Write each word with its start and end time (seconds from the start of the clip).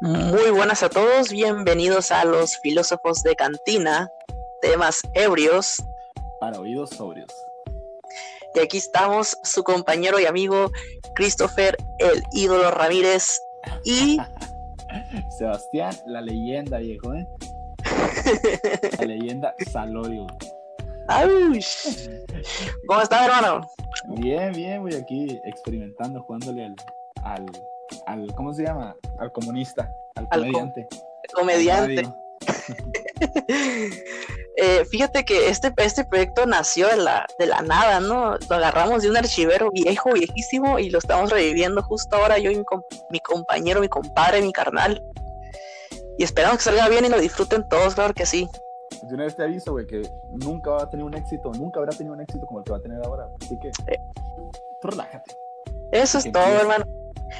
Muy 0.00 0.50
buenas 0.50 0.82
a 0.82 0.88
todos, 0.88 1.30
bienvenidos 1.30 2.10
a 2.10 2.24
los 2.24 2.56
filósofos 2.58 3.22
de 3.22 3.34
cantina, 3.34 4.10
temas 4.60 5.02
ebrios. 5.14 5.82
Para 6.40 6.60
oídos 6.60 6.90
sobrios. 6.90 7.30
Y 8.54 8.60
aquí 8.60 8.78
estamos, 8.78 9.36
su 9.42 9.62
compañero 9.62 10.18
y 10.18 10.26
amigo 10.26 10.70
Christopher, 11.14 11.76
el 11.98 12.22
ídolo 12.32 12.70
Ramírez 12.70 13.40
y... 13.84 14.18
Sebastián, 15.38 15.94
la 16.06 16.20
leyenda, 16.20 16.78
viejo, 16.78 17.12
¿eh? 17.14 17.26
la 18.98 19.04
leyenda 19.04 19.54
Salorio. 19.70 20.26
¿Cómo 22.86 23.00
estás, 23.00 23.26
hermano? 23.26 23.60
Bien, 24.08 24.52
bien, 24.52 24.82
voy 24.82 24.94
aquí 24.94 25.40
experimentando, 25.44 26.22
jugándole 26.22 26.64
al, 26.64 26.76
al, 27.24 27.46
¿cómo 28.34 28.52
se 28.52 28.64
llama? 28.64 28.96
Al 29.18 29.32
comunista, 29.32 29.92
al 30.14 30.28
comediante. 30.28 30.88
comediante. 31.34 32.02
Eh, 34.58 34.86
fíjate 34.86 35.26
que 35.26 35.50
este, 35.50 35.70
este 35.76 36.06
proyecto 36.06 36.46
nació 36.46 36.88
de 36.88 36.96
la, 36.96 37.26
de 37.38 37.44
la 37.44 37.60
nada, 37.60 38.00
¿no? 38.00 38.38
Lo 38.48 38.56
agarramos 38.56 39.02
de 39.02 39.10
un 39.10 39.16
archivero 39.18 39.70
viejo, 39.70 40.14
viejísimo, 40.14 40.78
y 40.78 40.88
lo 40.88 40.98
estamos 40.98 41.30
reviviendo 41.30 41.82
justo 41.82 42.16
ahora 42.16 42.38
yo 42.38 42.50
y 42.50 42.56
mi, 42.56 42.64
mi 43.10 43.20
compañero, 43.20 43.82
mi 43.82 43.88
compadre, 43.90 44.40
mi 44.40 44.54
carnal. 44.54 45.04
Y 46.16 46.24
esperamos 46.24 46.56
que 46.56 46.64
salga 46.64 46.88
bien 46.88 47.04
y 47.04 47.10
lo 47.10 47.20
disfruten 47.20 47.68
todos, 47.68 47.94
claro 47.94 48.14
que 48.14 48.24
sí. 48.24 48.48
Yo 49.02 49.14
una 49.14 49.24
vez 49.24 49.36
te 49.36 49.42
aviso, 49.42 49.72
güey, 49.72 49.86
que 49.86 50.00
nunca 50.30 50.70
va 50.70 50.84
a 50.84 50.88
tener 50.88 51.04
un 51.04 51.14
éxito, 51.14 51.52
nunca 51.52 51.80
habrá 51.80 51.92
tenido 51.92 52.14
un 52.14 52.22
éxito 52.22 52.46
como 52.46 52.60
el 52.60 52.64
que 52.64 52.72
va 52.72 52.78
a 52.78 52.82
tener 52.82 53.04
ahora. 53.04 53.28
Así 53.42 53.58
que, 53.58 53.68
eh. 53.68 54.00
tú 54.80 54.88
relájate. 54.88 55.36
Eso 55.92 56.16
es 56.16 56.32
todo, 56.32 56.44
hermano. 56.44 56.86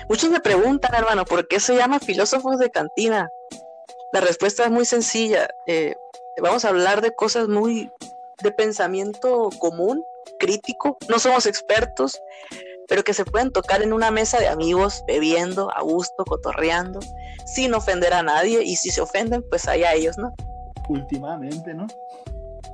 Muchos 0.08 0.30
me 0.30 0.40
preguntan, 0.40 0.94
hermano, 0.94 1.24
¿por 1.24 1.48
qué 1.48 1.60
se 1.60 1.76
llama 1.76 2.00
filósofos 2.00 2.58
de 2.58 2.70
cantina? 2.70 3.30
La 4.12 4.20
respuesta 4.20 4.64
es 4.64 4.70
muy 4.70 4.84
sencilla. 4.84 5.48
Eh, 5.66 5.96
vamos 6.40 6.64
a 6.64 6.68
hablar 6.68 7.00
de 7.00 7.14
cosas 7.14 7.48
muy 7.48 7.90
de 8.42 8.50
pensamiento 8.52 9.50
común, 9.58 10.04
crítico. 10.38 10.96
No 11.08 11.18
somos 11.18 11.46
expertos, 11.46 12.20
pero 12.88 13.02
que 13.02 13.14
se 13.14 13.24
pueden 13.24 13.50
tocar 13.50 13.82
en 13.82 13.92
una 13.92 14.10
mesa 14.10 14.38
de 14.38 14.48
amigos, 14.48 15.02
bebiendo, 15.06 15.70
a 15.74 15.82
gusto, 15.82 16.24
cotorreando, 16.24 17.00
sin 17.44 17.74
ofender 17.74 18.14
a 18.14 18.22
nadie. 18.22 18.62
Y 18.62 18.76
si 18.76 18.90
se 18.90 19.00
ofenden, 19.00 19.44
pues 19.50 19.66
allá 19.66 19.94
ellos, 19.94 20.16
¿no? 20.18 20.32
últimamente, 20.88 21.74
¿no? 21.74 21.86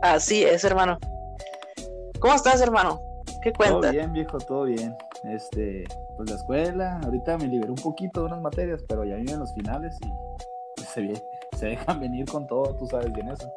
Así 0.01 0.45
es, 0.45 0.65
hermano. 0.65 0.99
¿Cómo 2.21 2.35
estás, 2.35 2.61
hermano? 2.61 3.01
¿Qué 3.43 3.53
cuentas? 3.53 3.81
Todo 3.81 3.93
bien, 3.93 4.13
viejo, 4.13 4.39
todo 4.39 4.65
bien. 4.65 4.97
Este, 5.25 5.85
pues 6.17 6.31
la 6.31 6.37
escuela, 6.37 7.01
ahorita 7.05 7.39
me 7.39 7.47
liberé 7.47 7.71
un 7.71 7.77
poquito 7.77 8.21
de 8.21 8.27
unas 8.27 8.41
materias, 8.41 8.83
pero 8.89 9.05
ya 9.05 9.15
vienen 9.17 9.39
los 9.39 9.55
finales 9.55 9.97
y 10.05 10.11
pues, 10.77 10.89
se, 10.89 11.23
se 11.59 11.67
dejan 11.67 12.01
venir 12.01 12.27
con 12.27 12.47
todo, 12.47 12.75
tú 12.77 12.87
sabes 12.87 13.13
bien 13.13 13.29
eso. 13.29 13.51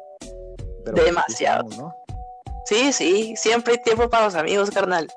Demasiado. 0.94 1.68
¿no? 1.76 1.96
Sí, 2.64 2.92
sí, 2.92 3.34
siempre 3.36 3.74
hay 3.74 3.78
tiempo 3.78 4.08
para 4.08 4.26
los 4.26 4.34
amigos, 4.34 4.70
carnal. 4.70 5.08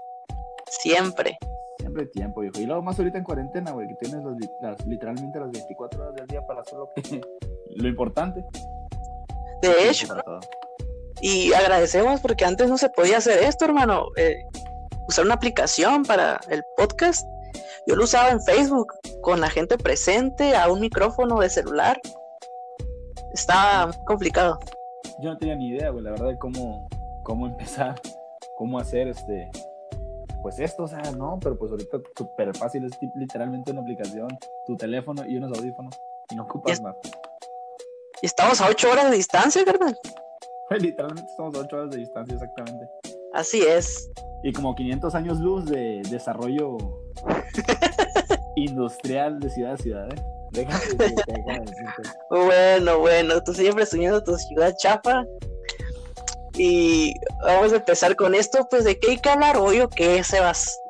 Siempre. 0.69 1.37
Siempre 1.77 2.03
hay 2.03 2.09
tiempo, 2.09 2.41
viejo. 2.41 2.59
Y 2.59 2.65
luego 2.65 2.81
más 2.81 2.97
ahorita 2.97 3.19
en 3.19 3.23
cuarentena, 3.23 3.71
güey, 3.71 3.87
que 3.87 3.95
tienes 3.95 4.23
las, 4.61 4.85
literalmente 4.85 5.39
las 5.39 5.51
24 5.51 6.01
horas 6.01 6.15
del 6.15 6.27
día 6.27 6.45
para 6.45 6.61
hacer 6.61 6.79
lo, 6.79 6.89
que, 6.95 7.21
lo 7.75 7.87
importante. 7.87 8.43
De 9.61 9.89
hecho, 9.89 10.07
y 11.21 11.51
agradecemos 11.53 12.21
porque 12.21 12.45
antes 12.45 12.69
no 12.69 12.77
se 12.77 12.89
podía 12.89 13.17
hacer 13.17 13.43
esto, 13.43 13.65
hermano. 13.65 14.07
Eh, 14.15 14.41
usar 15.09 15.25
una 15.25 15.33
aplicación 15.33 16.03
para 16.03 16.39
el 16.49 16.63
podcast. 16.77 17.27
Yo 17.87 17.95
lo 17.95 18.03
usaba 18.03 18.29
en 18.29 18.41
Facebook 18.41 18.93
con 19.21 19.41
la 19.41 19.49
gente 19.49 19.77
presente 19.77 20.55
a 20.55 20.71
un 20.71 20.79
micrófono 20.79 21.39
de 21.39 21.49
celular. 21.49 21.99
Estaba 23.33 23.91
complicado. 24.05 24.59
Yo 25.19 25.31
no 25.31 25.37
tenía 25.37 25.55
ni 25.55 25.69
idea, 25.69 25.89
güey, 25.89 26.03
la 26.03 26.11
verdad, 26.11 26.27
de 26.27 26.37
cómo, 26.37 26.87
cómo 27.23 27.47
empezar, 27.51 27.99
cómo 28.55 28.79
hacer 28.79 29.07
este, 29.07 29.49
pues 30.43 30.59
esto, 30.59 30.83
o 30.83 30.87
sea, 30.87 31.01
no, 31.17 31.39
pero 31.41 31.57
pues 31.57 31.71
ahorita 31.71 31.97
súper 32.15 32.55
fácil, 32.55 32.85
es 32.85 32.91
literalmente 33.15 33.71
una 33.71 33.81
aplicación, 33.81 34.29
tu 34.67 34.77
teléfono 34.77 35.25
y 35.25 35.37
unos 35.37 35.57
audífonos, 35.57 35.99
y 36.29 36.35
no 36.35 36.43
ocupas 36.43 36.79
más. 36.81 36.95
Y 38.21 38.27
estamos 38.27 38.61
a 38.61 38.67
8 38.67 38.91
horas 38.91 39.09
de 39.09 39.17
distancia, 39.17 39.63
¿verdad? 39.65 39.95
Literalmente 40.79 41.31
estamos 41.31 41.55
a 41.55 41.59
8 41.61 41.75
horas 41.75 41.89
de 41.89 41.97
distancia, 41.97 42.35
exactamente. 42.35 42.87
Así 43.33 43.61
es. 43.61 44.09
Y 44.43 44.53
como 44.53 44.75
500 44.75 45.15
años 45.15 45.39
luz 45.39 45.65
de 45.65 46.01
desarrollo 46.09 46.77
industrial 48.55 49.39
de 49.39 49.49
ciudad 49.49 49.73
a 49.73 49.77
ciudad, 49.77 50.13
¿eh? 50.13 50.21
Déjame, 50.51 51.63
bueno, 52.29 52.99
bueno, 52.99 53.43
tú 53.43 53.53
siempre 53.53 53.85
soñando 53.85 54.23
tu 54.23 54.35
ciudad 54.35 54.73
chapa. 54.77 55.25
Y 56.57 57.13
vamos 57.43 57.71
a 57.71 57.77
empezar 57.77 58.15
con 58.15 58.33
esto, 58.33 58.67
pues, 58.69 58.83
¿de 58.83 58.99
qué 58.99 59.11
hay 59.11 59.17
que 59.19 59.29
hablar 59.29 59.57
hoy 59.57 59.79
o 59.79 59.89
qué, 59.89 60.23
Sebas? 60.23 60.81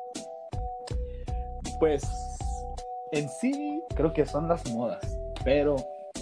Pues, 1.78 2.02
en 3.12 3.28
sí, 3.28 3.82
creo 3.94 4.12
que 4.12 4.24
son 4.26 4.48
las 4.48 4.68
modas, 4.72 5.18
pero 5.44 5.76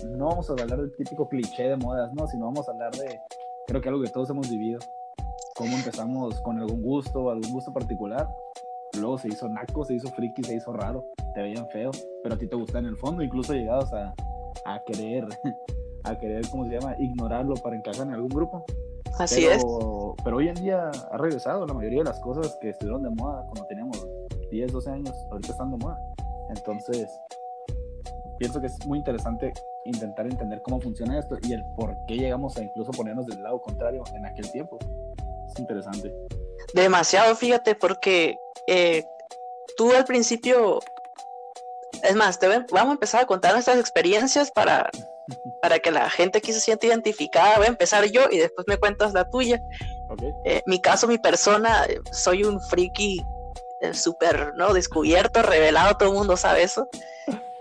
no 0.05 0.29
vamos 0.29 0.51
a 0.51 0.53
hablar 0.53 0.79
del 0.81 0.95
típico 0.97 1.29
cliché 1.29 1.69
de 1.69 1.77
modas, 1.77 2.13
no, 2.13 2.27
sino 2.27 2.47
vamos 2.47 2.69
a 2.69 2.73
hablar 2.73 2.93
de, 2.93 3.21
creo 3.67 3.81
que 3.81 3.89
algo 3.89 4.03
que 4.03 4.11
todos 4.11 4.31
hemos 4.31 4.51
vivido, 4.51 4.81
cómo 5.59 5.77
empezamos 5.77 6.41
con 6.43 6.57
algún 6.61 6.81
gusto, 6.81 7.31
algún 7.31 7.51
gusto 7.51 7.73
particular, 7.73 8.29
luego 8.97 9.19
se 9.19 9.27
hizo 9.27 9.49
naco, 9.49 9.85
se 9.85 9.95
hizo 9.95 10.09
friki, 10.09 10.45
se 10.45 10.55
hizo 10.55 10.73
raro, 10.73 11.05
te 11.35 11.43
veían 11.43 11.69
feo, 11.71 11.91
pero 12.23 12.37
a 12.37 12.39
ti 12.39 12.47
te 12.47 12.55
gusta 12.55 12.79
en 12.79 12.87
el 12.87 12.97
fondo, 12.97 13.25
incluso 13.25 13.53
llegados 13.55 13.93
a, 13.93 14.15
a 14.65 14.81
querer, 14.85 15.27
a 16.05 16.17
querer, 16.17 16.49
¿cómo 16.49 16.65
se 16.65 16.71
llama?, 16.71 16.95
ignorarlo 17.01 17.55
para 17.57 17.75
encajar 17.75 18.07
en 18.07 18.15
algún 18.15 18.29
grupo. 18.29 18.65
Así 19.19 19.47
es. 19.47 19.65
Pero 20.23 20.37
hoy 20.37 20.47
en 20.47 20.55
día 20.55 20.93
ha 21.11 21.17
regresado 21.17 21.67
la 21.67 21.75
mayoría 21.75 21.99
de 21.99 22.05
las 22.05 22.21
cosas 22.21 22.57
que 22.61 22.71
estuvieron 22.71 23.03
de 23.03 23.11
moda 23.11 23.43
cuando 23.47 23.67
teníamos 23.67 24.07
10, 24.53 24.73
12 24.73 24.91
años, 24.91 25.27
ahorita 25.33 25.51
están 25.51 25.73
de 25.73 25.79
moda. 25.79 25.99
Entonces, 26.51 27.11
pienso 28.39 28.61
que 28.61 28.69
es 28.69 28.87
muy 28.87 28.99
interesante 28.99 29.53
intentar 29.85 30.27
entender 30.27 30.63
cómo 30.63 30.81
funciona 30.81 31.19
esto 31.19 31.37
y 31.43 31.53
el 31.53 31.65
por 31.75 31.97
qué 32.07 32.17
llegamos 32.17 32.57
a 32.59 32.63
incluso 32.63 32.93
ponernos 32.93 33.27
del 33.27 33.43
lado 33.43 33.61
contrario 33.61 34.05
en 34.15 34.25
aquel 34.25 34.49
tiempo. 34.53 34.79
Es 35.59 35.61
interesante. 35.61 36.15
Demasiado, 36.73 37.35
fíjate, 37.35 37.75
porque 37.75 38.39
eh, 38.69 39.05
tú 39.77 39.93
al 39.93 40.05
principio, 40.05 40.81
es 42.03 42.15
más, 42.15 42.39
te 42.39 42.47
vamos 42.47 42.91
a 42.91 42.93
empezar 42.93 43.23
a 43.23 43.27
contar 43.27 43.53
nuestras 43.55 43.79
experiencias 43.79 44.51
para, 44.53 44.89
para 45.63 45.81
que 45.81 45.91
la 45.91 46.09
gente 46.11 46.39
aquí 46.39 46.53
se 46.53 46.61
sienta 46.61 46.87
identificada. 46.87 47.57
Voy 47.57 47.67
a 47.67 47.71
empezar 47.71 48.05
yo 48.05 48.23
y 48.31 48.39
después 48.39 48.67
me 48.69 48.77
cuentas 48.77 49.13
la 49.13 49.29
tuya. 49.29 49.61
Eh, 50.45 50.63
mi 50.67 50.81
caso, 50.81 51.09
mi 51.09 51.19
persona, 51.19 51.87
soy 52.13 52.45
un 52.45 52.61
friki 52.61 53.21
eh, 53.81 53.93
súper 53.93 54.55
¿no? 54.55 54.73
descubierto, 54.73 55.43
revelado, 55.43 55.97
todo 55.97 56.11
el 56.11 56.15
mundo 56.15 56.37
sabe 56.37 56.63
eso. 56.63 56.89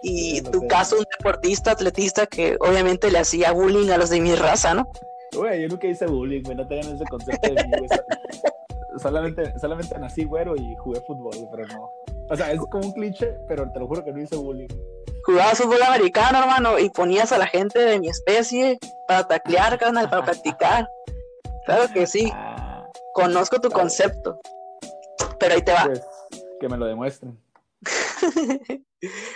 Y 0.04 0.42
tu 0.52 0.68
caso, 0.68 0.98
un 0.98 1.06
deportista, 1.18 1.72
atletista 1.72 2.28
que 2.28 2.58
obviamente 2.60 3.10
le 3.10 3.20
hacía 3.20 3.52
bullying 3.52 3.90
a 3.90 3.98
los 3.98 4.12
de 4.12 4.22
mi 4.22 4.36
raza, 4.36 4.76
¿no? 4.76 4.92
Güey, 5.34 5.64
yo 5.64 5.68
nunca 5.68 5.88
hice 5.88 6.06
bullying, 6.06 6.44
güey, 6.44 6.56
no 6.56 6.68
tengan 6.68 6.96
ese 6.96 7.06
concepto 7.06 7.54
de 7.54 7.64
mí, 7.66 7.88
solamente, 9.02 9.60
solamente 9.60 9.98
nací 10.00 10.24
güero 10.24 10.56
y 10.56 10.76
jugué 10.78 11.02
fútbol, 11.02 11.36
pero 11.52 11.68
no. 11.68 11.92
O 12.30 12.36
sea, 12.36 12.52
es 12.52 12.60
como 12.72 12.88
un 12.88 12.92
cliché, 12.94 13.38
pero 13.48 13.72
te 13.72 13.80
lo 13.80 13.88
juro 13.88 14.04
que 14.04 14.12
no 14.12 14.22
hice 14.22 14.36
bullying. 14.36 14.68
Jugabas 15.24 15.58
fútbol 15.58 15.84
americano, 15.84 16.40
hermano, 16.40 16.80
y 16.80 16.90
ponías 16.90 17.32
a 17.32 17.38
la 17.38 17.48
gente 17.48 17.80
de 17.80 18.00
mi 18.00 18.10
especie 18.10 18.80
para 19.08 19.28
taclear, 19.28 19.78
canal, 19.78 20.10
para 20.10 20.26
practicar. 20.26 20.90
Claro 21.66 21.92
que 21.94 22.08
sí. 22.08 22.32
Ah. 22.34 22.88
Conozco 23.14 23.60
tu 23.60 23.70
concepto. 23.70 24.40
Pero 25.40 25.56
ahí 25.56 25.62
te 25.62 25.74
va. 25.74 25.86
Pues, 25.86 26.02
que 26.60 26.70
me 26.70 26.78
lo 26.78 26.86
demuestren. 26.86 27.38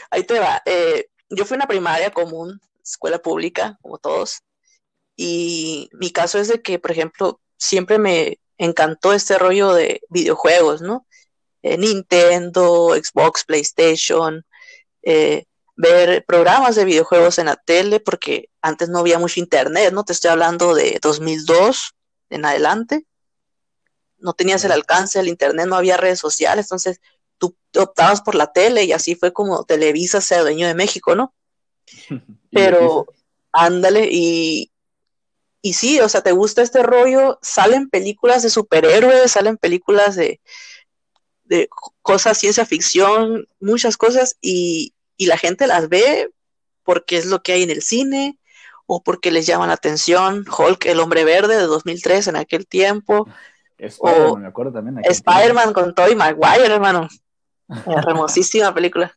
Ahí 0.09 0.23
te 0.23 0.39
va. 0.39 0.61
Eh, 0.65 1.07
yo 1.29 1.45
fui 1.45 1.55
a 1.55 1.59
una 1.59 1.67
primaria 1.67 2.11
común, 2.11 2.59
escuela 2.83 3.19
pública, 3.19 3.77
como 3.81 3.97
todos. 3.97 4.41
Y 5.15 5.89
mi 5.93 6.11
caso 6.11 6.39
es 6.39 6.47
de 6.47 6.61
que, 6.61 6.79
por 6.79 6.91
ejemplo, 6.91 7.39
siempre 7.57 7.99
me 7.99 8.39
encantó 8.57 9.13
este 9.13 9.37
rollo 9.37 9.73
de 9.73 10.01
videojuegos, 10.09 10.81
¿no? 10.81 11.05
Eh, 11.63 11.77
Nintendo, 11.77 12.95
Xbox, 12.95 13.43
PlayStation, 13.45 14.45
eh, 15.03 15.45
ver 15.75 16.25
programas 16.25 16.75
de 16.75 16.85
videojuegos 16.85 17.39
en 17.39 17.47
la 17.47 17.55
tele, 17.55 17.99
porque 17.99 18.49
antes 18.61 18.89
no 18.89 18.99
había 18.99 19.19
mucho 19.19 19.39
internet, 19.39 19.93
¿no? 19.93 20.03
Te 20.03 20.13
estoy 20.13 20.31
hablando 20.31 20.73
de 20.75 20.99
2002 21.01 21.93
en 22.29 22.45
adelante. 22.45 23.05
No 24.17 24.33
tenías 24.33 24.63
el 24.63 24.71
alcance 24.71 25.19
del 25.19 25.27
internet, 25.27 25.67
no 25.67 25.75
había 25.75 25.97
redes 25.97 26.19
sociales, 26.19 26.65
entonces 26.65 26.99
tú 27.37 27.55
optabas 27.77 28.21
por 28.21 28.35
la 28.35 28.51
tele 28.51 28.83
y 28.83 28.91
así 28.91 29.15
fue 29.15 29.33
como 29.33 29.63
Televisa 29.63 30.21
se 30.21 30.37
dueño 30.37 30.67
de 30.67 30.75
México, 30.75 31.15
¿no? 31.15 31.33
Pero 32.51 33.07
ándale 33.51 34.07
y, 34.11 34.70
y 35.61 35.73
sí, 35.73 35.99
o 35.99 36.09
sea, 36.09 36.21
te 36.21 36.31
gusta 36.31 36.61
este 36.61 36.83
rollo, 36.83 37.39
salen 37.41 37.89
películas 37.89 38.43
de 38.43 38.49
superhéroes, 38.49 39.31
salen 39.31 39.57
películas 39.57 40.15
de, 40.15 40.41
de 41.43 41.69
cosas, 42.01 42.37
ciencia 42.37 42.65
ficción, 42.65 43.47
muchas 43.59 43.97
cosas 43.97 44.37
y 44.41 44.93
y 45.21 45.27
la 45.27 45.37
gente 45.37 45.67
las 45.67 45.87
ve 45.87 46.31
porque 46.81 47.15
es 47.15 47.27
lo 47.27 47.43
que 47.43 47.51
hay 47.53 47.61
en 47.61 47.69
el 47.69 47.83
cine 47.83 48.39
o 48.87 49.03
porque 49.03 49.29
les 49.29 49.45
llama 49.45 49.67
la 49.67 49.73
atención 49.73 50.45
Hulk, 50.49 50.87
el 50.87 50.99
hombre 50.99 51.23
verde 51.23 51.57
de 51.57 51.67
2003 51.67 52.29
en 52.29 52.37
aquel 52.37 52.65
tiempo. 52.65 53.27
Spider-Man, 53.77 54.41
me 54.41 54.47
acuerdo 54.47 54.73
también. 54.73 54.97
Spider-Man 55.03 55.73
con 55.73 55.93
Tobey 55.93 56.15
Maguire, 56.15 56.73
hermano. 56.73 57.07
Hermosísima 57.85 58.73
película. 58.73 59.15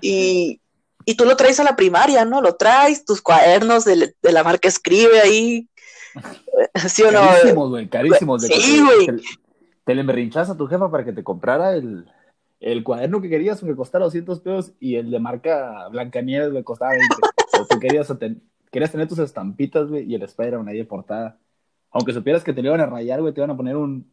Y, 0.00 0.60
y, 1.10 1.14
tú 1.14 1.24
lo 1.24 1.36
traes 1.36 1.60
a 1.60 1.64
la 1.64 1.76
primaria, 1.76 2.24
¿no? 2.24 2.40
Lo 2.40 2.54
traes, 2.54 3.04
tus 3.04 3.20
cuadernos 3.20 3.84
de, 3.84 4.14
de 4.20 4.32
la 4.32 4.42
marca 4.42 4.68
Escribe 4.68 5.20
ahí. 5.20 5.68
¿Sí 6.88 7.02
o 7.02 7.10
no? 7.10 7.20
Carísimos, 7.20 7.70
güey, 7.70 7.88
carísimos. 7.88 8.42
Sí, 8.42 8.80
güey. 8.80 9.20
Te, 9.84 9.94
le 9.94 10.02
merrinchas 10.02 10.50
a 10.50 10.56
tu 10.56 10.66
jefa 10.66 10.90
para 10.90 11.04
que 11.04 11.12
te 11.12 11.24
comprara 11.24 11.74
el, 11.74 12.06
el 12.60 12.84
cuaderno 12.84 13.20
que 13.20 13.28
querías, 13.28 13.60
que 13.60 13.76
costara 13.76 14.04
200 14.04 14.40
pesos, 14.40 14.72
y 14.78 14.96
el 14.96 15.10
de 15.10 15.18
marca 15.18 15.88
Blancanieves, 15.88 16.52
le 16.52 16.64
costaba 16.64 16.92
20. 16.92 17.06
o 17.60 17.66
tú 17.66 17.78
querías, 17.80 18.12
querías 18.70 18.92
tener 18.92 19.08
tus 19.08 19.18
estampitas, 19.18 19.88
güey, 19.88 20.04
y 20.10 20.14
el 20.14 20.22
Spider-Man 20.22 20.68
ahí 20.68 20.78
de 20.78 20.84
portada. 20.84 21.38
Aunque 21.90 22.12
supieras 22.12 22.44
que 22.44 22.52
te 22.52 22.62
lo 22.62 22.68
iban 22.68 22.80
a 22.80 22.86
rayar, 22.86 23.20
güey, 23.20 23.34
te 23.34 23.40
iban 23.40 23.50
a 23.50 23.56
poner 23.56 23.76
un, 23.76 24.10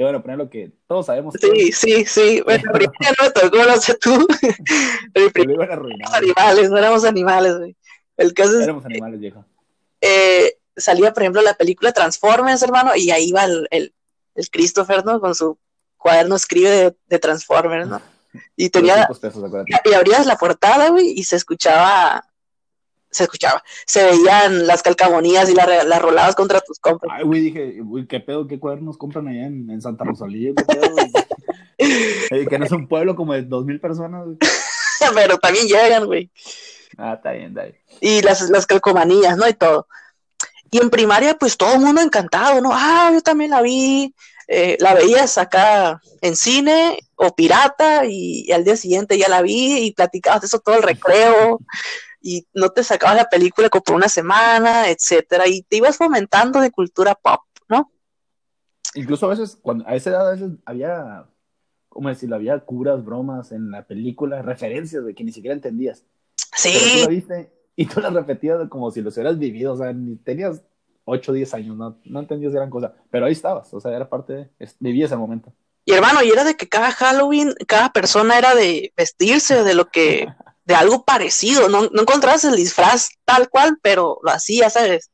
te 0.00 0.04
iban 0.04 0.14
a 0.14 0.22
poner 0.22 0.38
lo 0.38 0.48
que 0.48 0.72
todos 0.86 1.04
sabemos. 1.04 1.34
Sí, 1.38 1.72
sí, 1.72 2.06
sí. 2.06 2.40
Bueno, 2.40 2.62
primero 2.72 3.14
no 3.20 3.24
me 3.26 3.30
tocó, 3.30 3.64
no 3.64 3.76
sé 3.76 3.94
tú. 3.96 4.26
Pero 5.12 5.30
primero 5.30 5.62
éramos 5.62 5.90
animales, 6.14 6.70
no 6.70 6.78
éramos 6.78 7.04
animales, 7.04 7.58
güey. 7.58 7.76
El 8.16 8.32
caso 8.32 8.56
es. 8.56 8.64
Éramos 8.64 8.86
animales, 8.86 9.20
viejo. 9.20 9.44
Eh, 10.00 10.56
salía, 10.74 11.12
por 11.12 11.22
ejemplo, 11.22 11.42
la 11.42 11.52
película 11.52 11.92
Transformers, 11.92 12.62
hermano, 12.62 12.96
y 12.96 13.10
ahí 13.10 13.30
va 13.30 13.44
el, 13.44 13.68
el, 13.70 13.94
el 14.36 14.48
Christopher, 14.48 15.04
¿no? 15.04 15.20
Con 15.20 15.34
su 15.34 15.58
cuaderno 15.98 16.36
escribe 16.36 16.70
de, 16.70 16.96
de 17.06 17.18
Transformers, 17.18 17.86
¿no? 17.86 18.00
Y 18.56 18.70
tenía. 18.70 19.06
Pesos, 19.20 19.44
y 19.84 19.92
abrías 19.92 20.24
la 20.24 20.36
portada, 20.36 20.88
güey, 20.88 21.10
y 21.10 21.24
se 21.24 21.36
escuchaba 21.36 22.24
se 23.10 23.24
escuchaba. 23.24 23.62
Se 23.86 24.04
veían 24.04 24.66
las 24.66 24.82
calcamonías 24.82 25.48
y 25.50 25.54
las, 25.54 25.84
las 25.86 26.02
roladas 26.02 26.34
contra 26.34 26.60
tus 26.60 26.78
compas. 26.78 27.10
Ay, 27.12 27.24
güey, 27.24 27.40
dije, 27.40 27.80
güey, 27.82 28.06
¿qué 28.06 28.20
pedo? 28.20 28.46
¿Qué 28.46 28.58
cuadernos 28.58 28.96
compran 28.96 29.28
allá 29.28 29.46
en, 29.46 29.70
en 29.70 29.82
Santa 29.82 30.04
Rosalía? 30.04 30.52
que 32.48 32.58
no 32.58 32.64
es 32.64 32.72
un 32.72 32.86
pueblo 32.88 33.16
como 33.16 33.32
de 33.32 33.42
dos 33.42 33.64
mil 33.64 33.80
personas, 33.80 34.24
güey. 34.24 34.38
Pero 35.14 35.38
también 35.38 35.66
llegan, 35.66 36.06
güey. 36.06 36.30
Ah, 36.96 37.14
está 37.14 37.32
bien, 37.32 37.48
está 37.48 37.62
bien. 37.64 37.76
Y 38.00 38.22
las, 38.22 38.48
las 38.50 38.66
calcomanías, 38.66 39.36
¿no? 39.36 39.48
Y 39.48 39.54
todo. 39.54 39.86
Y 40.70 40.78
en 40.78 40.90
primaria, 40.90 41.34
pues 41.34 41.56
todo 41.56 41.74
el 41.74 41.80
mundo 41.80 42.00
encantado, 42.00 42.60
¿no? 42.60 42.70
Ah, 42.72 43.10
yo 43.12 43.20
también 43.22 43.50
la 43.50 43.62
vi. 43.62 44.14
Eh, 44.52 44.76
la 44.80 44.94
veías 44.94 45.38
acá 45.38 46.00
en 46.20 46.34
cine 46.34 46.98
o 47.14 47.32
pirata 47.36 48.04
y, 48.04 48.46
y, 48.48 48.52
al 48.52 48.64
día 48.64 48.76
siguiente 48.76 49.16
ya 49.16 49.28
la 49.28 49.42
vi 49.42 49.86
y 49.86 49.92
platicabas 49.92 50.40
de 50.40 50.48
eso 50.48 50.58
todo 50.58 50.74
el 50.74 50.82
recreo 50.82 51.60
y 52.20 52.46
no 52.54 52.70
te 52.70 52.84
sacabas 52.84 53.16
la 53.16 53.28
película 53.28 53.68
como 53.68 53.82
por 53.82 53.96
una 53.96 54.08
semana, 54.08 54.88
etcétera, 54.90 55.48
y 55.48 55.62
te 55.62 55.76
ibas 55.76 55.96
fomentando 55.96 56.60
de 56.60 56.70
cultura 56.70 57.14
pop, 57.14 57.40
¿no? 57.68 57.90
Incluso 58.94 59.26
a 59.26 59.30
veces, 59.30 59.58
cuando 59.60 59.86
a 59.86 59.94
esa 59.94 60.10
edad 60.10 60.28
a 60.28 60.32
veces 60.32 60.50
había, 60.64 61.26
¿cómo 61.88 62.08
decirlo? 62.08 62.36
Había 62.36 62.58
curas, 62.60 63.04
bromas 63.04 63.52
en 63.52 63.70
la 63.70 63.86
película, 63.86 64.42
referencias 64.42 65.04
de 65.04 65.14
que 65.14 65.24
ni 65.24 65.32
siquiera 65.32 65.54
entendías. 65.54 66.04
Sí. 66.56 66.72
Pero 66.72 66.94
tú 66.94 67.00
la 67.02 67.08
viste 67.08 67.52
y 67.76 67.86
tú 67.86 68.00
las 68.00 68.12
repetías 68.12 68.68
como 68.68 68.90
si 68.90 69.00
los 69.00 69.16
hubieras 69.16 69.38
vivido, 69.38 69.72
o 69.72 69.76
sea, 69.76 69.92
ni 69.92 70.16
tenías 70.16 70.62
8 71.04 71.32
o 71.32 71.34
10 71.34 71.54
años, 71.54 71.76
no, 71.76 71.98
no 72.04 72.20
entendías 72.20 72.52
gran 72.52 72.70
cosa, 72.70 72.94
pero 73.10 73.26
ahí 73.26 73.32
estabas, 73.32 73.72
o 73.72 73.80
sea, 73.80 73.94
era 73.94 74.08
parte 74.08 74.32
de, 74.32 74.50
vivías 74.78 75.12
el 75.12 75.18
momento. 75.18 75.52
Y 75.84 75.92
hermano, 75.92 76.22
y 76.22 76.28
era 76.28 76.44
de 76.44 76.56
que 76.56 76.68
cada 76.68 76.90
Halloween, 76.90 77.54
cada 77.66 77.90
persona 77.90 78.36
era 78.36 78.54
de 78.54 78.92
vestirse 78.96 79.64
de 79.64 79.74
lo 79.74 79.88
que 79.88 80.28
de 80.70 80.76
algo 80.76 81.04
parecido, 81.04 81.68
no, 81.68 81.88
no 81.90 82.02
encontrabas 82.02 82.44
el 82.44 82.54
disfraz 82.54 83.10
tal 83.24 83.48
cual, 83.48 83.76
pero 83.82 84.20
lo 84.22 84.30
hacía, 84.30 84.70
¿sabes? 84.70 85.10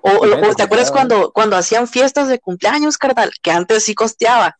O, 0.00 0.10
o, 0.10 0.54
¿te 0.54 0.62
acuerdas 0.62 0.92
cuando, 0.92 1.32
cuando 1.32 1.56
hacían 1.56 1.88
fiestas 1.88 2.28
de 2.28 2.38
cumpleaños, 2.38 2.98
carnal? 2.98 3.32
Que 3.42 3.50
antes 3.50 3.82
sí 3.82 3.96
costeaba. 3.96 4.56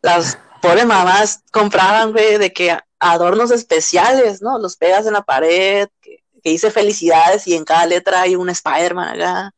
Las 0.00 0.38
pobres 0.62 0.86
mamás 0.86 1.42
compraban, 1.50 2.12
güey, 2.12 2.38
de 2.38 2.52
que 2.52 2.78
adornos 3.00 3.50
especiales, 3.50 4.42
¿no? 4.42 4.60
Los 4.60 4.76
pegas 4.76 5.04
en 5.08 5.14
la 5.14 5.22
pared, 5.22 5.88
que, 6.00 6.22
que 6.40 6.50
dice 6.50 6.70
felicidades 6.70 7.48
y 7.48 7.56
en 7.56 7.64
cada 7.64 7.86
letra 7.86 8.22
hay 8.22 8.36
un 8.36 8.48
Spider-Man 8.48 9.20
acá. 9.20 9.52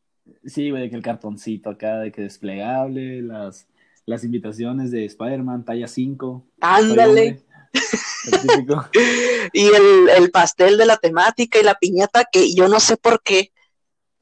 Sí, 0.47 0.71
güey, 0.71 0.85
de 0.85 0.89
que 0.89 0.97
el 0.97 1.03
cartoncito 1.03 1.69
acá, 1.69 1.99
de 1.99 2.11
que 2.11 2.23
desplegable, 2.23 3.21
las, 3.21 3.67
las 4.07 4.25
invitaciones 4.25 4.91
de 4.91 5.05
Spider-Man 5.05 5.67
talla 5.67 5.89
5. 5.89 6.43
Ándale. 6.63 7.43
y 9.53 9.67
el, 9.67 10.09
el, 10.17 10.31
pastel 10.31 10.77
de 10.77 10.87
la 10.87 10.97
temática 10.97 11.59
y 11.59 11.63
la 11.63 11.75
piñata, 11.75 12.27
que 12.31 12.55
yo 12.55 12.69
no 12.69 12.81
sé 12.81 12.97
por 12.97 13.23
qué, 13.23 13.53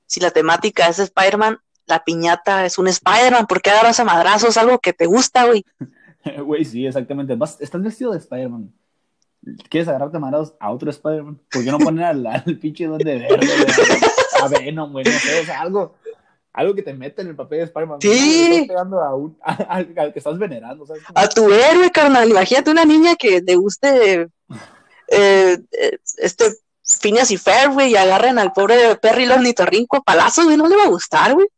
si 0.07 0.21
la 0.21 0.31
temática 0.31 0.89
es 0.89 0.99
Spider-Man, 0.99 1.59
la 1.87 2.05
piñata 2.05 2.65
es 2.65 2.79
un 2.79 2.89
Spider-Man, 2.89 3.47
¿por 3.47 3.61
qué 3.61 3.71
agarras 3.71 4.01
a 4.01 4.05
madrazos 4.05 4.57
algo 4.57 4.79
que 4.79 4.93
te 4.93 5.07
gusta, 5.07 5.47
güey? 5.47 5.65
Güey, 6.45 6.67
sí, 6.67 6.87
exactamente. 6.87 7.35
Vas, 7.35 7.59
estás 7.63 7.83
vestido 7.83 8.13
de 8.13 8.19
Spider-Man. 8.19 8.71
¿Quieres 9.71 9.89
agarrarte 9.89 10.19
a 10.19 10.21
madrazos 10.21 10.55
a 10.61 10.71
otro 10.71 10.91
Spider-Man? 10.91 11.41
¿Por 11.51 11.65
qué 11.65 11.71
no 11.71 11.79
poner 11.79 12.05
al, 12.05 12.27
al 12.27 12.59
pinche 12.59 12.87
don 12.87 12.99
de 12.99 13.19
verde? 13.21 13.49
A 14.43 14.49
Venom, 14.49 14.93
güey, 14.93 15.07
no 15.07 15.13
sé, 15.13 15.41
o 15.41 15.45
sea, 15.47 15.63
algo 15.63 15.95
algo 16.53 16.75
que 16.75 16.83
te 16.83 16.95
mete 16.95 17.23
en 17.23 17.29
el 17.29 17.37
papel 17.37 17.59
de 17.59 17.65
Spider-Man. 17.65 18.01
Sí. 18.01 18.65
Pegando 18.69 19.01
a 19.01 19.15
un, 19.15 19.37
a, 19.43 19.53
a, 19.53 19.77
al 19.77 20.13
que 20.13 20.19
estás 20.19 20.39
venerando. 20.39 20.87
¿sabes? 20.87 21.03
A 21.15 21.29
tu 21.29 21.53
héroe, 21.53 21.91
carnal. 21.91 22.29
Imagínate 22.29 22.71
una 22.71 22.85
niña 22.85 23.15
que 23.17 23.43
te 23.43 23.55
guste 23.57 24.29
eh, 25.11 25.59
este 26.19 26.45
Phineas 27.01 27.31
y 27.31 27.37
Fer, 27.37 27.71
güey, 27.71 27.93
y 27.93 27.97
agarren 27.97 28.39
al 28.39 28.53
pobre 28.53 28.97
Perry 28.97 29.25
el 29.25 29.33
ornitorrinco 29.33 29.99
a 29.99 30.03
palazos, 30.03 30.45
güey, 30.45 30.57
no 30.57 30.69
le 30.69 30.77
va 30.77 30.85
a 30.85 30.89
gustar, 30.89 31.35
güey. 31.35 31.49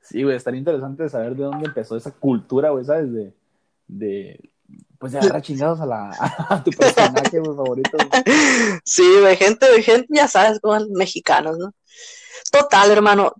Sí, 0.00 0.22
güey, 0.22 0.36
estaría 0.36 0.58
interesante 0.58 1.08
saber 1.08 1.34
de 1.34 1.44
dónde 1.44 1.66
empezó 1.66 1.96
esa 1.96 2.12
cultura, 2.12 2.70
güey, 2.70 2.84
¿sabes? 2.84 3.12
De, 3.12 3.34
de 3.88 4.50
pues 4.98 5.12
de 5.12 5.18
agarrar 5.18 5.42
chingados 5.42 5.80
a, 5.80 5.86
la, 5.86 6.10
a 6.48 6.62
tu 6.62 6.70
personaje, 6.70 7.38
güey, 7.38 7.56
favorito. 7.56 7.98
Sí, 8.84 9.04
güey, 9.20 9.36
gente, 9.36 9.66
gente, 9.82 10.06
ya 10.10 10.28
sabes, 10.28 10.60
como 10.60 10.78
mexicanos, 10.90 11.58
¿no? 11.58 11.72
Total, 12.50 12.90
hermano. 12.90 13.34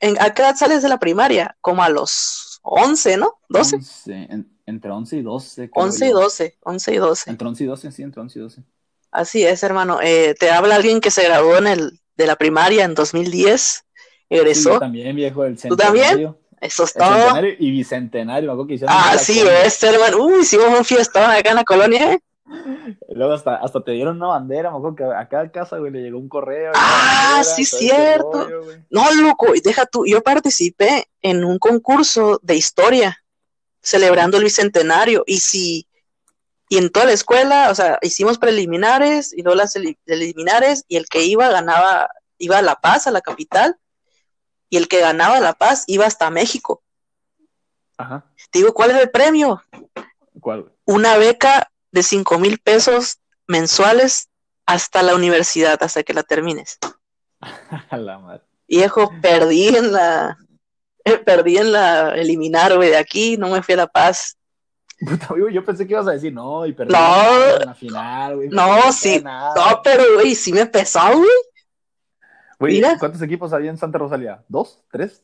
en, 0.00 0.20
¿A 0.20 0.34
qué 0.34 0.42
edad 0.42 0.56
sales 0.56 0.82
de 0.82 0.88
la 0.88 0.98
primaria? 0.98 1.56
Como 1.60 1.82
a 1.82 1.88
los 1.88 2.60
11, 2.62 3.16
¿no? 3.16 3.38
¿12? 3.48 3.74
11, 3.74 4.12
en, 4.30 4.58
entre 4.66 4.90
11 4.90 5.16
y 5.16 5.22
12. 5.22 5.70
11 5.72 6.06
y 6.06 6.10
12, 6.10 6.58
11 6.62 6.92
y 6.92 6.96
12. 6.96 7.30
Entre 7.30 7.48
11 7.48 7.64
y 7.64 7.66
12, 7.66 7.92
sí, 7.92 8.02
entre 8.02 8.20
11 8.20 8.38
y 8.38 8.42
12. 8.42 8.62
Así 9.10 9.44
es, 9.44 9.62
hermano. 9.62 10.00
Eh, 10.02 10.34
te 10.38 10.50
habla 10.50 10.76
alguien 10.76 11.00
que 11.00 11.10
se 11.10 11.24
graduó 11.24 11.56
en 11.58 11.66
el, 11.66 12.00
de 12.16 12.26
la 12.26 12.36
primaria 12.36 12.84
en 12.84 12.94
2010, 12.94 13.84
egresó. 14.28 14.60
Sí, 14.60 14.74
yo 14.74 14.78
también, 14.78 15.16
viejo, 15.16 15.44
el 15.44 15.58
¿Tú 15.58 15.76
también? 15.76 16.36
Eso 16.60 16.84
es 16.84 16.92
todo. 16.92 17.08
Centenario 17.08 17.54
y 17.58 17.70
bicentenario, 17.70 18.56
me 18.56 18.66
que 18.66 18.84
Ah, 18.88 19.16
sí, 19.16 19.40
este, 19.64 19.88
hermano. 19.88 20.24
Uy, 20.24 20.40
hicimos 20.42 20.66
un 20.76 20.84
fiestón 20.84 21.30
acá 21.30 21.50
en 21.50 21.56
la 21.56 21.64
colonia, 21.64 22.14
¿eh? 22.14 22.20
Luego 23.08 23.32
hasta, 23.32 23.56
hasta 23.56 23.82
te 23.82 23.92
dieron 23.92 24.16
una 24.16 24.28
bandera, 24.28 24.70
me 24.70 24.78
acuerdo 24.78 24.96
que 24.96 25.04
a 25.04 25.28
cada 25.28 25.50
casa, 25.50 25.78
güey, 25.78 25.92
le 25.92 26.02
llegó 26.02 26.18
un 26.18 26.28
correo. 26.28 26.72
Ah, 26.74 27.42
bandera, 27.44 27.54
sí, 27.54 27.64
cierto. 27.64 28.48
Rollo, 28.48 28.62
no, 28.90 29.14
loco, 29.14 29.48
deja 29.62 29.86
tú, 29.86 30.06
yo 30.06 30.22
participé 30.22 31.08
en 31.22 31.44
un 31.44 31.58
concurso 31.58 32.40
de 32.42 32.56
historia 32.56 33.18
celebrando 33.82 34.36
el 34.36 34.44
bicentenario 34.44 35.24
y 35.26 35.38
si, 35.38 35.88
y 36.68 36.78
en 36.78 36.90
toda 36.90 37.06
la 37.06 37.12
escuela, 37.12 37.70
o 37.70 37.74
sea, 37.74 37.98
hicimos 38.02 38.38
preliminares 38.38 39.32
y 39.32 39.42
luego 39.42 39.56
las 39.56 39.74
preliminares 40.04 40.84
y 40.88 40.96
el 40.96 41.06
que 41.06 41.24
iba 41.24 41.48
ganaba, 41.48 42.10
iba 42.38 42.58
a 42.58 42.62
La 42.62 42.76
Paz, 42.76 43.06
a 43.06 43.10
la 43.10 43.20
capital, 43.20 43.78
y 44.70 44.76
el 44.76 44.88
que 44.88 45.00
ganaba 45.00 45.40
La 45.40 45.54
Paz 45.54 45.84
iba 45.86 46.06
hasta 46.06 46.30
México. 46.30 46.82
Ajá. 47.96 48.30
Te 48.50 48.60
digo, 48.60 48.74
¿cuál 48.74 48.92
es 48.92 49.02
el 49.02 49.10
premio? 49.10 49.62
¿Cuál? 50.40 50.72
Una 50.84 51.16
beca 51.16 51.70
de 51.92 52.02
cinco 52.02 52.38
mil 52.38 52.58
pesos 52.58 53.18
mensuales 53.46 54.28
hasta 54.66 55.02
la 55.02 55.14
universidad, 55.14 55.82
hasta 55.82 56.02
que 56.02 56.14
la 56.14 56.22
termines. 56.22 56.78
la 57.90 58.18
madre. 58.18 58.42
Viejo, 58.68 59.10
perdí 59.22 59.68
en 59.68 59.92
la, 59.92 60.36
eh, 61.04 61.16
perdí 61.16 61.56
en 61.56 61.72
la 61.72 62.14
eliminar, 62.14 62.76
güey, 62.76 62.90
de 62.90 62.98
aquí, 62.98 63.38
no 63.38 63.48
me 63.48 63.62
fui 63.62 63.74
a 63.74 63.78
La 63.78 63.86
Paz. 63.86 64.36
Puta, 65.00 65.28
yo 65.50 65.64
pensé 65.64 65.86
que 65.86 65.92
ibas 65.92 66.08
a 66.08 66.12
decir 66.12 66.32
no, 66.32 66.66
y 66.66 66.72
perdí 66.72 66.92
no, 66.92 67.56
en 67.60 67.66
la 67.66 67.74
final, 67.74 68.36
güey. 68.36 68.48
No, 68.48 68.92
sí, 68.92 69.22
no, 69.22 69.80
pero, 69.82 70.02
güey, 70.14 70.34
sí 70.34 70.52
me 70.52 70.66
pesó, 70.66 71.00
güey. 71.16 71.30
Güey, 72.58 72.82
¿cuántos 72.98 73.22
equipos 73.22 73.52
había 73.52 73.70
en 73.70 73.78
Santa 73.78 73.98
Rosalía? 73.98 74.42
¿Dos? 74.48 74.82
¿Tres? 74.90 75.22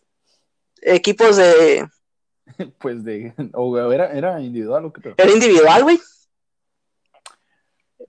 Equipos 0.81 1.37
de... 1.37 1.89
pues 2.79 3.03
de... 3.03 3.35
O 3.53 3.77
era, 3.93 4.13
era 4.13 4.41
individual 4.41 4.85
o 4.85 4.93
qué 4.93 5.15
Era 5.17 5.31
individual, 5.31 5.83
güey. 5.83 6.01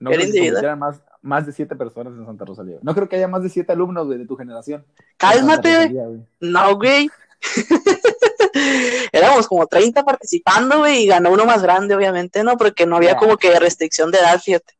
No 0.00 0.10
creo 0.10 0.60
que 0.60 0.76
más, 0.76 1.00
más 1.22 1.46
de 1.46 1.52
siete 1.52 1.74
personas 1.76 2.12
en 2.14 2.26
Santa 2.26 2.44
Rosalía. 2.44 2.78
No 2.82 2.94
creo 2.94 3.08
que 3.08 3.16
haya 3.16 3.28
más 3.28 3.42
de 3.42 3.48
siete 3.48 3.72
alumnos, 3.72 4.06
güey, 4.06 4.18
de 4.18 4.26
tu 4.26 4.36
generación. 4.36 4.84
Cálmate, 5.16 5.88
güey. 5.88 6.20
No, 6.40 6.76
güey. 6.76 7.10
Éramos 9.12 9.46
como 9.46 9.66
30 9.66 10.04
participando, 10.04 10.80
güey, 10.80 11.04
y 11.04 11.06
ganó 11.06 11.30
uno 11.30 11.44
más 11.44 11.62
grande, 11.62 11.94
obviamente, 11.94 12.42
¿no? 12.42 12.56
Porque 12.56 12.86
no 12.86 12.96
había 12.96 13.16
como 13.16 13.36
que 13.36 13.58
restricción 13.58 14.10
de 14.10 14.18
edad, 14.18 14.40
fíjate. 14.40 14.74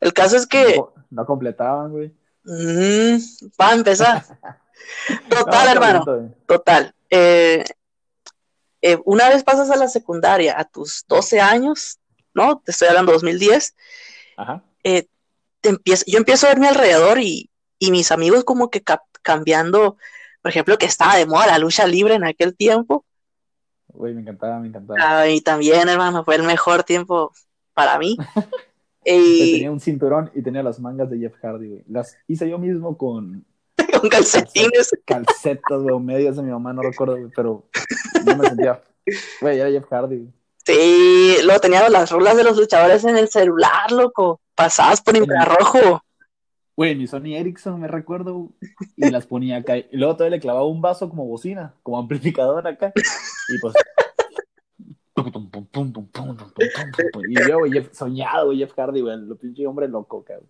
El 0.00 0.12
caso 0.12 0.36
es 0.36 0.46
que. 0.46 0.76
No, 0.76 0.92
no 1.10 1.26
completaban, 1.26 1.90
güey. 1.90 2.14
mm, 2.44 3.18
va 3.60 3.70
a 3.70 3.74
empezar. 3.74 4.24
Total, 5.28 5.66
No, 5.66 5.72
hermano. 5.72 6.34
Total. 6.46 6.94
Eh, 7.10 7.64
eh, 8.80 8.98
una 9.04 9.28
vez 9.28 9.42
pasas 9.42 9.70
a 9.70 9.76
la 9.76 9.88
secundaria, 9.88 10.58
a 10.58 10.64
tus 10.64 11.04
12 11.08 11.40
años, 11.40 11.97
¿no? 12.38 12.60
Te 12.64 12.70
estoy 12.72 12.88
hablando 12.88 13.12
2010, 13.12 13.74
Ajá. 14.36 14.62
eh, 14.84 15.06
te 15.60 15.68
empiezo, 15.70 16.04
yo 16.06 16.18
empiezo 16.18 16.46
a 16.46 16.50
ver 16.50 16.60
mi 16.60 16.66
alrededor 16.66 17.18
y, 17.18 17.50
y 17.78 17.90
mis 17.90 18.10
amigos 18.12 18.44
como 18.44 18.70
que 18.70 18.82
cambiando, 19.22 19.96
por 20.40 20.50
ejemplo, 20.50 20.78
que 20.78 20.86
estaba 20.86 21.16
de 21.16 21.26
moda 21.26 21.46
la 21.48 21.58
lucha 21.58 21.86
libre 21.86 22.14
en 22.14 22.24
aquel 22.24 22.56
tiempo. 22.56 23.04
Güey, 23.88 24.14
me 24.14 24.20
encantaba, 24.20 24.60
me 24.60 24.68
encantaba. 24.68 24.98
Ah, 25.02 25.28
y 25.28 25.40
también, 25.40 25.88
hermano, 25.88 26.24
fue 26.24 26.36
el 26.36 26.44
mejor 26.44 26.84
tiempo 26.84 27.32
para 27.74 27.98
mí. 27.98 28.16
Y 29.10 29.52
tenía 29.52 29.70
un 29.70 29.80
cinturón 29.80 30.30
y 30.34 30.42
tenía 30.42 30.62
las 30.62 30.80
mangas 30.80 31.08
de 31.08 31.18
Jeff 31.18 31.34
Hardy, 31.40 31.68
güey. 31.68 31.84
Las 31.88 32.18
hice 32.26 32.46
yo 32.50 32.58
mismo 32.58 32.98
con 32.98 33.46
con 34.00 34.10
calcetines. 34.10 34.90
calcetas, 35.06 35.80
güey, 35.80 35.94
o 35.94 35.98
medias 35.98 36.36
de 36.36 36.42
mi 36.42 36.50
mamá, 36.50 36.74
no 36.74 36.82
recuerdo, 36.82 37.16
güey, 37.16 37.30
pero 37.34 37.64
no 38.26 38.36
me 38.36 38.48
sentía. 38.48 38.82
Güey, 39.40 39.60
era 39.60 39.70
Jeff 39.70 39.86
Hardy, 39.90 40.16
güey. 40.18 40.32
Sí, 40.66 41.07
luego 41.44 41.60
tenía 41.60 41.88
las 41.88 42.10
rulas 42.10 42.36
de 42.36 42.44
los 42.44 42.56
luchadores 42.56 43.04
en 43.04 43.16
el 43.16 43.28
celular, 43.28 43.90
loco. 43.92 44.40
Pasadas 44.54 45.00
por 45.00 45.16
infrarrojo. 45.16 46.02
Güey, 46.76 46.94
mi 46.94 47.06
Sony 47.06 47.34
Ericsson, 47.36 47.80
me 47.80 47.88
recuerdo, 47.88 48.50
y 48.96 49.10
las 49.10 49.26
ponía 49.26 49.56
acá. 49.56 49.76
Y 49.78 49.88
luego 49.92 50.14
todavía 50.14 50.36
le 50.36 50.40
clavaba 50.40 50.66
un 50.66 50.80
vaso 50.80 51.08
como 51.08 51.26
bocina, 51.26 51.74
como 51.82 51.98
amplificador 51.98 52.66
acá. 52.66 52.92
Y 52.94 53.58
pues. 53.60 53.74
Y 57.28 57.48
yo, 57.48 57.58
güey, 57.58 57.72
Jeff- 57.72 57.92
soñado, 57.92 58.46
güey, 58.46 58.58
Jeff 58.58 58.72
Hardy, 58.76 59.00
güey, 59.00 59.16
lo 59.18 59.36
pinche 59.36 59.66
hombre 59.66 59.88
loco, 59.88 60.24
cabrón. 60.24 60.48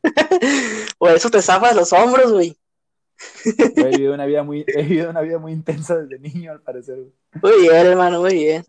Por 0.99 1.11
eso 1.12 1.30
te 1.30 1.40
zafas 1.40 1.75
los 1.75 1.92
hombros, 1.92 2.33
güey. 2.33 2.57
Güey, 3.45 3.87
he 3.87 3.97
vivido 3.97 4.14
una 4.14 4.26
vida 4.26 4.42
muy, 4.42 4.64
he 4.66 4.83
vivido 4.83 5.11
una 5.11 5.23
vida 5.23 5.38
muy 5.38 5.52
intensa 5.52 5.97
desde 5.97 6.18
niño, 6.18 6.52
al 6.52 6.61
parecer, 6.61 6.97
güey. 6.97 7.12
Muy 7.42 7.62
bien, 7.62 7.87
hermano, 7.87 8.21
muy 8.21 8.35
bien. 8.35 8.64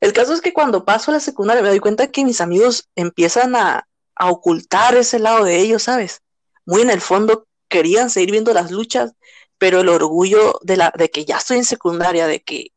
El 0.00 0.12
caso 0.12 0.32
es 0.34 0.40
que 0.40 0.52
cuando 0.52 0.84
paso 0.84 1.10
a 1.10 1.14
la 1.14 1.20
secundaria 1.20 1.62
me 1.62 1.68
doy 1.68 1.80
cuenta 1.80 2.10
que 2.10 2.24
mis 2.24 2.40
amigos 2.40 2.88
empiezan 2.94 3.56
a, 3.56 3.88
a 4.14 4.30
ocultar 4.30 4.94
ese 4.96 5.18
lado 5.18 5.44
de 5.44 5.60
ellos, 5.60 5.84
¿sabes? 5.84 6.22
Muy 6.64 6.82
en 6.82 6.90
el 6.90 7.00
fondo 7.00 7.46
querían 7.68 8.10
seguir 8.10 8.30
viendo 8.30 8.52
las 8.52 8.70
luchas, 8.70 9.14
pero 9.58 9.80
el 9.80 9.88
orgullo 9.88 10.58
de, 10.62 10.76
la, 10.76 10.92
de 10.96 11.10
que 11.10 11.24
ya 11.24 11.38
estoy 11.38 11.58
en 11.58 11.64
secundaria, 11.64 12.26
de 12.26 12.40
que 12.40 12.68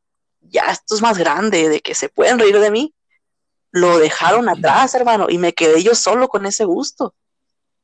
ya 0.41 0.71
esto 0.71 0.95
es 0.95 1.01
más 1.01 1.17
grande, 1.17 1.69
de 1.69 1.81
que 1.81 1.95
se 1.95 2.09
pueden 2.09 2.39
reír 2.39 2.59
de 2.59 2.71
mí, 2.71 2.93
lo 3.71 3.99
dejaron 3.99 4.49
atrás, 4.49 4.95
hermano, 4.95 5.27
y 5.29 5.37
me 5.37 5.53
quedé 5.53 5.83
yo 5.83 5.95
solo 5.95 6.27
con 6.27 6.45
ese 6.45 6.65
gusto, 6.65 7.13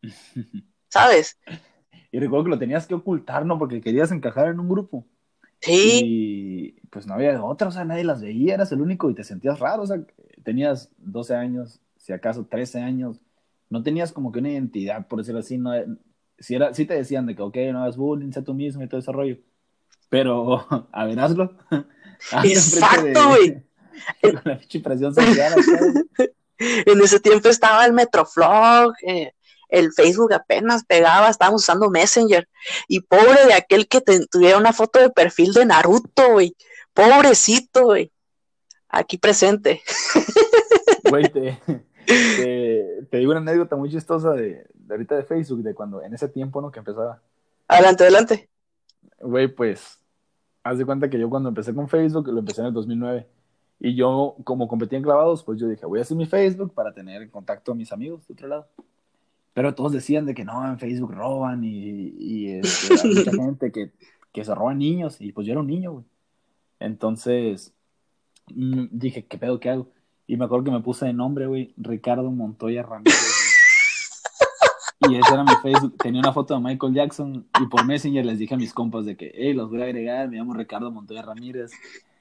¿sabes? 0.89 1.37
Y 2.11 2.19
recuerdo 2.19 2.45
que 2.45 2.49
lo 2.51 2.59
tenías 2.59 2.87
que 2.87 2.95
ocultar, 2.95 3.45
¿no? 3.45 3.59
Porque 3.59 3.81
querías 3.81 4.11
encajar 4.11 4.47
en 4.47 4.59
un 4.59 4.69
grupo. 4.69 5.05
Sí, 5.65 6.01
Y 6.03 6.71
pues 6.89 7.07
no 7.07 7.15
había 7.15 7.43
otra, 7.43 7.67
o 7.67 7.71
sea, 7.71 7.85
nadie 7.85 8.03
las 8.03 8.21
veía, 8.21 8.53
eras 8.53 8.71
el 8.71 8.81
único 8.81 9.09
y 9.09 9.15
te 9.15 9.23
sentías 9.23 9.59
raro, 9.59 9.83
o 9.83 9.87
sea, 9.87 9.97
tenías 10.43 10.91
12 10.97 11.35
años, 11.35 11.81
si 11.97 12.13
acaso 12.13 12.45
13 12.45 12.81
años, 12.81 13.19
no 13.69 13.83
tenías 13.83 14.11
como 14.11 14.31
que 14.31 14.39
una 14.39 14.51
identidad, 14.51 15.07
por 15.07 15.19
decirlo 15.19 15.39
así, 15.39 15.57
no, 15.57 15.71
si, 16.37 16.55
era, 16.55 16.73
si 16.73 16.85
te 16.85 16.93
decían 16.93 17.25
de 17.25 17.35
que, 17.35 17.41
ok, 17.41 17.57
no 17.71 17.81
hagas 17.81 17.97
bullying, 17.97 18.31
sé 18.31 18.41
tú 18.43 18.53
mismo 18.53 18.83
y 18.83 18.87
todo 18.87 18.99
ese 18.99 19.11
rollo, 19.11 19.37
pero, 20.09 20.65
a 20.91 21.05
ver, 21.05 21.19
hazlo. 21.19 21.57
Exacto, 22.43 23.29
güey. 23.29 23.63
Con 24.21 24.41
la 24.43 24.57
pinche 24.57 24.79
presión 24.81 25.13
social. 25.13 25.53
en 26.57 27.01
ese 27.01 27.19
tiempo 27.19 27.49
estaba 27.49 27.85
el 27.85 27.93
Metroflog, 27.93 28.93
eh, 29.05 29.33
el 29.69 29.91
Facebook 29.93 30.33
apenas 30.33 30.83
pegaba, 30.85 31.29
estábamos 31.29 31.61
usando 31.63 31.89
Messenger. 31.89 32.47
Y 32.87 33.01
pobre 33.01 33.45
de 33.45 33.53
aquel 33.53 33.87
que 33.87 34.01
te- 34.01 34.25
tuviera 34.27 34.57
una 34.57 34.73
foto 34.73 34.99
de 34.99 35.09
perfil 35.09 35.53
de 35.53 35.65
Naruto, 35.65 36.33
güey. 36.33 36.55
Pobrecito, 36.93 37.83
güey. 37.85 38.11
Aquí 38.89 39.17
presente. 39.17 39.81
Güey, 41.07 41.31
te, 41.31 41.59
te, 42.07 43.07
te 43.11 43.17
digo 43.17 43.29
una 43.31 43.39
anécdota 43.39 43.75
muy 43.75 43.91
chistosa 43.91 44.31
de, 44.31 44.65
de 44.73 44.93
ahorita 44.93 45.15
de 45.15 45.23
Facebook, 45.23 45.61
de 45.61 45.75
cuando 45.75 46.01
en 46.01 46.13
ese 46.15 46.27
tiempo, 46.27 46.61
¿no? 46.61 46.71
Que 46.71 46.79
empezaba. 46.79 47.21
Adelante, 47.67 48.03
adelante. 48.03 48.49
Güey, 49.19 49.47
pues, 49.47 49.99
haz 50.63 50.79
de 50.79 50.85
cuenta 50.85 51.07
que 51.09 51.19
yo 51.19 51.29
cuando 51.29 51.49
empecé 51.49 51.75
con 51.75 51.87
Facebook, 51.87 52.27
lo 52.29 52.39
empecé 52.39 52.61
en 52.61 52.67
el 52.67 52.73
2009. 52.73 53.27
Y 53.79 53.95
yo, 53.95 54.35
como 54.43 54.67
competía 54.67 54.97
en 54.97 55.03
clavados, 55.03 55.43
pues 55.43 55.59
yo 55.59 55.67
dije, 55.67 55.85
voy 55.85 55.99
a 55.99 56.01
hacer 56.01 56.17
mi 56.17 56.25
Facebook 56.25 56.73
para 56.73 56.91
tener 56.93 57.21
en 57.21 57.29
contacto 57.29 57.73
a 57.73 57.75
mis 57.75 57.91
amigos 57.91 58.25
de 58.27 58.33
otro 58.33 58.47
lado. 58.47 58.67
Pero 59.55 59.73
todos 59.73 59.93
decían 59.93 60.25
de 60.25 60.35
que 60.35 60.43
no, 60.43 60.67
en 60.67 60.77
Facebook 60.77 61.13
roban 61.13 61.63
y, 61.63 62.13
y 62.19 62.51
este, 62.59 62.93
hay 62.93 63.15
mucha 63.15 63.31
gente 63.43 63.71
que, 63.71 63.93
que 64.33 64.43
se 64.43 64.53
roban 64.53 64.79
niños. 64.79 65.21
Y 65.21 65.31
pues 65.31 65.47
yo 65.47 65.53
era 65.53 65.61
un 65.61 65.67
niño, 65.67 65.93
güey. 65.93 66.05
Entonces, 66.77 67.73
mm, 68.53 68.87
dije, 68.91 69.25
¿qué 69.25 69.37
pedo, 69.37 69.61
qué 69.61 69.69
hago? 69.69 69.87
Y 70.27 70.35
me 70.35 70.43
acuerdo 70.43 70.65
que 70.65 70.71
me 70.71 70.81
puse 70.81 71.05
de 71.05 71.13
nombre, 71.13 71.47
güey, 71.47 71.73
Ricardo 71.77 72.29
Montoya 72.31 72.83
Ramírez. 72.83 73.15
güey. 74.99 75.15
Y 75.15 75.19
ese 75.19 75.33
era 75.33 75.45
mi 75.45 75.55
Facebook. 75.63 75.95
Tenía 75.99 76.19
una 76.19 76.33
foto 76.33 76.53
de 76.53 76.59
Michael 76.59 76.93
Jackson 76.93 77.47
y 77.57 77.67
por 77.67 77.85
Messenger 77.85 78.25
les 78.25 78.39
dije 78.39 78.55
a 78.55 78.57
mis 78.57 78.73
compas 78.73 79.05
de 79.05 79.15
que, 79.15 79.31
hey, 79.35 79.53
los 79.53 79.69
voy 79.69 79.83
a 79.83 79.85
agregar, 79.85 80.27
me 80.27 80.35
llamo 80.35 80.53
Ricardo 80.53 80.91
Montoya 80.91 81.21
Ramírez, 81.21 81.71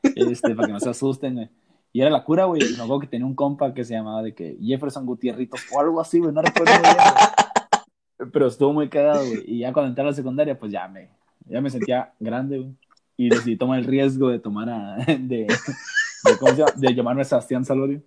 este, 0.04 0.54
para 0.54 0.68
que 0.68 0.72
no 0.72 0.78
se 0.78 0.90
asusten, 0.90 1.34
güey. 1.34 1.50
Y 1.94 2.00
era 2.00 2.10
la 2.10 2.24
cura, 2.24 2.46
güey. 2.46 2.60
Y 2.60 2.76
me 2.76 2.82
acuerdo 2.82 2.98
que 2.98 3.06
tenía 3.06 3.24
un 3.24 3.36
compa 3.36 3.72
que 3.72 3.84
se 3.84 3.94
llamaba 3.94 4.20
de 4.20 4.34
que 4.34 4.58
Jefferson 4.60 5.06
Gutierrito 5.06 5.56
o 5.72 5.80
algo 5.80 6.00
así, 6.00 6.18
güey, 6.18 6.32
no 6.32 6.42
recuerdo 6.42 6.72
muy 6.74 6.82
bien. 6.82 8.32
Pero 8.32 8.48
estuvo 8.48 8.72
muy 8.72 8.88
cagado, 8.88 9.24
güey. 9.24 9.44
Y 9.46 9.60
ya 9.60 9.72
cuando 9.72 9.90
entré 9.90 10.02
a 10.02 10.08
la 10.08 10.12
secundaria, 10.12 10.58
pues 10.58 10.72
ya 10.72 10.88
me, 10.88 11.10
ya 11.46 11.60
me 11.60 11.70
sentía 11.70 12.12
grande, 12.18 12.58
güey. 12.58 12.74
Y 13.16 13.28
decidí 13.28 13.56
tomar 13.56 13.78
el 13.78 13.84
riesgo 13.84 14.28
de 14.28 14.40
tomar 14.40 14.70
a, 14.70 14.96
de, 15.06 15.46
de, 15.46 16.38
¿cómo 16.40 16.50
se 16.50 16.58
llama? 16.58 16.72
de 16.74 16.94
llamarme 16.96 17.24
Sebastián 17.24 17.64
Salorio. 17.64 18.02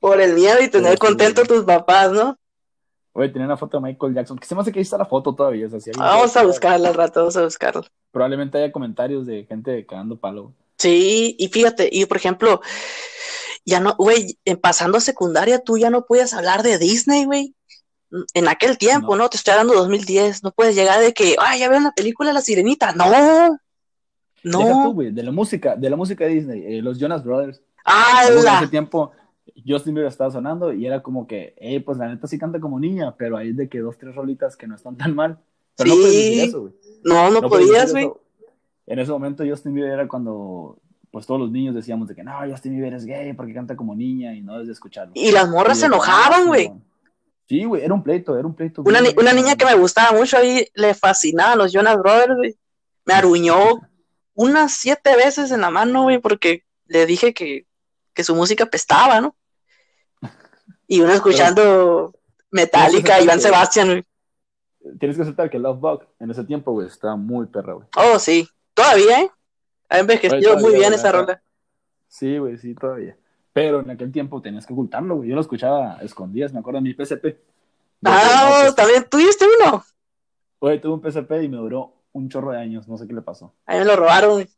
Por 0.00 0.22
el 0.22 0.32
miedo 0.32 0.56
y 0.62 0.68
tener 0.68 0.92
Sí, 0.92 0.94
sí, 0.94 0.98
contento 0.98 1.42
a 1.42 1.44
tus 1.44 1.64
papás, 1.64 2.10
¿no? 2.10 2.38
Güey, 3.12 3.30
tenía 3.30 3.44
una 3.44 3.58
foto 3.58 3.76
de 3.76 3.82
Michael 3.82 4.14
Jackson, 4.14 4.38
que 4.38 4.46
se 4.46 4.54
me 4.54 4.62
hace 4.62 4.72
que 4.72 4.78
ahí 4.78 4.82
está 4.82 4.96
la 4.96 5.04
foto 5.04 5.34
todavía. 5.34 5.66
O 5.66 5.68
sea, 5.68 5.78
si 5.78 5.90
Vamos 5.90 6.34
a 6.38 6.42
buscarla 6.46 6.88
al 6.88 6.94
rato, 6.94 7.20
vamos 7.20 7.36
a 7.36 7.42
buscarla. 7.42 7.82
Probablemente 8.10 8.56
haya 8.56 8.72
comentarios 8.72 9.26
de 9.26 9.44
gente 9.44 9.84
cagando 9.84 10.16
palo. 10.16 10.54
Sí, 10.82 11.36
y 11.38 11.48
fíjate, 11.48 11.88
y 11.92 12.06
por 12.06 12.16
ejemplo, 12.16 12.60
ya 13.64 13.78
no, 13.78 13.94
güey, 13.96 14.38
pasando 14.60 14.98
a 14.98 15.00
secundaria, 15.00 15.60
tú 15.60 15.78
ya 15.78 15.90
no 15.90 16.04
puedes 16.06 16.34
hablar 16.34 16.62
de 16.64 16.78
Disney, 16.78 17.24
güey. 17.24 17.54
En 18.34 18.48
aquel 18.48 18.76
tiempo, 18.78 19.16
No. 19.16 19.22
¿no? 19.22 19.30
Te 19.30 19.36
estoy 19.36 19.52
hablando 19.52 19.74
de 19.74 19.78
2010, 19.80 20.42
no 20.42 20.50
puedes 20.50 20.74
llegar 20.74 21.00
de 21.00 21.14
que, 21.14 21.36
ay, 21.38 21.60
ya 21.60 21.68
veo 21.68 21.80
la 21.80 21.92
película 21.92 22.32
La 22.32 22.40
Sirenita. 22.40 22.92
No, 22.92 23.08
Deja 23.08 23.48
tú, 24.42 24.48
no. 24.48 24.92
güey, 24.92 25.12
de 25.12 25.22
la 25.22 25.30
música, 25.30 25.76
de 25.76 25.88
la 25.88 25.96
música 25.96 26.24
de 26.24 26.30
Disney, 26.34 26.64
eh, 26.78 26.82
los 26.82 26.98
Jonas 26.98 27.22
Brothers. 27.24 27.62
Ah, 27.84 28.24
En 28.28 28.36
ese 28.38 28.68
tiempo 28.68 29.12
Justin 29.66 29.94
Bieber 29.94 30.10
estaba 30.10 30.30
sonando 30.30 30.72
y 30.72 30.84
era 30.86 31.00
como 31.02 31.26
que, 31.26 31.54
eh, 31.58 31.80
pues 31.80 31.96
la 31.98 32.08
neta 32.08 32.26
sí 32.26 32.38
canta 32.38 32.58
como 32.60 32.78
niña, 32.80 33.14
pero 33.16 33.36
hay 33.36 33.52
de 33.52 33.68
que 33.68 33.78
dos, 33.78 33.96
tres 33.98 34.14
rolitas 34.14 34.56
que 34.56 34.66
no 34.66 34.74
están 34.74 34.96
tan 34.96 35.14
mal. 35.14 35.38
Pero 35.76 35.90
no 35.90 35.94
Sí. 35.96 36.00
puedes 36.02 36.16
decir 36.16 36.44
eso, 36.48 36.60
güey. 36.62 36.72
no, 37.04 37.30
no 37.30 37.40
No 37.40 37.48
podías, 37.48 37.92
güey. 37.92 38.10
En 38.86 38.98
ese 38.98 39.10
momento 39.12 39.44
Justin 39.46 39.74
Bieber 39.74 39.92
era 39.92 40.08
cuando, 40.08 40.78
pues 41.10 41.26
todos 41.26 41.40
los 41.40 41.50
niños 41.50 41.74
decíamos 41.74 42.08
de 42.08 42.14
que, 42.14 42.22
no, 42.24 42.32
Justin 42.50 42.72
Bieber 42.74 42.94
es 42.94 43.04
gay 43.04 43.32
porque 43.32 43.54
canta 43.54 43.76
como 43.76 43.94
niña 43.94 44.34
y 44.34 44.40
no 44.42 44.52
debes 44.54 44.66
de 44.68 44.72
escucharlo. 44.74 45.12
Y 45.14 45.30
las 45.32 45.48
morras 45.48 45.78
Y 45.78 45.80
se 45.82 45.86
que, 45.88 45.94
enojaban, 45.94 46.42
"Ah, 46.42 46.46
güey. 46.46 46.62
Simón". 46.64 46.84
Sí, 47.48 47.64
güey, 47.64 47.84
era 47.84 47.92
un 47.94 48.02
pleito, 48.02 48.38
era 48.38 48.46
un 48.46 48.54
pleito. 48.54 48.82
Una, 48.82 49.00
ni- 49.00 49.14
una 49.18 49.32
niña 49.32 49.56
que 49.56 49.64
me 49.66 49.74
gustaba 49.74 50.16
mucho 50.16 50.36
ahí, 50.38 50.66
le 50.74 50.94
fascinaban 50.94 51.58
los 51.58 51.72
Jonas 51.72 51.96
Brothers, 51.98 52.36
güey. 52.36 52.56
Me 53.04 53.14
aruñó 53.14 53.56
unas 54.34 54.72
siete 54.72 55.16
veces 55.16 55.50
en 55.50 55.60
la 55.60 55.70
mano, 55.70 56.04
güey, 56.04 56.18
porque 56.18 56.64
le 56.86 57.04
dije 57.04 57.34
que, 57.34 57.66
que 58.14 58.24
su 58.24 58.34
música 58.34 58.66
pestaba, 58.66 59.20
¿no? 59.20 59.36
Y 60.86 61.00
uno 61.00 61.12
escuchando 61.12 62.14
Metallica, 62.50 63.20
Iván 63.20 63.40
Sebastián, 63.40 63.88
güey. 63.88 64.04
Tienes 64.98 65.16
que 65.16 65.22
aceptar 65.22 65.48
que 65.50 65.58
Love 65.58 65.80
Bug 65.80 66.02
en 66.20 66.30
ese 66.30 66.44
tiempo, 66.44 66.72
güey, 66.72 66.86
estaba 66.86 67.16
muy 67.16 67.46
perra, 67.46 67.74
güey. 67.74 67.86
Oh, 67.96 68.18
sí. 68.18 68.48
Todavía, 68.82 69.20
¿eh? 69.22 69.30
Ha 69.88 69.98
envejecido 69.98 70.58
muy 70.58 70.74
bien 70.74 70.92
esa 70.92 71.12
rola. 71.12 71.42
Sí, 72.08 72.38
güey, 72.38 72.58
sí, 72.58 72.74
todavía. 72.74 73.16
Pero 73.52 73.80
en 73.80 73.90
aquel 73.90 74.10
tiempo 74.10 74.40
tenías 74.40 74.66
que 74.66 74.72
ocultarlo, 74.72 75.16
güey. 75.16 75.28
Yo 75.28 75.34
lo 75.34 75.40
escuchaba 75.40 75.98
a 75.98 76.02
escondidas, 76.02 76.52
me 76.52 76.60
acuerdo 76.60 76.80
de 76.80 76.88
mi 76.88 76.94
PSP. 76.94 77.38
Ah, 78.04 78.50
no, 78.50 78.62
pues, 78.62 78.74
también 78.74 79.06
tuviste 79.08 79.44
uno. 79.60 79.84
Güey, 80.60 80.80
tuve 80.80 80.94
un 80.94 81.02
PSP 81.02 81.42
y 81.42 81.48
me 81.48 81.58
duró 81.58 81.94
un 82.12 82.28
chorro 82.28 82.52
de 82.52 82.58
años, 82.58 82.88
no 82.88 82.96
sé 82.98 83.06
qué 83.06 83.14
le 83.14 83.22
pasó. 83.22 83.54
A 83.66 83.74
mí 83.74 83.78
me 83.80 83.84
lo 83.84 83.96
robaron, 83.96 84.32
güey. 84.32 84.48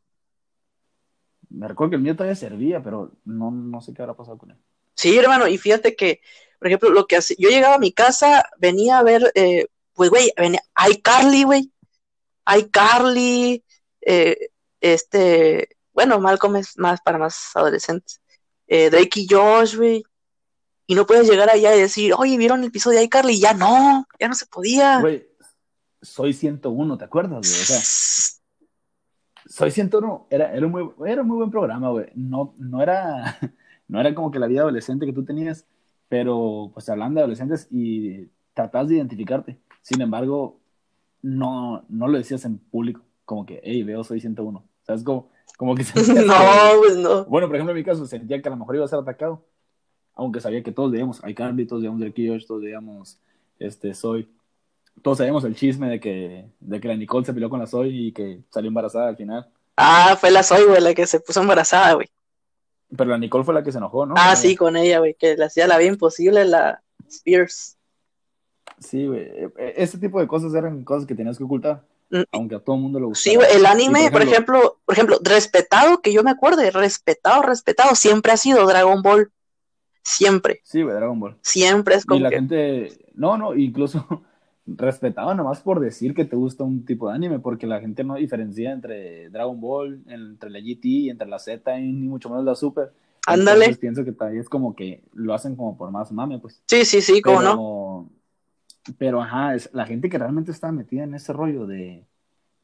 Me 1.49 1.67
recuerdo 1.67 1.91
que 1.91 1.95
el 1.97 2.01
mío 2.01 2.15
todavía 2.15 2.35
servía, 2.35 2.81
pero 2.81 3.11
no, 3.25 3.51
no 3.51 3.81
sé 3.81 3.93
qué 3.93 4.01
habrá 4.01 4.15
pasado 4.15 4.37
con 4.37 4.51
él. 4.51 4.57
Sí, 4.95 5.17
hermano, 5.17 5.47
y 5.47 5.57
fíjate 5.57 5.95
que, 5.95 6.21
por 6.59 6.67
ejemplo, 6.67 6.89
lo 6.89 7.05
que 7.05 7.17
hace, 7.17 7.35
yo 7.37 7.49
llegaba 7.49 7.75
a 7.75 7.79
mi 7.79 7.91
casa, 7.91 8.45
venía 8.57 8.99
a 8.99 9.03
ver, 9.03 9.31
eh, 9.35 9.67
pues, 9.93 10.09
güey, 10.09 10.31
venía, 10.37 10.61
iCarly, 10.89 11.43
güey, 11.43 11.71
iCarly, 12.47 13.63
eh, 14.05 14.49
este, 14.79 15.69
bueno, 15.93 16.19
Malcolm 16.19 16.55
es 16.57 16.77
más 16.77 17.01
para 17.01 17.17
más 17.17 17.51
adolescentes, 17.55 18.21
eh, 18.67 18.89
Drake 18.89 19.21
y 19.21 19.27
Josh, 19.29 19.75
güey, 19.75 20.03
y 20.87 20.95
no 20.95 21.05
puedes 21.05 21.27
llegar 21.29 21.49
allá 21.49 21.75
y 21.75 21.81
decir, 21.81 22.13
oye, 22.17 22.37
¿vieron 22.37 22.61
el 22.61 22.67
episodio 22.67 22.99
de 22.99 23.05
iCarly? 23.05 23.39
Ya 23.39 23.53
no, 23.53 24.05
ya 24.19 24.27
no 24.27 24.35
se 24.35 24.45
podía. 24.45 24.99
Güey, 25.01 25.27
soy 26.01 26.33
101, 26.33 26.97
¿te 26.97 27.05
acuerdas, 27.05 27.47
güey? 27.47 27.61
O 27.61 27.65
sea, 27.65 27.79
soy 29.47 29.71
101, 29.71 30.27
era, 30.29 30.53
era, 30.53 30.65
un 30.65 30.71
muy, 30.71 30.89
era 31.07 31.23
muy 31.23 31.37
buen 31.37 31.51
programa, 31.51 31.89
güey. 31.89 32.07
No, 32.15 32.53
no, 32.57 32.81
era, 32.81 33.37
no 33.87 33.99
era 33.99 34.13
como 34.13 34.31
que 34.31 34.39
la 34.39 34.47
vida 34.47 34.61
adolescente 34.61 35.05
que 35.05 35.13
tú 35.13 35.25
tenías, 35.25 35.65
pero 36.07 36.71
pues 36.73 36.87
hablando 36.89 37.19
de 37.19 37.23
adolescentes 37.23 37.67
y 37.71 38.27
tratabas 38.53 38.89
de 38.89 38.95
identificarte. 38.95 39.59
Sin 39.81 40.01
embargo, 40.01 40.59
no, 41.21 41.85
no 41.89 42.07
lo 42.07 42.17
decías 42.17 42.45
en 42.45 42.57
público, 42.57 43.01
como 43.25 43.45
que, 43.45 43.59
hey, 43.63 43.83
veo, 43.83 44.03
soy 44.03 44.21
101. 44.21 44.63
¿Sabes? 44.83 45.03
Como, 45.03 45.29
como 45.57 45.75
que... 45.75 45.83
no, 46.25 46.35
pues 46.79 46.97
no. 46.97 47.25
Bueno, 47.25 47.47
por 47.47 47.55
ejemplo, 47.55 47.71
en 47.71 47.77
mi 47.77 47.83
caso, 47.83 48.05
sentía 48.05 48.41
que 48.41 48.47
a 48.47 48.51
lo 48.51 48.57
mejor 48.57 48.75
iba 48.75 48.85
a 48.85 48.87
ser 48.87 48.99
atacado, 48.99 49.43
aunque 50.13 50.39
sabía 50.39 50.63
que 50.63 50.71
todos 50.71 50.91
veíamos 50.91 51.21
iCarly, 51.25 51.65
todos 51.65 51.81
veíamos 51.81 51.99
Drake 51.99 52.45
todos 52.47 52.61
veíamos 52.61 53.19
este, 53.59 53.93
Soy. 53.93 54.29
Todos 55.01 55.17
sabíamos 55.17 55.43
el 55.43 55.55
chisme 55.55 55.89
de 55.89 55.99
que, 55.99 56.45
de 56.59 56.79
que 56.79 56.87
la 56.87 56.95
Nicole 56.95 57.25
se 57.25 57.33
peleó 57.33 57.49
con 57.49 57.59
la 57.59 57.67
Soy 57.67 58.07
y 58.07 58.11
que 58.13 58.43
salió 58.49 58.69
embarazada 58.69 59.09
al 59.09 59.17
final. 59.17 59.49
Ah, 59.75 60.15
fue 60.19 60.31
la 60.31 60.41
Soy, 60.41 60.63
güey, 60.63 60.81
la 60.81 60.93
que 60.93 61.05
se 61.05 61.19
puso 61.19 61.41
embarazada, 61.41 61.93
güey. 61.93 62.07
Pero 62.95 63.09
la 63.09 63.17
Nicole 63.17 63.43
fue 63.43 63.53
la 63.53 63.63
que 63.63 63.71
se 63.71 63.77
enojó, 63.77 64.05
¿no? 64.05 64.15
Ah, 64.17 64.35
sí, 64.35 64.55
con 64.55 64.77
ella, 64.77 64.99
güey, 64.99 65.15
que 65.15 65.35
le 65.35 65.45
hacía 65.45 65.67
la 65.67 65.77
vida 65.77 65.89
imposible 65.89 66.45
la 66.45 66.81
Spears. 67.09 67.77
Sí, 68.79 69.05
güey. 69.05 69.21
E, 69.21 69.51
e, 69.57 69.73
ese 69.77 69.97
tipo 69.97 70.19
de 70.19 70.27
cosas 70.27 70.53
eran 70.53 70.83
cosas 70.83 71.05
que 71.05 71.15
tenías 71.15 71.37
que 71.37 71.43
ocultar. 71.43 71.83
Mm. 72.09 72.21
Aunque 72.31 72.55
a 72.55 72.59
todo 72.59 72.75
el 72.75 72.81
mundo 72.81 72.99
le 72.99 73.05
gustaba. 73.05 73.45
Sí, 73.45 73.55
el 73.55 73.65
anime, 73.65 74.11
por, 74.11 74.21
ejemplo, 74.21 74.79
por 74.85 74.93
ejemplo, 74.93 75.19
respetado, 75.23 76.01
que 76.01 76.13
yo 76.13 76.23
me 76.23 76.31
acuerde, 76.31 76.71
respetado, 76.71 77.41
respetado, 77.41 77.95
siempre 77.95 78.31
ha 78.31 78.37
sido 78.37 78.65
Dragon 78.65 79.01
Ball. 79.01 79.31
Siempre. 80.03 80.61
Sí, 80.63 80.83
güey, 80.83 80.95
Dragon 80.95 81.19
Ball. 81.19 81.37
Siempre 81.41 81.95
es 81.95 82.05
como. 82.05 82.19
Y 82.19 82.23
la 82.23 82.29
gente. 82.29 82.91
No, 83.15 83.37
no, 83.37 83.55
incluso 83.55 84.23
respetado 84.67 85.33
nomás 85.33 85.61
por 85.61 85.79
decir 85.79 86.13
que 86.13 86.25
te 86.25 86.35
gusta 86.35 86.63
un 86.63 86.85
tipo 86.85 87.09
de 87.09 87.15
anime, 87.15 87.39
porque 87.39 87.65
la 87.65 87.79
gente 87.79 88.03
no 88.03 88.15
diferencia 88.15 88.71
entre 88.71 89.29
Dragon 89.29 89.59
Ball, 89.59 90.03
entre 90.07 90.51
la 90.51 90.59
GT, 90.59 91.09
entre 91.09 91.27
la 91.27 91.39
Z 91.39 91.79
y 91.79 91.91
ni 91.91 92.07
mucho 92.07 92.29
menos 92.29 92.45
la 92.45 92.55
Super. 92.55 92.93
Ándale. 93.27 93.75
pienso 93.75 94.05
que 94.05 94.11
también 94.11 94.41
es 94.41 94.49
como 94.49 94.75
que 94.75 95.01
lo 95.13 95.33
hacen 95.33 95.55
como 95.55 95.75
por 95.75 95.89
más 95.89 96.11
mame, 96.11 96.37
pues. 96.37 96.61
Sí, 96.67 96.85
sí, 96.85 97.01
sí, 97.01 97.21
cómo 97.21 97.41
no. 97.41 98.09
Pero 98.97 99.21
ajá, 99.21 99.55
es 99.55 99.69
la 99.73 99.85
gente 99.85 100.09
que 100.09 100.17
realmente 100.17 100.51
está 100.51 100.71
metida 100.71 101.03
en 101.03 101.15
ese 101.15 101.33
rollo 101.33 101.65
de, 101.65 102.05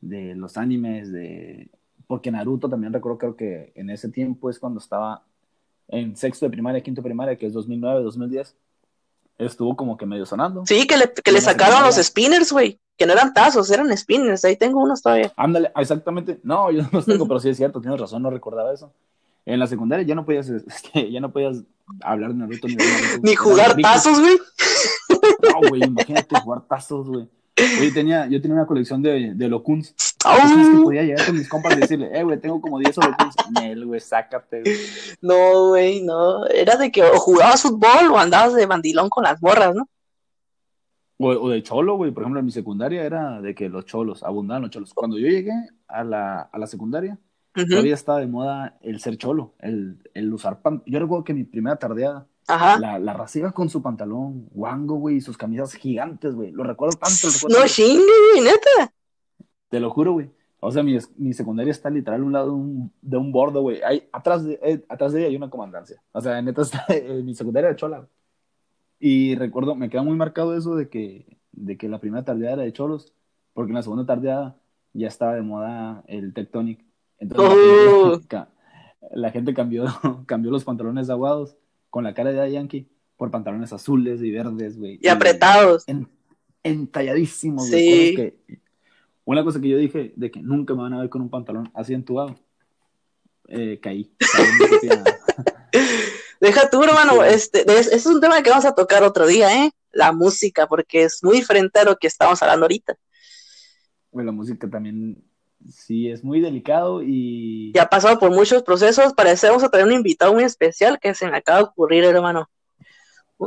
de 0.01 0.35
los 0.35 0.57
animes, 0.57 1.11
de. 1.11 1.69
Porque 2.07 2.31
Naruto 2.31 2.69
también 2.69 2.93
recuerdo, 2.93 3.17
creo 3.17 3.35
que 3.35 3.71
en 3.75 3.89
ese 3.89 4.09
tiempo 4.09 4.49
es 4.49 4.59
cuando 4.59 4.79
estaba 4.79 5.23
en 5.87 6.15
sexto 6.15 6.45
de 6.45 6.51
primaria, 6.51 6.81
quinto 6.81 7.01
de 7.01 7.05
primaria, 7.05 7.35
que 7.35 7.45
es 7.45 7.53
2009, 7.53 8.03
2010, 8.03 8.55
estuvo 9.37 9.75
como 9.75 9.97
que 9.97 10.05
medio 10.05 10.25
sonando. 10.25 10.63
Sí, 10.65 10.87
que 10.87 10.97
le, 10.97 11.11
que 11.11 11.31
le 11.31 11.41
sacaron 11.41 11.83
los 11.83 11.95
spinners, 11.95 12.51
güey. 12.51 12.79
Que 12.97 13.05
no 13.05 13.13
eran 13.13 13.33
tazos, 13.33 13.69
eran 13.71 13.95
spinners. 13.97 14.45
Ahí 14.45 14.55
tengo 14.55 14.81
unos 14.81 15.01
todavía. 15.01 15.33
Ándale, 15.35 15.71
exactamente. 15.75 16.39
No, 16.43 16.71
yo 16.71 16.83
no 16.83 16.89
los 16.91 17.05
tengo, 17.05 17.27
pero 17.27 17.39
sí 17.39 17.49
es 17.49 17.57
cierto, 17.57 17.81
tienes 17.81 17.99
razón, 17.99 18.21
no 18.21 18.29
recordaba 18.29 18.73
eso. 18.73 18.93
En 19.45 19.59
la 19.59 19.67
secundaria 19.67 20.05
ya 20.05 20.15
no 20.15 20.25
podías, 20.25 20.49
este, 20.67 21.11
ya 21.11 21.19
no 21.19 21.31
podías 21.31 21.57
hablar 22.01 22.31
de 22.31 22.37
Naruto 22.37 22.67
ni, 22.67 22.75
de 22.75 22.85
Naruto, 22.85 23.19
ni 23.23 23.35
jugar 23.35 23.75
tazos, 23.81 24.19
güey. 24.19 24.37
No, 25.41 25.69
güey, 25.69 25.83
imagínate 25.83 26.39
jugar 26.39 26.61
tazos, 26.67 27.07
güey. 27.07 27.27
Yo 27.55 27.93
tenía, 27.93 28.27
yo 28.27 28.41
tenía 28.41 28.55
una 28.55 28.65
colección 28.65 29.01
de, 29.01 29.33
de 29.35 29.47
locuns. 29.47 29.93
que 29.93 30.81
podía 30.81 31.03
llegar 31.03 31.25
con 31.25 31.37
mis 31.37 31.49
compas 31.49 31.75
y 31.75 31.81
decirle, 31.81 32.09
eh, 32.17 32.23
güey, 32.23 32.39
tengo 32.39 32.61
como 32.61 32.79
10 32.79 32.97
locuns. 32.97 33.35
Nel, 33.51 33.85
güey, 33.85 33.99
sácate, 33.99 34.61
güey. 34.61 34.75
No, 35.21 35.69
güey, 35.69 36.01
no. 36.03 36.47
Era 36.47 36.75
de 36.77 36.91
que 36.91 37.03
o 37.03 37.17
jugabas 37.17 37.61
fútbol 37.61 38.11
o 38.11 38.17
andabas 38.17 38.55
de 38.55 38.65
bandilón 38.65 39.09
con 39.09 39.23
las 39.23 39.41
morras, 39.41 39.75
¿no? 39.75 39.87
O, 41.17 41.49
de 41.49 41.61
cholo, 41.61 41.97
güey. 41.97 42.11
Por 42.11 42.23
ejemplo, 42.23 42.39
en 42.39 42.45
mi 42.45 42.51
secundaria 42.51 43.03
era 43.03 43.41
de 43.41 43.53
que 43.53 43.69
los 43.69 43.85
cholos, 43.85 44.23
abundaban 44.23 44.63
los 44.63 44.71
cholos. 44.71 44.93
Cuando 44.93 45.19
yo 45.19 45.27
llegué 45.27 45.53
a 45.87 46.03
la, 46.03 46.41
a 46.41 46.57
la 46.57 46.65
secundaria, 46.65 47.19
todavía 47.53 47.93
estaba 47.93 48.19
de 48.19 48.27
moda 48.27 48.77
el 48.81 48.99
ser 48.99 49.17
cholo, 49.17 49.53
el, 49.59 49.99
el 50.15 50.33
usar 50.33 50.61
pan. 50.61 50.81
Yo 50.87 50.99
recuerdo 50.99 51.23
que 51.23 51.33
mi 51.33 51.43
primera 51.43 51.75
tardeada 51.75 52.27
Ajá. 52.47 52.79
La, 52.79 52.99
la 52.99 53.51
con 53.53 53.69
su 53.69 53.81
pantalón 53.81 54.47
guango, 54.51 54.95
güey, 54.95 55.17
y 55.17 55.21
sus 55.21 55.37
camisas 55.37 55.73
gigantes, 55.73 56.33
güey. 56.33 56.51
Lo 56.51 56.63
recuerdo 56.63 56.97
tanto. 56.97 57.27
Lo 57.27 57.33
recuerdo 57.33 57.59
no 57.59 57.67
chingue, 57.67 58.03
güey, 58.33 58.43
neta. 58.43 58.93
Te 59.69 59.79
lo 59.79 59.89
juro, 59.89 60.13
güey. 60.13 60.31
O 60.59 60.71
sea, 60.71 60.83
mi, 60.83 60.97
mi, 61.17 61.33
secundaria 61.33 61.71
está 61.71 61.89
literal 61.89 62.21
a 62.21 62.23
un 62.23 62.33
lado 62.33 62.45
de 62.47 62.51
un, 62.51 62.93
de 63.01 63.17
un 63.17 63.31
bordo, 63.31 63.61
güey. 63.61 63.81
atrás, 64.11 64.45
de, 64.45 64.59
eh, 64.61 64.85
atrás 64.89 65.11
de 65.11 65.21
ella 65.21 65.29
hay 65.29 65.35
una 65.35 65.49
comandancia. 65.49 66.03
O 66.11 66.21
sea, 66.21 66.39
neta 66.41 66.61
está 66.61 66.85
eh, 66.89 67.21
mi 67.23 67.33
secundaria 67.33 67.69
de 67.69 67.75
chola. 67.75 68.07
Y 68.99 69.35
recuerdo, 69.35 69.73
me 69.73 69.89
queda 69.89 70.03
muy 70.03 70.15
marcado 70.15 70.55
eso 70.55 70.75
de 70.75 70.87
que, 70.87 71.37
de 71.51 71.77
que 71.77 71.89
la 71.89 71.99
primera 71.99 72.23
tardeada 72.23 72.53
era 72.53 72.61
de 72.63 72.73
cholos, 72.73 73.13
porque 73.53 73.71
en 73.71 73.75
la 73.75 73.81
segunda 73.81 74.05
tardeada 74.05 74.55
ya 74.93 75.07
estaba 75.07 75.33
de 75.33 75.41
moda 75.41 76.03
el 76.07 76.33
Tectonic. 76.33 76.85
Entonces 77.17 77.49
la, 77.49 78.11
gente, 78.19 78.37
oh. 78.37 78.47
la 79.15 79.31
gente 79.31 79.53
cambió, 79.55 79.85
cambió 80.27 80.51
los 80.51 80.63
pantalones 80.63 81.09
aguados 81.09 81.57
con 81.91 82.03
la 82.03 82.15
cara 82.15 82.31
de 82.31 82.51
Yankee 82.51 82.87
por 83.15 83.29
pantalones 83.29 83.71
azules 83.71 84.23
y 84.23 84.31
verdes, 84.31 84.79
güey. 84.79 84.97
Y, 84.99 85.07
apretados. 85.07 85.85
entalladísimos, 86.63 87.67
sí. 87.67 88.33
una 89.25 89.43
cosa 89.43 89.61
que 89.61 89.69
yo 89.69 89.77
dije 89.77 90.13
de 90.15 90.31
que 90.31 90.41
nunca 90.41 90.73
me 90.73 90.81
van 90.81 90.93
a 90.93 91.01
ver 91.01 91.09
con 91.09 91.21
un 91.21 91.29
pantalón 91.29 91.69
así 91.75 91.93
entubado. 91.93 92.39
Eh, 93.47 93.79
caí. 93.79 94.11
Deja 96.41 96.69
tú, 96.71 96.83
hermano, 96.83 97.23
este, 97.23 97.63
es 97.77 98.05
un 98.07 98.19
tema 98.19 98.41
que 98.41 98.49
vamos 98.49 98.65
a 98.65 98.73
tocar 98.73 99.03
otro 99.03 99.27
día, 99.27 99.63
¿eh? 99.63 99.71
La 99.91 100.11
música, 100.11 100.65
porque 100.65 101.03
es 101.03 101.23
muy 101.23 101.35
diferente 101.35 101.79
a 101.79 101.83
lo 101.83 101.97
que 101.97 102.07
estamos 102.07 102.41
hablando 102.41 102.63
ahorita. 102.63 102.97
Bueno, 104.11 104.31
la 104.31 104.31
música 104.31 104.67
también 104.67 105.23
sí 105.69 106.09
es 106.09 106.23
muy 106.23 106.39
delicado 106.39 107.01
y... 107.03 107.71
Ya 107.73 107.83
ha 107.83 107.89
pasado 107.89 108.19
por 108.19 108.31
muchos 108.31 108.63
procesos, 108.63 109.13
parecemos 109.13 109.63
a 109.63 109.69
tener 109.69 109.85
un 109.85 109.93
invitado 109.93 110.33
muy 110.33 110.43
especial 110.43 110.99
que 110.99 111.13
se 111.13 111.29
me 111.29 111.37
acaba 111.37 111.59
de 111.59 111.63
ocurrir, 111.65 112.03
hermano. 112.03 112.49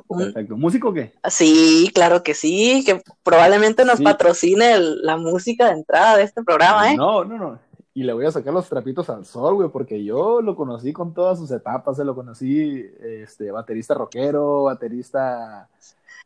Perfecto. 0.09 0.57
¿Músico 0.57 0.93
qué? 0.93 1.13
Sí, 1.29 1.91
claro 1.95 2.23
que 2.23 2.35
sí, 2.35 2.83
que 2.85 3.03
probablemente 3.23 3.85
nos 3.85 4.01
patrocine 4.01 4.79
la 4.79 5.17
música 5.17 5.67
de 5.67 5.75
entrada 5.75 6.17
de 6.17 6.25
este 6.25 6.43
programa, 6.43 6.93
¿eh? 6.93 6.97
No, 6.97 7.25
no, 7.25 7.39
no. 7.39 7.59
Y 7.97 8.03
le 8.03 8.13
voy 8.13 8.27
a 8.27 8.33
sacar 8.33 8.53
los 8.53 8.69
trapitos 8.69 9.09
al 9.09 9.25
sol, 9.25 9.55
güey, 9.55 9.69
porque 9.69 10.03
yo 10.03 10.43
lo 10.43 10.57
conocí 10.57 10.93
con 10.93 11.15
todas 11.15 11.39
sus 11.39 11.53
etapas, 11.53 11.97
se 11.97 12.05
lo 12.05 12.17
conocí, 12.17 12.85
este, 13.01 13.53
baterista 13.53 13.95
rockero, 13.95 14.65
baterista 14.65 15.69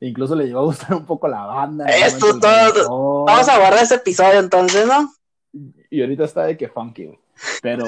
incluso 0.01 0.35
le 0.35 0.47
llevó 0.47 0.61
a 0.61 0.65
gustar 0.65 0.95
un 0.95 1.05
poco 1.05 1.29
la 1.29 1.45
banda. 1.45 1.87
Esto 1.87 2.39
todo. 2.39 3.25
Vamos 3.25 3.49
a 3.49 3.59
guardar 3.59 3.83
ese 3.83 3.97
episodio 3.97 4.39
entonces, 4.39 4.87
¿no? 4.87 5.13
Y 5.91 6.01
ahorita 6.01 6.25
está 6.25 6.45
de 6.45 6.57
que 6.57 6.69
funky, 6.69 7.07
güey. 7.07 7.19
Pero 7.63 7.85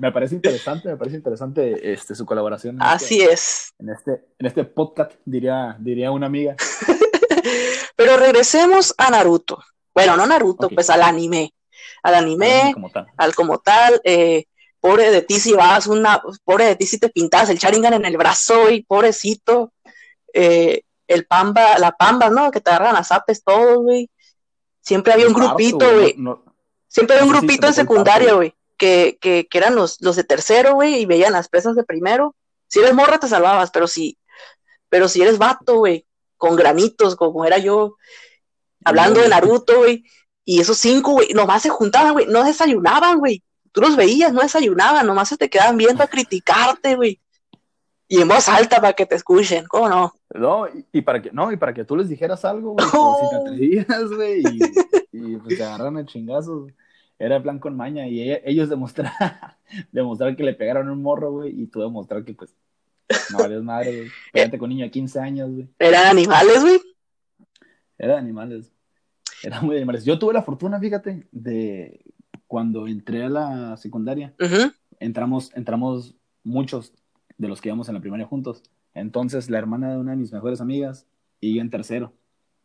me 0.00 0.12
parece 0.12 0.34
interesante, 0.34 0.88
me 0.88 0.96
parece 0.96 1.16
interesante 1.16 1.92
este, 1.92 2.14
su 2.14 2.24
colaboración. 2.24 2.76
Así 2.80 3.20
este, 3.20 3.32
es. 3.32 3.74
En 3.78 3.90
este, 3.90 4.10
en 4.38 4.46
este 4.46 4.64
podcast, 4.64 5.12
diría, 5.24 5.76
diría 5.78 6.10
una 6.10 6.26
amiga. 6.26 6.56
Pero 7.96 8.16
regresemos 8.16 8.94
a 8.96 9.10
Naruto. 9.10 9.62
Bueno, 9.94 10.16
no 10.16 10.26
Naruto, 10.26 10.68
pues 10.68 10.90
al 10.90 11.02
anime. 11.02 11.52
Al 12.02 12.14
anime, 12.14 12.74
al 13.16 13.34
como 13.34 13.58
tal. 13.58 14.00
Eh, 14.04 14.44
pobre 14.80 15.10
de 15.10 15.22
ti 15.22 15.40
si 15.40 15.52
vas 15.52 15.86
una, 15.88 16.22
pobre 16.44 16.66
de 16.66 16.76
ti 16.76 16.86
si 16.86 16.98
te 16.98 17.08
pintas 17.08 17.50
el 17.50 17.58
Sharingan 17.58 17.94
en 17.94 18.04
el 18.04 18.16
brazo 18.16 18.70
y 18.70 18.84
pobrecito. 18.84 19.72
Eh, 20.32 20.82
el 21.08 21.26
pamba, 21.26 21.78
la 21.78 21.92
pamba, 21.92 22.30
¿no? 22.30 22.50
Que 22.50 22.60
te 22.60 22.70
agarran 22.70 22.96
a 22.96 23.02
zapes 23.02 23.42
todos, 23.42 23.78
güey. 23.78 24.10
Siempre 24.80 25.12
había 25.12 25.26
un 25.26 25.34
grupito, 25.34 25.90
güey. 25.92 26.14
Siempre 26.88 27.16
había 27.16 27.26
un 27.26 27.38
grupito 27.38 27.66
en 27.66 27.74
secundaria, 27.74 28.34
güey, 28.34 28.54
que, 28.76 29.18
que, 29.20 29.46
que, 29.48 29.58
eran 29.58 29.74
los, 29.74 30.00
los 30.00 30.16
de 30.16 30.24
tercero, 30.24 30.74
güey, 30.74 31.02
y 31.02 31.06
veían 31.06 31.32
las 31.32 31.48
presas 31.48 31.76
de 31.76 31.84
primero. 31.84 32.34
Si 32.66 32.80
eres 32.80 32.94
morra, 32.94 33.18
te 33.18 33.28
salvabas, 33.28 33.70
pero 33.70 33.86
si, 33.86 34.18
pero 34.88 35.08
si 35.08 35.22
eres 35.22 35.38
vato, 35.38 35.76
güey, 35.76 36.06
con 36.36 36.56
granitos, 36.56 37.16
como 37.16 37.44
era 37.44 37.58
yo, 37.58 37.96
hablando 38.84 39.20
de 39.20 39.28
Naruto, 39.28 39.78
güey, 39.78 40.04
y 40.44 40.60
esos 40.60 40.78
cinco, 40.78 41.12
güey, 41.12 41.28
nomás 41.34 41.62
se 41.62 41.68
juntaban, 41.68 42.14
güey, 42.14 42.26
no 42.26 42.42
desayunaban, 42.42 43.18
güey. 43.18 43.42
Tú 43.70 43.82
los 43.82 43.96
veías, 43.96 44.32
no 44.32 44.40
desayunaban, 44.40 45.06
nomás 45.06 45.28
se 45.28 45.36
te 45.36 45.50
quedaban 45.50 45.76
viendo 45.76 46.02
a 46.02 46.06
criticarte, 46.06 46.96
güey. 46.96 47.20
Y 48.08 48.22
en 48.22 48.28
voz 48.28 48.48
alta 48.48 48.80
para 48.80 48.94
que 48.94 49.04
te 49.04 49.14
escuchen, 49.14 49.66
¿cómo 49.68 49.90
no? 49.90 50.14
No, 50.34 50.66
y, 50.92 51.02
para 51.02 51.20
que, 51.20 51.30
no, 51.32 51.52
y 51.52 51.58
para 51.58 51.74
que 51.74 51.84
tú 51.84 51.96
les 51.96 52.08
dijeras 52.08 52.46
algo, 52.46 52.72
güey, 52.72 52.86
si 52.86 53.30
te 53.30 53.36
atrevías, 53.36 54.10
güey, 54.10 54.42
y, 55.12 55.36
pues 55.36 55.58
te 55.58 55.62
agarran 55.62 55.98
a 55.98 56.06
chingazos. 56.06 56.70
Era 57.18 57.42
plan 57.42 57.58
con 57.58 57.76
maña, 57.76 58.06
y 58.06 58.32
ellos 58.44 58.68
demostrar, 58.68 59.12
demostrar 59.92 60.36
que 60.36 60.44
le 60.44 60.54
pegaron 60.54 60.88
un 60.88 61.02
morro, 61.02 61.32
güey, 61.32 61.62
y 61.62 61.66
tú 61.66 61.80
demostrar 61.80 62.24
que, 62.24 62.34
pues, 62.34 62.54
no 63.32 63.38
vales 63.38 63.62
madre, 63.62 63.96
güey. 63.96 64.08
Pégate 64.32 64.58
con 64.58 64.70
niño 64.70 64.84
de 64.84 64.90
15 64.90 65.20
años, 65.20 65.50
güey. 65.50 65.68
¿Eran 65.78 66.06
animales, 66.06 66.60
güey? 66.62 66.80
Eran 67.98 68.18
animales. 68.18 68.72
Eran 69.42 69.66
muy 69.66 69.76
animales. 69.76 70.04
Yo 70.04 70.18
tuve 70.18 70.32
la 70.32 70.42
fortuna, 70.42 70.78
fíjate, 70.78 71.26
de 71.32 72.04
cuando 72.46 72.88
entré 72.88 73.24
a 73.24 73.28
la 73.28 73.76
secundaria, 73.76 74.34
entramos, 74.98 75.52
entramos 75.54 76.14
muchos 76.42 76.92
de 77.36 77.46
los 77.46 77.60
que 77.60 77.68
íbamos 77.68 77.88
en 77.88 77.94
la 77.94 78.00
primaria 78.00 78.26
juntos 78.26 78.62
Entonces, 78.94 79.50
la 79.50 79.58
hermana 79.58 79.92
de 79.92 79.98
una 79.98 80.12
de 80.12 80.16
mis 80.16 80.32
mejores 80.32 80.60
amigas 80.60 81.06
y 81.40 81.54
yo 81.54 81.60
en 81.60 81.70
tercero. 81.70 82.14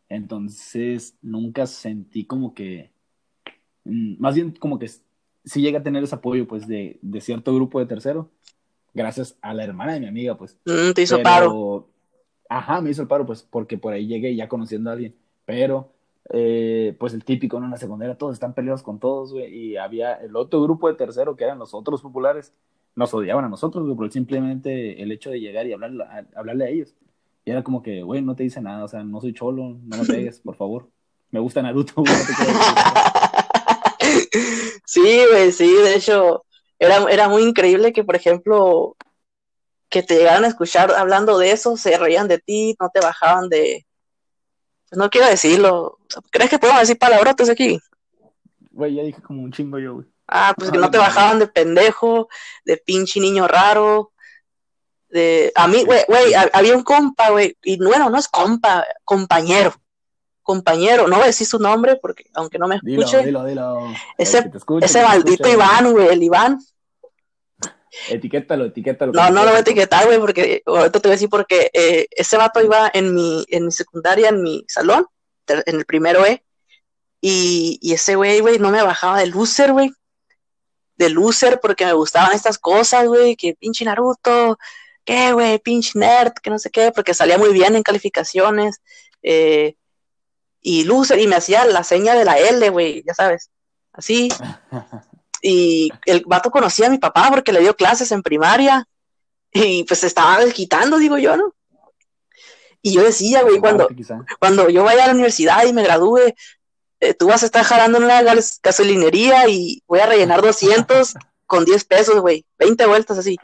Entonces, 0.08 1.16
nunca 1.22 1.66
sentí 1.66 2.24
como 2.24 2.54
que, 2.54 2.92
más 3.84 4.34
bien 4.34 4.52
como 4.52 4.78
que 4.78 4.88
sí 5.44 5.60
llega 5.60 5.80
a 5.80 5.82
tener 5.82 6.02
ese 6.02 6.14
apoyo, 6.14 6.46
pues, 6.46 6.66
de, 6.66 6.98
de 7.02 7.20
cierto 7.20 7.54
grupo 7.54 7.78
de 7.78 7.86
tercero, 7.86 8.30
gracias 8.94 9.36
a 9.42 9.54
la 9.54 9.64
hermana 9.64 9.94
de 9.94 10.00
mi 10.00 10.06
amiga, 10.06 10.36
pues. 10.36 10.58
Mm, 10.64 10.92
te 10.94 11.02
hizo 11.02 11.22
paro. 11.22 11.88
Ajá, 12.48 12.80
me 12.80 12.90
hizo 12.90 13.02
el 13.02 13.08
paro, 13.08 13.26
pues, 13.26 13.42
porque 13.42 13.78
por 13.78 13.92
ahí 13.92 14.06
llegué 14.06 14.34
ya 14.34 14.48
conociendo 14.48 14.90
a 14.90 14.94
alguien. 14.94 15.14
Pero, 15.44 15.92
eh, 16.30 16.96
pues, 16.98 17.12
el 17.12 17.24
típico. 17.24 17.58
En 17.58 17.70
la 17.70 17.76
secundaria 17.76 18.16
todos 18.16 18.34
están 18.34 18.54
peleados 18.54 18.82
con 18.82 18.98
todos, 18.98 19.32
güey. 19.32 19.54
Y 19.54 19.76
había 19.76 20.14
el 20.14 20.36
otro 20.36 20.62
grupo 20.62 20.88
de 20.88 20.94
tercero, 20.94 21.36
que 21.36 21.44
eran 21.44 21.58
los 21.58 21.74
otros 21.74 22.00
populares, 22.00 22.52
nos 22.96 23.12
odiaban 23.12 23.44
a 23.44 23.48
nosotros, 23.48 23.84
güey, 23.84 23.96
por 23.96 24.10
simplemente 24.12 25.02
el 25.02 25.10
hecho 25.12 25.30
de 25.30 25.40
llegar 25.40 25.66
y 25.66 25.72
hablarle 25.72 26.04
a, 26.04 26.26
hablarle 26.36 26.64
a 26.64 26.68
ellos. 26.68 26.94
Y 27.44 27.50
era 27.50 27.62
como 27.62 27.82
que, 27.82 28.02
güey, 28.02 28.22
no 28.22 28.36
te 28.36 28.44
dice 28.44 28.60
nada, 28.62 28.84
o 28.84 28.88
sea, 28.88 29.02
no 29.04 29.20
soy 29.20 29.34
cholo, 29.34 29.76
no 29.82 29.98
me 29.98 30.04
pegues, 30.06 30.40
por 30.40 30.56
favor. 30.56 30.88
Me 31.30 31.40
gusta 31.40 31.60
Naruto, 31.62 31.94
güey, 31.96 32.12
no 32.12 33.10
Sí, 34.84 35.24
güey, 35.30 35.52
sí, 35.52 35.72
de 35.72 35.94
hecho, 35.94 36.44
era, 36.78 37.04
era 37.10 37.28
muy 37.28 37.42
increíble 37.42 37.92
que, 37.92 38.04
por 38.04 38.16
ejemplo, 38.16 38.96
que 39.88 40.02
te 40.02 40.16
llegaran 40.16 40.44
a 40.44 40.48
escuchar 40.48 40.92
hablando 40.92 41.38
de 41.38 41.52
eso, 41.52 41.76
se 41.76 41.96
reían 41.96 42.28
de 42.28 42.38
ti, 42.38 42.76
no 42.80 42.90
te 42.92 43.00
bajaban 43.00 43.48
de... 43.48 43.86
Pues 44.88 44.98
no 44.98 45.08
quiero 45.08 45.28
decirlo. 45.28 45.98
¿Crees 46.30 46.50
que 46.50 46.58
podemos 46.58 46.80
decir 46.80 46.98
palabrotas 46.98 47.48
aquí? 47.48 47.78
Güey, 48.70 48.96
ya 48.96 49.02
dije 49.02 49.22
como 49.22 49.42
un 49.42 49.52
chingo 49.52 49.78
yo, 49.78 49.94
güey. 49.94 50.06
Ah, 50.26 50.54
pues 50.56 50.70
que 50.70 50.78
no 50.78 50.90
te 50.90 50.98
bajaban 50.98 51.38
de 51.38 51.46
pendejo, 51.46 52.28
de 52.64 52.76
pinche 52.76 53.20
niño 53.20 53.46
raro. 53.46 54.12
De... 55.08 55.52
A 55.54 55.68
mí, 55.68 55.84
güey, 55.84 56.02
güey, 56.08 56.34
había 56.52 56.76
un 56.76 56.82
compa, 56.82 57.30
güey, 57.30 57.56
y 57.62 57.76
bueno, 57.76 58.10
no 58.10 58.18
es 58.18 58.28
compa, 58.28 58.84
compañero. 59.04 59.74
Compañero, 60.44 61.08
no 61.08 61.16
voy 61.16 61.24
a 61.24 61.26
decir 61.26 61.46
su 61.46 61.58
nombre 61.58 61.96
porque, 61.96 62.26
aunque 62.34 62.58
no 62.58 62.68
me 62.68 62.76
escuche. 62.76 63.24
Dilo, 63.24 63.44
dilo, 63.44 63.78
dilo. 63.78 63.94
Ese, 64.16 64.48
ese 64.80 65.02
maldito 65.02 65.48
Iván, 65.48 65.92
güey, 65.92 66.08
el 66.08 66.22
Iván. 66.22 66.60
Etiquétalo, 68.08 68.66
etiquétalo. 68.66 69.12
No, 69.12 69.30
no 69.30 69.42
lo 69.42 69.48
voy 69.48 69.56
a 69.56 69.60
etiquetar, 69.60 70.06
güey, 70.06 70.20
porque 70.20 70.62
ahorita 70.64 71.00
te 71.00 71.08
voy 71.08 71.12
a 71.12 71.16
decir 71.16 71.28
porque 71.28 71.70
eh, 71.72 72.06
ese 72.10 72.36
vato 72.36 72.62
iba 72.62 72.88
en 72.94 73.12
mi, 73.12 73.44
en 73.48 73.66
mi 73.66 73.72
secundaria, 73.72 74.28
en 74.28 74.42
mi 74.42 74.64
salón, 74.68 75.06
en 75.48 75.76
el 75.76 75.84
primero 75.84 76.24
E, 76.24 76.44
y, 77.20 77.78
y 77.80 77.92
ese 77.92 78.14
güey, 78.14 78.40
güey, 78.40 78.58
no 78.58 78.70
me 78.70 78.82
bajaba 78.82 79.18
de 79.18 79.26
loser, 79.26 79.72
güey 79.72 79.90
de 80.96 81.10
loser 81.10 81.60
porque 81.60 81.84
me 81.84 81.92
gustaban 81.92 82.32
estas 82.32 82.58
cosas, 82.58 83.06
güey, 83.06 83.36
que 83.36 83.54
pinche 83.54 83.84
Naruto, 83.84 84.58
qué, 85.04 85.32
güey, 85.32 85.58
pinche 85.58 85.98
nerd, 85.98 86.32
que 86.34 86.50
no 86.50 86.58
sé 86.58 86.70
qué, 86.70 86.92
porque 86.94 87.14
salía 87.14 87.38
muy 87.38 87.52
bien 87.52 87.76
en 87.76 87.82
calificaciones, 87.82 88.80
eh, 89.22 89.76
y 90.66 90.84
loser, 90.84 91.20
y 91.20 91.26
me 91.26 91.36
hacía 91.36 91.66
la 91.66 91.84
seña 91.84 92.14
de 92.14 92.24
la 92.24 92.38
L, 92.38 92.70
güey, 92.70 93.04
ya 93.06 93.14
sabes, 93.14 93.50
así. 93.92 94.28
Y 95.46 95.92
el 96.06 96.24
vato 96.24 96.50
conocía 96.50 96.86
a 96.86 96.90
mi 96.90 96.96
papá 96.96 97.28
porque 97.28 97.52
le 97.52 97.60
dio 97.60 97.76
clases 97.76 98.10
en 98.12 98.22
primaria, 98.22 98.88
y 99.52 99.84
pues 99.84 100.02
estaba 100.02 100.42
quitando, 100.46 100.96
digo 100.96 101.18
yo, 101.18 101.36
¿no? 101.36 101.54
Y 102.80 102.94
yo 102.94 103.02
decía, 103.02 103.42
güey, 103.42 103.60
cuando, 103.60 103.88
cuando 104.40 104.70
yo 104.70 104.84
vaya 104.84 105.04
a 105.04 105.08
la 105.08 105.12
universidad 105.12 105.66
y 105.66 105.74
me 105.74 105.82
gradúe, 105.82 106.32
eh, 107.00 107.12
tú 107.12 107.26
vas 107.26 107.42
a 107.42 107.46
estar 107.46 107.62
jalando 107.62 107.98
en 107.98 108.04
una 108.04 108.22
gasolinería 108.62 109.46
y 109.48 109.82
voy 109.86 110.00
a 110.00 110.06
rellenar 110.06 110.40
200 110.40 111.14
con 111.46 111.66
10 111.66 111.84
pesos, 111.84 112.20
güey, 112.20 112.46
20 112.58 112.86
vueltas 112.86 113.18
así. 113.18 113.36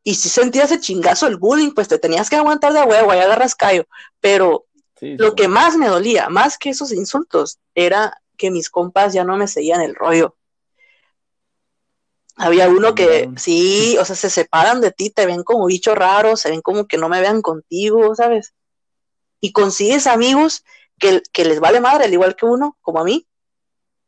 Y 0.03 0.15
si 0.15 0.29
sentías 0.29 0.71
ese 0.71 0.79
chingazo 0.79 1.27
el 1.27 1.37
bullying, 1.37 1.71
pues 1.71 1.87
te 1.87 1.99
tenías 1.99 2.29
que 2.29 2.35
aguantar 2.35 2.73
de 2.73 2.81
huevo 2.83 3.13
y 3.13 3.17
agarras 3.17 3.55
callo. 3.55 3.85
Pero 4.21 4.65
lo 5.01 5.35
que 5.35 5.47
más 5.47 5.77
me 5.77 5.87
dolía, 5.87 6.29
más 6.29 6.57
que 6.57 6.69
esos 6.69 6.91
insultos, 6.91 7.59
era 7.73 8.21
que 8.37 8.51
mis 8.51 8.69
compas 8.69 9.13
ya 9.13 9.23
no 9.23 9.37
me 9.37 9.47
seguían 9.47 9.81
el 9.81 9.95
rollo. 9.95 10.35
Había 12.35 12.69
uno 12.69 12.95
que, 12.95 13.29
sí, 13.35 13.97
o 13.99 14.05
sea, 14.05 14.15
se 14.15 14.29
separan 14.29 14.79
de 14.79 14.91
ti, 14.91 15.09
te 15.09 15.25
ven 15.25 15.43
como 15.43 15.65
bicho 15.65 15.93
raro, 15.93 16.37
se 16.37 16.49
ven 16.49 16.61
como 16.61 16.87
que 16.87 16.97
no 16.97 17.09
me 17.09 17.19
vean 17.19 17.41
contigo, 17.41 18.15
¿sabes? 18.15 18.53
Y 19.41 19.51
consigues 19.51 20.07
amigos 20.07 20.63
que, 20.97 21.21
que 21.33 21.43
les 21.43 21.59
vale 21.59 21.81
madre, 21.81 22.05
al 22.05 22.13
igual 22.13 22.37
que 22.37 22.45
uno, 22.45 22.77
como 22.81 23.01
a 23.01 23.03
mí, 23.03 23.27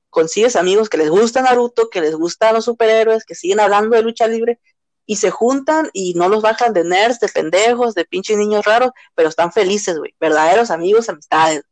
consigues 0.10 0.56
amigos 0.56 0.88
que 0.88 0.98
les 0.98 1.10
gusta 1.10 1.42
Naruto, 1.42 1.90
que 1.90 2.00
les 2.00 2.16
gustan 2.16 2.54
los 2.54 2.66
superhéroes, 2.66 3.26
que 3.26 3.36
siguen 3.36 3.60
hablando 3.60 3.96
de 3.96 4.04
lucha 4.04 4.28
libre 4.28 4.60
y 5.06 5.18
se 5.18 5.32
juntan 5.32 5.90
y 5.94 6.14
no 6.14 6.30
los 6.30 6.42
bajan 6.42 6.74
de 6.74 6.84
nerds, 6.84 7.20
de 7.20 7.28
pendejos, 7.28 7.96
de 7.96 8.06
pinches 8.06 8.38
niños 8.38 8.66
raros, 8.66 8.92
pero 9.16 9.30
están 9.30 9.52
felices, 9.52 9.98
güey, 9.98 10.14
verdaderos 10.20 10.72
amigos, 10.72 11.10
amistades. 11.10 11.64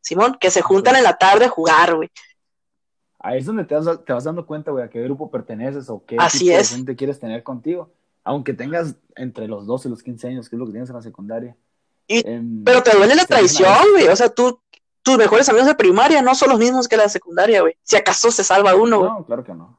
Simón, 0.00 0.36
que 0.40 0.50
se 0.50 0.62
juntan 0.62 0.96
en 0.96 1.04
la 1.04 1.16
tarde 1.16 1.44
a 1.44 1.48
jugar, 1.48 1.94
güey. 1.94 2.10
Ahí 3.20 3.38
es 3.38 3.46
donde 3.46 3.64
te 3.64 3.74
vas, 3.74 4.04
te 4.04 4.12
vas 4.12 4.24
dando 4.24 4.44
cuenta, 4.46 4.72
güey, 4.72 4.84
a 4.84 4.90
qué 4.90 5.00
grupo 5.02 5.30
perteneces 5.30 5.88
o 5.88 6.04
qué 6.04 6.16
Así 6.18 6.40
tipo 6.40 6.56
de 6.56 6.64
gente 6.64 6.96
quieres 6.96 7.20
tener 7.20 7.42
contigo. 7.44 7.90
Aunque 8.24 8.52
tengas 8.52 8.96
entre 9.14 9.46
los 9.46 9.66
12 9.66 9.88
y 9.88 9.90
los 9.90 10.02
15 10.02 10.28
años, 10.28 10.48
que 10.48 10.56
es 10.56 10.60
lo 10.60 10.66
que 10.66 10.72
tienes 10.72 10.90
en 10.90 10.96
la 10.96 11.02
secundaria. 11.02 11.56
Em, 12.08 12.64
pero 12.64 12.82
te 12.82 12.96
duele 12.96 13.14
la 13.14 13.24
traición, 13.24 13.76
güey. 13.92 14.08
O 14.08 14.16
sea, 14.16 14.28
tú, 14.28 14.60
tus 15.02 15.18
mejores 15.18 15.48
amigos 15.48 15.68
de 15.68 15.74
primaria 15.74 16.20
no 16.20 16.34
son 16.34 16.50
los 16.50 16.58
mismos 16.58 16.88
que 16.88 16.96
la 16.96 17.04
de 17.04 17.08
secundaria, 17.10 17.60
güey. 17.60 17.76
Si 17.82 17.96
acaso 17.96 18.30
se 18.30 18.44
salva 18.44 18.74
uno, 18.74 18.98
güey. 18.98 19.10
No, 19.10 19.24
claro 19.24 19.44
que 19.44 19.54
no. 19.54 19.78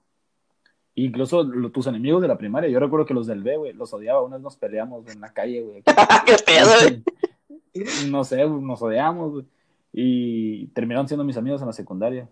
Incluso 0.95 1.43
tus 1.71 1.87
enemigos 1.87 2.21
de 2.21 2.27
la 2.27 2.37
primaria, 2.37 2.69
yo 2.69 2.79
recuerdo 2.79 3.05
que 3.05 3.15
los 3.15 3.25
del 3.25 3.41
B, 3.41 3.57
güey, 3.57 3.73
los 3.73 3.93
odiaba. 3.93 4.21
Una 4.21 4.35
vez 4.35 4.43
nos 4.43 4.57
peleamos 4.57 5.07
en 5.07 5.21
la 5.21 5.33
calle, 5.33 5.61
güey. 5.61 5.83
¿Qué 6.25 6.35
pedo, 6.45 6.69
güey? 6.81 7.03
No 8.09 8.23
sé, 8.23 8.45
nos 8.47 8.81
odiamos, 8.81 9.31
güey. 9.31 9.45
Y 9.91 10.67
terminaron 10.67 11.07
siendo 11.07 11.23
mis 11.23 11.37
amigos 11.37 11.61
en 11.61 11.67
la 11.67 11.73
secundaria. 11.73 12.29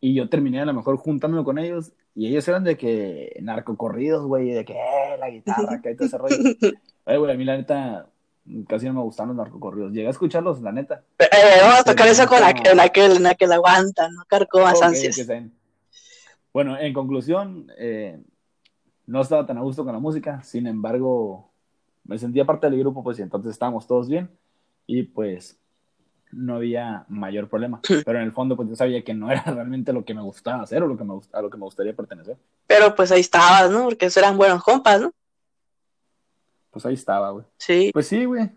Y 0.00 0.14
yo 0.14 0.28
terminé 0.28 0.60
a 0.60 0.64
lo 0.64 0.74
mejor 0.74 0.96
juntándome 0.96 1.44
con 1.44 1.58
ellos. 1.58 1.92
Y 2.14 2.26
ellos 2.26 2.46
eran 2.48 2.64
de 2.64 2.76
que 2.76 3.36
narcocorridos, 3.42 4.26
güey, 4.26 4.50
de 4.50 4.64
que 4.64 4.72
eh, 4.74 5.16
la 5.18 5.30
guitarra, 5.30 5.80
que 5.80 5.90
hay 5.90 5.96
todo 5.96 6.06
ese 6.06 6.18
rollo. 6.18 6.36
Ay, 7.06 7.16
güey, 7.16 7.32
a 7.32 7.36
mí 7.36 7.44
la 7.44 7.56
neta, 7.56 8.08
casi 8.68 8.86
no 8.86 8.94
me 8.94 9.02
gustan 9.02 9.28
los 9.28 9.36
narcocorridos. 9.36 9.92
Llegué 9.92 10.08
a 10.08 10.10
escucharlos, 10.10 10.60
la 10.62 10.72
neta. 10.72 11.02
Eh, 11.18 11.26
vamos 11.62 11.80
a 11.80 11.84
tocar 11.84 12.08
eso 12.08 12.26
con 12.26 12.40
la, 12.40 12.52
que, 12.52 12.74
la 12.74 13.34
que 13.34 13.46
la 13.46 13.54
aguanta, 13.54 14.08
¿no? 14.08 14.24
Carcomas 14.26 14.82
ansias. 14.82 15.16
Bueno, 16.52 16.78
en 16.78 16.92
conclusión, 16.92 17.70
eh, 17.78 18.20
no 19.06 19.20
estaba 19.20 19.46
tan 19.46 19.58
a 19.58 19.62
gusto 19.62 19.84
con 19.84 19.92
la 19.92 20.00
música, 20.00 20.42
sin 20.42 20.66
embargo, 20.66 21.50
me 22.04 22.18
sentía 22.18 22.44
parte 22.44 22.68
del 22.68 22.78
grupo, 22.78 23.02
pues, 23.02 23.18
y 23.18 23.22
entonces 23.22 23.52
estábamos 23.52 23.86
todos 23.86 24.08
bien. 24.08 24.30
Y 24.86 25.04
pues, 25.04 25.60
no 26.32 26.56
había 26.56 27.04
mayor 27.08 27.48
problema. 27.48 27.80
Pero 27.86 28.18
en 28.18 28.24
el 28.24 28.32
fondo, 28.32 28.56
pues 28.56 28.68
yo 28.68 28.76
sabía 28.76 29.02
que 29.02 29.14
no 29.14 29.30
era 29.30 29.42
realmente 29.46 29.92
lo 29.92 30.04
que 30.04 30.14
me 30.14 30.22
gustaba 30.22 30.62
hacer 30.62 30.82
o 30.82 30.86
lo 30.86 30.96
que 30.96 31.04
me, 31.04 31.20
a 31.32 31.42
lo 31.42 31.50
que 31.50 31.56
me 31.56 31.64
gustaría 31.64 31.94
pertenecer. 31.94 32.36
Pero 32.66 32.94
pues 32.94 33.10
ahí 33.12 33.20
estabas, 33.20 33.70
¿no? 33.70 33.84
Porque 33.84 34.08
eran 34.14 34.36
buenos 34.36 34.62
compas, 34.62 35.00
¿no? 35.00 35.12
Pues 36.70 36.86
ahí 36.86 36.94
estaba, 36.94 37.30
güey. 37.30 37.44
Sí. 37.58 37.90
Pues 37.92 38.06
sí, 38.06 38.24
güey. 38.24 38.50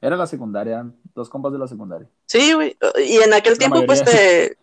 Era 0.00 0.16
la 0.16 0.26
secundaria, 0.26 0.88
dos 1.14 1.28
compas 1.28 1.52
de 1.52 1.58
la 1.58 1.66
secundaria. 1.66 2.08
Sí, 2.26 2.52
güey. 2.52 2.76
Y 3.08 3.16
en 3.16 3.34
aquel 3.34 3.58
tiempo, 3.58 3.84
pues, 3.86 4.04
te, 4.04 4.56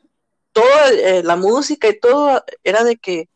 toda 0.54 0.92
eh, 0.92 1.24
la 1.24 1.36
música 1.36 1.90
y 1.90 2.00
todo 2.00 2.44
era 2.64 2.84
de 2.84 2.98
que 2.98 3.28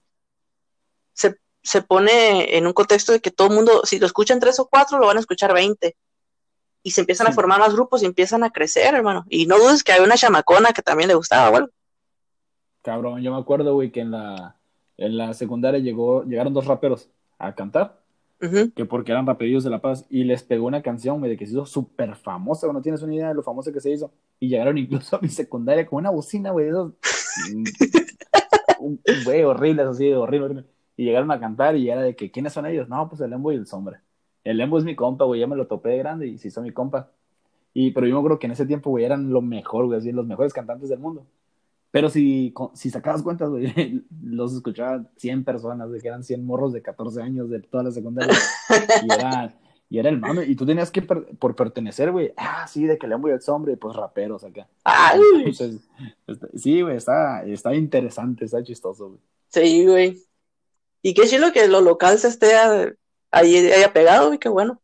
se, 1.14 1.38
se, 1.62 1.82
pone 1.82 2.58
en 2.58 2.68
un 2.68 2.74
contexto 2.74 3.12
de 3.12 3.20
que 3.20 3.32
todo 3.32 3.50
el 3.50 3.56
mundo, 3.56 3.82
si 3.84 4.00
lo 4.00 4.06
escuchan 4.06 4.40
tres 4.40 4.60
o 4.60 4.68
cuatro, 4.68 5.00
lo 5.00 5.08
van 5.08 5.18
a 5.18 5.22
escuchar 5.22 5.54
veinte. 5.54 5.98
Y 6.84 6.92
se 6.92 7.02
empiezan 7.02 7.28
a 7.28 7.34
formar 7.34 7.60
más 7.60 7.74
grupos 7.74 8.02
y 8.02 8.06
empiezan 8.06 8.44
a 8.44 8.52
crecer, 8.52 8.96
hermano. 8.96 9.26
Y 9.28 9.46
no 9.46 9.58
dudes 9.58 9.84
que 9.84 9.92
hay 9.92 10.02
una 10.02 10.16
chamacona 10.16 10.72
que 10.72 10.82
también 10.82 11.10
le 11.10 11.16
gustaba, 11.16 11.50
güey. 11.50 11.66
Cabrón, 12.82 13.22
yo 13.22 13.34
me 13.34 13.40
acuerdo, 13.40 13.74
güey, 13.74 13.92
que 13.92 14.00
en 14.00 14.12
la, 14.12 14.56
en 14.96 15.18
la 15.18 15.34
secundaria 15.34 15.82
llegó, 15.82 16.24
llegaron 16.24 16.54
dos 16.54 16.66
raperos 16.66 17.10
a 17.38 17.54
cantar 17.54 18.07
que 18.40 18.86
porque 18.86 19.12
eran 19.12 19.26
rapidillos 19.26 19.64
de 19.64 19.70
La 19.70 19.82
Paz, 19.82 20.06
y 20.10 20.24
les 20.24 20.44
pegó 20.44 20.68
una 20.68 20.82
canción, 20.82 21.22
de 21.22 21.38
que 21.38 21.46
se 21.46 21.54
hizo 21.54 21.66
súper 21.66 22.16
famosa, 22.16 22.72
no 22.72 22.82
tienes 22.82 23.02
una 23.02 23.16
idea 23.16 23.30
de 23.30 23.34
lo 23.34 23.44
famosa 23.44 23.72
que 23.72 23.80
se 23.80 23.92
hizo, 23.92 24.12
y 24.40 24.50
llegaron 24.50 24.78
incluso 24.78 25.16
a 25.16 25.20
mi 25.20 25.30
secundaria 25.30 25.86
con 25.86 26.00
una 26.00 26.12
bocina, 26.12 26.52
güey, 26.52 26.68
esos, 26.70 26.94
güey, 29.26 29.44
horribles, 29.44 29.88
así, 29.88 30.12
horrible, 30.12 30.46
horrible, 30.46 30.66
y 30.96 31.06
llegaron 31.06 31.32
a 31.32 31.40
cantar, 31.40 31.76
y 31.76 31.90
era 31.90 32.02
de 32.02 32.16
que, 32.16 32.32
¿quiénes 32.32 32.54
son 32.54 32.66
ellos? 32.66 32.88
No, 32.90 33.10
pues 33.10 33.22
el 33.22 33.30
Lembo 33.30 33.52
y 33.52 33.56
el 33.56 33.68
Sombra. 33.68 34.04
El 34.44 34.58
Lembo 34.58 34.78
es 34.78 34.84
mi 34.84 34.96
compa, 34.96 35.26
güey, 35.26 35.42
ya 35.42 35.48
me 35.48 35.56
lo 35.56 35.68
topé 35.68 35.90
de 35.90 35.98
grande, 35.98 36.28
y 36.28 36.38
se 36.38 36.50
hizo 36.50 36.62
mi 36.62 36.72
compa. 36.72 37.12
Y, 37.74 37.92
pero 37.92 38.08
yo 38.08 38.14
me 38.14 38.20
acuerdo 38.20 38.40
que 38.40 38.48
en 38.48 38.54
ese 38.54 38.66
tiempo, 38.66 38.90
güey, 38.90 39.06
eran 39.06 39.32
lo 39.32 39.42
mejor, 39.42 39.86
güey, 39.86 40.00
así, 40.00 40.12
los 40.12 40.26
mejores 40.26 40.54
cantantes 40.54 40.90
del 40.90 41.00
mundo. 41.00 41.26
Pero 41.92 42.10
si, 42.10 42.54
si 42.74 42.90
sacabas 42.90 43.24
cuentas, 43.24 43.50
güey, 43.50 44.04
los 44.22 44.54
escuchaban 44.54 45.10
100 45.18 45.44
personas, 45.44 45.92
de 45.92 46.00
que 46.00 46.08
eran 46.08 46.24
100 46.24 46.46
morros 46.46 46.74
de 46.74 46.82
14 46.82 47.22
años 47.22 47.50
de 47.50 47.62
toda 47.62 47.84
la 47.84 47.92
secundaria. 47.92 48.36
y, 49.04 49.14
era, 49.14 49.58
y 49.90 50.00
era 50.00 50.10
el 50.10 50.20
mame. 50.20 50.46
Y 50.46 50.56
tú 50.56 50.66
tenías 50.66 50.92
que, 50.92 51.02
por 51.02 51.56
pertenecer, 51.56 52.12
güey, 52.12 52.34
ah, 52.36 52.68
sí, 52.68 52.86
de 52.86 52.98
que 52.98 53.08
le 53.08 53.16
voy 53.16 53.32
el 53.32 53.40
hombre, 53.48 53.78
pues 53.78 53.96
raperos 53.96 54.44
acá. 54.44 54.68
Entonces, 55.46 55.90
este, 56.28 56.58
sí, 56.58 56.82
güey, 56.82 56.98
está, 56.98 57.44
está 57.46 57.74
interesante, 57.74 58.46
está 58.46 58.62
chistoso, 58.64 59.10
güey. 59.10 59.20
Sí, 59.50 59.86
güey. 59.86 60.22
Y 61.02 61.14
qué 61.14 61.24
chido 61.24 61.54
que 61.54 61.68
lo 61.68 61.80
local 61.80 62.18
se 62.18 62.28
esté 62.28 62.54
ahí 63.32 63.58
haya 63.58 63.94
pegado, 63.94 64.28
güey, 64.28 64.40
qué 64.40 64.50
bueno. 64.50 64.82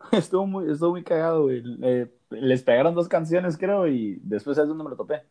Estuvo 0.10 0.46
muy, 0.46 0.70
estuvo 0.70 0.90
muy 0.90 1.04
cagado, 1.04 1.44
güey. 1.44 1.62
les 2.30 2.62
pegaron 2.62 2.94
dos 2.94 3.08
canciones, 3.08 3.56
creo, 3.56 3.86
y 3.86 4.18
después 4.24 4.58
es 4.58 4.66
donde 4.66 4.82
me 4.82 4.90
lo 4.90 4.96
topé. 4.96 5.22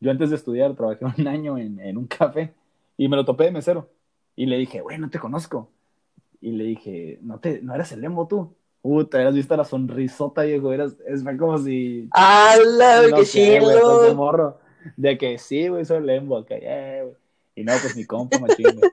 Yo 0.00 0.10
antes 0.10 0.30
de 0.30 0.36
estudiar 0.36 0.74
trabajé 0.74 1.04
un 1.18 1.28
año 1.28 1.58
en, 1.58 1.96
un 1.96 2.06
café 2.06 2.52
y 2.96 3.08
me 3.08 3.16
lo 3.16 3.24
topé 3.24 3.44
de 3.44 3.52
mesero. 3.52 3.88
Y 4.34 4.46
le 4.46 4.56
dije, 4.56 4.80
güey, 4.80 4.98
no 4.98 5.10
te 5.10 5.18
conozco. 5.18 5.70
Y 6.40 6.52
le 6.52 6.64
dije, 6.64 7.18
¿no, 7.22 7.38
te, 7.38 7.60
¿no 7.60 7.74
eras 7.74 7.92
el 7.92 8.00
Lembo 8.00 8.26
tú? 8.26 8.54
Puta, 8.80 9.18
hubieras 9.18 9.34
visto 9.34 9.54
la 9.56 9.64
sonrisota, 9.64 10.42
viejo. 10.42 10.72
Eras, 10.72 10.96
es 11.06 11.22
como 11.38 11.58
si. 11.58 12.08
¡Hala, 12.12 13.08
no 13.10 13.16
qué 13.16 13.24
chido! 13.24 14.14
morro. 14.14 14.58
De 14.96 15.18
que 15.18 15.36
sí, 15.36 15.68
güey, 15.68 15.84
soy 15.84 15.98
el 15.98 16.06
Lembo 16.06 16.38
acá, 16.38 16.54
güey. 16.56 17.14
Y 17.54 17.64
no, 17.64 17.72
pues 17.82 17.94
mi 17.94 18.06
compa, 18.06 18.38
machín, 18.38 18.78
güey. 18.78 18.90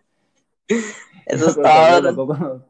Eso 1.25 1.49
está. 1.49 2.01
Cuando, 2.01 2.65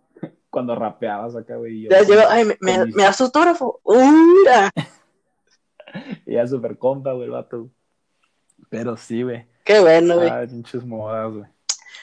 cuando 0.52 0.76
rapeabas 0.76 1.36
acá, 1.36 1.56
güey. 1.56 1.88
Ay, 2.30 2.46
me, 2.46 2.58
me, 2.62 2.86
me 2.86 3.04
das 3.04 3.20
autógrafo. 3.20 3.80
¡Ura! 3.84 4.70
y 6.28 6.34
ya 6.34 6.46
súper 6.46 6.78
compa, 6.78 7.14
güey, 7.14 7.26
el 7.26 7.32
vato. 7.32 7.72
Pero 8.70 8.98
sí, 8.98 9.24
güey. 9.24 9.46
Qué 9.64 9.80
bueno, 9.80 10.16
güey. 10.16 10.30
Ay, 10.30 10.48
pinches 10.48 10.86
modas, 10.86 11.32
güey. 11.32 11.46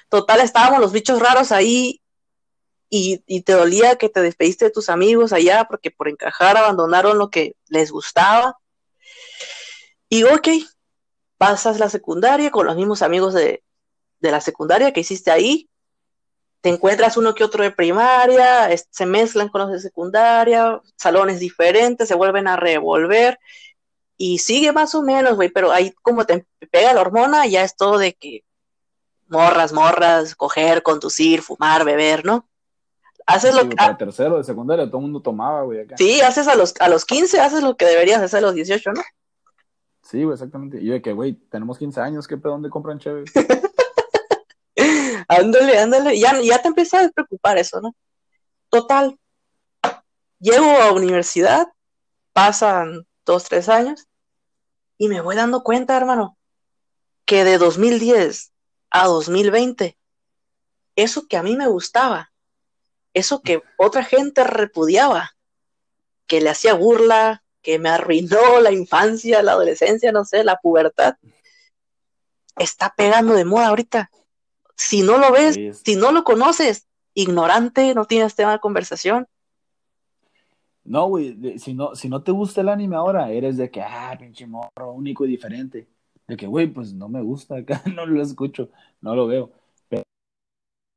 Total, 0.09 0.40
estábamos 0.40 0.81
los 0.81 0.92
bichos 0.92 1.20
raros 1.20 1.50
ahí 1.53 2.00
y, 2.90 3.22
y, 3.27 3.42
te 3.42 3.55
dolía 3.55 3.96
que 3.96 4.09
te 4.09 4.20
despediste 4.20 4.66
de 4.66 4.70
tus 4.70 4.88
amigos 4.88 5.33
allá 5.33 5.64
porque 5.64 5.90
por 5.90 6.09
encajar 6.09 6.57
abandonaron 6.57 7.18
lo 7.18 7.31
que 7.31 7.57
les 7.68 7.90
gustaba. 7.90 8.59
Y 10.09 10.24
ok, 10.24 10.48
pasas 11.38 11.79
la 11.79 11.88
secundaria 11.88 12.50
con 12.50 12.66
los 12.66 12.77
mismos 12.77 13.03
amigos 13.03 13.35
de, 13.35 13.64
de 14.20 14.31
la 14.31 14.40
secundaria 14.40 14.92
que 14.92 15.00
hiciste 15.00 15.31
ahí. 15.31 15.68
Te 16.61 16.70
encuentras 16.70 17.16
uno 17.16 17.35
que 17.35 17.44
otro 17.44 17.62
de 17.62 17.70
primaria, 17.70 18.68
se 18.90 19.07
mezclan 19.07 19.48
con 19.48 19.62
los 19.62 19.72
de 19.72 19.81
secundaria, 19.81 20.81
salones 20.96 21.40
diferentes, 21.40 22.09
se 22.09 22.14
vuelven 22.14 22.46
a 22.46 22.57
revolver 22.57 23.38
y 24.16 24.38
sigue 24.38 24.72
más 24.72 24.94
o 24.94 25.03
menos, 25.03 25.35
güey, 25.35 25.48
pero 25.48 25.72
ahí 25.72 25.92
como 26.03 26.24
te 26.24 26.46
pega 26.70 26.92
la 26.92 27.00
hormona, 27.00 27.46
ya 27.46 27.62
es 27.64 27.77
todo 27.77 27.98
de 27.98 28.14
que 28.14 28.44
morras, 29.27 29.72
morras, 29.72 30.35
coger, 30.35 30.83
conducir, 30.83 31.42
fumar, 31.42 31.85
beber, 31.85 32.24
¿no? 32.24 32.48
Haces 33.27 33.55
lo 33.55 33.68
que... 33.68 33.77
Para 33.77 33.96
tercero 33.96 34.37
de 34.37 34.44
secundaria 34.44 34.87
todo 34.87 34.98
el 34.98 35.05
mundo 35.05 35.20
tomaba, 35.20 35.62
güey, 35.62 35.81
acá. 35.81 35.96
Sí, 35.96 36.20
haces 36.20 36.46
a 36.46 36.55
los, 36.55 36.74
a 36.79 36.88
los 36.88 37.05
15, 37.05 37.40
haces 37.40 37.62
lo 37.62 37.77
que 37.77 37.87
deberías 37.87 38.20
hacer 38.20 38.38
a 38.38 38.42
los 38.42 38.55
18, 38.55 38.92
¿no? 38.92 39.03
Sí, 40.03 40.22
güey, 40.22 40.35
exactamente. 40.35 40.79
Y 40.81 40.88
de 40.88 41.00
que, 41.00 41.12
güey, 41.12 41.33
tenemos 41.33 41.79
15 41.79 42.00
años, 42.00 42.29
¿qué 42.29 42.37
pedo? 42.37 42.53
¿Dónde 42.53 42.68
compran 42.68 42.98
chévere? 42.98 43.24
ándale, 45.29 45.79
ándale. 45.79 46.18
Ya, 46.18 46.38
ya 46.42 46.61
te 46.61 46.68
empieza 46.68 47.00
a 47.00 47.09
preocupar 47.09 47.57
eso, 47.57 47.81
¿no? 47.81 47.94
Total. 48.68 49.18
Llego 50.38 50.66
a 50.66 50.92
universidad, 50.92 51.68
pasan 52.35 53.07
dos, 53.24 53.44
tres 53.44 53.68
años, 53.68 54.06
y 54.98 55.08
me 55.08 55.20
voy 55.20 55.37
dando 55.37 55.62
cuenta, 55.62 55.96
hermano, 55.96 56.37
que 57.24 57.44
de 57.44 57.58
2010 57.58 58.52
a 58.90 59.06
2020, 59.06 59.98
eso 60.96 61.26
que 61.26 61.37
a 61.37 61.42
mí 61.42 61.56
me 61.56 61.66
gustaba, 61.66 62.32
eso 63.12 63.42
que 63.42 63.62
otra 63.76 64.04
gente 64.04 64.44
repudiaba, 64.44 65.37
que 66.26 66.40
le 66.40 66.50
hacía 66.50 66.74
burla, 66.74 67.44
que 67.62 67.78
me 67.78 67.88
arruinó 67.88 68.60
la 68.60 68.72
infancia, 68.72 69.42
la 69.42 69.52
adolescencia, 69.52 70.12
no 70.12 70.24
sé, 70.24 70.44
la 70.44 70.56
pubertad, 70.56 71.16
está 72.56 72.94
pegando 72.96 73.34
de 73.34 73.44
moda 73.44 73.68
ahorita. 73.68 74.10
Si 74.76 75.02
no 75.02 75.18
lo 75.18 75.32
ves, 75.32 75.56
si 75.84 75.96
no 75.96 76.12
lo 76.12 76.24
conoces, 76.24 76.87
ignorante, 77.14 77.94
no 77.94 78.04
tienes 78.04 78.34
tema 78.34 78.52
de 78.52 78.60
conversación, 78.60 79.28
no, 80.85 81.09
güey, 81.09 81.59
si 81.59 81.73
no, 81.75 81.94
si 81.94 82.09
no 82.09 82.23
te 82.23 82.31
gusta 82.31 82.61
el 82.61 82.68
anime 82.68 82.97
ahora, 82.97 83.31
eres 83.31 83.57
de 83.57 83.70
que, 83.70 83.81
ah, 83.83 84.14
pinche 84.18 84.47
morro, 84.47 84.92
único 84.92 85.25
y 85.25 85.29
diferente. 85.29 85.88
De 86.29 86.37
que, 86.37 86.47
güey, 86.47 86.66
pues 86.66 86.92
no 86.92 87.09
me 87.09 87.23
gusta 87.23 87.57
acá, 87.59 87.83
no 87.94 88.07
lo 88.07 88.23
escucho, 88.23 88.70
no 89.01 89.14
lo 89.14 89.27
veo. 89.27 89.51
Pero 89.88 90.03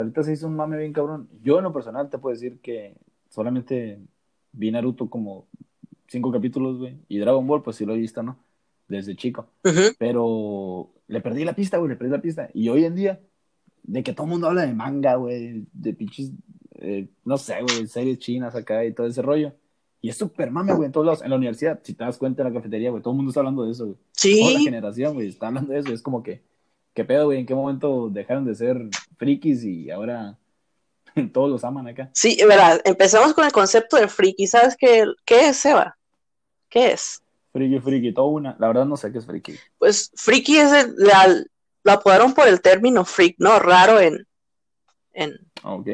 ahorita 0.01 0.23
se 0.23 0.33
hizo 0.33 0.47
un 0.47 0.55
mame 0.55 0.77
bien 0.77 0.93
cabrón. 0.93 1.29
Yo 1.41 1.57
en 1.57 1.63
lo 1.63 1.73
personal 1.73 2.09
te 2.09 2.17
puedo 2.17 2.33
decir 2.33 2.59
que 2.59 2.97
solamente 3.29 3.99
vi 4.51 4.71
Naruto 4.71 5.09
como 5.09 5.47
cinco 6.07 6.31
capítulos, 6.31 6.77
güey, 6.79 6.97
y 7.07 7.19
Dragon 7.19 7.47
Ball, 7.47 7.63
pues 7.63 7.77
sí 7.77 7.85
lo 7.85 7.93
he 7.93 7.97
visto, 7.97 8.23
¿no? 8.23 8.37
Desde 8.89 9.15
chico. 9.15 9.47
Pero 9.97 10.91
le 11.07 11.21
perdí 11.21 11.45
la 11.45 11.55
pista, 11.55 11.77
güey, 11.77 11.89
le 11.89 11.95
perdí 11.95 12.11
la 12.11 12.21
pista. 12.21 12.49
Y 12.53 12.69
hoy 12.69 12.85
en 12.85 12.95
día, 12.95 13.21
de 13.83 14.03
que 14.03 14.13
todo 14.13 14.25
el 14.25 14.31
mundo 14.31 14.47
habla 14.47 14.65
de 14.65 14.73
manga, 14.73 15.15
güey, 15.15 15.65
de 15.73 15.93
pinches, 15.93 16.31
eh, 16.75 17.09
no 17.25 17.37
sé, 17.37 17.61
güey, 17.61 17.87
series 17.87 18.19
chinas 18.19 18.55
acá 18.55 18.83
y 18.85 18.93
todo 18.93 19.07
ese 19.07 19.21
rollo 19.21 19.53
y 20.01 20.09
es 20.09 20.17
súper 20.17 20.51
mame, 20.51 20.73
güey, 20.73 20.85
en 20.85 20.91
todos 20.91 21.05
lados. 21.05 21.21
En 21.23 21.29
la 21.29 21.35
universidad, 21.35 21.79
si 21.83 21.93
te 21.93 22.03
das 22.03 22.17
cuenta 22.17 22.43
en 22.43 22.53
la 22.53 22.59
cafetería, 22.59 22.91
güey, 22.91 23.01
todo 23.01 23.13
el 23.13 23.17
mundo 23.17 23.31
está 23.31 23.39
hablando 23.39 23.63
de 23.63 23.71
eso, 23.71 23.85
güey. 23.85 23.97
Sí. 24.11 24.39
Toda 24.39 24.53
la 24.53 24.59
generación, 24.59 25.13
güey, 25.15 25.29
está 25.29 25.47
hablando 25.47 25.73
de 25.73 25.79
eso. 25.79 25.93
Es 25.93 26.01
como 26.01 26.21
que, 26.21 26.43
¿qué 26.93 27.03
pedo, 27.03 27.25
güey? 27.25 27.39
¿En 27.39 27.45
qué 27.45 27.55
momento 27.55 28.09
dejaron 28.09 28.45
de 28.45 28.53
ser 28.53 28.89
frikis 29.17 29.63
y 29.63 29.89
ahora 29.89 30.37
todos 31.33 31.49
los 31.49 31.63
aman 31.63 31.87
acá? 31.87 32.11
Sí, 32.13 32.37
verdad. 32.47 32.79
Empezamos 32.85 33.33
con 33.33 33.45
el 33.45 33.51
concepto 33.51 33.97
de 33.97 34.07
friki. 34.07 34.45
¿Sabes 34.45 34.75
qué, 34.77 35.05
qué 35.25 35.49
es, 35.49 35.57
Seba? 35.57 35.97
¿Qué 36.69 36.91
es? 36.91 37.21
Friki, 37.51 37.79
friki, 37.79 38.13
todo 38.13 38.27
una. 38.27 38.55
La 38.59 38.67
verdad 38.67 38.85
no 38.85 38.97
sé 38.97 39.11
qué 39.11 39.17
es 39.17 39.25
friki. 39.25 39.55
Pues 39.79 40.11
friki 40.15 40.57
es 40.57 40.71
el, 40.73 40.95
la, 40.97 41.43
lo 41.83 41.91
apodaron 41.91 42.35
por 42.35 42.47
el 42.47 42.61
término 42.61 43.03
freak, 43.03 43.37
¿no? 43.39 43.57
Raro 43.57 43.99
en, 43.99 44.27
en, 45.13 45.33
ah, 45.63 45.73
ok 45.73 45.87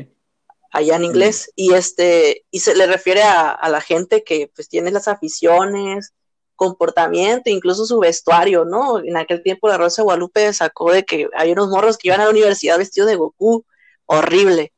allá 0.73 0.95
en 0.95 1.05
inglés, 1.05 1.51
y 1.55 1.73
este, 1.73 2.45
y 2.51 2.59
se 2.59 2.75
le 2.75 2.88
refiere 2.88 3.21
a, 3.23 3.69
la 3.69 3.79
gente 3.79 4.23
que 4.23 4.51
pues 4.55 4.67
tiene 4.69 4.91
las 4.91 5.07
aficiones, 5.07 6.13
comportamiento, 6.55 7.49
incluso 7.51 7.86
su 7.86 7.99
vestuario, 7.99 8.65
¿no? 8.65 8.99
En 8.99 9.15
aquel 9.17 9.43
tiempo 9.43 9.67
la 9.67 9.77
Rosa 9.77 10.01
de 10.01 10.05
Guadalupe 10.05 10.51
sacó 10.53 10.91
de 10.91 11.03
que 11.05 11.29
hay 11.36 11.51
unos 11.51 11.69
morros 11.69 11.97
que 11.97 12.09
iban 12.09 12.21
a 12.21 12.25
la 12.25 12.31
universidad 12.31 12.77
vestidos 12.79 13.09
de 13.09 13.15
Goku, 13.15 13.65
horrible. 14.05 14.73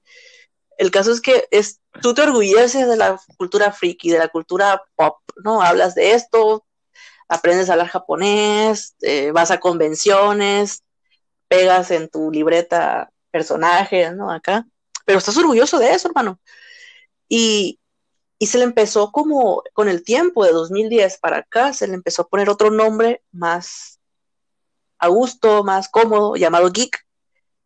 El 0.77 0.91
caso 0.91 1.11
es 1.13 1.21
que 1.21 1.47
es, 1.51 1.79
tú 2.01 2.13
te 2.13 2.23
orgulleces 2.23 2.87
de 2.87 2.97
la 2.97 3.19
cultura 3.37 3.71
friki, 3.71 4.11
de 4.11 4.19
la 4.19 4.27
cultura 4.27 4.83
pop, 4.95 5.19
¿no? 5.43 5.61
Hablas 5.61 5.95
de 5.95 6.13
esto, 6.13 6.65
aprendes 7.29 7.69
a 7.69 7.73
hablar 7.73 7.87
japonés, 7.87 8.95
eh, 9.01 9.31
vas 9.31 9.51
a 9.51 9.59
convenciones, 9.59 10.83
pegas 11.47 11.91
en 11.91 12.09
tu 12.09 12.31
libreta 12.31 13.11
personajes, 13.31 14.13
¿no? 14.15 14.31
Acá 14.31 14.67
pero 15.05 15.19
estás 15.19 15.37
orgulloso 15.37 15.79
de 15.79 15.91
eso, 15.91 16.07
hermano. 16.07 16.39
Y 17.29 17.79
y 18.37 18.47
se 18.47 18.57
le 18.57 18.65
empezó 18.65 19.11
como 19.11 19.63
con 19.73 19.87
el 19.87 20.03
tiempo 20.03 20.43
de 20.43 20.51
2010 20.51 21.19
para 21.19 21.37
acá, 21.37 21.73
se 21.73 21.87
le 21.87 21.93
empezó 21.93 22.23
a 22.23 22.27
poner 22.27 22.49
otro 22.49 22.69
nombre 22.69 23.21
más 23.31 23.99
a 24.97 25.07
gusto, 25.07 25.63
más 25.63 25.89
cómodo, 25.89 26.35
llamado 26.35 26.71
geek, 26.71 26.97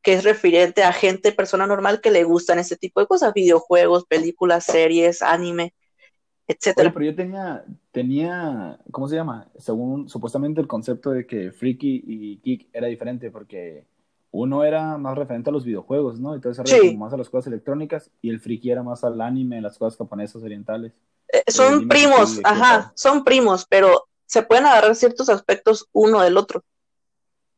que 0.02 0.14
es 0.14 0.24
referente 0.24 0.84
a 0.84 0.94
gente, 0.94 1.32
persona 1.32 1.66
normal 1.66 2.02
que 2.02 2.12
le 2.12 2.24
gustan 2.24 2.60
este 2.60 2.78
tipo 2.78 3.00
de 3.00 3.08
cosas, 3.08 3.34
videojuegos, 3.34 4.06
películas, 4.06 4.66
series, 4.66 5.22
anime, 5.22 5.74
etcétera. 6.48 6.92
pero 6.94 7.06
yo 7.06 7.16
tenía, 7.16 7.66
tenía, 7.92 8.80
¿cómo 8.92 9.08
se 9.08 9.16
llama? 9.16 9.50
Según 9.58 10.08
supuestamente 10.08 10.62
el 10.62 10.68
concepto 10.68 11.12
de 11.12 11.26
que 11.26 11.52
freaky 11.52 12.04
y 12.06 12.42
geek 12.44 12.70
era 12.74 12.88
diferente 12.88 13.32
porque 13.32 13.86
uno 14.32 14.64
era 14.64 14.98
más 14.98 15.18
referente 15.18 15.50
a 15.50 15.54
los 15.54 15.66
videojuegos, 15.66 16.20
¿no? 16.20 16.36
Entonces 16.36 16.64
era 16.66 16.80
como 16.80 17.06
más 17.06 17.14
a 17.14 17.18
las 17.18 17.30
cosas 17.30 17.48
electrónicas 17.48 18.12
y 18.22 18.30
el 18.30 18.40
friki 18.40 18.70
era 18.70 18.84
más 18.84 19.04
al 19.04 19.20
anime, 19.22 19.62
las 19.62 19.78
cosas 19.78 19.98
japonesas 19.98 20.44
orientales. 20.44 20.94
Eh, 21.32 21.44
son 21.48 21.88
primos, 21.88 22.40
ajá, 22.44 22.92
son 22.96 23.24
primos, 23.24 23.66
pero 23.68 24.08
se 24.26 24.44
pueden 24.44 24.66
agarrar 24.66 24.96
ciertos 24.96 25.30
aspectos 25.30 25.88
uno 25.92 26.22
del 26.22 26.38
otro. 26.38 26.64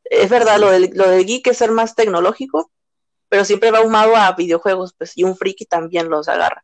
Es 0.05 0.29
verdad, 0.29 0.59
lo 0.59 0.71
del, 0.71 0.91
lo 0.93 1.09
del 1.09 1.25
geek 1.25 1.47
es 1.47 1.57
ser 1.57 1.71
más 1.71 1.95
tecnológico, 1.95 2.71
pero 3.27 3.45
siempre 3.45 3.71
va 3.71 3.79
ahumado 3.79 4.15
a 4.15 4.31
videojuegos, 4.33 4.93
pues, 4.93 5.17
y 5.17 5.23
un 5.23 5.35
friki 5.35 5.65
también 5.65 6.09
los 6.09 6.27
agarra. 6.27 6.63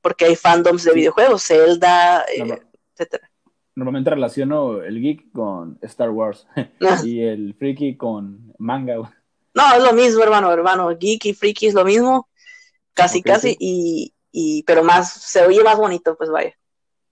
Porque 0.00 0.26
hay 0.26 0.36
fandoms 0.36 0.84
de 0.84 0.92
videojuegos, 0.92 1.44
Zelda, 1.44 2.22
eh, 2.22 2.62
etcétera 2.92 3.30
normalmente 3.76 4.10
relaciono 4.10 4.82
el 4.82 5.00
geek 5.00 5.30
con 5.32 5.78
Star 5.82 6.10
Wars 6.10 6.48
ah. 6.56 6.66
y 7.04 7.22
el 7.22 7.54
freaky 7.54 7.96
con 7.96 8.52
manga. 8.58 9.14
No, 9.54 9.74
es 9.74 9.82
lo 9.82 9.92
mismo, 9.92 10.22
hermano, 10.22 10.50
hermano. 10.50 10.88
Geek 10.98 11.26
y 11.26 11.34
freaky 11.34 11.68
es 11.68 11.74
lo 11.74 11.84
mismo, 11.84 12.28
casi, 12.94 13.22
casi, 13.22 13.56
y, 13.60 14.12
y, 14.32 14.64
pero 14.64 14.82
más, 14.82 15.12
se 15.12 15.46
oye 15.46 15.62
más 15.62 15.76
bonito, 15.76 16.16
pues 16.16 16.30
vaya. 16.30 16.52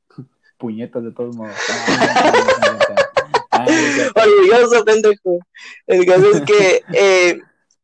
Puñetas 0.58 1.04
de 1.04 1.12
todos 1.12 1.36
modos. 1.36 1.54
Orgulloso, 4.14 4.84
pendejo. 4.84 5.38
El 5.86 6.04
caso 6.06 6.30
es 6.30 6.40
que 6.42 6.82
eh, 6.92 7.40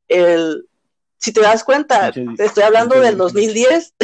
el, 0.09 0.67
si 1.17 1.33
te 1.33 1.41
das 1.41 1.65
cuenta, 1.65 2.13
te 2.13 2.45
estoy 2.45 2.65
hablando 2.65 3.01
del 3.01 3.17
2010. 3.17 3.95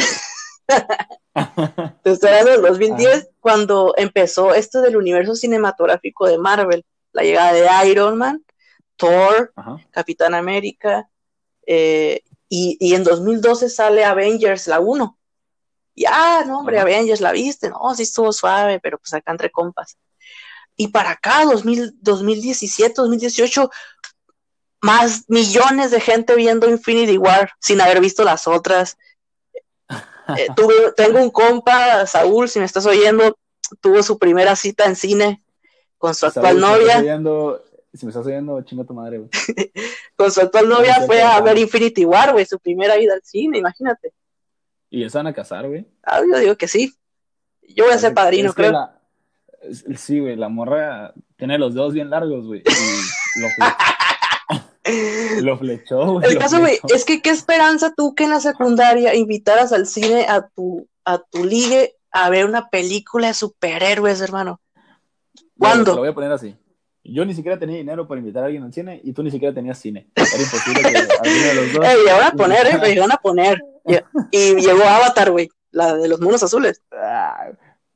Te 2.03 2.11
estoy 2.11 2.29
hablando 2.29 2.51
del 2.51 2.61
2010, 2.61 3.29
cuando 3.39 3.93
empezó 3.97 4.53
esto 4.53 4.81
del 4.81 4.97
universo 4.97 5.35
cinematográfico 5.35 6.27
de 6.27 6.37
Marvel, 6.37 6.85
la 7.11 7.23
llegada 7.23 7.53
de 7.53 7.89
Iron 7.89 8.17
Man, 8.17 8.43
Thor, 8.95 9.53
Capitán 9.91 10.33
América, 10.33 11.09
eh, 11.65 12.21
y, 12.49 12.95
en 12.95 13.03
2012 13.03 13.69
sale 13.69 14.05
Avengers, 14.05 14.67
la 14.67 14.79
1. 14.79 15.17
Y, 15.95 16.05
ah, 16.05 16.43
no, 16.47 16.59
hombre, 16.59 16.79
Avengers, 16.79 17.21
¿la 17.21 17.31
viste? 17.31 17.69
No, 17.69 17.93
sí 17.93 18.03
estuvo 18.03 18.31
suave, 18.31 18.79
pero 18.79 18.97
pues 18.97 19.13
acá 19.13 19.31
entre 19.31 19.51
compas. 19.51 19.97
Y 20.75 20.89
para 20.89 21.11
acá, 21.11 21.43
2017, 21.43 22.93
2018, 22.95 23.69
más 24.81 25.25
millones 25.27 25.91
de 25.91 25.99
gente 25.99 26.35
viendo 26.35 26.69
Infinity 26.69 27.17
War 27.17 27.51
sin 27.59 27.81
haber 27.81 27.99
visto 27.99 28.23
las 28.23 28.47
otras. 28.47 28.97
Eh, 30.35 30.47
tengo 30.95 31.21
un 31.21 31.29
compa, 31.29 32.05
Saúl, 32.05 32.49
si 32.49 32.59
me 32.59 32.65
estás 32.65 32.85
oyendo, 32.85 33.37
tuvo 33.81 34.03
su 34.03 34.17
primera 34.17 34.55
cita 34.55 34.85
en 34.85 34.95
cine 34.95 35.43
con 35.97 36.13
su 36.13 36.25
actual 36.25 36.59
novia. 36.59 37.01
Si 37.93 38.05
me, 38.05 38.11
estás 38.11 38.27
oyendo, 38.27 38.61
chinga 38.61 38.83
tu 38.83 38.93
madre, 38.93 39.17
güey. 39.19 39.29
con 40.15 40.31
su 40.31 40.41
actual 40.41 40.69
novia 40.69 41.01
fue 41.05 41.21
a 41.21 41.39
ver 41.41 41.57
Infinity 41.57 42.05
War, 42.05 42.33
güey, 42.33 42.45
su 42.45 42.59
primera 42.59 42.99
ida 42.99 43.13
al 43.13 43.23
cine, 43.23 43.57
imagínate. 43.57 44.13
¿Y 44.89 45.01
ya 45.01 45.09
se 45.09 45.17
van 45.17 45.27
a 45.27 45.33
casar, 45.33 45.67
güey? 45.67 45.85
Ah, 46.03 46.21
yo 46.21 46.37
digo 46.39 46.55
que 46.55 46.67
sí. 46.67 46.93
Yo 47.69 47.85
voy 47.85 47.93
a 47.93 47.97
ser 47.97 48.13
padrino, 48.13 48.53
creo. 48.53 48.89
sí, 49.95 50.19
güey, 50.19 50.35
la 50.35 50.49
morra 50.49 51.13
tiene 51.37 51.57
los 51.57 51.73
dedos 51.73 51.93
bien 51.93 52.09
largos, 52.09 52.45
güey. 52.45 52.61
Y 52.61 52.61
lo 53.41 53.47
Lo 55.41 55.57
flechó, 55.57 56.13
güey. 56.13 56.29
El 56.29 56.37
caso, 56.37 56.59
güey, 56.59 56.79
es 56.93 57.05
que 57.05 57.21
qué 57.21 57.29
esperanza 57.29 57.93
tú 57.95 58.15
que 58.15 58.23
en 58.25 58.31
la 58.31 58.39
secundaria 58.39 59.15
invitaras 59.15 59.71
al 59.73 59.87
cine 59.87 60.25
a 60.27 60.47
tu, 60.49 60.87
a 61.05 61.19
tu 61.19 61.43
ligue 61.45 61.95
a 62.11 62.29
ver 62.29 62.45
una 62.45 62.69
película 62.69 63.27
de 63.27 63.33
superhéroes, 63.33 64.21
hermano. 64.21 64.61
¿Cuándo? 65.57 65.93
lo 65.93 65.99
voy 65.99 66.09
a 66.09 66.13
poner 66.13 66.31
así. 66.31 66.55
Yo 67.03 67.23
ni 67.25 67.33
siquiera 67.33 67.57
tenía 67.57 67.77
dinero 67.77 68.07
para 68.07 68.19
invitar 68.19 68.43
a 68.43 68.47
alguien 68.47 68.63
al 68.63 68.73
cine 68.73 68.99
y 69.03 69.13
tú 69.13 69.23
ni 69.23 69.31
siquiera 69.31 69.53
tenías 69.53 69.77
cine. 69.77 70.09
Era 70.13 70.43
imposible 70.43 70.81
que 70.81 70.97
alguno 70.97 71.47
de 71.47 71.55
los 71.55 71.73
dos. 71.73 71.85
Ey, 71.85 72.05
van 72.05 72.23
a 72.27 72.31
poner, 72.31 72.67
eh, 72.67 72.99
van 72.99 73.11
a 73.11 73.17
poner. 73.17 73.61
Y, 74.31 74.55
llegó 74.55 74.83
Avatar, 74.83 75.31
güey, 75.31 75.49
la 75.71 75.95
de 75.95 76.07
los 76.07 76.19
monos 76.19 76.43
azules. 76.43 76.81
Ah, 76.91 77.49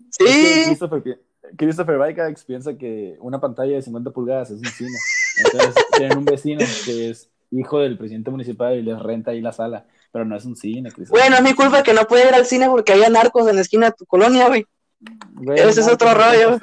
sí. 0.09 0.63
Christopher, 0.67 1.19
Christopher 1.57 2.15
piensa 2.47 2.77
que 2.77 3.17
una 3.19 3.41
pantalla 3.41 3.75
de 3.75 3.81
50 3.81 4.11
pulgadas 4.11 4.51
es 4.51 4.59
un 4.59 4.65
cine. 4.65 4.97
Entonces 5.37 5.75
tienen 5.97 6.17
un 6.17 6.25
vecino 6.25 6.65
que 6.85 7.09
es 7.09 7.29
hijo 7.51 7.79
del 7.79 7.97
presidente 7.97 8.31
municipal 8.31 8.75
y 8.75 8.81
les 8.81 8.99
renta 8.99 9.31
ahí 9.31 9.41
la 9.41 9.51
sala, 9.51 9.85
pero 10.11 10.25
no 10.25 10.35
es 10.35 10.45
un 10.45 10.55
cine. 10.55 10.91
Bueno, 11.09 11.35
es 11.35 11.41
mi 11.41 11.53
culpa 11.53 11.83
que 11.83 11.93
no 11.93 12.05
puede 12.05 12.27
ir 12.27 12.33
al 12.33 12.45
cine 12.45 12.69
porque 12.69 12.93
había 12.93 13.09
narcos 13.09 13.47
en 13.47 13.55
la 13.55 13.61
esquina 13.61 13.87
de 13.87 13.93
tu 13.93 14.05
colonia, 14.05 14.47
güey. 14.47 14.65
Ese 15.55 15.81
es 15.81 15.87
otro 15.87 16.13
rollo. 16.13 16.59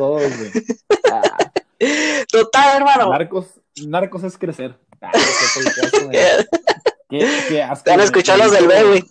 Ah. 1.11 1.23
Total, 2.31 2.77
hermano. 2.77 3.11
Narcos, 3.11 3.61
narcos 3.87 4.25
es 4.25 4.39
crecer. 4.39 4.79
Ah, 5.01 5.13
¿Qué, 7.09 7.27
qué 7.49 7.63
asco, 7.63 7.91
Van 7.91 8.01
a 8.01 8.05
escuchar 8.05 8.39
los 8.39 8.53
del 8.53 8.67
B, 8.67 8.83
güey. 8.85 9.05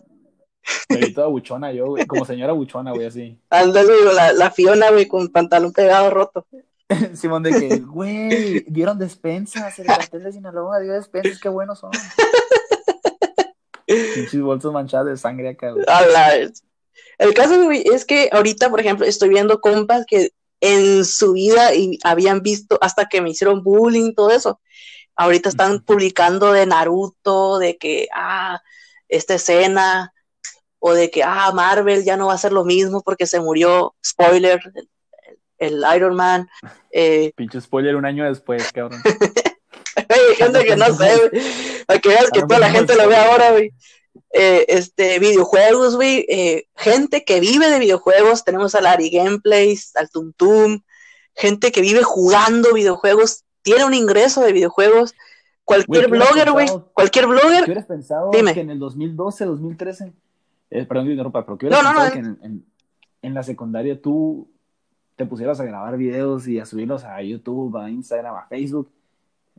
Me 0.89 1.11
toda 1.11 1.27
buchona 1.27 1.71
yo, 1.71 1.87
güey. 1.87 2.05
Como 2.05 2.25
señora 2.25 2.53
buchona, 2.53 2.91
güey, 2.91 3.07
así. 3.07 3.39
Ándale, 3.49 3.93
la, 4.13 4.33
la 4.33 4.51
Fiona, 4.51 4.91
güey, 4.91 5.07
con 5.07 5.29
pantalón 5.29 5.71
pegado 5.71 6.09
roto. 6.09 6.45
Simón 7.15 7.43
de 7.43 7.51
que, 7.51 7.79
güey, 7.79 8.65
dieron 8.67 8.97
despensas, 8.97 9.77
el 9.79 9.87
cartel 9.87 10.23
de 10.23 10.31
Sinaloa 10.31 10.79
dio 10.79 10.93
despensas, 10.93 11.39
qué 11.39 11.49
buenos 11.49 11.79
son. 11.79 11.91
Pinches 13.85 14.41
bolsos 14.41 14.73
manchados 14.73 15.07
de 15.07 15.17
sangre 15.17 15.49
acá, 15.49 15.71
güey. 15.71 15.85
El 17.17 17.33
caso, 17.33 17.63
güey, 17.63 17.83
es 17.87 18.05
que 18.05 18.29
ahorita, 18.31 18.69
por 18.69 18.79
ejemplo, 18.79 19.05
estoy 19.05 19.29
viendo 19.29 19.59
compas 19.59 20.05
que 20.05 20.31
en 20.59 21.05
su 21.05 21.33
vida 21.33 21.73
y 21.73 21.99
habían 22.03 22.41
visto 22.41 22.77
hasta 22.81 23.07
que 23.07 23.21
me 23.21 23.29
hicieron 23.29 23.63
bullying, 23.63 24.13
todo 24.13 24.31
eso. 24.31 24.59
Ahorita 25.15 25.49
están 25.49 25.83
publicando 25.83 26.51
de 26.51 26.65
Naruto, 26.65 27.59
de 27.59 27.77
que, 27.77 28.07
ah, 28.13 28.61
esta 29.07 29.35
escena, 29.35 30.13
o 30.79 30.93
de 30.93 31.09
que, 31.09 31.23
ah, 31.23 31.51
Marvel 31.53 32.03
ya 32.03 32.17
no 32.17 32.27
va 32.27 32.33
a 32.33 32.37
ser 32.37 32.51
lo 32.51 32.65
mismo 32.65 33.01
porque 33.01 33.25
se 33.25 33.39
murió, 33.39 33.95
spoiler, 34.05 34.59
el 35.57 35.83
Iron 35.95 36.15
Man. 36.15 36.49
Eh... 36.91 37.31
Pinche 37.35 37.61
spoiler 37.61 37.95
un 37.95 38.05
año 38.05 38.25
después, 38.25 38.71
cabrón. 38.71 39.01
Hay 39.95 40.35
gente 40.35 40.63
que 40.63 40.75
no 40.75 40.85
sé, 40.93 41.17
güey. 41.17 41.43
Para 41.85 41.99
que 41.99 42.09
veas 42.09 42.29
que 42.31 42.41
toda 42.41 42.59
la 42.59 42.69
gente 42.69 42.95
lo 42.95 43.07
ve 43.07 43.15
ahora, 43.15 43.51
güey. 43.51 43.73
Eh, 44.31 44.65
este, 44.67 45.19
videojuegos, 45.19 45.95
güey. 45.95 46.25
Eh, 46.29 46.67
gente 46.75 47.23
que 47.23 47.39
vive 47.39 47.69
de 47.69 47.79
videojuegos. 47.79 48.43
Tenemos 48.43 48.75
a 48.75 48.81
Larry 48.81 49.09
Gameplays, 49.09 49.95
al 49.95 50.09
Tum 50.09 50.33
Tum. 50.33 50.81
Gente 51.35 51.71
que 51.71 51.81
vive 51.81 52.03
jugando 52.03 52.73
videojuegos. 52.73 53.43
Tiene 53.63 53.85
un 53.85 53.93
ingreso 53.93 54.41
de 54.41 54.53
videojuegos. 54.53 55.15
Cualquier 55.63 56.09
blogger, 56.09 56.51
güey. 56.51 56.67
Cualquier 56.93 57.27
blogger. 57.27 57.65
¿Qué 57.65 57.71
hubieras 57.71 57.85
pensado 57.85 58.31
Dime. 58.31 58.53
que 58.53 58.61
en 58.61 58.69
el 58.69 58.79
2012, 58.79 59.45
2013? 59.45 60.13
Eh, 60.69 60.85
perdón, 60.85 61.11
interrumpa, 61.11 61.45
pero 61.45 61.57
¿qué 61.57 61.65
hubieras 61.65 61.83
no, 61.83 61.89
pensado 61.89 62.07
no, 62.07 62.37
que 62.39 62.45
en, 62.45 62.65
en 63.21 63.33
la 63.33 63.43
secundaria 63.43 64.01
tú 64.01 64.49
te 65.17 65.25
pusieras 65.25 65.59
a 65.59 65.65
grabar 65.65 65.97
videos 65.97 66.47
y 66.47 66.59
a 66.59 66.65
subirlos 66.65 67.03
a 67.03 67.21
YouTube, 67.21 67.75
a 67.75 67.89
Instagram, 67.89 68.35
a 68.35 68.47
Facebook, 68.47 68.89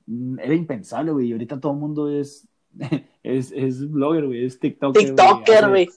mm, 0.07 0.39
era 0.39 0.55
impensable, 0.55 1.11
güey. 1.11 1.29
Y 1.29 1.33
ahorita 1.33 1.61
todo 1.61 1.73
el 1.73 1.79
mundo 1.79 2.09
es, 2.09 2.47
es, 3.23 3.53
es 3.53 3.91
blogger, 3.91 4.27
güey, 4.27 4.47
es 4.47 4.59
TikToker. 4.59 5.05
TikToker, 5.05 5.69
güey. 5.69 5.91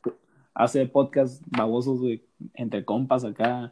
Hace, 0.53 0.85
podcast 0.87 1.41
babosos, 1.45 1.99
güey, 1.99 2.25
entre 2.55 2.83
compas 2.83 3.23
acá. 3.23 3.71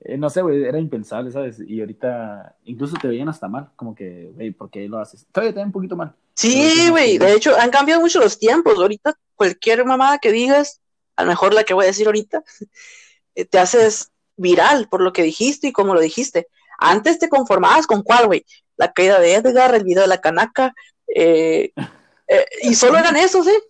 Eh, 0.00 0.16
no 0.16 0.30
sé, 0.30 0.40
güey, 0.40 0.64
era 0.64 0.78
impensable, 0.78 1.30
¿sabes? 1.30 1.60
Y 1.60 1.80
ahorita 1.80 2.56
incluso 2.64 2.96
te 2.96 3.06
veían 3.06 3.28
hasta 3.28 3.46
mal, 3.46 3.68
como 3.76 3.94
que, 3.94 4.32
güey, 4.34 4.52
¿por 4.52 4.70
qué 4.70 4.88
lo 4.88 4.98
haces? 4.98 5.26
Todavía 5.30 5.54
te 5.54 5.62
un 5.62 5.70
poquito 5.70 5.96
mal. 5.96 6.14
Sí, 6.34 6.88
güey, 6.88 7.18
de 7.18 7.34
hecho 7.34 7.54
han 7.60 7.70
cambiado 7.70 8.00
mucho 8.00 8.20
los 8.20 8.38
tiempos. 8.38 8.78
Ahorita 8.78 9.14
cualquier 9.36 9.84
mamada 9.84 10.18
que 10.18 10.32
digas, 10.32 10.80
a 11.16 11.24
lo 11.24 11.28
mejor 11.28 11.52
la 11.52 11.64
que 11.64 11.74
voy 11.74 11.84
a 11.84 11.88
decir 11.88 12.06
ahorita, 12.06 12.42
eh, 13.34 13.44
te 13.44 13.58
haces 13.58 14.10
viral 14.40 14.88
por 14.88 15.02
lo 15.02 15.12
que 15.12 15.22
dijiste 15.22 15.68
y 15.68 15.72
cómo 15.72 15.94
lo 15.94 16.00
dijiste. 16.00 16.48
Antes 16.78 17.18
te 17.18 17.28
conformabas 17.28 17.86
con 17.86 18.02
cuál, 18.02 18.26
güey. 18.26 18.44
La 18.76 18.92
caída 18.92 19.20
de 19.20 19.34
Edgar, 19.34 19.74
el 19.74 19.84
video 19.84 20.02
de 20.02 20.08
la 20.08 20.20
canaca, 20.20 20.74
eh, 21.14 21.72
eh, 22.28 22.46
y 22.62 22.74
solo 22.74 22.98
eran 22.98 23.16
esos, 23.16 23.46
¿eh? 23.46 23.62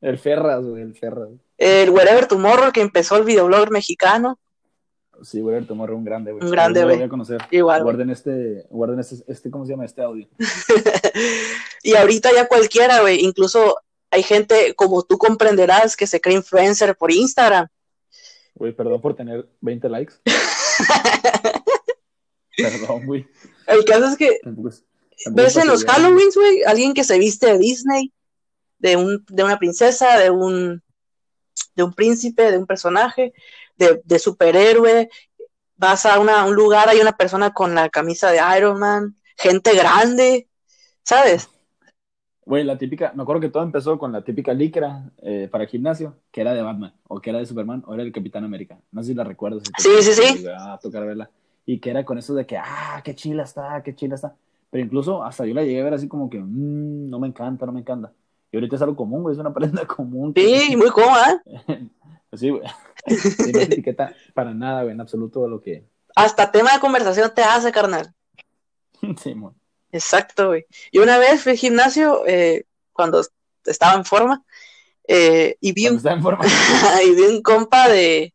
El 0.00 0.18
Ferras, 0.18 0.64
güey, 0.64 0.82
el 0.82 0.94
Ferras. 0.94 1.28
El 1.58 1.90
Wherever 1.90 2.26
Tomorrow, 2.26 2.72
que 2.72 2.80
empezó 2.80 3.16
el 3.16 3.24
videoblogger 3.24 3.70
mexicano. 3.70 4.38
Sí, 5.22 5.42
Wherever 5.42 5.66
Tomorrow, 5.66 5.98
un 5.98 6.04
grande, 6.04 6.32
güey. 6.32 6.44
Un 6.44 6.50
grande, 6.50 6.84
güey. 6.84 6.96
voy 6.96 7.04
a 7.04 7.08
conocer. 7.08 7.42
Igual. 7.50 7.82
Guarden 7.82 8.08
este, 8.08 8.64
guarden 8.70 9.00
este, 9.00 9.16
este, 9.26 9.50
¿cómo 9.50 9.66
se 9.66 9.72
llama? 9.72 9.84
Este 9.84 10.00
audio. 10.00 10.26
y 11.82 11.94
ahorita 11.94 12.32
ya 12.32 12.46
cualquiera, 12.46 13.00
güey. 13.00 13.22
Incluso 13.22 13.76
hay 14.10 14.22
gente, 14.22 14.74
como 14.74 15.02
tú 15.02 15.18
comprenderás, 15.18 15.96
que 15.96 16.06
se 16.06 16.20
cree 16.20 16.36
influencer 16.36 16.96
por 16.96 17.10
Instagram 17.10 17.68
Güey, 18.60 18.76
perdón 18.76 19.00
por 19.00 19.16
tener 19.16 19.48
20 19.62 19.88
likes. 19.88 20.16
perdón, 22.58 23.06
güey. 23.06 23.26
El 23.66 23.86
caso 23.86 24.08
es 24.08 24.18
que 24.18 24.38
ves 25.32 25.56
en 25.56 25.66
los 25.66 25.86
Halloweens, 25.86 26.36
güey, 26.36 26.62
alguien 26.64 26.92
que 26.92 27.02
se 27.02 27.18
viste 27.18 27.46
de 27.46 27.56
Disney, 27.56 28.12
de, 28.78 28.96
un, 28.96 29.24
de 29.30 29.44
una 29.44 29.58
princesa, 29.58 30.18
de 30.18 30.28
un, 30.28 30.82
de 31.74 31.82
un 31.82 31.94
príncipe, 31.94 32.50
de 32.50 32.58
un 32.58 32.66
personaje, 32.66 33.32
de, 33.76 34.02
de 34.04 34.18
superhéroe. 34.18 35.08
Vas 35.76 36.04
a 36.04 36.18
una, 36.18 36.44
un 36.44 36.54
lugar, 36.54 36.90
hay 36.90 37.00
una 37.00 37.16
persona 37.16 37.54
con 37.54 37.74
la 37.74 37.88
camisa 37.88 38.30
de 38.30 38.42
Iron 38.58 38.78
Man, 38.78 39.16
gente 39.38 39.74
grande, 39.74 40.50
¿sabes? 41.02 41.48
Güey, 42.50 42.64
la 42.64 42.76
típica, 42.76 43.12
me 43.14 43.22
acuerdo 43.22 43.40
que 43.40 43.48
todo 43.48 43.62
empezó 43.62 43.96
con 43.96 44.10
la 44.10 44.24
típica 44.24 44.52
licra 44.52 45.04
eh, 45.18 45.46
para 45.48 45.66
gimnasio, 45.66 46.16
que 46.32 46.40
era 46.40 46.52
de 46.52 46.62
Batman, 46.62 46.92
o 47.06 47.20
que 47.20 47.30
era 47.30 47.38
de 47.38 47.46
Superman, 47.46 47.84
o 47.86 47.94
era 47.94 48.02
el 48.02 48.10
Capitán 48.10 48.42
América. 48.42 48.76
No 48.90 49.04
sé 49.04 49.10
si 49.10 49.14
la 49.14 49.22
recuerdo. 49.22 49.60
sí, 49.78 49.90
sí, 50.00 50.12
sí. 50.12 50.44
A 50.58 50.76
tocar 50.78 51.06
verla. 51.06 51.30
Y 51.64 51.78
que 51.78 51.90
era 51.90 52.04
con 52.04 52.18
eso 52.18 52.34
de 52.34 52.46
que, 52.46 52.58
ah, 52.58 53.00
qué 53.04 53.14
chila 53.14 53.44
está, 53.44 53.80
qué 53.84 53.94
chila 53.94 54.16
está. 54.16 54.34
Pero 54.68 54.84
incluso 54.84 55.22
hasta 55.22 55.46
yo 55.46 55.54
la 55.54 55.62
llegué 55.62 55.80
a 55.80 55.84
ver 55.84 55.94
así 55.94 56.08
como 56.08 56.28
que, 56.28 56.40
mmm, 56.40 57.08
no 57.08 57.20
me 57.20 57.28
encanta, 57.28 57.66
no 57.66 57.70
me 57.72 57.82
encanta. 57.82 58.10
Y 58.50 58.56
ahorita 58.56 58.74
es 58.74 58.82
algo 58.82 58.96
común, 58.96 59.22
güey, 59.22 59.34
es 59.34 59.38
una 59.38 59.54
prenda 59.54 59.86
común. 59.86 60.32
Sí, 60.34 60.74
muy 60.76 60.90
cómoda. 60.90 61.40
sí, 62.32 62.50
güey. 62.50 62.62
no 63.54 63.60
etiqueta 63.60 64.12
para 64.34 64.52
nada, 64.52 64.82
güey, 64.82 64.94
en 64.94 65.00
absoluto 65.00 65.46
lo 65.46 65.60
que. 65.60 65.84
Hasta 66.16 66.50
tema 66.50 66.72
de 66.72 66.80
conversación 66.80 67.30
te 67.32 67.44
hace, 67.44 67.70
carnal. 67.70 68.12
sí, 69.22 69.34
güey. 69.34 69.54
Exacto, 69.92 70.48
güey. 70.48 70.66
Y 70.90 70.98
una 70.98 71.18
vez 71.18 71.42
fui 71.42 71.52
al 71.52 71.58
gimnasio 71.58 72.26
eh, 72.26 72.64
cuando 72.92 73.24
estaba 73.64 73.94
en 73.94 74.04
forma 74.04 74.44
eh, 75.06 75.56
y, 75.60 75.72
vi 75.72 75.88
un, 75.88 76.00
y 77.04 77.14
vi 77.14 77.22
un 77.22 77.42
compa 77.42 77.88
de 77.88 78.34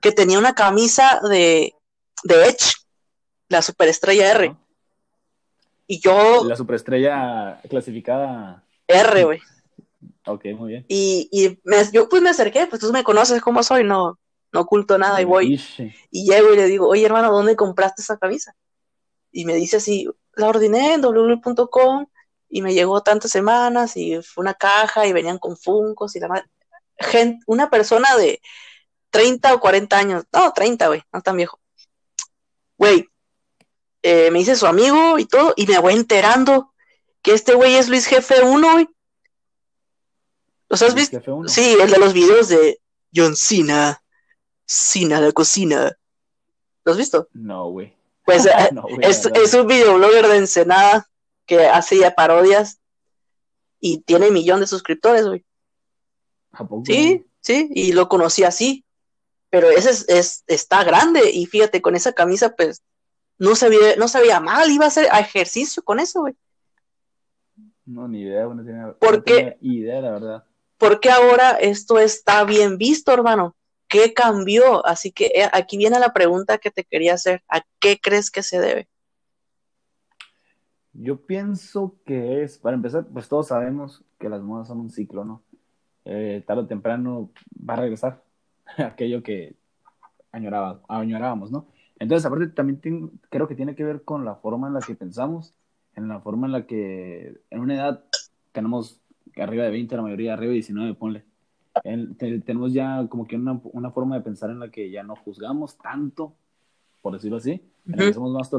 que 0.00 0.12
tenía 0.12 0.38
una 0.38 0.54
camisa 0.54 1.20
de, 1.28 1.74
de 2.22 2.44
Edge, 2.46 2.74
la 3.48 3.62
superestrella 3.62 4.30
R. 4.30 4.56
Y 5.86 6.00
yo... 6.00 6.44
La 6.44 6.56
superestrella 6.56 7.60
clasificada... 7.68 8.64
R, 8.86 9.24
güey. 9.24 9.40
Ok, 10.26 10.44
muy 10.56 10.72
bien. 10.72 10.86
Y, 10.88 11.28
y 11.32 11.58
yo 11.92 12.08
pues 12.08 12.22
me 12.22 12.30
acerqué, 12.30 12.66
pues 12.66 12.80
tú 12.80 12.92
me 12.92 13.04
conoces 13.04 13.42
cómo 13.42 13.62
soy, 13.62 13.84
no, 13.84 14.18
no 14.52 14.60
oculto 14.60 14.96
nada 14.98 15.20
y 15.20 15.24
voy. 15.24 15.60
Y 16.10 16.30
llego 16.30 16.52
y 16.52 16.56
le 16.56 16.66
digo, 16.66 16.88
oye 16.88 17.04
hermano, 17.04 17.32
¿dónde 17.32 17.56
compraste 17.56 18.02
esa 18.02 18.18
camisa? 18.18 18.54
Y 19.32 19.44
me 19.44 19.54
dice 19.54 19.78
así, 19.78 20.08
la 20.36 20.48
ordené 20.48 20.94
en 20.94 21.02
www.com 21.02 22.06
y 22.48 22.62
me 22.62 22.74
llegó 22.74 23.02
tantas 23.02 23.30
semanas 23.30 23.96
y 23.96 24.22
fue 24.22 24.42
una 24.42 24.54
caja 24.54 25.06
y 25.06 25.12
venían 25.12 25.38
con 25.38 25.56
funcos 25.56 26.14
y 26.16 26.20
la 26.20 26.44
gente, 26.98 27.42
una 27.46 27.70
persona 27.70 28.16
de 28.16 28.40
30 29.10 29.54
o 29.54 29.60
40 29.60 29.96
años, 29.96 30.24
no, 30.32 30.52
30, 30.52 30.88
güey, 30.88 31.02
no 31.12 31.20
tan 31.22 31.36
viejo. 31.36 31.60
Güey, 32.76 33.08
eh, 34.02 34.30
me 34.30 34.40
dice 34.40 34.56
su 34.56 34.66
amigo 34.66 35.18
y 35.18 35.26
todo, 35.26 35.54
y 35.56 35.66
me 35.66 35.78
voy 35.78 35.94
enterando 35.94 36.72
que 37.22 37.32
este 37.32 37.54
güey 37.54 37.74
es 37.74 37.88
Luis 37.88 38.06
Jefe 38.06 38.42
1, 38.42 38.72
güey. 38.72 38.88
¿Los 40.68 40.82
has 40.82 40.94
visto? 40.94 41.20
Sí, 41.46 41.76
el 41.80 41.90
de 41.90 41.98
los 41.98 42.12
videos 42.12 42.48
de 42.48 42.80
John 43.14 43.36
Cena, 43.36 44.02
Cena 44.66 45.20
de 45.20 45.32
cocina. 45.32 45.96
¿Lo 46.84 46.92
has 46.92 46.98
visto? 46.98 47.28
No, 47.32 47.70
güey. 47.70 47.93
Pues 48.24 48.46
eh, 48.46 48.70
es, 49.00 49.26
es, 49.26 49.54
un 49.54 49.66
videoblogger 49.66 50.26
de 50.28 50.36
Ensenada 50.38 51.08
que 51.46 51.66
hacía 51.68 52.14
parodias 52.14 52.80
y 53.80 53.98
tiene 53.98 54.28
un 54.28 54.34
millón 54.34 54.60
de 54.60 54.66
suscriptores, 54.66 55.26
güey. 55.26 55.44
Sí, 56.84 57.26
sí, 57.40 57.68
y 57.74 57.92
lo 57.92 58.08
conocí 58.08 58.44
así. 58.44 58.84
Pero 59.50 59.70
ese 59.70 59.90
es, 60.08 60.42
está 60.46 60.82
grande 60.82 61.30
y 61.30 61.46
fíjate, 61.46 61.80
con 61.80 61.94
esa 61.94 62.12
camisa, 62.12 62.54
pues, 62.56 62.82
no 63.38 63.54
se 63.54 63.68
veía, 63.68 63.96
no 63.96 64.08
se 64.08 64.40
mal, 64.40 64.70
iba 64.70 64.84
a 64.84 64.88
hacer 64.88 65.06
ejercicio 65.06 65.82
con 65.82 66.00
eso, 66.00 66.22
güey. 66.22 66.34
No, 67.84 68.08
ni 68.08 68.22
idea, 68.22 68.46
no 68.46 68.64
tenía, 68.64 68.94
¿Por 68.98 69.22
qué? 69.22 69.58
idea, 69.60 70.00
la 70.00 70.10
verdad. 70.12 70.44
Porque 70.78 71.10
ahora 71.10 71.50
esto 71.52 71.98
está 71.98 72.44
bien 72.44 72.78
visto, 72.78 73.12
hermano. 73.12 73.54
¿Qué 73.94 74.12
cambió? 74.12 74.84
Así 74.84 75.12
que 75.12 75.26
eh, 75.26 75.48
aquí 75.52 75.76
viene 75.76 76.00
la 76.00 76.12
pregunta 76.12 76.58
que 76.58 76.72
te 76.72 76.82
quería 76.82 77.14
hacer. 77.14 77.44
¿A 77.48 77.60
qué 77.78 78.00
crees 78.02 78.28
que 78.28 78.42
se 78.42 78.58
debe? 78.58 78.88
Yo 80.92 81.24
pienso 81.24 81.94
que 82.04 82.42
es, 82.42 82.58
para 82.58 82.74
empezar, 82.74 83.06
pues 83.06 83.28
todos 83.28 83.46
sabemos 83.46 84.02
que 84.18 84.28
las 84.28 84.42
modas 84.42 84.66
son 84.66 84.80
un 84.80 84.90
ciclo, 84.90 85.24
¿no? 85.24 85.44
Eh, 86.06 86.42
tarde 86.44 86.62
o 86.62 86.66
temprano 86.66 87.30
va 87.56 87.74
a 87.74 87.82
regresar 87.82 88.24
aquello 88.78 89.22
que 89.22 89.54
añorábamos, 90.32 91.52
¿no? 91.52 91.68
Entonces, 92.00 92.26
aparte, 92.26 92.48
también 92.48 92.80
creo 93.30 93.46
que 93.46 93.54
tiene 93.54 93.76
que 93.76 93.84
ver 93.84 94.02
con 94.02 94.24
la 94.24 94.34
forma 94.34 94.66
en 94.66 94.74
la 94.74 94.80
que 94.80 94.96
pensamos, 94.96 95.54
en 95.94 96.08
la 96.08 96.18
forma 96.18 96.48
en 96.48 96.52
la 96.52 96.66
que 96.66 97.42
en 97.48 97.60
una 97.60 97.76
edad 97.76 98.04
tenemos 98.50 99.00
arriba 99.36 99.62
de 99.62 99.70
20, 99.70 99.94
la 99.94 100.02
mayoría 100.02 100.32
arriba 100.32 100.50
de 100.50 100.54
19, 100.54 100.94
ponle 100.94 101.24
tenemos 101.82 102.72
ya 102.72 103.06
como 103.08 103.26
que 103.26 103.36
una, 103.36 103.60
una, 103.72 103.90
forma 103.90 104.16
de 104.16 104.22
pensar 104.22 104.50
en 104.50 104.60
la 104.60 104.70
que 104.70 104.90
ya 104.90 105.02
no 105.02 105.16
juzgamos 105.16 105.76
tanto, 105.78 106.34
por 107.02 107.12
decirlo 107.12 107.38
así, 107.38 107.62
en 107.86 107.98
la 107.98 108.06
que 108.06 108.14
somos 108.14 108.32
más 108.32 108.50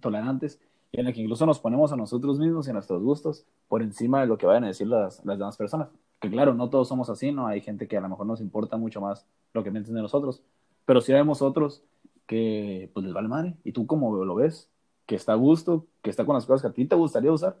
tolerantes 0.00 0.60
y 0.90 1.00
en 1.00 1.06
la 1.06 1.12
que 1.12 1.20
incluso 1.20 1.46
nos 1.46 1.58
ponemos 1.58 1.92
a 1.92 1.96
nosotros 1.96 2.38
mismos 2.38 2.66
y 2.66 2.70
a 2.70 2.72
nuestros 2.74 3.02
gustos 3.02 3.44
por 3.68 3.82
encima 3.82 4.20
de 4.20 4.26
lo 4.26 4.38
que 4.38 4.46
vayan 4.46 4.64
a 4.64 4.68
decir 4.68 4.86
las, 4.86 5.24
las 5.24 5.38
demás 5.38 5.56
personas. 5.56 5.88
Que 6.20 6.30
claro, 6.30 6.54
no 6.54 6.70
todos 6.70 6.88
somos 6.88 7.10
así, 7.10 7.32
¿no? 7.32 7.46
Hay 7.46 7.60
gente 7.60 7.88
que 7.88 7.96
a 7.96 8.00
lo 8.00 8.08
mejor 8.08 8.26
nos 8.26 8.40
importa 8.40 8.76
mucho 8.76 9.00
más 9.00 9.26
lo 9.52 9.64
que 9.64 9.70
piensen 9.70 9.94
de 9.94 10.02
nosotros, 10.02 10.42
pero 10.84 11.00
si 11.00 11.12
vemos 11.12 11.42
otros 11.42 11.82
que 12.26 12.90
pues 12.94 13.04
les 13.04 13.12
vale 13.12 13.28
madre 13.28 13.54
y 13.64 13.72
tú 13.72 13.86
como 13.86 14.24
lo 14.24 14.34
ves, 14.34 14.70
que 15.06 15.16
está 15.16 15.32
a 15.32 15.36
gusto, 15.36 15.86
que 16.02 16.10
está 16.10 16.24
con 16.24 16.34
las 16.34 16.46
cosas 16.46 16.62
que 16.62 16.68
a 16.68 16.72
ti 16.72 16.86
te 16.86 16.96
gustaría 16.96 17.32
usar, 17.32 17.56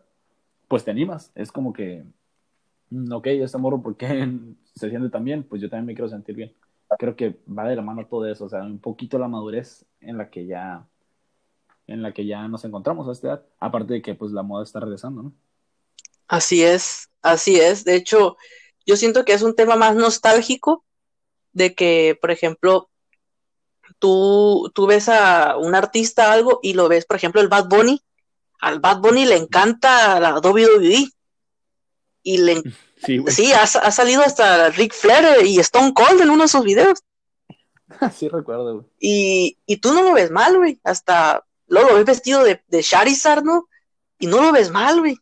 pues 0.68 0.84
te 0.84 0.90
animas. 0.90 1.32
Es 1.34 1.52
como 1.52 1.72
que 1.72 2.04
ok, 3.10 3.26
este 3.26 3.58
morro, 3.58 3.82
¿por 3.82 3.96
qué 3.96 4.06
se 4.74 4.88
siente 4.88 5.08
tan 5.08 5.24
bien? 5.24 5.42
Pues 5.42 5.60
yo 5.62 5.68
también 5.68 5.86
me 5.86 5.94
quiero 5.94 6.08
sentir 6.08 6.36
bien. 6.36 6.54
Creo 6.98 7.16
que 7.16 7.40
va 7.48 7.68
de 7.68 7.76
la 7.76 7.82
mano 7.82 8.06
todo 8.06 8.26
eso, 8.26 8.44
o 8.44 8.48
sea, 8.48 8.62
un 8.62 8.78
poquito 8.78 9.18
la 9.18 9.28
madurez 9.28 9.86
en 10.00 10.18
la 10.18 10.28
que 10.28 10.46
ya, 10.46 10.86
en 11.86 12.02
la 12.02 12.12
que 12.12 12.26
ya 12.26 12.46
nos 12.48 12.64
encontramos 12.64 13.08
a 13.08 13.12
esta 13.12 13.28
edad, 13.28 13.46
aparte 13.58 13.94
de 13.94 14.02
que 14.02 14.14
pues 14.14 14.32
la 14.32 14.42
moda 14.42 14.62
está 14.62 14.80
regresando, 14.80 15.22
¿no? 15.22 15.32
Así 16.28 16.62
es, 16.62 17.08
así 17.22 17.58
es. 17.58 17.84
De 17.84 17.94
hecho, 17.94 18.36
yo 18.84 18.96
siento 18.96 19.24
que 19.24 19.32
es 19.32 19.42
un 19.42 19.54
tema 19.54 19.76
más 19.76 19.96
nostálgico 19.96 20.84
de 21.52 21.74
que, 21.74 22.18
por 22.20 22.30
ejemplo, 22.30 22.90
tú, 23.98 24.70
tú 24.74 24.86
ves 24.86 25.08
a 25.08 25.56
un 25.56 25.74
artista 25.74 26.32
algo 26.32 26.60
y 26.62 26.74
lo 26.74 26.88
ves, 26.88 27.06
por 27.06 27.16
ejemplo, 27.16 27.40
el 27.40 27.48
Bad 27.48 27.68
Bunny. 27.68 28.02
Al 28.60 28.80
Bad 28.80 29.00
Bunny 29.00 29.24
le 29.24 29.36
encanta 29.36 30.20
la 30.20 30.38
WWE 30.38 31.08
y 32.22 32.38
le... 32.38 32.62
Sí, 33.26 33.52
ha, 33.52 33.66
salido 33.66 34.22
hasta 34.22 34.70
Rick 34.70 34.94
Flair 34.94 35.44
y 35.44 35.58
Stone 35.58 35.92
Cold 35.92 36.20
en 36.20 36.30
uno 36.30 36.44
de 36.44 36.48
sus 36.48 36.62
videos. 36.62 37.00
Sí, 38.16 38.28
recuerdo, 38.28 38.74
güey. 38.74 38.86
Y, 39.00 39.58
y 39.66 39.78
tú 39.78 39.92
no 39.92 40.02
lo 40.02 40.14
ves 40.14 40.30
mal, 40.30 40.56
güey. 40.56 40.80
Hasta 40.84 41.44
luego 41.66 41.90
lo 41.90 41.96
ves 41.96 42.04
vestido 42.04 42.44
de, 42.44 42.62
de 42.68 42.82
Charizard, 42.82 43.42
¿no? 43.42 43.68
Y 44.20 44.28
no 44.28 44.40
lo 44.40 44.52
ves 44.52 44.70
mal, 44.70 45.00
güey. 45.00 45.18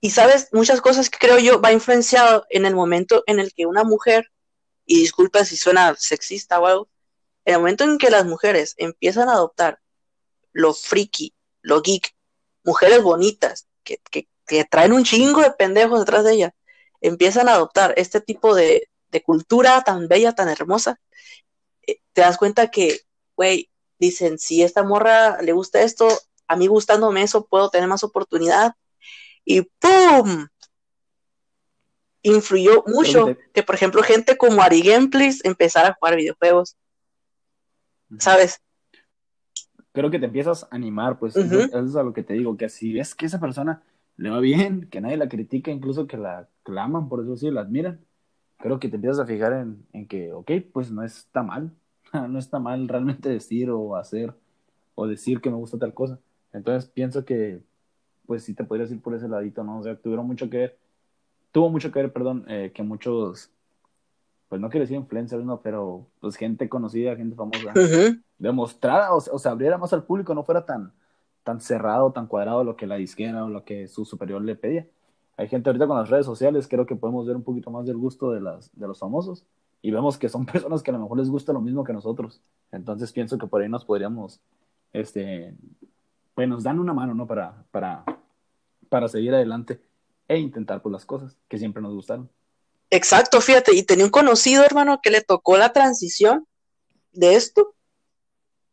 Y 0.00 0.10
sabes, 0.10 0.48
muchas 0.52 0.80
cosas 0.80 1.08
que 1.08 1.18
creo 1.18 1.38
yo 1.38 1.60
va 1.60 1.72
influenciado 1.72 2.44
en 2.50 2.66
el 2.66 2.74
momento 2.74 3.22
en 3.26 3.38
el 3.38 3.54
que 3.54 3.66
una 3.66 3.84
mujer, 3.84 4.30
y 4.84 4.98
disculpa 4.98 5.44
si 5.44 5.56
suena 5.56 5.94
sexista 5.96 6.58
o 6.58 6.66
algo, 6.66 6.88
en 7.44 7.54
el 7.54 7.60
momento 7.60 7.84
en 7.84 7.98
que 7.98 8.10
las 8.10 8.26
mujeres 8.26 8.74
empiezan 8.78 9.28
a 9.28 9.34
adoptar 9.34 9.80
lo 10.52 10.74
friki, 10.74 11.34
lo 11.60 11.82
geek, 11.82 12.14
mujeres 12.64 13.02
bonitas, 13.02 13.68
que, 13.84 13.98
que, 14.10 14.28
que 14.46 14.64
traen 14.64 14.92
un 14.92 15.04
chingo 15.04 15.40
de 15.40 15.52
pendejos 15.52 16.00
detrás 16.00 16.24
de 16.24 16.34
ella, 16.34 16.54
empiezan 17.00 17.48
a 17.48 17.54
adoptar 17.54 17.94
este 17.96 18.20
tipo 18.20 18.54
de, 18.54 18.88
cultura 19.24 19.82
tan 19.82 20.08
bella, 20.08 20.32
tan 20.32 20.48
hermosa, 20.48 20.98
eh, 21.86 21.98
te 22.14 22.22
das 22.22 22.38
cuenta 22.38 22.70
que, 22.70 23.00
güey, 23.36 23.70
dicen, 23.98 24.38
si 24.38 24.62
esta 24.62 24.82
morra 24.82 25.42
le 25.42 25.52
gusta 25.52 25.82
esto, 25.82 26.08
a 26.48 26.56
mí 26.56 26.66
gustándome 26.66 27.22
eso, 27.22 27.46
puedo 27.46 27.68
tener 27.68 27.88
más 27.88 28.04
oportunidad. 28.04 28.74
Y 29.44 29.62
¡pum! 29.62 30.46
Influyó 32.22 32.84
mucho 32.86 33.36
que, 33.52 33.62
por 33.62 33.74
ejemplo, 33.74 34.02
gente 34.02 34.38
como 34.38 34.62
Ari 34.62 34.80
Gameplays 34.80 35.44
empezara 35.44 35.88
a 35.88 35.94
jugar 35.94 36.16
videojuegos. 36.16 36.76
¿Sabes? 38.18 38.60
Creo 39.92 40.10
que 40.10 40.18
te 40.18 40.26
empiezas 40.26 40.64
a 40.64 40.68
animar, 40.70 41.18
pues 41.18 41.36
eso, 41.36 41.60
es 41.60 41.96
a 41.96 42.02
lo 42.02 42.12
que 42.12 42.22
te 42.22 42.34
digo, 42.34 42.56
que 42.56 42.68
si 42.68 42.94
ves 42.94 43.14
que 43.14 43.26
esa 43.26 43.40
persona 43.40 43.82
le 44.16 44.30
va 44.30 44.40
bien, 44.40 44.88
que 44.90 45.00
nadie 45.00 45.16
la 45.16 45.28
critica, 45.28 45.70
incluso 45.70 46.06
que 46.06 46.16
la 46.16 46.48
claman, 46.62 47.08
por 47.08 47.22
eso 47.22 47.36
sí, 47.36 47.50
la 47.50 47.62
admiran. 47.62 48.00
Creo 48.58 48.78
que 48.78 48.88
te 48.88 48.96
empiezas 48.96 49.20
a 49.20 49.26
fijar 49.26 49.52
en, 49.54 49.86
en 49.92 50.06
que, 50.06 50.32
ok, 50.32 50.50
pues 50.72 50.90
no 50.90 51.02
está 51.02 51.42
mal, 51.42 51.72
no 52.28 52.38
está 52.38 52.58
mal 52.58 52.88
realmente 52.88 53.28
decir 53.28 53.70
o 53.70 53.96
hacer 53.96 54.34
o 54.94 55.06
decir 55.06 55.40
que 55.40 55.50
me 55.50 55.56
gusta 55.56 55.78
tal 55.78 55.94
cosa. 55.94 56.20
Entonces 56.52 56.90
pienso 56.90 57.24
que, 57.24 57.62
pues 58.26 58.44
sí 58.44 58.54
te 58.54 58.64
podrías 58.64 58.90
ir 58.92 59.00
por 59.02 59.14
ese 59.14 59.28
ladito, 59.28 59.64
¿no? 59.64 59.78
O 59.78 59.82
sea, 59.82 59.96
tuvieron 59.96 60.26
mucho 60.26 60.48
que 60.50 60.58
ver, 60.58 60.78
tuvo 61.52 61.70
mucho 61.70 61.90
que 61.92 62.00
ver, 62.00 62.12
perdón, 62.12 62.44
eh, 62.48 62.72
que 62.74 62.82
muchos, 62.82 63.50
pues 64.48 64.60
no 64.60 64.68
quiero 64.70 64.84
decir 64.84 64.96
influencers, 64.96 65.44
no, 65.44 65.60
pero 65.62 66.06
pues 66.20 66.36
gente 66.36 66.68
conocida, 66.68 67.16
gente 67.16 67.34
famosa, 67.36 67.72
Ujú. 67.74 68.22
demostrara 68.38 69.12
o, 69.14 69.16
o 69.18 69.38
se 69.38 69.48
abriera 69.48 69.78
más 69.78 69.92
al 69.92 70.04
público, 70.04 70.34
no 70.34 70.44
fuera 70.44 70.64
tan, 70.66 70.92
tan 71.44 71.60
cerrado, 71.60 72.12
tan 72.12 72.26
cuadrado 72.26 72.64
lo 72.64 72.76
que 72.76 72.86
la 72.86 72.96
disquera 72.96 73.44
o 73.44 73.48
lo 73.48 73.64
que 73.64 73.88
su 73.88 74.04
superior 74.04 74.42
le 74.42 74.56
pedía. 74.56 74.86
Hay 75.36 75.48
gente 75.48 75.68
ahorita 75.68 75.86
con 75.86 75.98
las 75.98 76.10
redes 76.10 76.26
sociales, 76.26 76.68
creo 76.68 76.86
que 76.86 76.96
podemos 76.96 77.26
ver 77.26 77.36
un 77.36 77.42
poquito 77.42 77.70
más 77.70 77.86
del 77.86 77.96
gusto 77.96 78.30
de, 78.30 78.40
las, 78.40 78.70
de 78.78 78.86
los 78.86 78.98
famosos 78.98 79.44
y 79.80 79.90
vemos 79.90 80.18
que 80.18 80.28
son 80.28 80.46
personas 80.46 80.82
que 80.82 80.90
a 80.90 80.94
lo 80.94 81.00
mejor 81.00 81.18
les 81.18 81.28
gusta 81.28 81.52
lo 81.52 81.60
mismo 81.60 81.84
que 81.84 81.92
nosotros. 81.92 82.40
Entonces 82.70 83.12
pienso 83.12 83.38
que 83.38 83.46
por 83.46 83.62
ahí 83.62 83.68
nos 83.68 83.84
podríamos, 83.84 84.40
este, 84.92 85.54
pues 86.34 86.48
nos 86.48 86.62
dan 86.62 86.78
una 86.78 86.92
mano, 86.92 87.14
¿no? 87.14 87.26
Para, 87.26 87.64
para, 87.70 88.04
para 88.88 89.08
seguir 89.08 89.34
adelante 89.34 89.80
e 90.28 90.38
intentar 90.38 90.80
pues 90.82 90.92
las 90.92 91.04
cosas 91.04 91.36
que 91.48 91.58
siempre 91.58 91.82
nos 91.82 91.94
gustaron. 91.94 92.30
Exacto, 92.90 93.40
fíjate, 93.40 93.74
y 93.74 93.84
tenía 93.84 94.04
un 94.04 94.10
conocido 94.10 94.64
hermano 94.64 95.00
que 95.02 95.10
le 95.10 95.22
tocó 95.22 95.56
la 95.56 95.72
transición 95.72 96.46
de 97.12 97.36
esto, 97.36 97.74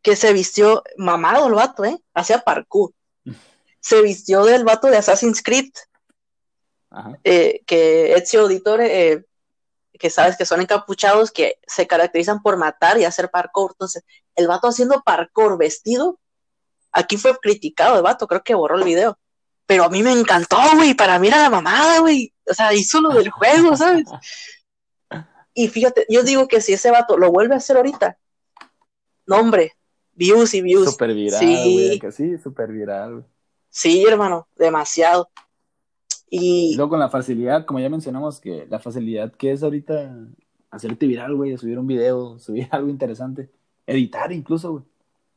que 0.01 0.15
se 0.15 0.33
vistió 0.33 0.83
mamado 0.97 1.47
el 1.47 1.53
vato, 1.53 1.85
¿eh? 1.85 2.01
Hacía 2.13 2.39
parkour. 2.39 2.93
Se 3.79 4.01
vistió 4.01 4.43
del 4.45 4.63
vato 4.63 4.87
de 4.87 4.97
Assassin's 4.97 5.41
Creed, 5.41 5.69
Ajá. 6.89 7.17
eh, 7.23 7.61
que 7.65 8.13
Ezio 8.13 8.41
Auditore, 8.41 9.11
eh, 9.11 9.25
que 9.93 10.09
sabes 10.09 10.37
que 10.37 10.45
son 10.45 10.61
encapuchados, 10.61 11.31
que 11.31 11.59
se 11.67 11.87
caracterizan 11.87 12.41
por 12.41 12.57
matar 12.57 12.97
y 12.97 13.05
hacer 13.05 13.29
parkour. 13.29 13.71
Entonces, 13.71 14.03
el 14.35 14.47
vato 14.47 14.67
haciendo 14.67 15.01
parkour 15.01 15.57
vestido, 15.57 16.19
aquí 16.91 17.17
fue 17.17 17.37
criticado 17.37 17.97
el 17.97 18.03
vato, 18.03 18.27
creo 18.27 18.43
que 18.43 18.55
borró 18.55 18.77
el 18.77 18.83
video. 18.83 19.17
Pero 19.65 19.83
a 19.83 19.89
mí 19.89 20.01
me 20.01 20.11
encantó, 20.11 20.57
güey, 20.75 20.93
para 20.93 21.19
mí 21.19 21.27
era 21.27 21.37
la 21.37 21.49
mamada, 21.49 21.99
güey. 21.99 22.33
O 22.49 22.53
sea, 22.53 22.73
hizo 22.73 23.01
lo 23.01 23.09
del 23.09 23.29
juego, 23.29 23.75
¿sabes? 23.77 24.05
Y 25.53 25.67
fíjate, 25.67 26.05
yo 26.07 26.23
digo 26.23 26.47
que 26.47 26.61
si 26.61 26.71
ese 26.73 26.89
vato 26.89 27.17
lo 27.17 27.31
vuelve 27.31 27.53
a 27.53 27.57
hacer 27.57 27.75
ahorita, 27.75 28.17
no, 29.25 29.37
hombre, 29.39 29.73
views 30.19 30.53
y 30.53 30.61
views. 30.61 30.91
Súper 30.91 31.13
viral, 31.15 31.39
Sí. 31.39 31.97
que 31.99 32.11
sí, 32.11 32.37
súper 32.37 32.71
viral. 32.71 33.25
Sí, 33.69 34.03
hermano, 34.05 34.47
demasiado. 34.57 35.29
Y 36.29 36.75
luego 36.75 36.89
con 36.91 36.99
la 36.99 37.09
facilidad, 37.09 37.65
como 37.65 37.79
ya 37.79 37.89
mencionamos, 37.89 38.39
que 38.39 38.67
la 38.69 38.79
facilidad 38.79 39.31
que 39.33 39.51
es 39.51 39.63
ahorita 39.63 40.15
hacerte 40.69 41.07
viral, 41.07 41.35
güey, 41.35 41.57
subir 41.57 41.79
un 41.79 41.87
video, 41.87 42.37
subir 42.39 42.67
algo 42.71 42.89
interesante, 42.89 43.49
editar 43.87 44.31
incluso, 44.31 44.71
güey. 44.73 44.83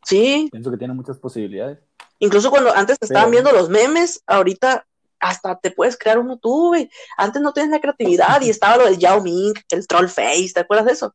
sí, 0.05 0.49
Pienso 0.51 0.71
que 0.71 0.77
tiene 0.77 0.93
muchas 0.95 1.17
posibilidades. 1.19 1.79
incluso 2.19 2.51
cuando 2.51 2.75
antes 2.75 2.99
te 2.99 3.07
estaban 3.07 3.31
viendo 3.31 3.53
los 3.53 3.71
memes, 3.71 4.23
ahorita 4.27 4.87
hasta 5.21 5.57
te 5.61 5.71
puedes 5.71 5.97
crear 5.97 6.19
uno 6.19 6.37
tú, 6.37 6.69
güey. 6.69 6.91
Antes 7.17 7.41
no 7.41 7.53
tenías 7.53 7.71
la 7.71 7.81
creatividad 7.81 8.41
y 8.43 8.51
estaba 8.51 8.77
lo 8.79 8.85
del 8.87 8.99
Yao 8.99 9.23
Ming, 9.23 9.55
el 9.71 9.87
troll 9.87 10.09
face, 10.09 10.51
¿te 10.55 10.61
acuerdas 10.61 10.87
de 10.87 10.93
eso? 10.93 11.15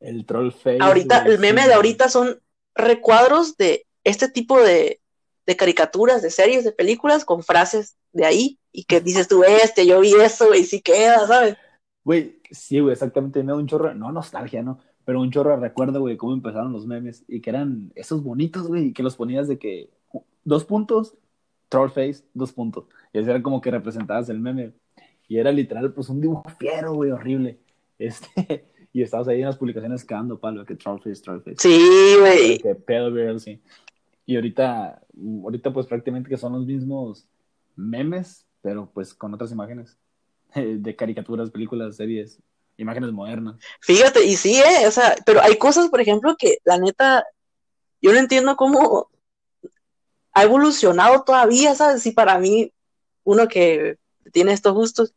El 0.00 0.24
troll 0.24 0.52
face. 0.52 0.78
Ahorita, 0.80 1.24
el 1.26 1.38
meme 1.38 1.62
sí, 1.62 1.68
de 1.68 1.74
ahorita 1.74 2.08
son 2.08 2.38
recuadros 2.74 3.56
de 3.56 3.86
este 4.04 4.28
tipo 4.28 4.60
de, 4.60 5.00
de 5.46 5.56
caricaturas, 5.56 6.22
de 6.22 6.30
series, 6.30 6.64
de 6.64 6.72
películas, 6.72 7.24
con 7.24 7.42
frases 7.42 7.96
de 8.12 8.24
ahí, 8.24 8.58
y 8.72 8.84
que 8.84 9.00
dices 9.00 9.28
tú, 9.28 9.44
este, 9.44 9.86
yo 9.86 10.00
vi 10.00 10.14
eso, 10.14 10.48
güey, 10.48 10.64
sí 10.64 10.80
queda, 10.80 11.26
¿sabes? 11.26 11.56
Güey, 12.04 12.40
sí, 12.50 12.80
güey, 12.80 12.92
exactamente. 12.92 13.42
Me 13.42 13.52
da 13.52 13.58
un 13.58 13.66
chorro, 13.66 13.94
no 13.94 14.12
nostalgia, 14.12 14.62
¿no? 14.62 14.78
Pero 15.04 15.20
un 15.20 15.30
chorro 15.30 15.56
recuerdo, 15.56 16.00
güey, 16.00 16.16
cómo 16.16 16.32
empezaron 16.32 16.72
los 16.72 16.86
memes 16.86 17.24
y 17.28 17.40
que 17.40 17.50
eran 17.50 17.92
esos 17.94 18.22
bonitos, 18.22 18.66
güey, 18.66 18.86
y 18.86 18.92
que 18.92 19.02
los 19.02 19.16
ponías 19.16 19.48
de 19.48 19.58
que 19.58 19.90
dos 20.44 20.64
puntos, 20.64 21.16
troll 21.68 21.90
face, 21.90 22.24
dos 22.34 22.52
puntos. 22.52 22.86
Y 23.12 23.18
así 23.18 23.30
era 23.30 23.42
como 23.42 23.60
que 23.60 23.70
representabas 23.70 24.28
el 24.28 24.40
meme. 24.40 24.72
Y 25.28 25.38
era 25.38 25.52
literal, 25.52 25.92
pues 25.92 26.08
un 26.08 26.20
dibujo 26.20 26.44
fiero, 26.58 26.94
güey, 26.94 27.10
horrible. 27.10 27.58
Este, 27.96 28.73
y 28.94 29.02
estabas 29.02 29.26
ahí 29.26 29.40
en 29.40 29.46
las 29.46 29.56
publicaciones 29.56 30.04
cagando 30.04 30.38
palo, 30.38 30.64
que 30.64 30.76
troll 30.76 31.00
face, 31.00 31.20
troll 31.20 31.42
face. 31.42 31.56
Sí, 31.58 32.14
güey. 32.20 32.58
Que 32.58 32.76
Pale 32.76 33.10
Girl, 33.10 33.40
sí. 33.40 33.60
Y 34.24 34.36
ahorita, 34.36 35.02
ahorita 35.42 35.72
pues 35.72 35.88
prácticamente 35.88 36.30
que 36.30 36.36
son 36.36 36.52
los 36.52 36.64
mismos 36.64 37.26
memes, 37.74 38.46
pero 38.62 38.88
pues 38.94 39.12
con 39.12 39.34
otras 39.34 39.50
imágenes 39.50 39.98
de 40.54 40.94
caricaturas, 40.94 41.50
películas, 41.50 41.96
series, 41.96 42.40
imágenes 42.76 43.10
modernas. 43.10 43.56
Fíjate, 43.80 44.24
y 44.24 44.36
sí, 44.36 44.60
eh, 44.60 44.86
o 44.86 44.90
sea, 44.92 45.16
pero 45.26 45.42
hay 45.42 45.58
cosas, 45.58 45.88
por 45.88 46.00
ejemplo, 46.00 46.36
que 46.38 46.58
la 46.62 46.78
neta, 46.78 47.24
yo 48.00 48.12
no 48.12 48.20
entiendo 48.20 48.54
cómo 48.54 49.10
ha 50.34 50.44
evolucionado 50.44 51.24
todavía, 51.24 51.74
¿sabes? 51.74 52.00
Si 52.00 52.12
para 52.12 52.38
mí, 52.38 52.72
uno 53.24 53.48
que 53.48 53.98
tiene 54.32 54.52
estos 54.52 54.72
gustos, 54.72 55.16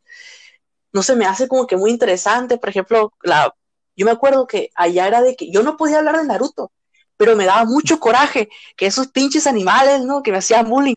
no 0.92 1.04
se 1.04 1.14
me 1.14 1.26
hace 1.26 1.46
como 1.46 1.68
que 1.68 1.76
muy 1.76 1.92
interesante, 1.92 2.58
por 2.58 2.70
ejemplo, 2.70 3.12
la, 3.22 3.54
yo 3.98 4.06
me 4.06 4.12
acuerdo 4.12 4.46
que 4.46 4.70
allá 4.74 5.08
era 5.08 5.20
de 5.20 5.36
que 5.36 5.50
yo 5.50 5.62
no 5.62 5.76
podía 5.76 5.98
hablar 5.98 6.16
de 6.16 6.24
Naruto, 6.24 6.70
pero 7.16 7.36
me 7.36 7.44
daba 7.44 7.64
mucho 7.64 7.98
coraje 7.98 8.48
que 8.76 8.86
esos 8.86 9.08
pinches 9.08 9.46
animales, 9.46 10.04
¿no? 10.04 10.22
Que 10.22 10.30
me 10.30 10.38
hacían 10.38 10.70
bullying, 10.70 10.94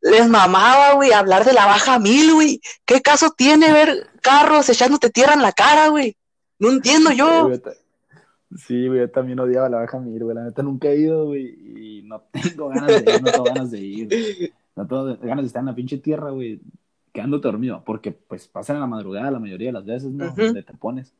les 0.00 0.26
mamaba, 0.26 0.94
güey, 0.94 1.12
hablar 1.12 1.44
de 1.44 1.52
la 1.52 1.66
baja 1.66 1.98
mil, 1.98 2.32
güey. 2.32 2.60
¿Qué 2.86 3.02
caso 3.02 3.30
tiene 3.36 3.72
ver 3.72 4.08
carros 4.22 4.70
echándote 4.70 5.10
tierra 5.10 5.34
en 5.34 5.42
la 5.42 5.52
cara, 5.52 5.88
güey? 5.88 6.16
No 6.58 6.70
entiendo 6.70 7.12
yo. 7.12 7.50
Sí, 8.56 8.88
güey, 8.88 9.00
yo 9.00 9.10
también 9.10 9.38
odiaba 9.38 9.68
la 9.68 9.78
Baja 9.78 10.00
Mir, 10.00 10.24
güey. 10.24 10.34
La 10.34 10.44
neta 10.44 10.62
nunca 10.62 10.88
he 10.88 10.96
ido, 10.98 11.26
güey, 11.26 11.46
y 11.46 12.02
no 12.02 12.22
tengo 12.32 12.68
ganas 12.68 13.04
de 13.04 13.14
ir, 13.14 13.22
no 13.22 13.30
tengo 13.30 13.44
ganas 13.44 13.70
de 13.70 13.78
ir. 13.78 14.52
No 14.74 14.86
tengo 14.86 15.04
ganas 15.04 15.44
de 15.44 15.46
estar 15.46 15.60
en 15.60 15.66
la 15.66 15.74
pinche 15.74 15.98
tierra, 15.98 16.30
güey, 16.30 16.60
quedándote 17.12 17.48
dormido, 17.48 17.82
porque 17.84 18.12
pues 18.12 18.48
pasan 18.48 18.76
en 18.76 18.80
la 18.80 18.86
madrugada 18.86 19.30
la 19.30 19.38
mayoría 19.38 19.68
de 19.68 19.72
las 19.72 19.84
veces, 19.84 20.10
¿no? 20.10 20.26
Ujú. 20.26 20.46
Donde 20.46 20.62
te 20.62 20.72
pones. 20.74 21.12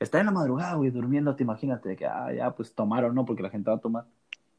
Estar 0.00 0.20
en 0.20 0.26
la 0.26 0.32
madrugada, 0.32 0.74
güey, 0.76 0.90
durmiéndote, 0.90 1.42
imagínate, 1.42 1.94
que, 1.94 2.06
ah, 2.06 2.32
ya, 2.34 2.50
pues 2.52 2.74
tomaron, 2.74 3.14
¿no? 3.14 3.26
Porque 3.26 3.42
la 3.42 3.50
gente 3.50 3.68
va 3.68 3.76
a 3.76 3.80
tomar. 3.80 4.06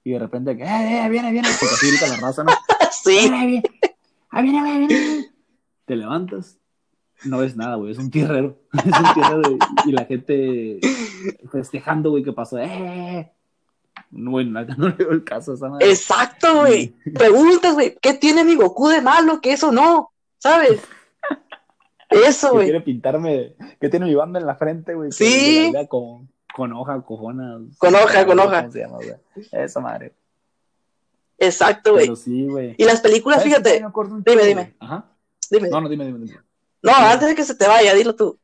Y 0.03 0.11
de 0.11 0.19
repente, 0.19 0.55
que, 0.55 0.63
eh, 0.63 1.05
eh, 1.05 1.09
viene, 1.09 1.31
viene, 1.31 1.49
porque 1.59 1.73
así 1.73 1.87
grita 1.89 2.07
la 2.07 2.17
raza, 2.17 2.43
¿no? 2.43 2.51
Sí, 2.91 3.29
Viene, 3.29 3.47
viene, 3.47 3.63
ahí 4.29 4.43
viene, 4.43 4.63
viene, 4.63 4.87
viene. 4.87 5.31
Te 5.85 5.95
levantas, 5.95 6.59
no 7.25 7.39
ves 7.39 7.55
nada, 7.55 7.75
güey, 7.75 7.91
es 7.91 7.97
un 7.97 8.11
tierrero. 8.11 8.59
Es 8.73 8.85
un 8.85 9.13
tierrero, 9.15 9.41
güey, 9.41 9.59
y 9.85 9.91
la 9.91 10.05
gente 10.05 10.79
festejando, 11.51 12.11
güey, 12.11 12.23
que 12.23 12.33
pasó. 12.33 12.59
¡Eh! 12.59 13.31
No, 14.11 14.31
güey, 14.31 14.45
nada, 14.45 14.75
no 14.77 14.89
le 14.89 14.95
veo 14.95 15.11
el 15.11 15.23
caso 15.23 15.53
a 15.53 15.55
esa 15.55 15.69
madre. 15.69 15.89
exacto, 15.89 16.59
güey. 16.59 16.93
Preguntas, 17.15 17.73
güey, 17.73 17.97
¿qué 17.99 18.13
tiene 18.13 18.43
mi 18.43 18.53
Goku 18.53 18.89
de 18.89 19.01
malo? 19.01 19.41
Que 19.41 19.53
eso 19.53 19.71
no, 19.71 20.11
¿sabes? 20.37 20.81
Eso, 22.11 22.51
güey. 22.51 22.65
quiere 22.65 22.81
pintarme, 22.81 23.55
que 23.79 23.89
tiene 23.89 24.05
mi 24.05 24.15
banda 24.15 24.39
en 24.39 24.45
la 24.45 24.55
frente, 24.55 24.93
güey. 24.93 25.11
Sí. 25.11 25.71
Con, 25.89 26.29
con 26.53 26.73
hoja, 26.73 27.01
cojona. 27.01 27.59
Con 27.77 27.95
hoja, 27.95 28.25
con 28.25 28.39
hoja. 28.39 28.61
¿Cómo 28.61 28.71
se 28.71 28.79
llama, 28.79 28.97
güey? 28.97 29.13
Esa 29.51 29.79
madre. 29.79 30.13
Exacto, 31.37 31.93
güey. 31.93 32.05
Pero 32.05 32.15
sí, 32.15 32.45
güey. 32.47 32.75
Y 32.77 32.83
las 32.85 33.01
películas, 33.01 33.39
¿Sabes 33.41 33.55
qué 33.57 33.63
fíjate, 33.63 33.85
Dime, 34.29 34.43
dime. 34.45 34.75
Ajá. 34.79 35.05
dime. 35.49 35.69
No, 35.69 35.81
no, 35.81 35.89
dime, 35.89 36.05
dime, 36.05 36.19
dime. 36.19 36.39
No, 36.83 36.91
antes 36.93 37.29
de 37.29 37.35
que 37.35 37.43
se 37.43 37.55
te 37.55 37.67
vaya, 37.67 37.93
dilo 37.95 38.15
tú. 38.15 38.37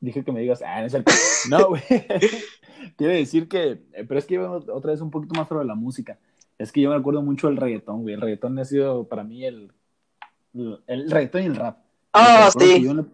Dije 0.00 0.24
que 0.24 0.32
me 0.32 0.40
digas, 0.40 0.62
ah, 0.64 0.80
no 0.80 0.86
es 0.86 0.94
el. 0.94 1.04
No, 1.50 1.68
güey. 1.68 1.82
Quiere 2.96 3.14
decir 3.16 3.48
que. 3.48 3.82
eh, 3.92 4.04
Pero 4.06 4.18
es 4.18 4.26
que 4.26 4.34
iba 4.34 4.50
otra 4.50 4.92
vez 4.92 5.00
un 5.00 5.10
poquito 5.10 5.34
más 5.34 5.48
sobre 5.48 5.64
la 5.64 5.74
música. 5.74 6.18
Es 6.58 6.72
que 6.72 6.80
yo 6.80 6.90
me 6.90 6.96
acuerdo 6.96 7.22
mucho 7.22 7.48
del 7.48 7.56
reggaetón, 7.56 8.02
güey. 8.02 8.14
El 8.14 8.20
reggaetón 8.20 8.58
ha 8.58 8.64
sido 8.64 9.04
para 9.08 9.24
mí 9.24 9.44
el. 9.44 9.72
El, 10.54 10.80
el 10.86 11.10
reggaetón 11.10 11.42
y 11.42 11.46
el 11.46 11.56
rap. 11.56 11.78
Ah, 12.12 12.50
que 12.58 12.64
sí. 12.64 12.82
yo 12.82 12.90
en, 12.92 12.96
la, 12.98 13.04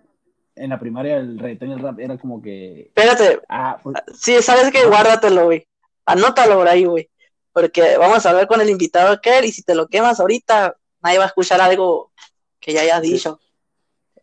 en 0.57 0.71
la 0.71 0.79
primaria 0.79 1.17
el 1.17 1.39
reggaetón 1.39 1.71
y 1.71 1.73
el 1.73 1.79
rap 1.81 1.99
era 1.99 2.19
como 2.19 2.41
que. 2.43 2.83
Espérate, 2.95 3.41
Ah, 3.49 3.79
pues, 3.83 3.97
sí, 4.19 4.41
sabes 4.43 4.71
que 4.71 4.85
guárdatelo, 4.87 5.45
güey. 5.47 5.67
Anótalo 6.07 6.57
por 6.57 6.69
ahí, 6.69 6.85
güey. 6.85 7.09
Porque 7.53 7.97
vamos 7.99 8.25
a 8.25 8.31
hablar 8.31 8.47
con 8.47 8.61
el 8.61 8.71
invitado 8.71 9.11
aquel 9.13 9.45
y 9.45 9.53
si 9.53 9.63
te 9.63 9.75
lo 9.75 9.87
quemas 9.89 10.21
ahorita, 10.21 10.77
nadie 11.03 11.19
va 11.19 11.25
a 11.25 11.29
escuchar 11.29 11.61
algo 11.61 12.13
que 12.61 12.73
ya 12.73 12.81
hayas 12.83 13.03
Sí. 13.03 13.13
dicho. 13.13 13.41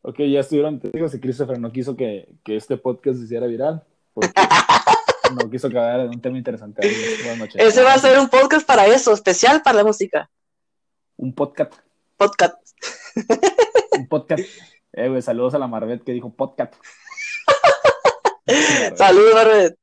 ok, 0.02 0.18
ya 0.22 0.40
estuvieron 0.40 0.80
testigos 0.80 1.14
y 1.14 1.20
Christopher 1.20 1.60
no 1.60 1.72
quiso 1.72 1.96
que, 1.96 2.30
que 2.44 2.56
este 2.56 2.78
podcast 2.78 3.20
se 3.20 3.26
hiciera 3.26 3.46
viral. 3.48 3.84
Porque 4.14 4.32
no 5.44 5.50
quiso 5.52 5.68
hablara 5.68 6.04
de 6.04 6.10
un 6.10 6.22
tema 6.22 6.38
interesante. 6.38 6.88
Buenas 7.24 7.38
noches. 7.38 7.56
Ese 7.62 7.84
va 7.84 7.94
a 7.94 8.00
ser 8.00 8.18
un 8.18 8.30
podcast 8.30 8.66
para 8.66 8.88
eso, 8.88 9.14
especial 9.14 9.62
para 9.62 9.78
la 9.78 9.84
música. 9.84 10.30
Un 11.18 11.34
podcast. 11.34 11.74
Podcast. 12.20 12.56
Un 13.98 14.08
podcast. 14.10 14.44
Eh, 14.92 15.08
güey, 15.08 15.22
saludos 15.22 15.54
a 15.54 15.58
la 15.58 15.68
Marvet 15.68 16.04
que 16.04 16.12
dijo 16.12 16.30
podcast. 16.34 16.74
Saludos, 18.96 19.34
Marvet. 19.36 19.78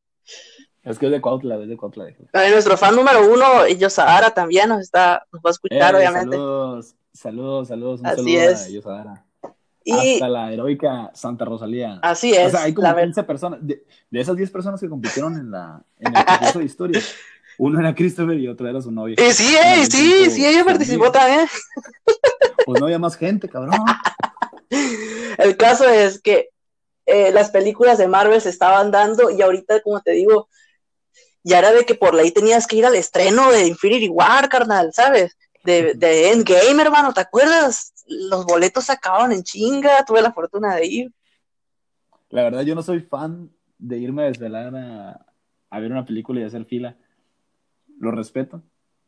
Es 0.83 0.99
que 0.99 1.07
es 1.07 1.13
de 1.13 1.21
Cuautla, 1.23 1.57
es 1.57 1.69
de 1.69 1.77
Cuautla. 1.79 2.09
Eh, 2.09 2.51
Nuestro 2.51 2.77
fan 2.77 2.95
número 2.95 3.33
uno, 3.33 3.67
Yosahara 3.69 4.31
también 4.33 4.69
nos 4.69 4.83
está, 4.83 5.27
nos 5.33 5.41
va 5.43 5.49
a 5.49 5.53
escuchar, 5.53 5.95
Eh, 5.95 5.99
obviamente. 5.99 6.37
Saludos, 6.37 6.95
saludos, 7.15 7.69
saludos. 7.69 8.01
Un 8.01 8.07
Así 8.07 8.17
saludo 8.37 8.51
es. 8.53 8.67
a 8.67 8.69
Yosahara. 8.69 9.25
Y 9.83 10.15
Hasta 10.15 10.29
la 10.29 10.53
heroica 10.53 11.11
Santa 11.15 11.45
Rosalía. 11.47 12.01
así 12.03 12.33
es. 12.35 12.49
o 12.49 12.51
sea, 12.51 12.63
hay 12.65 12.75
como 12.75 12.87
la 12.89 12.93
ver- 12.95 13.05
15 13.07 13.23
personas. 13.23 13.61
De, 13.67 13.87
de 14.11 14.21
esas 14.21 14.37
10 14.37 14.51
personas 14.51 14.79
que 14.81 14.89
compitieron 14.91 15.37
en, 15.39 15.51
la, 15.51 15.83
en 15.99 16.15
el 16.15 16.25
concurso 16.25 16.59
de 16.59 16.65
historia, 16.67 17.01
uno 17.59 17.81
era 17.81 17.95
Christopher 17.95 18.39
y 18.39 18.49
otro 18.49 18.69
era 18.69 18.81
su 18.81 18.91
novia. 18.91 19.17
Y 19.19 19.33
sí, 19.33 19.57
En 19.57 19.81
eh, 19.81 19.87
sí, 19.87 20.31
sí, 20.31 20.47
ella 20.47 20.65
participó 20.65 21.11
también. 21.11 21.47
Pues 22.65 22.81
no 22.81 22.87
había 22.87 22.99
más 22.99 23.17
gente, 23.17 23.49
cabrón. 23.49 23.79
El 25.39 25.57
caso 25.57 25.89
es 25.89 26.21
que 26.21 26.51
eh, 27.07 27.31
las 27.33 27.51
películas 27.51 27.99
de 27.99 28.09
Marvel 28.09 28.41
se 28.41 28.51
estaban 28.51 28.91
dando 28.91 29.31
y 29.31 29.41
ahorita, 29.41 29.81
como 29.83 30.01
te 30.01 30.13
digo, 30.13 30.49
ya 31.45 31.61
era 31.61 31.73
de 31.73 31.85
que 31.85 31.95
por 31.95 32.15
ley 32.15 32.33
tenías 32.33 32.67
que 32.67 32.77
ir 32.77 32.87
al 32.87 32.97
estreno 32.97 33.53
de 33.53 33.67
Infinity 33.67 34.09
War, 34.09 34.49
carnal, 34.49 34.93
¿sabes? 34.93 35.37
De, 35.63 35.95
de 35.95 36.33
Endgame, 36.33 36.83
hermano, 36.83 37.13
¿te 37.13 37.21
acuerdas? 37.21 37.93
Los 38.07 38.45
boletos 38.45 38.85
se 38.85 38.93
acababan 38.93 39.33
en 39.33 39.43
chinga, 39.43 40.05
tuve 40.05 40.23
la 40.23 40.33
fortuna 40.33 40.75
de 40.75 40.87
ir. 40.87 41.13
La 42.31 42.43
verdad, 42.43 42.63
yo 42.63 42.75
no 42.75 42.83
soy 42.83 43.01
fan 43.01 43.51
de 43.79 43.99
irme 43.99 44.25
a 44.25 44.27
desvelar 44.27 44.75
a, 44.75 45.27
a 45.71 45.81
ver 45.81 45.93
una 45.93 46.05
película 46.05 46.41
y 46.41 46.45
hacer 46.45 46.65
fila. 46.65 46.97
Lo 47.99 48.11
respeto, 48.11 48.63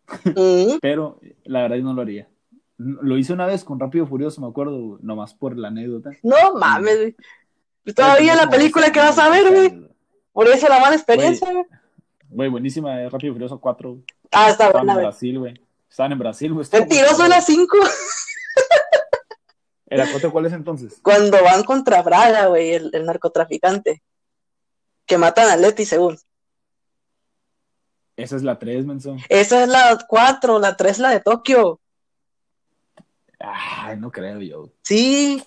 pero 0.80 1.20
la 1.45 1.62
verdad 1.62 1.76
yo 1.76 1.82
no 1.84 1.95
lo 1.95 2.03
haría. 2.03 2.28
Lo 2.76 3.16
hice 3.18 3.32
una 3.32 3.47
vez 3.47 3.64
con 3.64 3.80
Rápido 3.80 4.07
Furioso, 4.07 4.41
me 4.41 4.47
acuerdo, 4.47 4.99
nomás 5.03 5.34
por 5.34 5.57
la 5.59 5.68
anécdota. 5.68 6.11
No 6.22 6.55
mames, 6.55 6.97
güey. 6.97 7.16
Y 7.84 7.93
Todavía 7.93 8.34
la 8.36 8.49
película 8.49 8.93
que 8.93 9.01
vas 9.01 9.18
a 9.18 9.28
ver, 9.30 9.53
güey. 9.53 9.89
Por 10.32 10.47
eso 10.47 10.68
la 10.68 10.78
mala 10.78 10.95
experiencia, 10.95 11.51
güey. 11.53 11.64
Güey, 12.28 12.49
buenísima, 12.49 13.01
eh, 13.03 13.09
Rápido 13.09 13.32
Furioso 13.32 13.59
4. 13.61 13.91
güey. 13.91 14.05
Ah, 14.30 14.51
está 14.51 14.66
Estaban 14.66 14.86
buena, 14.86 15.01
en. 15.01 15.07
Brasil, 15.07 15.39
güey. 15.39 15.61
Estaban 15.91 16.12
en 16.12 16.18
Brasil, 16.18 16.53
güey. 16.53 16.66
Mentiroso 16.72 17.11
en 17.12 17.16
padre. 17.18 17.28
las 17.30 17.47
5. 17.47 17.76
¿El 19.86 20.01
acote 20.03 20.28
cuál 20.30 20.47
es 20.47 20.53
entonces? 20.53 20.99
Cuando 21.03 21.43
van 21.43 21.64
contra 21.64 22.03
Braga, 22.03 22.47
güey, 22.47 22.74
el, 22.74 22.91
el 22.93 23.07
narcotraficante. 23.07 24.03
Que 25.07 25.16
matan 25.18 25.49
a 25.49 25.57
Leti, 25.57 25.86
según. 25.86 26.18
Esa 28.18 28.34
es 28.34 28.42
la 28.42 28.58
3, 28.58 28.84
menson. 28.84 29.18
Esa 29.28 29.62
es 29.62 29.68
la 29.68 29.96
4, 30.08 30.58
la 30.58 30.76
3 30.76 30.98
la 30.98 31.10
de 31.10 31.20
Tokio. 31.20 31.78
Ay, 33.38 33.96
no 33.96 34.10
creo 34.10 34.40
yo. 34.40 34.70
Sí, 34.82 35.40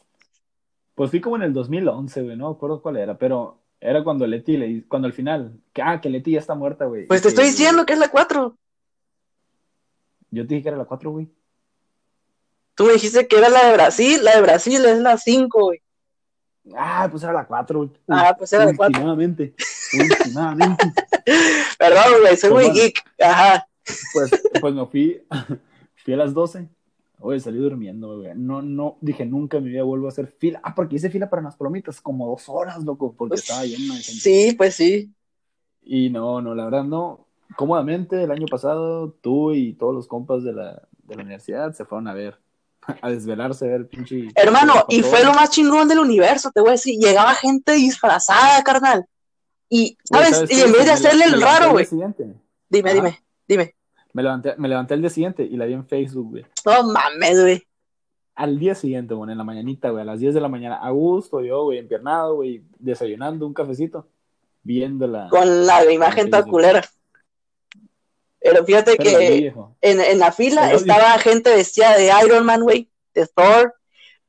Pues 0.95 1.09
fui 1.11 1.19
como 1.19 1.35
en 1.35 1.41
el 1.43 1.53
2011, 1.53 2.21
güey, 2.21 2.37
no 2.37 2.49
me 2.49 2.55
acuerdo 2.55 2.81
cuál 2.81 2.95
era, 2.97 3.17
pero 3.17 3.59
era 3.81 4.03
cuando 4.03 4.25
Leti 4.25 4.55
le 4.55 4.87
cuando 4.87 5.07
al 5.07 5.13
final, 5.13 5.59
que, 5.73 5.81
ah, 5.81 5.99
que 5.99 6.09
Leti 6.09 6.31
ya 6.31 6.39
está 6.39 6.55
muerta, 6.55 6.85
güey. 6.85 7.07
pues 7.07 7.21
te 7.21 7.27
estoy 7.29 7.45
que- 7.45 7.51
diciendo 7.51 7.85
que 7.85 7.93
es 7.93 7.99
la 7.99 8.09
4. 8.09 8.55
Yo 10.29 10.43
te 10.47 10.53
dije 10.53 10.63
que 10.63 10.69
era 10.69 10.77
la 10.77 10.85
4, 10.85 11.11
güey. 11.11 11.27
Tú 12.75 12.85
me 12.85 12.93
dijiste 12.93 13.27
que 13.27 13.37
era 13.37 13.49
la 13.49 13.65
de 13.67 13.73
Brasil, 13.73 14.23
la 14.23 14.35
de 14.35 14.41
Brasil 14.43 14.85
es 14.85 14.99
la 14.99 15.17
5, 15.17 15.59
güey. 15.65 15.81
Ah, 16.75 17.07
pues 17.09 17.23
era 17.23 17.33
la 17.33 17.45
4, 17.45 17.79
güey. 17.79 17.91
Ah, 18.07 18.35
pues 18.37 18.53
era 18.53 18.65
la 18.65 18.75
cuatro. 18.75 18.99
Últimamente. 18.99 19.55
Últimamente. 19.99 20.93
Perdón, 21.79 22.21
güey, 22.21 22.37
soy 22.37 22.49
Pues 22.51 22.53
muy 22.53 22.63
bueno. 22.65 22.73
geek. 22.73 23.03
Ajá. 23.19 23.67
Pues, 24.13 24.31
pues 24.59 24.73
me 24.73 24.85
fui, 24.85 25.21
fui 26.03 26.13
a 26.13 26.17
las 26.17 26.33
12. 26.33 26.69
Oye, 27.19 27.39
salí 27.39 27.59
durmiendo, 27.59 28.17
güey. 28.19 28.31
No, 28.35 28.61
no, 28.61 28.97
dije, 29.01 29.25
nunca 29.25 29.57
en 29.57 29.63
mi 29.63 29.69
vida 29.71 29.83
vuelvo 29.83 30.07
a 30.07 30.09
hacer 30.09 30.27
fila. 30.27 30.59
Ah, 30.63 30.73
porque 30.73 30.95
hice 30.95 31.09
fila 31.09 31.29
para 31.29 31.41
las 31.43 31.55
palomitas, 31.55 32.01
como 32.01 32.27
dos 32.27 32.47
horas, 32.47 32.83
loco, 32.83 33.13
porque 33.15 33.35
estaba 33.35 33.63
lleno 33.63 33.93
de 33.93 34.01
gente. 34.01 34.21
Sí, 34.21 34.55
pues 34.57 34.75
sí. 34.75 35.13
Y 35.83 36.09
no, 36.09 36.41
no, 36.41 36.55
la 36.55 36.65
verdad 36.65 36.83
no. 36.83 37.27
Cómodamente, 37.55 38.23
el 38.23 38.31
año 38.31 38.45
pasado, 38.49 39.11
tú 39.21 39.51
y 39.51 39.73
todos 39.73 39.93
los 39.93 40.07
compas 40.07 40.43
de 40.43 40.53
la, 40.53 40.81
de 41.03 41.15
la 41.15 41.23
universidad 41.23 41.73
se 41.73 41.85
fueron 41.85 42.07
a 42.07 42.13
ver, 42.13 42.39
a 43.01 43.09
desvelarse, 43.09 43.65
a 43.65 43.69
ver 43.69 43.87
pinche. 43.87 44.27
Hermano, 44.35 44.85
y 44.89 45.01
fue 45.01 45.23
lo 45.23 45.33
más 45.33 45.49
chingón 45.49 45.87
del 45.87 45.99
universo, 45.99 46.51
te 46.51 46.61
voy 46.61 46.69
a 46.69 46.73
decir. 46.73 46.99
Llegaba 46.99 47.33
gente 47.33 47.73
disfrazada, 47.73 48.63
carnal. 48.63 49.05
Y, 49.69 49.97
¿sabes? 50.03 50.43
Y 50.49 50.61
en 50.61 50.71
vez 50.71 50.85
de 50.85 50.91
hacerle 50.91 51.25
el 51.25 51.41
raro, 51.41 51.71
güey. 51.71 51.87
Dime, 52.69 52.89
Ajá. 52.89 52.99
dime, 52.99 53.23
dime. 53.47 53.75
Me 54.13 54.23
levanté, 54.23 54.55
me 54.57 54.67
levanté 54.67 54.93
el 54.95 55.01
día 55.01 55.09
siguiente 55.09 55.43
y 55.43 55.55
la 55.55 55.65
vi 55.65 55.73
en 55.73 55.85
Facebook, 55.85 56.29
güey. 56.31 56.45
No 56.65 56.83
mames, 56.91 57.41
güey. 57.41 57.63
Al 58.35 58.59
día 58.59 58.75
siguiente, 58.75 59.13
güey, 59.13 59.31
en 59.31 59.37
la 59.37 59.43
mañanita, 59.43 59.89
güey, 59.89 60.01
a 60.01 60.05
las 60.05 60.19
10 60.19 60.33
de 60.33 60.41
la 60.41 60.47
mañana, 60.47 60.77
a 60.77 60.89
gusto, 60.89 61.41
yo, 61.41 61.65
güey, 61.65 61.77
empiernado, 61.77 62.35
güey, 62.35 62.63
desayunando 62.79 63.45
un 63.45 63.53
cafecito, 63.53 64.07
viéndola. 64.63 65.27
Con 65.29 65.65
la 65.65 65.89
imagen 65.91 66.29
tan 66.29 66.43
culera. 66.49 66.81
Pero 68.41 68.65
fíjate 68.65 68.95
Pero 68.97 69.19
que 69.19 69.53
en, 69.81 70.01
en 70.01 70.19
la 70.19 70.31
fila 70.31 70.63
Pero- 70.65 70.77
estaba 70.77 71.17
gente 71.19 71.55
vestida 71.55 71.95
de 71.95 72.11
Iron 72.25 72.45
Man, 72.45 72.61
güey, 72.61 72.89
de 73.13 73.27
Thor. 73.27 73.75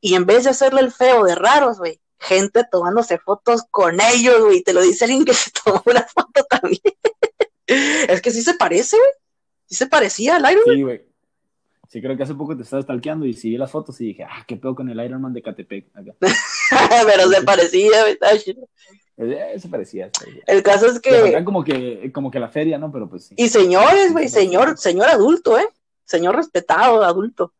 Y 0.01 0.15
en 0.15 0.27
vez 0.27 0.45
de 0.45 0.51
hacerle 0.51 0.81
el 0.81 0.93
feo 0.93 1.25
de 1.25 1.35
raros, 1.35 1.79
güey, 1.79 2.01
gente 2.19 2.65
tomándose 2.71 3.19
fotos 3.19 3.63
con 3.71 4.01
ellos, 4.01 4.45
güey. 4.45 4.63
Te 4.63 4.73
lo 4.73 4.83
dice 4.83 5.05
alguien 5.05 5.25
que 5.25 5.35
se 5.35 5.51
tomó 5.51 5.83
una 5.87 6.03
foto 6.03 6.45
también. 6.45 6.81
es 7.67 8.21
que 8.21 8.31
sí 8.31 8.43
se 8.43 8.55
parece, 8.55 8.97
güey. 8.97 9.11
Sí 9.67 9.77
se 9.77 9.87
parecía 9.87 10.37
al 10.37 10.53
Iron 10.53 10.65
Man. 10.67 10.77
Sí, 10.77 10.83
güey. 10.83 11.13
Sí, 11.89 12.01
creo 12.01 12.17
que 12.17 12.23
hace 12.23 12.35
poco 12.35 12.57
te 12.57 12.63
estaba 12.63 12.83
stalkeando 12.83 13.27
y 13.27 13.35
sí 13.35 13.51
vi 13.51 13.59
las 13.59 13.71
fotos 13.71 14.01
y 14.01 14.07
dije, 14.07 14.25
ah, 14.25 14.45
qué 14.47 14.57
pedo 14.57 14.75
con 14.75 14.89
el 14.89 14.99
Iron 15.05 15.21
Man 15.21 15.35
de 15.35 15.43
Catepec. 15.43 15.89
Acá. 15.95 16.15
Pero 17.07 17.29
se 17.29 17.43
parecía, 17.43 18.03
güey. 18.03 18.19
Eh, 19.19 19.57
se 19.59 19.69
parecía. 19.69 20.11
El 20.47 20.63
caso 20.63 20.87
es 20.87 20.99
que. 21.01 21.43
como 21.45 21.63
que, 21.63 22.11
como 22.13 22.31
que 22.31 22.41
la 22.41 22.49
feria, 22.49 22.79
¿no? 22.79 22.91
Pero 22.91 23.09
pues 23.09 23.27
sí. 23.27 23.35
Y 23.39 23.49
señores, 23.49 24.13
güey, 24.13 24.29
señor, 24.29 24.79
señor 24.79 25.09
adulto, 25.09 25.59
¿eh? 25.59 25.69
Señor 26.05 26.35
respetado, 26.37 27.03
adulto. 27.05 27.53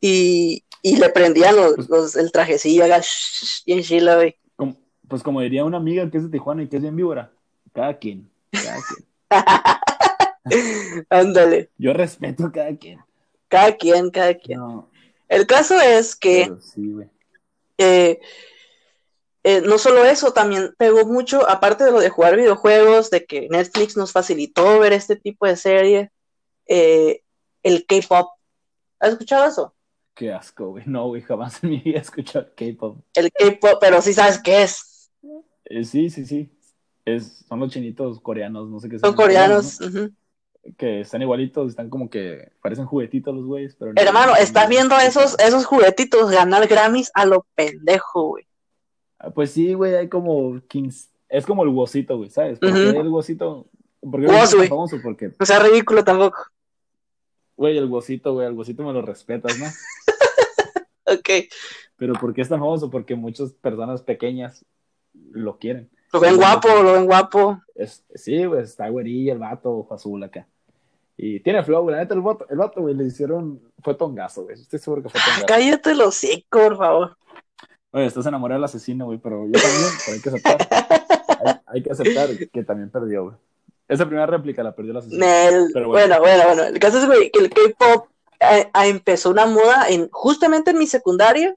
Y, 0.00 0.64
y 0.82 0.96
le 0.96 1.08
prendían 1.10 1.56
los, 1.56 1.74
Pues- 1.74 1.88
los- 1.88 2.16
el 2.16 2.30
trajecillo, 2.32 2.84
acá, 2.84 3.00
shh, 3.00 3.64
bien 3.66 3.82
chila, 3.82 4.16
güey. 4.16 4.36
Como- 4.56 4.76
pues 5.08 5.22
como 5.22 5.40
diría 5.40 5.64
una 5.64 5.76
amiga 5.78 6.10
que 6.10 6.18
es 6.18 6.24
de 6.24 6.30
Tijuana 6.30 6.62
y 6.62 6.68
que 6.68 6.76
es 6.76 6.82
bien 6.82 6.96
víbora, 6.96 7.32
cada 7.72 7.98
quien, 7.98 8.30
cada 8.52 8.78
quien. 8.86 9.04
Ándale, 11.10 11.70
Yo 11.78 11.92
respeto 11.92 12.46
a 12.46 12.52
cada 12.52 12.76
quien. 12.76 13.00
cada 13.48 13.76
quien, 13.76 14.10
cada 14.10 14.34
quien. 14.34 14.58
No, 14.58 14.90
El 15.28 15.46
caso 15.46 15.80
es 15.80 16.14
que 16.16 16.44
pero 16.48 16.60
sí, 16.60 16.90
güey. 16.92 17.08
eh, 17.78 18.20
eh, 19.44 19.60
no 19.64 19.78
solo 19.78 20.04
eso, 20.04 20.32
también 20.32 20.74
pegó 20.78 21.04
mucho, 21.06 21.48
aparte 21.48 21.84
de 21.84 21.92
lo 21.92 22.00
de 22.00 22.08
jugar 22.10 22.36
videojuegos, 22.36 23.10
de 23.10 23.24
que 23.26 23.48
Netflix 23.50 23.96
nos 23.96 24.10
facilitó 24.10 24.78
ver 24.80 24.92
este 24.92 25.16
tipo 25.16 25.46
de 25.46 25.56
serie, 25.56 26.10
eh, 26.66 27.22
el 27.62 27.86
K-pop. 27.86 28.30
¿Has 28.98 29.10
escuchado 29.10 29.46
eso? 29.46 29.74
Qué 30.14 30.32
asco, 30.32 30.68
güey. 30.70 30.84
No, 30.86 31.08
güey, 31.08 31.22
jamás 31.22 31.62
en 31.62 31.70
mi 31.70 31.78
vida 31.80 31.98
he 31.98 32.02
escuchado 32.02 32.46
K-pop. 32.56 32.98
El 33.14 33.30
K-pop, 33.32 33.78
pero 33.80 34.00
sí 34.00 34.12
sabes 34.12 34.38
qué 34.42 34.62
es. 34.62 35.10
Eh, 35.66 35.84
sí, 35.84 36.08
sí, 36.10 36.24
sí. 36.24 36.50
Es, 37.04 37.44
son 37.48 37.60
los 37.60 37.70
chinitos 37.70 38.20
coreanos, 38.20 38.68
no 38.70 38.80
sé 38.80 38.88
qué 38.88 38.98
Son 38.98 39.10
sean, 39.10 39.14
coreanos. 39.16 39.78
Que 40.78 41.00
están 41.02 41.20
igualitos, 41.20 41.68
están 41.68 41.90
como 41.90 42.08
que 42.08 42.50
parecen 42.62 42.86
juguetitos 42.86 43.34
los 43.34 43.44
güeyes, 43.44 43.76
pero 43.78 43.92
no- 43.92 44.00
Hermano, 44.00 44.34
estás 44.36 44.66
viendo 44.70 44.98
esos, 44.98 45.38
esos 45.38 45.66
juguetitos 45.66 46.30
ganar 46.30 46.66
Grammys 46.66 47.10
a 47.12 47.26
lo 47.26 47.44
pendejo, 47.54 48.28
güey. 48.28 48.46
Ah, 49.26 49.30
Pues 49.30 49.50
sí, 49.50 49.74
güey, 49.74 49.94
hay 49.94 50.08
como 50.08 50.60
15... 50.68 51.08
Es 51.28 51.46
como 51.46 51.62
el 51.64 51.70
huesito, 51.70 52.16
güey, 52.16 52.30
¿sabes? 52.30 52.58
Porque 52.58 52.88
Ujú. 52.90 53.00
el 53.00 53.08
huesito... 53.08 53.66
Porque 54.00 54.26
es 54.26 54.50
tan 54.50 54.58
güey. 54.58 54.68
famoso 54.68 54.98
porque, 55.02 55.30
No 55.40 55.46
sea 55.46 55.58
ridículo 55.60 56.04
tampoco. 56.04 56.38
güey, 57.56 57.78
el 57.78 57.86
huesito, 57.86 58.34
güey, 58.34 58.46
el 58.46 58.52
huesito 58.52 58.82
me 58.84 58.92
lo 58.92 59.02
respetas, 59.02 59.58
¿no? 59.58 59.66
Ok. 61.06 61.28
Pero 61.96 62.14
¿por 62.14 62.32
qué 62.34 62.40
es 62.42 62.48
tan 62.48 62.60
famoso? 62.60 62.90
Porque 62.90 63.14
muchas 63.14 63.52
personas 63.52 64.02
pequeñas 64.02 64.64
lo 65.32 65.58
quieren. 65.58 65.90
Lo 66.12 66.20
ven 66.20 66.36
guapo, 66.36 66.68
lo 66.82 66.94
ven 66.94 67.04
guapo. 67.06 67.60
Es, 67.74 68.04
sí, 68.14 68.44
güey, 68.46 68.62
está 68.62 68.88
güerilla 68.88 69.34
el 69.34 69.38
vato, 69.38 69.70
ojo 69.70 69.94
azul 69.94 70.22
acá. 70.22 70.46
Y 71.16 71.40
tiene 71.40 71.62
flow, 71.62 71.82
güey. 71.82 71.94
La 71.94 72.02
neta, 72.02 72.14
el 72.14 72.20
vato, 72.22 72.46
el 72.48 72.56
vato, 72.56 72.80
güey, 72.80 72.94
le 72.94 73.04
hicieron... 73.04 73.60
Fue 73.82 73.94
tongazo, 73.94 74.44
güey. 74.44 74.54
Estoy 74.58 74.78
seguro 74.78 75.02
que 75.02 75.10
fue 75.10 75.20
tongazo. 75.20 75.46
Cállate 75.46 75.94
los 75.94 76.08
hocico, 76.08 76.58
por 76.58 76.76
favor. 76.78 77.16
Oye, 77.94 78.06
estás 78.06 78.26
enamorado 78.26 78.58
del 78.58 78.64
asesino, 78.64 79.06
güey, 79.06 79.18
pero 79.18 79.46
yo 79.46 79.52
también, 79.52 79.90
pero 80.04 80.14
hay 80.14 80.20
que 80.20 80.28
aceptar. 80.28 80.68
Hay, 81.46 81.54
hay 81.66 81.82
que 81.82 81.92
aceptar 81.92 82.28
que 82.52 82.64
también 82.64 82.90
perdió, 82.90 83.24
güey. 83.24 83.36
Esa 83.86 84.04
primera 84.06 84.26
réplica 84.26 84.62
la 84.64 84.74
perdió 84.74 84.90
el 84.92 84.96
asesino. 84.98 85.24
Pero 85.72 85.88
bueno. 85.88 86.18
bueno. 86.18 86.20
bueno, 86.20 86.44
bueno, 86.46 86.62
El 86.64 86.78
caso 86.80 86.98
es, 86.98 87.06
güey, 87.06 87.30
que 87.30 87.38
el 87.38 87.50
K-pop 87.50 88.08
eh, 88.40 88.68
empezó 88.86 89.30
una 89.30 89.46
moda 89.46 89.88
en, 89.88 90.08
justamente 90.10 90.72
en 90.72 90.78
mi 90.78 90.86
secundaria, 90.88 91.54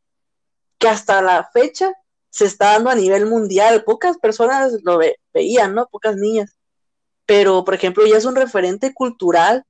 que 0.77 0.87
hasta 0.87 1.21
la 1.23 1.49
fecha 1.51 1.91
se 2.29 2.45
está 2.45 2.73
dando 2.73 2.91
a 2.91 2.95
nivel 2.95 3.25
mundial. 3.25 3.83
Pocas 3.83 4.17
personas 4.19 4.73
lo 4.83 4.97
ve- 4.99 5.17
veían, 5.33 5.73
¿no? 5.73 5.87
Pocas 5.87 6.17
niñas. 6.17 6.55
Pero, 7.25 7.65
por 7.65 7.73
ejemplo, 7.73 8.05
ya 8.05 8.17
es 8.17 8.25
un 8.25 8.35
referente 8.35 8.93
cultural 8.93 9.63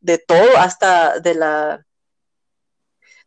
de 0.00 0.18
todo, 0.18 0.56
hasta 0.58 1.18
de 1.18 1.34
la... 1.34 1.84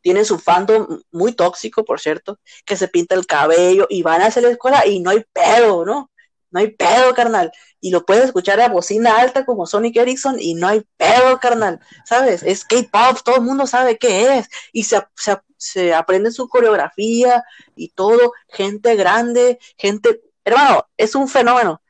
Tienen 0.07 0.23
su 0.23 0.39
fandom 0.39 1.01
muy 1.11 1.33
tóxico, 1.33 1.83
por 1.83 1.99
cierto, 1.99 2.39
que 2.63 2.77
se 2.77 2.87
pinta 2.87 3.13
el 3.13 3.25
cabello 3.25 3.87
y 3.89 4.03
van 4.03 4.21
a 4.21 4.27
hacer 4.27 4.43
la 4.43 4.51
escuela 4.51 4.87
y 4.87 5.01
no 5.01 5.09
hay 5.09 5.25
pedo, 5.33 5.83
¿no? 5.83 6.09
No 6.49 6.61
hay 6.61 6.71
pedo, 6.71 7.13
carnal. 7.13 7.51
Y 7.81 7.91
lo 7.91 8.05
puedes 8.05 8.23
escuchar 8.23 8.61
a 8.61 8.69
bocina 8.69 9.17
alta 9.17 9.43
como 9.45 9.65
Sonic 9.65 9.97
Ericsson 9.97 10.37
y 10.39 10.53
no 10.53 10.69
hay 10.69 10.87
pedo, 10.95 11.37
carnal. 11.41 11.81
¿Sabes? 12.05 12.41
Es 12.43 12.63
K-pop, 12.63 13.17
todo 13.21 13.35
el 13.35 13.41
mundo 13.41 13.67
sabe 13.67 13.97
qué 13.97 14.37
es. 14.37 14.47
Y 14.71 14.85
se, 14.85 15.05
se, 15.17 15.39
se 15.57 15.93
aprende 15.93 16.31
su 16.31 16.47
coreografía 16.47 17.43
y 17.75 17.89
todo. 17.89 18.31
Gente 18.47 18.95
grande, 18.95 19.59
gente. 19.77 20.21
Hermano, 20.45 20.87
es 20.95 21.15
un 21.15 21.27
fenómeno. 21.27 21.81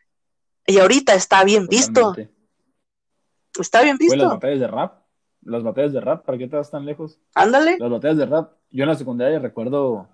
Y 0.66 0.80
ahorita 0.80 1.14
está 1.14 1.44
bien 1.44 1.68
visto. 1.68 2.16
Está 3.60 3.84
bien 3.84 3.98
Güey, 3.98 4.10
las 4.10 4.18
visto. 4.18 4.30
batallas 4.30 4.60
de 4.60 4.68
rap. 4.68 4.97
Las 5.48 5.64
batallas 5.64 5.94
de 5.94 6.02
rap, 6.02 6.26
¿para 6.26 6.38
qué 6.38 6.48
te 6.48 6.56
vas 6.56 6.70
tan 6.70 6.86
lejos? 6.86 7.20
Ándale. 7.34 7.78
Las 7.80 7.90
batallas 7.90 8.18
de 8.18 8.26
rap. 8.26 8.52
Yo 8.72 8.84
en 8.84 8.90
la 8.90 8.96
secundaria 8.96 9.40
recuerdo 9.40 10.08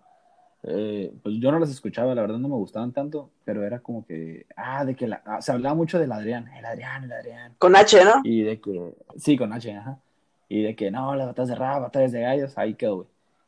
eh, 0.66 1.14
pues 1.22 1.36
yo 1.40 1.52
no 1.52 1.60
las 1.60 1.70
escuchaba, 1.70 2.16
la 2.16 2.22
verdad 2.22 2.38
no 2.38 2.48
me 2.48 2.56
gustaban 2.56 2.94
tanto, 2.94 3.30
pero 3.44 3.66
era 3.66 3.80
como 3.80 4.06
que, 4.06 4.46
ah, 4.56 4.86
de 4.86 4.96
que 4.96 5.08
la, 5.08 5.22
ah, 5.26 5.42
se 5.42 5.52
hablaba 5.52 5.76
mucho 5.76 6.00
del 6.00 6.12
Adrián, 6.12 6.50
el 6.58 6.64
Adrián, 6.64 7.04
el 7.04 7.12
Adrián. 7.12 7.54
Con 7.58 7.76
H, 7.76 8.04
¿no? 8.06 8.22
Y 8.24 8.44
de 8.44 8.62
que, 8.62 8.94
sí, 9.18 9.38
con 9.38 9.52
H, 9.52 9.76
ajá. 9.76 10.00
Y 10.48 10.64
de 10.64 10.76
que, 10.76 10.90
no, 10.90 11.16
las 11.16 11.28
batallas 11.28 11.50
de 11.50 11.56
rap, 11.56 11.82
batallas 11.82 12.12
de 12.14 12.22
gallos, 12.22 12.58
ahí 12.58 12.76
quedó, 12.76 12.96
güey. 12.96 13.08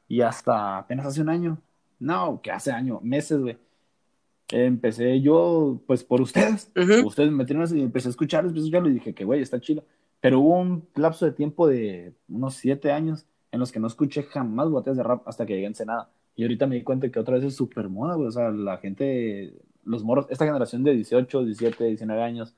Y 0.10 0.22
hasta 0.22 0.80
apenas 0.80 1.06
hace 1.06 1.22
un 1.22 1.30
año, 1.30 1.58
no, 2.00 2.42
que 2.42 2.52
hace 2.52 2.72
año, 2.72 3.00
meses, 3.02 3.40
güey. 3.40 3.58
Empecé 4.50 5.22
yo, 5.22 5.80
pues 5.88 6.04
por 6.04 6.22
ustedes. 6.22 6.70
Ustedes 7.06 7.32
me 7.32 7.38
metieron 7.38 7.66
y 7.76 7.82
empecé 7.82 8.10
a 8.10 8.12
escucharlos, 8.12 8.52
empecé 8.52 8.66
a 8.66 8.68
escucharlos 8.68 8.92
y 8.92 8.96
dije 8.96 9.14
que, 9.14 9.24
güey, 9.24 9.42
está 9.42 9.60
chido. 9.60 9.84
Pero 10.22 10.40
hubo 10.40 10.60
un 10.60 10.88
lapso 10.96 11.26
de 11.26 11.32
tiempo 11.32 11.68
de 11.68 12.14
unos 12.28 12.56
siete 12.56 12.92
años 12.92 13.26
en 13.52 13.60
los 13.60 13.72
que 13.72 13.80
no 13.80 13.88
escuché 13.88 14.24
jamás 14.24 14.70
batallas 14.70 14.98
de 14.98 15.04
rap 15.04 15.28
hasta 15.28 15.46
que 15.46 15.54
llegué 15.54 15.66
a 15.66 15.70
Ensenada. 15.70 16.10
Y 16.36 16.44
ahorita 16.44 16.68
me 16.68 16.76
di 16.76 16.84
cuenta 16.84 17.10
que 17.10 17.20
otra 17.20 17.36
vez 17.36 17.46
es 17.46 17.56
súper 17.56 17.88
moda, 17.90 18.16
güey. 18.16 18.28
O 18.28 18.32
sea, 18.32 18.50
la 18.52 18.78
gente, 18.78 19.54
los 19.84 20.04
morros, 20.04 20.26
esta 20.30 20.46
generación 20.46 20.84
de 20.84 20.94
18, 20.94 21.46
17, 21.46 21.84
19 21.86 22.22
años, 22.22 22.54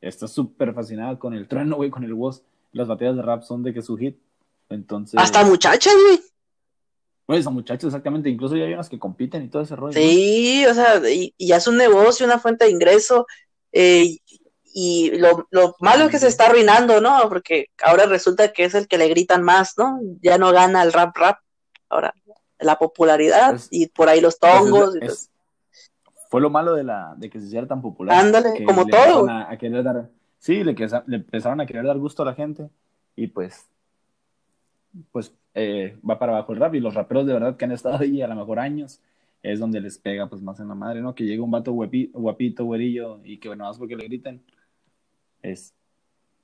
está 0.00 0.28
súper 0.28 0.74
fascinada 0.74 1.18
con 1.18 1.34
el 1.34 1.48
trueno, 1.48 1.76
güey, 1.76 1.90
con 1.90 2.04
el 2.04 2.14
voz. 2.14 2.42
Las 2.72 2.88
batallas 2.88 3.16
de 3.16 3.22
rap 3.22 3.42
son 3.42 3.62
de 3.62 3.72
que 3.72 3.80
su 3.80 3.96
hit. 3.96 4.18
Entonces, 4.68 5.18
Hasta 5.18 5.44
muchachas, 5.44 5.94
güey. 5.94 6.20
güey, 7.26 7.42
son 7.42 7.54
muchachos, 7.54 7.88
exactamente. 7.88 8.28
Incluso 8.28 8.56
ya 8.56 8.64
hay 8.64 8.74
unas 8.74 8.90
que 8.90 8.98
compiten 8.98 9.44
y 9.44 9.48
todo 9.48 9.62
ese 9.62 9.76
rollo. 9.76 9.98
¿no? 9.98 10.06
Sí, 10.06 10.66
o 10.66 10.74
sea, 10.74 11.00
y, 11.10 11.32
es 11.38 11.66
un 11.66 11.78
negocio, 11.78 12.26
una 12.26 12.38
fuente 12.38 12.66
de 12.66 12.72
ingreso. 12.72 13.26
eh, 13.72 14.18
y 14.80 15.10
lo, 15.18 15.48
lo 15.50 15.74
malo 15.80 16.04
es 16.04 16.10
que 16.10 16.18
se 16.20 16.28
está 16.28 16.46
arruinando, 16.46 17.00
¿no? 17.00 17.28
Porque 17.28 17.66
ahora 17.82 18.06
resulta 18.06 18.52
que 18.52 18.64
es 18.64 18.74
el 18.74 18.86
que 18.86 18.96
le 18.98 19.08
gritan 19.08 19.42
más, 19.42 19.76
¿no? 19.76 19.98
Ya 20.22 20.38
no 20.38 20.52
gana 20.52 20.82
el 20.82 20.92
rap 20.92 21.16
rap. 21.16 21.38
Ahora, 21.88 22.14
la 22.60 22.78
popularidad 22.78 23.54
Es- 23.56 23.68
y 23.72 23.86
por 23.88 24.08
ahí 24.08 24.20
los 24.20 24.38
Pues 24.38 24.52
es- 24.52 24.58
tongos. 24.60 24.96
es- 25.00 25.30
fue 26.30 26.40
lo 26.40 26.50
malo 26.50 26.74
de, 26.74 26.84
la, 26.84 27.14
de 27.16 27.28
que 27.30 27.40
se 27.40 27.46
hiciera 27.46 27.66
tan 27.66 27.80
popular. 27.82 28.18
Ándale, 28.24 28.64
como 28.64 28.86
todo. 28.86 29.00
empezaron 29.00 29.30
A, 29.30 29.50
a 29.50 29.56
querer 29.58 29.82
dar, 29.82 30.08
sí, 30.38 30.62
le, 30.62 30.74
le 31.06 31.16
empezaron 31.16 31.60
a 31.60 31.66
querer 31.66 31.84
dar 31.86 31.98
gusto 31.98 32.22
a 32.22 32.26
la 32.26 32.34
gente 32.34 32.68
y 33.16 33.26
pues, 33.28 33.66
pues 35.12 35.32
eh, 35.54 35.98
va 36.08 36.18
para 36.18 36.32
abajo 36.36 36.52
el 36.52 36.60
rap 36.60 36.74
y 36.74 36.80
los 36.80 36.94
raperos 36.94 37.26
de 37.26 37.32
verdad 37.32 37.56
que 37.56 37.64
han 37.64 37.72
estado 37.72 37.98
ahí 37.98 38.22
a 38.22 38.28
lo 38.28 38.34
mejor 38.36 38.58
años 38.58 39.00
es 39.42 39.58
donde 39.60 39.80
les 39.80 39.98
pega 39.98 40.28
pues 40.28 40.42
más 40.42 40.58
en 40.60 40.68
la 40.68 40.74
madre, 40.74 41.00
¿no? 41.00 41.14
Que 41.14 41.24
llega 41.24 41.42
un 41.42 41.50
vato 41.50 41.72
guapi- 41.72 42.10
guapito, 42.12 42.64
güerillo 42.64 43.20
y 43.24 43.38
que 43.38 43.48
bueno, 43.48 43.64
más 43.64 43.78
porque 43.78 43.96
le 43.96 44.04
griten 44.04 44.42
es, 45.42 45.74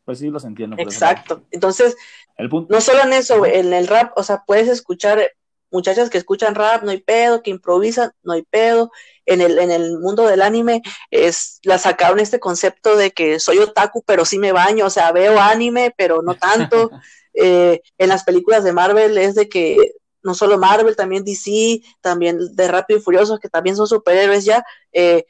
pues 0.05 0.19
sí, 0.19 0.29
los 0.29 0.45
entiendo. 0.45 0.77
Exacto. 0.79 1.45
Entonces, 1.51 1.97
El 2.37 2.49
punto, 2.49 2.73
no 2.73 2.81
solo 2.81 3.03
en 3.03 3.13
eso, 3.13 3.45
en 3.47 3.73
el 3.73 3.87
rap, 3.87 4.13
o 4.17 4.23
sea, 4.23 4.45
puedes 4.47 4.69
escuchar 4.69 5.31
muchachas 5.71 6.09
que 6.09 6.19
escuchan 6.19 6.55
rap, 6.55 6.85
no 6.85 6.93
hay 6.93 7.01
pedo, 7.01 7.43
que 7.43 7.51
improvisan, 7.51 8.13
no 8.23 8.33
hay 8.33 8.43
pedo. 8.43 8.91
En 9.27 9.41
el, 9.41 9.59
en 9.59 9.71
el 9.71 9.99
mundo 9.99 10.27
del 10.27 10.43
anime, 10.43 10.83
es, 11.11 11.59
la 11.63 11.79
sacaron 11.79 12.21
este 12.21 12.39
concepto 12.39 12.97
de 12.97 13.11
que 13.11 13.41
soy 13.41 13.59
otaku, 13.59 14.03
pero 14.07 14.25
sí 14.25 14.39
me 14.39 14.53
baño, 14.53 14.87
o 14.87 14.91
sea, 14.91 15.13
veo 15.13 15.41
anime, 15.41 15.93
pero 15.97 16.23
no 16.23 16.35
tanto. 16.35 16.91
Eh, 17.37 17.83
en 17.99 18.09
las 18.11 18.23
películas 18.23 18.63
de 18.63 18.73
Marvel 18.73 19.19
es 19.19 19.35
de 19.35 19.49
que 19.49 19.77
no 20.23 20.35
solo 20.35 20.57
Marvel, 20.57 20.95
también 20.95 21.25
DC, 21.25 21.83
también 22.01 22.39
de 22.55 22.69
Rápido 22.69 23.01
y 23.01 23.03
Furioso, 23.03 23.41
que 23.41 23.49
también 23.49 23.75
son 23.75 23.89
superhéroes 23.89 24.45
ya, 24.45 24.65
eh, 24.93 25.27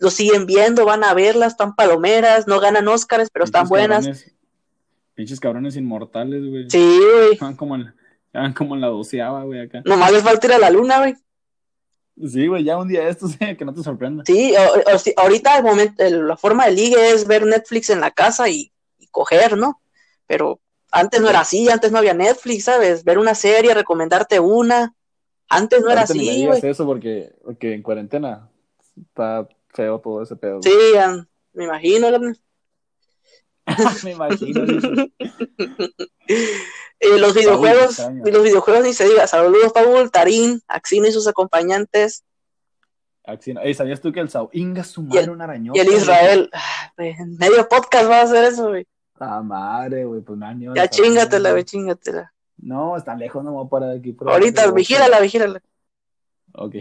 lo 0.00 0.10
siguen 0.10 0.46
viendo, 0.46 0.84
van 0.84 1.04
a 1.04 1.14
verlas, 1.14 1.52
están 1.52 1.76
palomeras, 1.76 2.46
no 2.48 2.58
ganan 2.58 2.88
Óscares, 2.88 3.28
pero 3.32 3.44
están 3.44 3.68
buenas. 3.68 4.06
cabrones- 4.06 4.32
pinches 5.14 5.38
cabrones 5.40 5.76
inmortales, 5.76 6.42
güey. 6.48 6.68
Sí, 6.70 6.98
güey. 6.98 7.38
Van 7.38 7.54
como 7.54 7.76
en, 7.76 7.94
van 8.32 8.52
como 8.54 8.74
en 8.74 8.80
la 8.80 8.88
doceava, 8.88 9.44
güey, 9.44 9.60
acá. 9.60 9.82
Nomás 9.84 10.10
les 10.12 10.22
falta 10.22 10.46
ir 10.46 10.52
a 10.54 10.58
la 10.58 10.70
luna, 10.70 10.98
güey. 10.98 11.14
Sí, 12.26 12.46
güey, 12.48 12.64
ya 12.64 12.76
un 12.76 12.88
día 12.88 13.04
de 13.04 13.10
estos, 13.10 13.36
que 13.58 13.64
no 13.64 13.72
te 13.74 13.82
sorprenda. 13.82 14.24
Sí, 14.26 14.54
o- 14.56 14.94
o 14.94 14.98
si- 14.98 15.14
ahorita 15.16 15.56
el 15.58 15.64
momento, 15.64 16.02
el- 16.02 16.26
la 16.28 16.36
forma 16.36 16.66
de 16.66 16.72
ligue 16.72 17.10
es 17.12 17.26
ver 17.26 17.46
Netflix 17.46 17.90
en 17.90 18.00
la 18.00 18.10
casa 18.10 18.48
y, 18.48 18.72
y 18.98 19.06
coger, 19.08 19.56
¿no? 19.56 19.80
Pero 20.26 20.60
antes 20.90 21.20
no 21.20 21.28
era 21.28 21.40
así, 21.40 21.68
antes 21.68 21.92
no 21.92 21.98
había 21.98 22.14
Netflix, 22.14 22.64
¿sabes? 22.64 23.04
Ver 23.04 23.18
una 23.18 23.34
serie, 23.34 23.74
recomendarte 23.74 24.40
una. 24.40 24.94
Antes 25.48 25.80
no 25.82 25.90
era 25.90 26.02
Ahorita 26.02 26.14
así, 26.14 26.46
güey. 26.46 26.60
eso 26.64 26.86
porque, 26.86 27.32
porque 27.44 27.74
en 27.74 27.82
cuarentena 27.82 28.48
está 28.96 29.48
feo 29.72 29.98
todo 30.00 30.22
ese 30.22 30.36
pedo. 30.36 30.60
Sí, 30.62 30.72
me 31.52 31.64
imagino. 31.64 32.10
¿no? 32.10 32.32
me 34.04 34.10
imagino. 34.12 34.64
Eh, 36.28 37.18
los 37.18 37.34
videojuegos, 37.34 37.98
y 38.24 38.30
los 38.30 38.42
videojuegos 38.42 38.84
ni 38.84 38.92
se 38.92 39.08
diga. 39.08 39.26
Saludos, 39.26 39.72
Paul, 39.72 40.10
Tarín, 40.10 40.62
Axino 40.68 41.06
y 41.06 41.12
sus 41.12 41.26
acompañantes. 41.26 42.24
Axino. 43.24 43.60
Ey, 43.60 43.74
¿sabías 43.74 44.00
tú 44.00 44.12
que 44.12 44.20
el 44.20 44.28
Sao 44.28 44.50
Inga 44.52 44.82
su 44.82 45.02
madre 45.02 45.30
un 45.30 45.40
arañón? 45.42 45.76
Y 45.76 45.78
el 45.78 45.88
Israel. 45.92 46.50
Ah, 46.52 46.92
güey, 46.96 47.10
en 47.10 47.36
medio 47.36 47.68
podcast 47.68 48.10
va 48.10 48.20
a 48.20 48.22
hacer 48.22 48.44
eso, 48.44 48.68
güey. 48.68 48.86
Ah, 49.18 49.42
madre, 49.42 50.04
güey, 50.04 50.22
pues 50.22 50.38
nada, 50.38 50.56
Ya 50.74 50.88
chingatela, 50.88 51.50
güey, 51.52 51.64
chingatela. 51.64 52.32
No, 52.56 52.96
está 52.96 53.14
lejos, 53.14 53.44
no 53.44 53.50
me 53.50 53.56
voy 53.56 53.66
a 53.66 53.68
parar 53.68 53.90
aquí. 53.90 54.12
pero- 54.12 54.32
Ahorita, 54.32 54.70
vigílala, 54.72 55.20
vigílala. 55.20 55.62
Ok. 56.54 56.76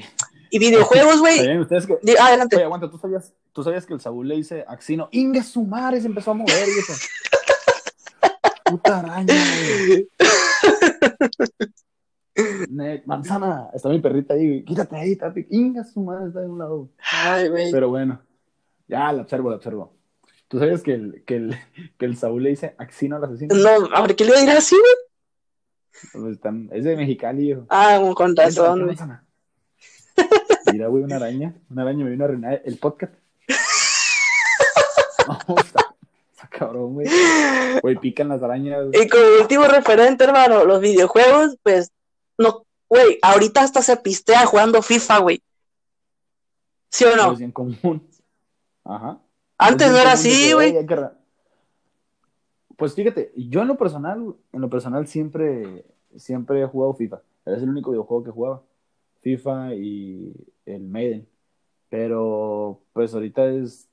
Y 0.50 0.60
videojuegos, 0.60 1.20
güey. 1.20 1.38
¿Sabían 1.38 1.60
ustedes 1.60 1.86
que... 1.88 1.98
Di- 2.02 2.16
ah, 2.20 2.28
adelante. 2.28 2.56
Oye, 2.56 2.66
aguanta, 2.66 2.90
¿tú 2.90 2.98
sabías, 2.98 3.34
¿tú 3.54 3.64
sabías 3.64 3.86
que 3.86 3.94
el 3.94 4.02
Saúl 4.02 4.28
le 4.28 4.36
dice 4.36 4.66
Axino? 4.68 5.10
Inga 5.12 5.44
su 5.44 5.64
madre, 5.64 6.02
se 6.02 6.08
empezó 6.08 6.32
a 6.32 6.34
mover 6.36 6.68
y 6.68 6.80
eso. 6.80 6.94
Puta 8.66 9.00
araña, 9.00 9.34
güey. 9.88 10.08
Manzana, 13.06 13.70
está 13.74 13.90
mi 13.90 14.00
perrita 14.00 14.34
ahí, 14.34 14.48
güey. 14.48 14.64
Quítate 14.66 14.96
ahí, 14.96 15.16
tapi. 15.16 15.48
Inga 15.50 15.84
su 15.84 16.02
madre, 16.02 16.28
está 16.28 16.42
de 16.42 16.48
un 16.48 16.60
lado. 16.60 16.90
Ay, 17.12 17.50
güey. 17.50 17.72
Pero 17.72 17.90
bueno, 17.90 18.22
ya 18.88 19.12
la 19.12 19.24
observo, 19.24 19.50
la 19.50 19.58
observo. 19.58 19.96
¿Tú 20.48 20.58
sabes 20.60 20.82
que 20.82 20.94
el, 20.94 21.24
que 21.26 21.36
el, 21.36 21.56
que 21.98 22.06
el 22.06 22.18
Saúl 22.18 22.44
le 22.44 22.50
dice 22.52 22.76
Axino 22.78 23.18
al 23.18 23.24
asesino? 23.26 23.56
No, 23.56 23.96
a 23.96 24.02
ver, 24.02 24.16
¿qué 24.16 24.26
le 24.26 24.32
decir 24.32 24.50
así, 24.50 24.76
güey? 24.76 24.94
Pues 26.40 26.40
es 26.72 26.84
de 26.84 26.96
Mexicali, 26.96 27.52
hijo. 27.52 27.66
Ah, 27.70 28.00
con 28.16 28.36
razón, 28.36 28.80
güey. 28.80 28.88
Manzana. 28.88 29.26
Mira, 30.72 30.88
güey, 30.88 31.04
una 31.04 31.18
araña. 31.18 31.56
Una 31.70 31.82
araña 31.84 32.06
me 32.06 32.12
vino 32.12 32.24
a 32.24 32.28
arruinar 32.28 32.62
el 32.66 32.78
podcast. 32.78 33.14
No, 35.28 35.56
está, 35.58 35.96
está 36.32 36.48
cabrón, 36.48 36.96
güey. 36.96 37.08
Güey, 37.84 37.98
pican 37.98 38.30
las 38.30 38.42
arañas. 38.42 38.88
güey. 38.88 39.04
Y 39.04 39.08
como 39.08 39.24
último 39.42 39.66
referente, 39.66 40.24
hermano, 40.24 40.66
los 40.66 40.82
videojuegos, 40.82 41.56
pues, 41.62 41.92
no, 42.40 42.66
güey, 42.88 43.20
ahorita 43.22 43.62
hasta 43.62 43.84
se 43.84 43.96
pistea 43.98 44.48
jugando 44.48 44.82
FIFA, 44.82 45.20
güey. 45.20 45.44
¿Sí 46.90 47.06
o 47.06 47.16
no? 47.16 47.34
Es 47.34 47.38
bien 47.40 47.52
común. 47.52 48.10
Ajá. 48.84 49.20
Antes 49.60 49.88
Es 49.88 49.94
no 49.94 50.00
era 50.00 50.14
así, 50.14 50.54
güey. 50.54 50.74
Pues 52.76 52.96
fíjate, 52.96 53.32
yo 53.36 53.62
en 53.62 53.68
lo 53.68 53.78
personal, 53.78 54.36
en 54.54 54.62
lo 54.62 54.70
personal 54.70 55.06
siempre, 55.06 55.86
siempre 56.16 56.62
he 56.62 56.66
jugado 56.66 56.94
FIFA. 56.96 57.22
Es 57.46 57.62
el 57.62 57.70
único 57.70 57.92
videojuego 57.92 58.24
que 58.24 58.32
jugaba. 58.32 58.64
FIFA 59.22 59.76
y 59.76 60.34
el 60.66 60.82
Maiden. 60.82 61.28
Pero, 61.90 62.82
pues 62.94 63.14
ahorita 63.14 63.50
es 63.50 63.90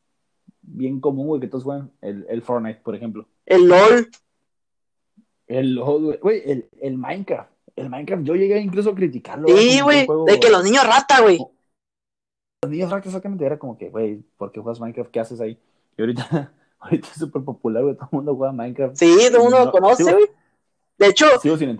bien 0.62 1.00
común, 1.00 1.28
güey, 1.28 1.40
que 1.40 1.48
todos 1.48 1.64
juegan 1.64 1.90
el, 2.02 2.26
el 2.28 2.42
Fortnite, 2.42 2.80
por 2.80 2.94
ejemplo. 2.94 3.26
El 3.46 3.68
LOL. 3.68 4.08
El 5.46 5.74
LOL, 5.74 6.18
güey, 6.20 6.42
el, 6.44 6.68
el 6.80 6.98
Minecraft. 6.98 7.50
El 7.76 7.90
Minecraft, 7.90 8.24
yo 8.24 8.34
llegué 8.34 8.58
incluso 8.60 8.90
a 8.90 8.94
criticarlo. 8.94 9.48
Sí, 9.48 9.80
güey. 9.80 10.06
De 10.26 10.40
que 10.40 10.50
los 10.50 10.64
niños 10.64 10.86
rata, 10.86 11.20
güey. 11.20 11.38
Los 12.62 12.70
niños 12.70 12.90
rack 12.90 13.06
exactamente 13.06 13.44
era 13.44 13.58
como 13.58 13.76
que, 13.78 13.90
güey, 13.90 14.22
¿por 14.36 14.50
qué 14.50 14.60
juegas 14.60 14.80
Minecraft? 14.80 15.10
¿Qué 15.10 15.20
haces 15.20 15.40
ahí? 15.40 15.58
Y 15.96 16.02
ahorita, 16.02 16.52
ahorita 16.80 17.08
es 17.08 17.18
súper 17.18 17.42
popular, 17.42 17.82
güey, 17.82 17.94
todo 17.94 18.08
el 18.10 18.16
mundo 18.16 18.34
juega 18.34 18.52
Minecraft. 18.52 18.96
Sí, 18.96 19.14
todo 19.28 19.36
el 19.36 19.42
mundo 19.44 19.58
No, 19.58 19.64
lo 19.66 19.72
conoce, 19.72 20.04
sí, 20.04 20.10
güey. 20.12 20.24
De 20.98 21.06
hecho. 21.08 21.26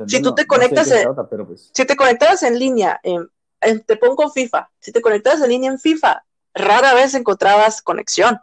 Si 0.07 0.23
tú 0.23 0.35
te 0.35 0.43
no 0.43 0.43
sé 0.43 0.47
conectas 0.47 0.89
de 0.89 0.95
qué 0.95 1.01
en- 1.01 1.07
trata, 1.07 1.29
pero 1.29 1.47
pues, 1.47 1.71
si 1.75 1.85
te 1.87 1.97
conectabas 1.97 2.43
en 2.43 2.59
línea, 2.59 3.01
en- 3.03 3.29
te 3.87 3.97
pongo 3.97 4.31
FIFA, 4.31 4.71
si 4.81 4.93
te 4.93 5.01
conectabas 5.01 5.41
en 5.41 5.49
línea 5.49 5.71
en 5.71 5.79
FIFA, 5.79 6.25
rara 6.55 6.95
vez 6.95 7.15
encontrabas 7.15 7.83
conexión. 7.83 8.41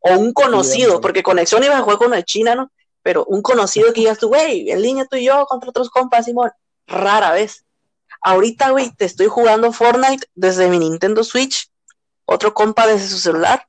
O 0.00 0.18
un 0.18 0.32
conocido, 0.32 0.92
Sí, 0.92 0.98
porque 1.00 1.22
conexión 1.22 1.64
iba 1.64 1.78
a 1.78 1.82
jugar 1.82 1.98
con 1.98 2.14
el 2.14 2.24
China, 2.24 2.54
¿no? 2.54 2.70
Pero 3.02 3.24
un 3.24 3.42
conocido 3.42 3.92
que 3.92 4.00
digas 4.00 4.18
tú, 4.18 4.28
güey, 4.28 4.70
en 4.70 4.82
línea 4.82 5.06
tú 5.06 5.16
y 5.16 5.24
yo 5.24 5.46
contra 5.46 5.70
otros 5.70 5.90
compas, 5.90 6.26
Simón, 6.26 6.50
rara 6.86 7.32
vez. 7.32 7.64
Ahorita, 8.20 8.70
güey, 8.70 8.90
te 8.94 9.04
estoy 9.04 9.26
jugando 9.26 9.72
Fortnite 9.72 10.26
desde 10.34 10.68
mi 10.68 10.78
Nintendo 10.78 11.24
Switch, 11.24 11.70
otro 12.24 12.54
compa 12.54 12.86
desde 12.86 13.08
su 13.08 13.18
celular, 13.18 13.66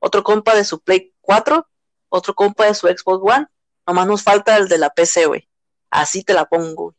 otro 0.00 0.22
compa 0.24 0.54
de 0.54 0.64
su 0.64 0.80
Play 0.80 1.12
4, 1.20 1.66
otro 2.08 2.34
compa 2.34 2.66
de 2.66 2.74
su 2.74 2.88
Xbox 2.88 3.20
One, 3.22 3.46
nomás 3.86 4.06
nos 4.06 4.22
falta 4.22 4.56
el 4.56 4.68
de 4.68 4.78
la 4.78 4.90
PC, 4.90 5.26
güey. 5.26 5.48
Así 5.90 6.24
te 6.24 6.34
la 6.34 6.46
pongo, 6.46 6.84
güey. 6.84 6.96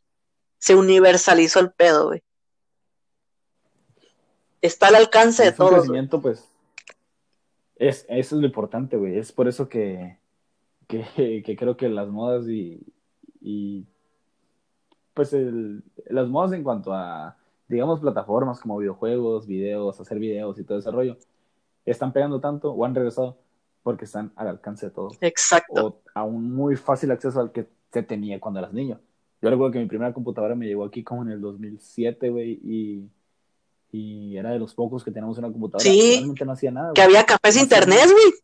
Se 0.58 0.74
universalizó 0.74 1.60
el 1.60 1.72
pedo, 1.72 2.06
güey. 2.08 2.22
Está 4.64 4.88
al 4.88 4.94
alcance 4.94 5.42
de 5.42 5.50
es 5.50 5.56
todos. 5.56 5.72
crecimiento, 5.72 6.20
pues, 6.20 6.48
es, 7.76 8.06
eso 8.08 8.36
es 8.36 8.40
lo 8.40 8.46
importante, 8.46 8.96
güey. 8.96 9.18
Es 9.18 9.30
por 9.32 9.46
eso 9.46 9.68
que, 9.68 10.18
que, 10.86 11.42
que 11.44 11.56
creo 11.56 11.76
que 11.76 11.88
las 11.88 12.08
modas 12.08 12.48
y, 12.48 12.84
y 13.40 13.86
pues, 15.12 15.32
el, 15.32 15.82
las 16.06 16.28
modas 16.28 16.52
en 16.52 16.62
cuanto 16.62 16.92
a 16.92 17.36
digamos, 17.68 18.00
plataformas 18.00 18.60
como 18.60 18.78
videojuegos, 18.78 19.46
videos, 19.46 20.00
hacer 20.00 20.18
videos 20.18 20.58
y 20.58 20.64
todo 20.64 20.78
ese 20.78 20.90
rollo, 20.90 21.16
están 21.84 22.12
pegando 22.12 22.40
tanto 22.40 22.72
o 22.72 22.84
han 22.84 22.94
regresado 22.94 23.38
porque 23.82 24.04
están 24.04 24.32
al 24.36 24.48
alcance 24.48 24.86
de 24.86 24.92
todos. 24.92 25.18
Exacto. 25.20 25.86
O 25.86 26.02
a 26.14 26.24
un 26.24 26.54
muy 26.54 26.76
fácil 26.76 27.10
acceso 27.10 27.40
al 27.40 27.52
que 27.52 27.68
se 27.92 28.02
tenía 28.02 28.40
cuando 28.40 28.60
eras 28.60 28.72
niño. 28.72 29.00
Yo 29.42 29.50
recuerdo 29.50 29.72
que 29.72 29.78
mi 29.78 29.86
primera 29.86 30.12
computadora 30.12 30.54
me 30.54 30.66
llegó 30.66 30.84
aquí 30.84 31.02
como 31.02 31.22
en 31.22 31.30
el 31.30 31.40
2007, 31.40 32.30
güey, 32.30 32.60
y, 32.62 33.10
y 33.96 34.36
era 34.36 34.50
de 34.50 34.58
los 34.58 34.74
pocos 34.74 35.04
que 35.04 35.12
teníamos 35.12 35.38
una 35.38 35.52
computadora. 35.52 35.88
Sí. 35.88 36.14
Realmente 36.14 36.44
no 36.44 36.52
hacía 36.52 36.72
nada. 36.72 36.92
Que 36.94 37.02
güey. 37.02 37.16
había 37.16 37.26
cafés 37.26 37.54
No 37.54 37.62
internet, 37.62 38.10
güey. 38.10 38.34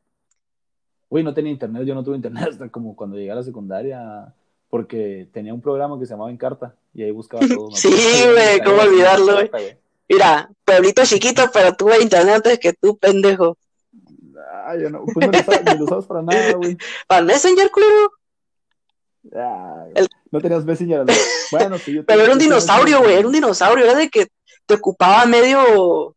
Güey, 1.08 1.24
no 1.24 1.34
tenía 1.34 1.50
internet, 1.50 1.82
yo 1.84 1.94
no 1.96 2.04
tuve 2.04 2.14
internet 2.14 2.44
hasta 2.50 2.68
como 2.68 2.94
cuando 2.94 3.16
llegué 3.16 3.32
a 3.32 3.34
la 3.34 3.42
secundaria, 3.42 4.32
porque 4.68 5.28
tenía 5.32 5.52
un 5.52 5.60
programa 5.60 5.98
que 5.98 6.06
se 6.06 6.12
llamaba 6.12 6.30
Encarta 6.30 6.76
y 6.94 7.02
ahí 7.02 7.10
buscaba 7.10 7.44
todo. 7.48 7.70
Sí, 7.74 7.90
güey, 7.90 8.60
cómo 8.64 8.82
olvidarlo, 8.82 9.32
güey. 9.32 9.50
Mira, 10.08 10.48
pueblito 10.64 11.02
chiquito, 11.04 11.42
pero 11.52 11.74
tuve 11.74 12.00
internet 12.00 12.36
antes 12.36 12.58
que 12.60 12.72
tú, 12.72 12.96
pendejo. 12.96 13.58
Ah, 14.52 14.76
yo 14.80 14.88
no, 14.88 15.04
pues 15.04 15.26
no 15.26 15.32
lo 15.32 15.38
usabas, 15.40 15.64
ni 15.64 15.78
lo 15.78 15.84
usabas 15.84 16.06
para 16.06 16.22
nada, 16.22 16.52
güey. 16.52 16.76
Para 17.08 17.22
Messenger, 17.22 17.70
culero. 17.72 18.12
Ah, 19.34 19.86
El- 19.94 20.08
No 20.30 20.40
tenías 20.40 20.64
Messenger. 20.64 21.00
¿no? 21.06 21.06
Bueno, 21.52 21.78
sí, 21.78 21.94
yo 21.94 22.04
Pero 22.04 22.22
era 22.22 22.32
un 22.32 22.38
dinosaurio, 22.38 23.00
güey, 23.00 23.14
era 23.16 23.26
un 23.26 23.32
dinosaurio, 23.32 23.84
era 23.84 23.94
de 23.96 24.08
que 24.08 24.28
te 24.66 24.74
ocupaba 24.74 25.26
medio 25.26 26.14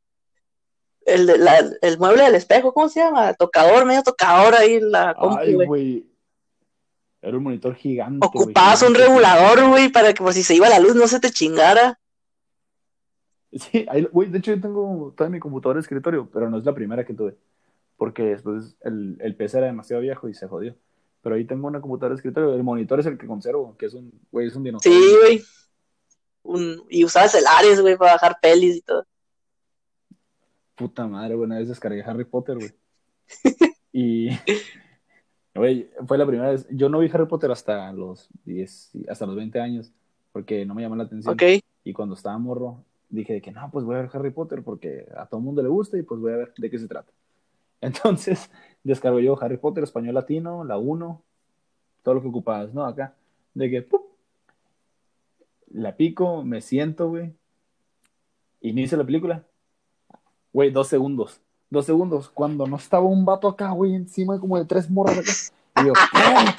el, 1.05 1.25
la- 1.25 1.65
el 1.81 1.97
mueble 1.97 2.23
del 2.23 2.35
espejo, 2.35 2.73
¿cómo 2.73 2.87
se 2.87 2.99
llama? 2.99 3.33
Tocador, 3.33 3.85
medio 3.85 4.03
tocador 4.03 4.53
ahí 4.55 4.79
la 4.79 5.15
Ay, 5.17 5.53
güey. 5.65 6.07
Era 7.21 7.37
un 7.37 7.43
monitor 7.43 7.73
gigante. 7.75 8.25
Ocupabas 8.25 8.81
un 8.83 8.89
gigante. 8.89 9.07
regulador, 9.07 9.69
güey, 9.69 9.89
para 9.89 10.13
que 10.13 10.21
por 10.21 10.33
si 10.33 10.43
se 10.43 10.55
iba 10.55 10.69
la 10.69 10.79
luz 10.79 10.93
no 10.95 11.07
se 11.07 11.19
te 11.19 11.31
chingara. 11.31 11.99
Sí, 13.51 13.85
güey, 14.11 14.29
de 14.29 14.39
hecho 14.39 14.53
yo 14.53 14.61
tengo 14.61 15.13
toda 15.15 15.29
mi 15.29 15.39
computadora 15.39 15.77
de 15.77 15.81
escritorio, 15.81 16.29
pero 16.31 16.49
no 16.49 16.57
es 16.57 16.65
la 16.65 16.73
primera 16.73 17.05
que 17.05 17.13
tuve, 17.13 17.35
porque 17.97 18.23
después 18.23 18.75
el, 18.81 19.17
el 19.21 19.35
PC 19.35 19.59
era 19.59 19.67
demasiado 19.67 20.01
viejo 20.01 20.27
y 20.27 20.33
se 20.33 20.47
jodió. 20.47 20.75
Pero 21.23 21.35
ahí 21.35 21.45
tengo 21.45 21.67
una 21.67 21.81
computadora 21.81 22.13
de 22.13 22.17
escritorio, 22.17 22.53
el 22.53 22.63
monitor 22.63 22.99
es 22.99 23.05
el 23.07 23.17
que 23.17 23.25
conservo, 23.25 23.75
que 23.77 23.87
es 23.87 23.93
un, 23.95 24.11
güey, 24.31 24.47
es 24.47 24.55
un 24.55 24.63
dinosaurio. 24.63 25.01
Sí, 25.01 25.15
güey. 25.21 25.43
Un- 26.43 26.83
y 26.89 27.03
usabas 27.05 27.33
el 27.33 27.45
Ares, 27.47 27.79
güey, 27.81 27.97
para 27.97 28.11
bajar 28.13 28.37
pelis 28.41 28.75
y 28.75 28.81
todo. 28.81 29.05
Puta 30.75 31.07
madre, 31.07 31.35
güey, 31.35 31.45
una 31.45 31.59
vez 31.59 31.69
descargué 31.69 32.03
Harry 32.03 32.25
Potter, 32.25 32.57
güey. 32.57 32.71
Y, 33.95 34.27
güey, 35.53 35.87
fue 36.07 36.17
la 36.17 36.25
primera 36.25 36.49
vez, 36.49 36.65
yo 36.71 36.89
no 36.89 36.97
vi 36.97 37.09
Harry 37.13 37.27
Potter 37.27 37.51
hasta 37.51 37.93
los 37.93 38.27
10, 38.43 38.91
hasta 39.07 39.27
los 39.27 39.35
20 39.35 39.59
años, 39.61 39.91
porque 40.31 40.65
no 40.65 40.73
me 40.73 40.81
llamó 40.81 40.95
la 40.95 41.03
atención. 41.03 41.31
Y 41.83 41.93
cuando 41.93 42.15
estaba 42.15 42.35
morro, 42.39 42.83
dije 43.09 43.33
de 43.33 43.41
que 43.41 43.51
no, 43.51 43.69
pues 43.71 43.85
voy 43.85 43.95
a 43.95 44.01
ver 44.01 44.09
Harry 44.13 44.31
Potter 44.31 44.63
porque 44.63 45.07
a 45.15 45.27
todo 45.27 45.39
el 45.39 45.45
mundo 45.45 45.61
le 45.61 45.69
gusta 45.69 45.95
y 45.95 46.01
pues 46.01 46.19
voy 46.19 46.33
a 46.33 46.37
ver 46.37 46.53
de 46.57 46.69
qué 46.71 46.79
se 46.79 46.87
trata. 46.87 47.11
Entonces, 47.83 48.49
descargo 48.83 49.19
yo 49.19 49.41
Harry 49.41 49.57
Potter, 49.57 49.83
español 49.83 50.15
latino, 50.15 50.63
la 50.63 50.77
1, 50.77 51.21
todo 52.01 52.15
lo 52.15 52.21
que 52.21 52.27
ocupabas, 52.27 52.73
¿no? 52.73 52.85
Acá, 52.85 53.13
de 53.53 53.69
que, 53.69 53.87
la 55.71 55.95
pico, 55.95 56.43
me 56.43 56.61
siento, 56.61 57.09
güey, 57.09 57.33
inicio 58.61 58.97
la 58.97 59.05
película, 59.05 59.43
güey, 60.51 60.71
dos 60.71 60.87
segundos, 60.87 61.41
dos 61.69 61.85
segundos, 61.85 62.29
cuando 62.29 62.67
no 62.67 62.77
estaba 62.77 63.05
un 63.05 63.25
vato 63.25 63.47
acá, 63.47 63.71
güey, 63.71 63.95
encima 63.95 64.39
como 64.39 64.57
de 64.57 64.65
tres 64.65 64.89
morras 64.89 65.17
acá, 65.17 65.81
y 65.81 65.87
yo, 65.87 65.93
¡pum! 65.93 66.53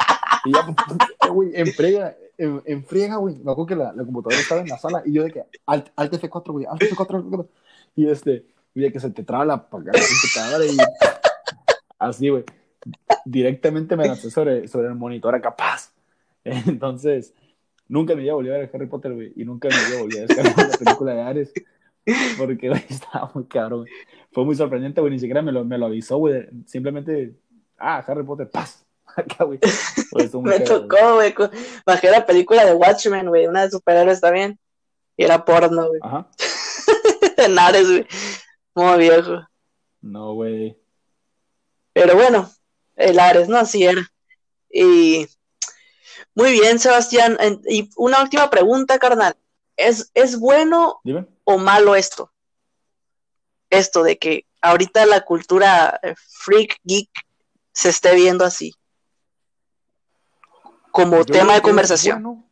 y 0.45 0.53
ya, 0.53 1.29
güey, 1.31 1.51
en 1.55 1.67
frega, 1.69 2.17
en, 2.37 2.85
güey, 3.17 3.37
me 3.37 3.67
que 3.67 3.77
la, 3.77 3.93
la 3.93 4.05
computadora 4.05 4.41
estaba 4.41 4.61
en 4.61 4.69
la 4.69 4.79
sala, 4.79 5.03
y 5.07 5.13
yo 5.13 5.23
de 5.23 5.31
que, 5.31 5.45
alt, 5.67 5.89
alt 5.97 6.13
F4, 6.13 6.53
güey, 6.53 6.67
alt 6.67 6.83
F4, 6.83 7.15
alt 7.17 7.27
F4, 7.27 7.49
y 7.97 8.09
este, 8.09 8.45
y 8.75 8.81
de 8.81 8.93
que 8.93 9.01
se 9.01 9.11
te 9.11 9.23
traba 9.23 9.45
la, 9.45 9.55
la 9.55 9.69
computadora 9.71 10.65
y 10.67 10.77
así, 11.99 12.29
güey, 12.29 12.45
directamente 13.25 13.97
me 13.97 14.07
lancé 14.07 14.31
sobre, 14.31 14.69
sobre 14.69 14.89
el 14.89 14.95
monitor 14.95 15.35
acá, 15.35 15.55
paz, 15.55 15.93
entonces, 16.45 17.33
nunca 17.89 18.15
me 18.15 18.25
iba 18.25 18.33
a 18.33 18.37
volver 18.37 18.55
a 18.55 18.59
ver 18.59 18.71
Harry 18.75 18.87
Potter, 18.87 19.15
güey, 19.15 19.33
y 19.37 19.45
nunca 19.45 19.69
me 19.69 19.75
iba 19.75 19.99
a 19.99 20.03
volver 20.03 20.19
a 20.19 20.27
descargar 20.27 20.69
la 20.69 20.77
película 20.77 21.15
de 21.15 21.23
Ares, 21.23 21.53
porque, 22.37 22.69
güey, 22.69 22.85
estaba 22.89 23.31
muy 23.35 23.45
cabrón. 23.45 23.87
Fue 24.33 24.45
muy 24.45 24.55
sorprendente, 24.55 25.01
güey, 25.01 25.13
ni 25.13 25.19
siquiera 25.19 25.41
me 25.43 25.53
lo, 25.53 25.65
me 25.65 25.79
lo 25.79 25.87
avisó, 25.87 26.19
güey, 26.19 26.47
simplemente, 26.67 27.35
ah, 27.79 28.05
Harry 28.07 28.25
Potter, 28.25 28.51
paz, 28.51 28.85
acá, 29.17 29.45
güey. 29.45 29.59
Muy 30.13 30.25
Me 30.25 30.57
güey. 30.59 30.65
tocó, 30.65 31.15
güey. 31.15 31.35
Bajé 31.87 32.11
la 32.11 32.27
película 32.27 32.65
de 32.65 32.75
Watchmen, 32.75 33.29
güey, 33.29 33.47
una 33.47 33.63
de 33.63 33.71
superhéroes 33.71 34.21
también. 34.21 34.59
Y 35.17 35.25
era 35.25 35.45
porno, 35.45 35.89
güey. 35.89 36.01
Ajá, 36.03 36.29
En 37.37 37.59
Ares, 37.59 37.89
güey. 37.89 38.07
Muy 38.75 38.99
viejo. 38.99 39.47
no, 40.01 40.35
güey. 40.35 40.77
Pero 41.93 42.15
bueno, 42.17 42.51
el 42.97 43.19
Ares, 43.21 43.49
¿no? 43.49 43.57
Así 43.57 43.85
era. 43.85 44.03
Y 44.69 45.29
muy 46.35 46.51
bien, 46.53 46.79
Sebastián. 46.81 47.39
Y 47.69 47.89
una 47.97 48.21
última 48.21 48.51
pregunta, 48.51 48.99
carnal. 48.99 49.37
¿Es, 49.77 50.11
¿Es 50.15 50.39
bueno 50.39 51.01
Dime. 51.05 51.27
o 51.45 51.57
malo 51.59 51.95
esto? 51.95 52.33
Esto 53.71 54.03
de 54.03 54.19
que 54.19 54.47
ahorita 54.61 55.07
la 55.07 55.25
cultura 55.25 56.01
eh, 56.03 56.15
freak, 56.17 56.81
geek, 56.83 57.11
se 57.73 57.91
esté 57.91 58.15
viendo 58.17 58.45
así. 58.45 58.73
Como 60.91 61.19
Yo 61.19 61.25
tema 61.27 61.55
de 61.55 61.63
conversación. 61.63 62.23
bueno. 62.23 62.51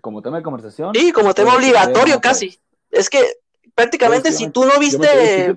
Como 0.00 0.22
tema 0.22 0.36
de 0.38 0.42
conversación. 0.42 0.94
Sí, 0.94 1.10
como 1.12 1.34
tema 1.34 1.52
Pues, 1.52 1.58
obligatorio 1.64 2.14
no, 2.16 2.20
pues. 2.20 2.32
casi. 2.32 2.60
Es 2.90 3.10
que 3.10 3.24
prácticamente 3.74 4.28
Pues, 4.28 4.38
si 4.38 4.50
tú 4.50 4.64
no 4.64 4.78
viste, 4.78 5.54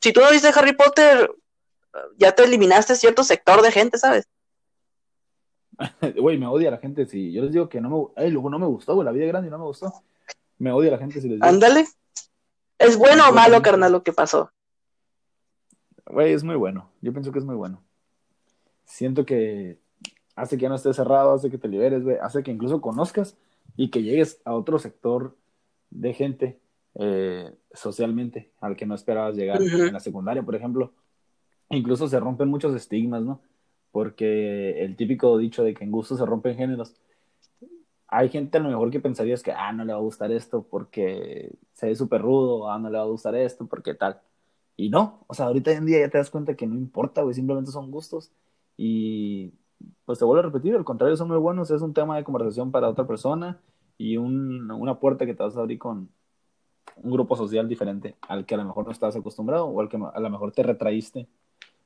si 0.00 0.12
tú 0.12 0.20
no 0.20 0.30
viste 0.30 0.48
Harry 0.54 0.74
Potter, 0.74 1.30
ya 2.16 2.32
te 2.32 2.44
eliminaste 2.44 2.94
cierto 2.96 3.24
sector 3.24 3.62
de 3.62 3.72
gente, 3.72 3.98
¿sabes? 3.98 4.28
Güey, 6.16 6.38
me 6.38 6.46
odia 6.46 6.70
la 6.70 6.78
gente 6.78 7.06
si 7.06 7.32
yo 7.32 7.42
les 7.42 7.52
digo 7.52 7.68
que 7.68 7.80
no 7.80 7.90
me, 7.90 8.22
ay, 8.22 8.30
luego 8.30 8.50
no 8.50 8.58
me 8.58 8.66
gustó, 8.66 8.94
güey, 8.94 9.04
la 9.04 9.12
vida 9.12 9.26
grande 9.26 9.50
no 9.50 9.58
me 9.58 9.64
gustó. 9.64 9.92
Me 10.58 10.72
odia 10.72 10.90
la 10.90 10.98
gente 10.98 11.20
si 11.20 11.28
les 11.28 11.36
digo. 11.36 11.46
Ándale. 11.46 11.86
¿Es 12.78 12.96
bueno 12.96 13.28
o 13.28 13.32
malo, 13.32 13.60
carnal, 13.62 13.92
lo 13.92 14.02
que 14.02 14.12
pasó? 14.12 14.50
Güey, 16.06 16.32
es 16.32 16.42
muy 16.42 16.56
bueno. 16.56 16.90
Yo 17.00 17.12
pienso 17.12 17.32
que 17.32 17.38
es 17.38 17.44
muy 17.44 17.54
bueno. 17.54 17.82
Siento 18.84 19.24
que 19.26 19.78
hace 20.34 20.56
que 20.56 20.62
ya 20.62 20.68
no 20.68 20.76
estés 20.76 20.96
cerrado, 20.96 21.34
hace 21.34 21.50
que 21.50 21.58
te 21.58 21.68
liberes, 21.68 22.04
güey, 22.04 22.16
hace 22.22 22.42
que 22.42 22.50
incluso 22.50 22.80
conozcas 22.80 23.36
y 23.76 23.90
que 23.90 24.02
llegues 24.02 24.40
a 24.44 24.54
otro 24.54 24.78
sector 24.78 25.36
de 25.90 26.14
gente 26.14 26.58
eh, 26.94 27.54
socialmente 27.72 28.50
al 28.60 28.76
que 28.76 28.86
no 28.86 28.94
esperabas 28.94 29.36
llegar 29.36 29.60
Ujú. 29.60 29.84
en 29.84 29.92
la 29.92 30.00
secundaria, 30.00 30.42
por 30.42 30.54
ejemplo. 30.54 30.92
Incluso 31.70 32.08
se 32.08 32.18
rompen 32.18 32.48
muchos 32.48 32.74
estigmas, 32.74 33.22
¿no? 33.22 33.40
Porque 33.92 34.82
el 34.82 34.96
típico 34.96 35.36
dicho 35.38 35.62
de 35.62 35.74
que 35.74 35.84
en 35.84 35.92
gusto 35.92 36.16
se 36.16 36.26
rompen 36.26 36.56
géneros. 36.56 36.94
Hay 38.08 38.30
gente 38.30 38.56
a 38.56 38.60
lo 38.60 38.70
mejor 38.70 38.90
que 38.90 39.00
pensarías 39.00 39.42
que, 39.42 39.52
ah, 39.52 39.72
no 39.72 39.84
le 39.84 39.92
va 39.92 39.98
a 39.98 40.02
gustar 40.02 40.32
esto 40.32 40.66
porque 40.68 41.52
se 41.74 41.86
ve 41.86 41.94
súper 41.94 42.22
rudo, 42.22 42.70
ah, 42.70 42.78
no 42.78 42.90
le 42.90 42.96
va 42.96 43.04
a 43.04 43.08
gustar 43.08 43.34
esto 43.34 43.66
porque 43.66 43.94
tal. 43.94 44.20
Y 44.76 44.88
no, 44.88 45.24
o 45.26 45.34
sea, 45.34 45.46
ahorita 45.46 45.72
en 45.72 45.86
día 45.86 46.00
ya 46.00 46.08
te 46.08 46.18
das 46.18 46.30
cuenta 46.30 46.54
que 46.54 46.66
no 46.66 46.74
importa, 46.74 47.22
güey, 47.22 47.34
simplemente 47.34 47.70
son 47.70 47.90
gustos. 47.90 48.32
Y 48.76 49.52
pues 50.04 50.18
te 50.18 50.24
vuelvo 50.24 50.40
a 50.40 50.46
repetir, 50.46 50.74
al 50.74 50.84
contrario, 50.84 51.16
son 51.16 51.28
muy 51.28 51.36
buenos, 51.36 51.70
es 51.70 51.82
un 51.82 51.92
tema 51.92 52.16
de 52.16 52.24
conversación 52.24 52.70
para 52.70 52.88
otra 52.88 53.06
persona 53.06 53.60
y 53.98 54.16
un- 54.16 54.70
una 54.70 54.98
puerta 54.98 55.26
que 55.26 55.34
te 55.34 55.42
vas 55.42 55.56
a 55.56 55.60
abrir 55.60 55.78
con 55.78 56.08
un 57.02 57.10
grupo 57.12 57.36
social 57.36 57.68
diferente 57.68 58.16
al 58.28 58.46
que 58.46 58.54
a 58.54 58.58
lo 58.58 58.64
mejor 58.64 58.86
no 58.86 58.92
estabas 58.92 59.16
acostumbrado 59.16 59.66
o 59.66 59.80
al 59.80 59.88
que 59.88 59.96
a 59.96 60.20
lo 60.20 60.30
mejor 60.30 60.52
te 60.52 60.62
retraíste, 60.62 61.26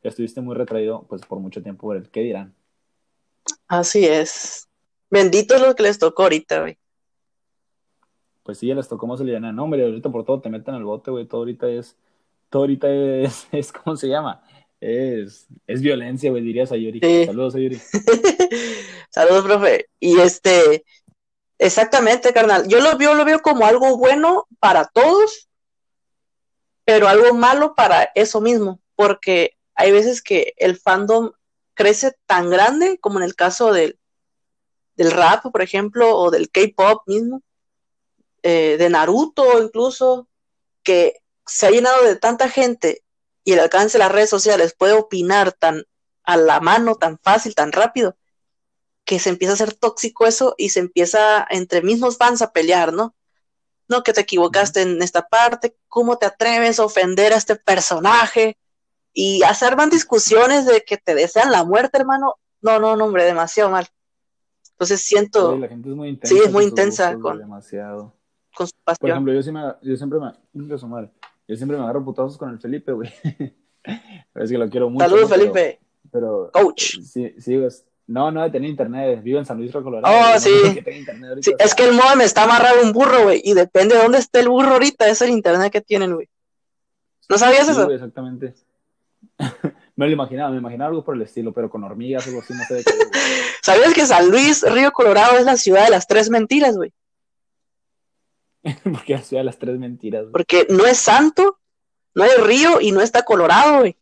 estuviste 0.03 0.41
muy 0.41 0.55
retraído 0.55 1.05
pues 1.09 1.23
por 1.23 1.39
mucho 1.39 1.63
tiempo 1.63 1.89
por 1.89 1.97
el 1.97 2.09
qué 2.09 2.21
dirán. 2.21 2.55
Así 3.67 4.05
es. 4.05 4.69
Bendito 5.11 5.55
es 5.55 5.61
lo 5.63 5.75
que 5.75 5.83
les 5.83 5.99
tocó 5.99 6.23
ahorita, 6.25 6.61
güey. 6.61 6.79
Pues 8.43 8.59
sí, 8.59 8.67
ya 8.67 8.75
les 8.75 8.89
tocó 8.89 9.07
más 9.07 9.21
aliviar. 9.21 9.41
No, 9.41 9.65
hombre, 9.65 9.85
ahorita 9.85 10.11
por 10.11 10.25
todo 10.25 10.41
te 10.41 10.51
meten 10.51 10.75
al 10.75 10.85
bote, 10.85 11.11
güey, 11.11 11.27
todo 11.27 11.43
ahorita 11.43 11.69
es, 11.69 11.97
todo 12.51 12.63
ahorita 12.63 12.91
es, 12.93 13.47
es 13.53 13.73
¿cómo 13.73 13.97
se 13.97 14.09
llama? 14.09 14.43
Es, 14.81 15.47
es 15.67 15.81
violencia, 15.81 16.31
güey, 16.31 16.43
diría 16.43 16.67
Sayuri. 16.67 17.01
Sí. 17.01 17.27
Saludos, 17.27 17.53
Sayuri. 17.53 17.77
Saludos, 19.11 19.45
profe. 19.45 19.89
Y 20.01 20.19
este, 20.19 20.85
exactamente, 21.63 22.33
carnal. 22.33 22.67
Yo 22.67 22.81
lo 22.81 22.97
veo, 22.99 23.15
lo 23.15 23.25
veo 23.25 23.41
como 23.41 23.67
algo 23.67 23.97
bueno 23.97 24.49
para 24.59 24.85
todos, 24.87 25.49
pero 26.85 27.09
algo 27.09 27.35
malo 27.35 27.75
para 27.75 28.11
eso 28.15 28.41
mismo, 28.41 28.81
porque 28.97 29.57
hay 29.75 29.93
veces 29.93 30.23
que 30.23 30.55
el 30.57 30.77
fandom 30.77 31.31
crece 31.75 32.17
tan 32.27 32.51
grande 32.51 32.99
como 33.01 33.19
en 33.19 33.25
el 33.25 33.37
caso 33.37 33.73
del, 33.73 33.99
del 34.97 35.13
rap, 35.13 35.45
por 35.53 35.63
ejemplo, 35.63 36.17
o 36.17 36.31
del 36.31 36.51
K-pop 36.51 37.03
mismo, 37.07 37.43
eh, 38.43 38.77
de 38.77 38.91
Naruto 38.91 39.63
incluso, 39.63 40.29
que 40.83 41.23
se 41.47 41.67
ha 41.67 41.71
llenado 41.71 42.05
de 42.05 42.17
tanta 42.17 42.49
gente 42.49 43.05
y 43.45 43.53
el 43.53 43.61
alcance 43.61 43.99
de 43.99 44.05
las 44.05 44.13
redes 44.13 44.31
sociales 44.31 44.75
puede 44.77 44.95
opinar 44.95 45.53
tan 45.53 45.85
a 46.25 46.37
la 46.37 46.61
mano, 46.61 46.97
tan 46.97 47.19
fácil, 47.19 47.55
tan 47.55 47.73
rápido, 47.73 48.17
que 49.05 49.19
se 49.19 49.31
empieza 49.31 49.53
a 49.53 49.55
hacer 49.55 49.75
tóxico 49.75 50.27
eso 50.27 50.55
y 50.57 50.71
se 50.71 50.81
empieza 50.81 51.47
entre 51.51 51.83
mismos 51.83 52.17
fans 52.17 52.43
a 52.43 52.53
pelear, 52.53 52.93
¿no? 52.93 53.15
No, 53.89 54.03
que 54.03 54.13
te 54.13 54.23
equivocaste 54.23 54.83
en 54.83 55.03
esta 55.03 55.29
parte, 55.29 55.77
¿cómo 55.89 56.17
te 56.17 56.27
atreves 56.27 56.79
a 56.79 56.85
ofender 56.85 57.33
a 57.33 57.37
este 57.37 57.57
personaje? 57.57 58.57
Y 59.13 59.43
hacer 59.43 59.77
van 59.77 59.91
discusiones 59.91 60.67
de 60.67 60.83
que 60.83 60.97
te 60.97 61.15
desean 61.15 61.51
la 61.51 61.65
muerte, 61.65 61.99
hermano. 61.99 62.37
No, 62.63 62.79
no, 62.79 62.97
no, 62.97 63.05
hombre, 63.05 63.25
demasiado 63.25 63.71
mal. 63.71 63.87
Entonces 64.71 65.03
siento. 65.03 65.59
la 65.59 65.69
gente 65.69 65.91
es 65.91 65.95
muy 65.95 66.09
intensa. 66.09 66.35
Sí, 66.35 66.41
es 66.43 66.53
muy 66.53 66.65
intensa 66.65 67.19
con, 67.19 67.39
demasiado. 67.39 68.15
con 68.55 68.67
su 68.67 68.73
pasión. 68.83 68.99
Por 69.01 69.11
ejemplo, 69.11 69.35
yo, 69.35 69.43
sí 69.43 69.53
me, 69.53 69.61
yo 69.83 69.97
siempre 69.97 70.19
me. 70.19 70.33
Yo 71.49 71.57
siempre 71.57 71.77
me 71.77 71.83
agarro 71.83 72.05
putazos 72.05 72.39
con 72.39 72.51
el 72.51 72.59
Felipe, 72.59 72.93
güey. 72.93 73.13
es 74.35 74.51
que 74.51 74.59
lo 74.59 74.71
quiero 74.71 74.89
mucho. 74.89 75.05
Saludos, 75.05 75.29
Felipe. 75.29 75.81
Pero. 76.11 76.51
Coach. 76.53 77.01
Sí, 77.03 77.35
sí, 77.39 77.57
no, 78.07 78.31
no 78.31 78.43
de 78.43 78.51
tener 78.51 78.69
internet. 78.69 79.23
Vivo 79.23 79.39
en 79.39 79.47
San 79.47 79.59
Luis, 79.59 79.73
Colorado. 79.73 80.15
Oh, 80.15 80.39
sí. 80.39 80.51
sí 81.41 81.53
es 81.59 81.75
que 81.75 81.85
el 81.85 81.93
modem 81.93 82.21
está 82.21 82.45
amarrado 82.45 82.83
un 82.83 82.93
burro, 82.93 83.25
güey. 83.25 83.41
Y 83.45 83.55
depende 83.55 83.95
de 83.95 84.03
dónde 84.03 84.19
esté 84.19 84.41
el 84.41 84.49
burro 84.49 84.73
ahorita, 84.73 85.09
es 85.09 85.23
el 85.23 85.31
internet 85.31 85.73
que 85.73 85.81
tienen, 85.81 86.15
güey. 86.15 86.29
¿No 87.29 87.39
sabías 87.39 87.69
eso? 87.69 87.91
exactamente. 87.91 88.55
me 89.97 90.07
lo 90.07 90.13
imaginaba, 90.13 90.51
me 90.51 90.59
imaginaba 90.59 90.91
algo 90.91 91.05
por 91.05 91.15
el 91.15 91.23
estilo, 91.23 91.53
pero 91.53 91.71
con 91.71 91.85
hormigas, 91.85 92.27
algo 92.27 92.41
así, 92.41 92.53
no 92.53 92.65
sé 92.65 92.75
de 92.75 92.85
qué. 92.85 92.93
¿Sabías 93.63 93.95
que 93.95 94.07
San 94.07 94.31
Luis, 94.31 94.63
Río 94.71 94.93
Colorado, 94.93 95.39
es 95.39 95.45
la 95.45 95.57
ciudad 95.57 95.85
de 95.85 95.91
las 95.91 96.07
tres 96.07 96.31
mentiras, 96.31 96.77
güey? 96.77 96.93
Porque 98.85 99.15
la 99.15 99.23
ciudad 99.23 99.41
de 99.41 99.47
las 99.47 99.59
tres 99.59 99.79
mentiras, 99.79 100.23
güey. 100.23 100.33
Porque 100.33 100.67
no 100.69 100.87
es 100.87 100.99
santo, 100.99 101.59
no 102.15 102.25
hay 102.25 102.31
río 102.39 102.81
y 102.81 102.93
no 102.93 103.01
está 103.01 103.23
Colorado, 103.23 103.81
güey. 103.81 103.97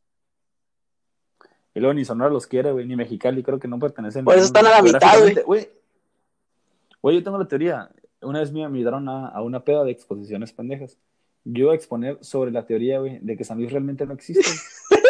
Y 1.75 1.81
luego 1.81 1.95
ni 1.95 2.05
Sonora 2.05 2.31
los 2.31 2.47
quiere, 2.47 2.73
güey, 2.73 2.87
ni 2.87 2.97
Mexicali, 2.97 3.43
creo 3.43 3.59
que 3.59 3.69
no 3.69 3.79
pertenecen. 3.79 4.25
Por 4.25 4.35
eso 4.35 4.47
están 4.47 4.67
a 4.67 4.71
la 4.71 4.83
mitad, 4.83 5.19
güey. 5.47 5.69
Güey, 7.03 7.17
yo 7.17 7.23
tengo 7.23 7.39
la 7.39 7.49
teoría. 7.49 7.91
Una 8.21 8.41
vez 8.41 8.53
me 8.53 8.61
invitaron 8.61 9.09
a, 9.09 9.29
a 9.29 9.43
una 9.43 9.65
peda 9.65 9.85
de 9.85 9.93
exposiciones 9.93 10.53
pendejas. 10.53 10.99
Yo 11.45 11.65
iba 11.65 11.73
a 11.73 11.77
exponer 11.77 12.19
sobre 12.21 12.51
la 12.51 12.67
teoría, 12.67 12.99
güey, 12.99 13.19
de 13.21 13.37
que 13.37 13.45
San 13.45 13.59
Luis 13.59 13.71
realmente 13.71 14.05
no 14.05 14.13
existe. 14.13 14.45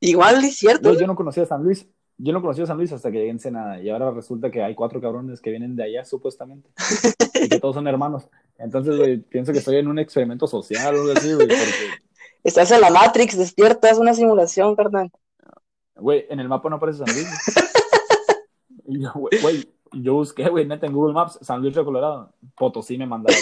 Igual 0.00 0.44
es 0.44 0.56
cierto. 0.56 0.94
yo 0.94 1.06
no 1.06 1.16
conocía 1.16 1.42
a 1.42 1.46
San 1.46 1.62
Luis. 1.62 1.88
Yo 2.18 2.32
no 2.32 2.40
conocía 2.40 2.64
a 2.64 2.66
San 2.68 2.76
Luis 2.76 2.92
hasta 2.92 3.10
que 3.10 3.18
llegué 3.18 3.30
en 3.30 3.40
Senada. 3.40 3.80
Y 3.80 3.90
ahora 3.90 4.10
resulta 4.10 4.50
que 4.50 4.62
hay 4.62 4.74
cuatro 4.74 5.00
cabrones 5.00 5.40
que 5.40 5.50
vienen 5.50 5.74
de 5.76 5.84
allá, 5.84 6.04
supuestamente. 6.04 6.70
y 7.34 7.48
que 7.48 7.58
todos 7.58 7.74
son 7.74 7.88
hermanos. 7.88 8.28
Entonces, 8.58 8.96
güey, 8.96 9.18
pienso 9.18 9.52
que 9.52 9.58
estoy 9.58 9.76
en 9.76 9.88
un 9.88 9.98
experimento 9.98 10.46
social 10.46 10.94
o 10.94 11.00
algo 11.00 11.12
así, 11.12 11.32
güey. 11.34 11.48
Porque 11.48 12.05
Estás 12.46 12.70
en 12.70 12.80
la 12.80 12.90
Matrix, 12.90 13.36
despierta, 13.36 13.90
es 13.90 13.98
una 13.98 14.14
simulación, 14.14 14.76
carnal. 14.76 15.10
Güey, 15.96 16.26
en 16.30 16.38
el 16.38 16.48
mapa 16.48 16.70
no 16.70 16.76
aparece 16.76 17.04
San 17.04 17.12
Luis. 17.12 17.28
güey, 19.42 19.68
yo 19.92 20.14
busqué, 20.14 20.48
güey, 20.48 20.64
neta, 20.64 20.86
en 20.86 20.92
Google 20.92 21.12
Maps, 21.12 21.40
San 21.42 21.60
Luis 21.60 21.74
de 21.74 21.84
Colorado. 21.84 22.32
Potosí 22.54 22.96
me 22.98 23.04
mandaron. 23.04 23.36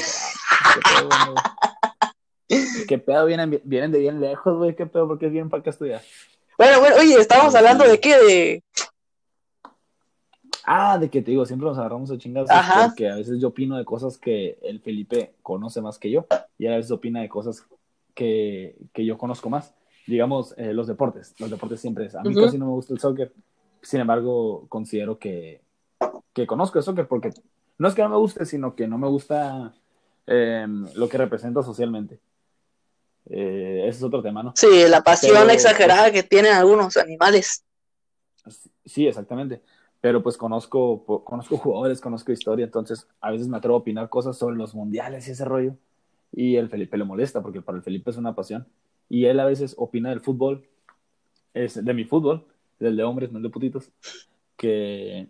¿Qué 2.89 2.97
pedo, 2.97 3.27
Vienen, 3.27 3.61
vienen 3.65 3.93
de 3.93 3.99
bien 3.99 4.23
lejos, 4.23 4.57
güey. 4.57 4.75
¿Qué 4.75 4.87
pedo? 4.87 5.07
porque 5.07 5.29
vienen 5.29 5.51
para 5.51 5.61
acá 5.61 5.69
estudiar? 5.69 6.01
Bueno, 6.57 6.81
bueno, 6.81 6.97
oye, 6.97 7.21
estábamos 7.21 7.55
hablando 7.55 7.85
de 7.85 8.01
qué, 8.01 8.17
de... 8.17 8.65
Ah, 10.65 10.97
de 10.97 11.11
que 11.11 11.21
te 11.21 11.31
digo, 11.31 11.45
siempre 11.45 11.69
nos 11.69 11.77
agarramos 11.77 12.11
a 12.11 12.17
chingados 12.17 12.49
porque 12.87 13.11
a 13.11 13.17
veces 13.17 13.39
yo 13.39 13.49
opino 13.49 13.77
de 13.77 13.85
cosas 13.85 14.17
que 14.17 14.59
el 14.63 14.81
Felipe 14.81 15.35
conoce 15.43 15.83
más 15.83 15.99
que 15.99 16.11
yo 16.11 16.25
y 16.57 16.69
a 16.69 16.77
veces 16.77 16.91
opina 16.91 17.21
de 17.21 17.29
cosas 17.29 17.67
que, 18.15 18.77
que 18.93 19.05
yo 19.05 19.19
conozco 19.19 19.51
más. 19.51 19.75
Digamos, 20.07 20.55
eh, 20.59 20.73
los 20.73 20.87
deportes. 20.87 21.35
Los 21.39 21.51
deportes 21.51 21.81
siempre 21.81 22.07
es. 22.07 22.15
A 22.15 22.23
mí 22.23 22.35
casi 22.35 22.59
no 22.59 22.67
me 22.67 22.73
gusta 22.73 22.95
el 22.95 23.01
soccer. 23.01 23.33
Sin 23.83 24.01
embargo, 24.01 24.67
considero 24.69 25.19
que, 25.19 25.63
que 26.33 26.47
conozco 26.47 26.79
el 26.79 26.85
soccer 26.85 27.07
porque 27.07 27.31
no 27.79 27.89
es 27.89 27.95
que 27.95 28.03
no 28.03 28.11
me 28.11 28.17
guste, 28.17 28.47
sino 28.47 28.75
que 28.75 28.87
no 28.87 28.99
me 28.99 29.09
gusta 29.09 29.75
em, 30.27 30.87
lo 30.95 31.09
que 31.09 31.19
representa 31.19 31.63
socialmente. 31.63 32.21
Eh, 33.27 33.85
ese 33.87 33.99
es 33.99 34.03
otro 34.03 34.23
tema, 34.23 34.43
¿no? 34.43 34.53
Sí, 34.57 34.85
la 34.89 35.03
pasión 35.03 35.51
exagerada 35.51 36.11
que 36.11 36.23
tienen 36.23 36.53
algunos 36.53 36.97
animales. 36.97 37.65
Sí, 38.85 39.07
exactamente. 39.07 39.63
Pero 40.01 40.23
pues 40.23 40.37
conozco, 40.37 41.25
conozco 41.25 41.57
jugadores, 41.59 42.01
conozco 42.01 42.31
historia, 42.31 42.65
entonces 42.67 43.09
a 43.23 43.31
veces 43.31 43.49
me 43.49 43.57
atrevo 43.57 43.77
a 43.77 43.81
opinar 43.81 44.11
cosas 44.11 44.37
sobre 44.37 44.57
los 44.57 44.75
mundiales 44.75 45.27
y 45.29 45.31
ese 45.31 45.47
rollo 45.47 45.77
y 46.37 46.57
el 46.57 46.69
Felipe 46.69 46.99
le 46.99 47.05
molesta 47.05 47.43
porque 47.43 47.63
para 47.63 47.79
el 47.79 47.85
Felipe 47.85 48.11
es 48.11 48.17
una 48.17 48.35
pasión 48.35 48.67
y 49.09 49.27
él 49.27 49.39
a 49.41 49.45
veces 49.45 49.75
opina 49.79 50.11
del 50.11 50.21
fútbol, 50.21 50.67
es 51.53 51.83
de 51.83 51.95
mi 51.95 52.05
fútbol, 52.05 52.45
del 52.79 52.97
de 52.97 53.05
hombres, 53.05 53.31
no 53.31 53.39
el 53.39 53.45
de 53.45 53.51
putitos, 53.51 53.91
que, 54.57 55.29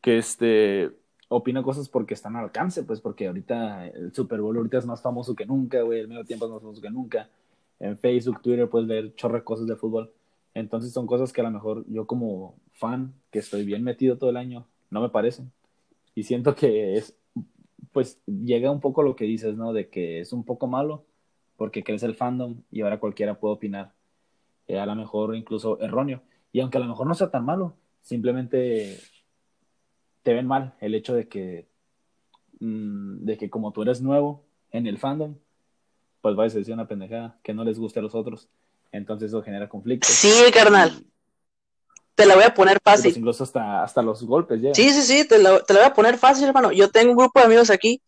que 0.00 0.18
este, 0.18 0.90
opina 1.28 1.62
cosas 1.62 1.88
porque 1.88 2.14
están 2.14 2.36
al 2.36 2.44
alcance, 2.44 2.84
pues 2.84 3.00
porque 3.00 3.26
ahorita 3.26 3.88
el 3.88 4.14
Super 4.14 4.40
Bowl 4.40 4.56
ahorita 4.56 4.78
es 4.78 4.86
más 4.86 5.02
famoso 5.02 5.34
que 5.34 5.44
nunca, 5.44 5.82
güey, 5.82 6.00
el 6.00 6.08
medio 6.08 6.24
tiempo 6.24 6.46
es 6.46 6.52
más 6.52 6.62
famoso 6.62 6.80
que 6.80 6.90
nunca. 6.90 7.28
En 7.80 7.98
Facebook, 7.98 8.40
Twitter 8.40 8.68
puedes 8.68 8.88
ver 8.88 9.14
chorre 9.16 9.44
cosas 9.44 9.66
de 9.66 9.76
fútbol. 9.76 10.12
Entonces 10.54 10.92
son 10.92 11.06
cosas 11.06 11.32
que 11.32 11.40
a 11.40 11.44
lo 11.44 11.50
mejor 11.50 11.84
yo 11.88 12.06
como 12.06 12.54
fan, 12.72 13.12
que 13.30 13.40
estoy 13.40 13.64
bien 13.64 13.82
metido 13.82 14.16
todo 14.16 14.30
el 14.30 14.36
año, 14.36 14.66
no 14.90 15.00
me 15.00 15.08
parecen. 15.08 15.50
Y 16.14 16.22
siento 16.22 16.54
que 16.54 16.96
es 16.96 17.16
pues 17.94 18.20
llega 18.26 18.72
un 18.72 18.80
poco 18.80 19.04
lo 19.04 19.14
que 19.14 19.24
dices, 19.24 19.56
¿no? 19.56 19.72
De 19.72 19.88
que 19.88 20.18
es 20.18 20.32
un 20.32 20.44
poco 20.44 20.66
malo 20.66 21.06
porque 21.56 21.84
crees 21.84 22.02
el 22.02 22.16
fandom 22.16 22.60
y 22.72 22.80
ahora 22.80 22.98
cualquiera 22.98 23.38
puede 23.38 23.54
opinar, 23.54 23.92
eh, 24.66 24.80
a 24.80 24.84
lo 24.84 24.96
mejor 24.96 25.36
incluso 25.36 25.80
erróneo. 25.80 26.20
Y 26.52 26.58
aunque 26.58 26.76
a 26.78 26.80
lo 26.80 26.88
mejor 26.88 27.06
no 27.06 27.14
sea 27.14 27.30
tan 27.30 27.44
malo, 27.44 27.76
simplemente 28.02 28.98
te 30.24 30.34
ven 30.34 30.48
mal 30.48 30.74
el 30.80 30.96
hecho 30.96 31.14
de 31.14 31.28
que, 31.28 31.68
mm, 32.58 33.24
de 33.24 33.38
que 33.38 33.48
como 33.48 33.72
tú 33.72 33.82
eres 33.82 34.02
nuevo 34.02 34.44
en 34.72 34.88
el 34.88 34.98
fandom, 34.98 35.36
pues 36.20 36.34
vayas 36.34 36.56
a 36.56 36.58
decir 36.58 36.74
una 36.74 36.88
pendejada 36.88 37.38
que 37.44 37.54
no 37.54 37.62
les 37.62 37.78
guste 37.78 38.00
a 38.00 38.02
los 38.02 38.16
otros. 38.16 38.48
Entonces 38.90 39.28
eso 39.28 39.40
genera 39.40 39.68
conflictos. 39.68 40.10
Sí, 40.10 40.50
carnal. 40.52 41.04
Te 42.14 42.26
la 42.26 42.34
voy 42.34 42.44
a 42.44 42.54
poner 42.54 42.78
fácil. 42.82 43.16
incluso 43.16 43.44
hasta, 43.44 43.82
hasta 43.82 44.02
los 44.02 44.22
golpes 44.24 44.60
ya. 44.60 44.74
Sí, 44.74 44.90
sí, 44.90 45.02
sí, 45.02 45.24
te 45.26 45.38
la, 45.38 45.60
te 45.60 45.74
la 45.74 45.80
voy 45.80 45.88
a 45.88 45.94
poner 45.94 46.18
fácil, 46.18 46.46
hermano. 46.46 46.70
Yo 46.70 46.90
tengo 46.90 47.10
un 47.10 47.16
grupo 47.16 47.40
de 47.40 47.46
amigos 47.46 47.70
aquí 47.70 48.00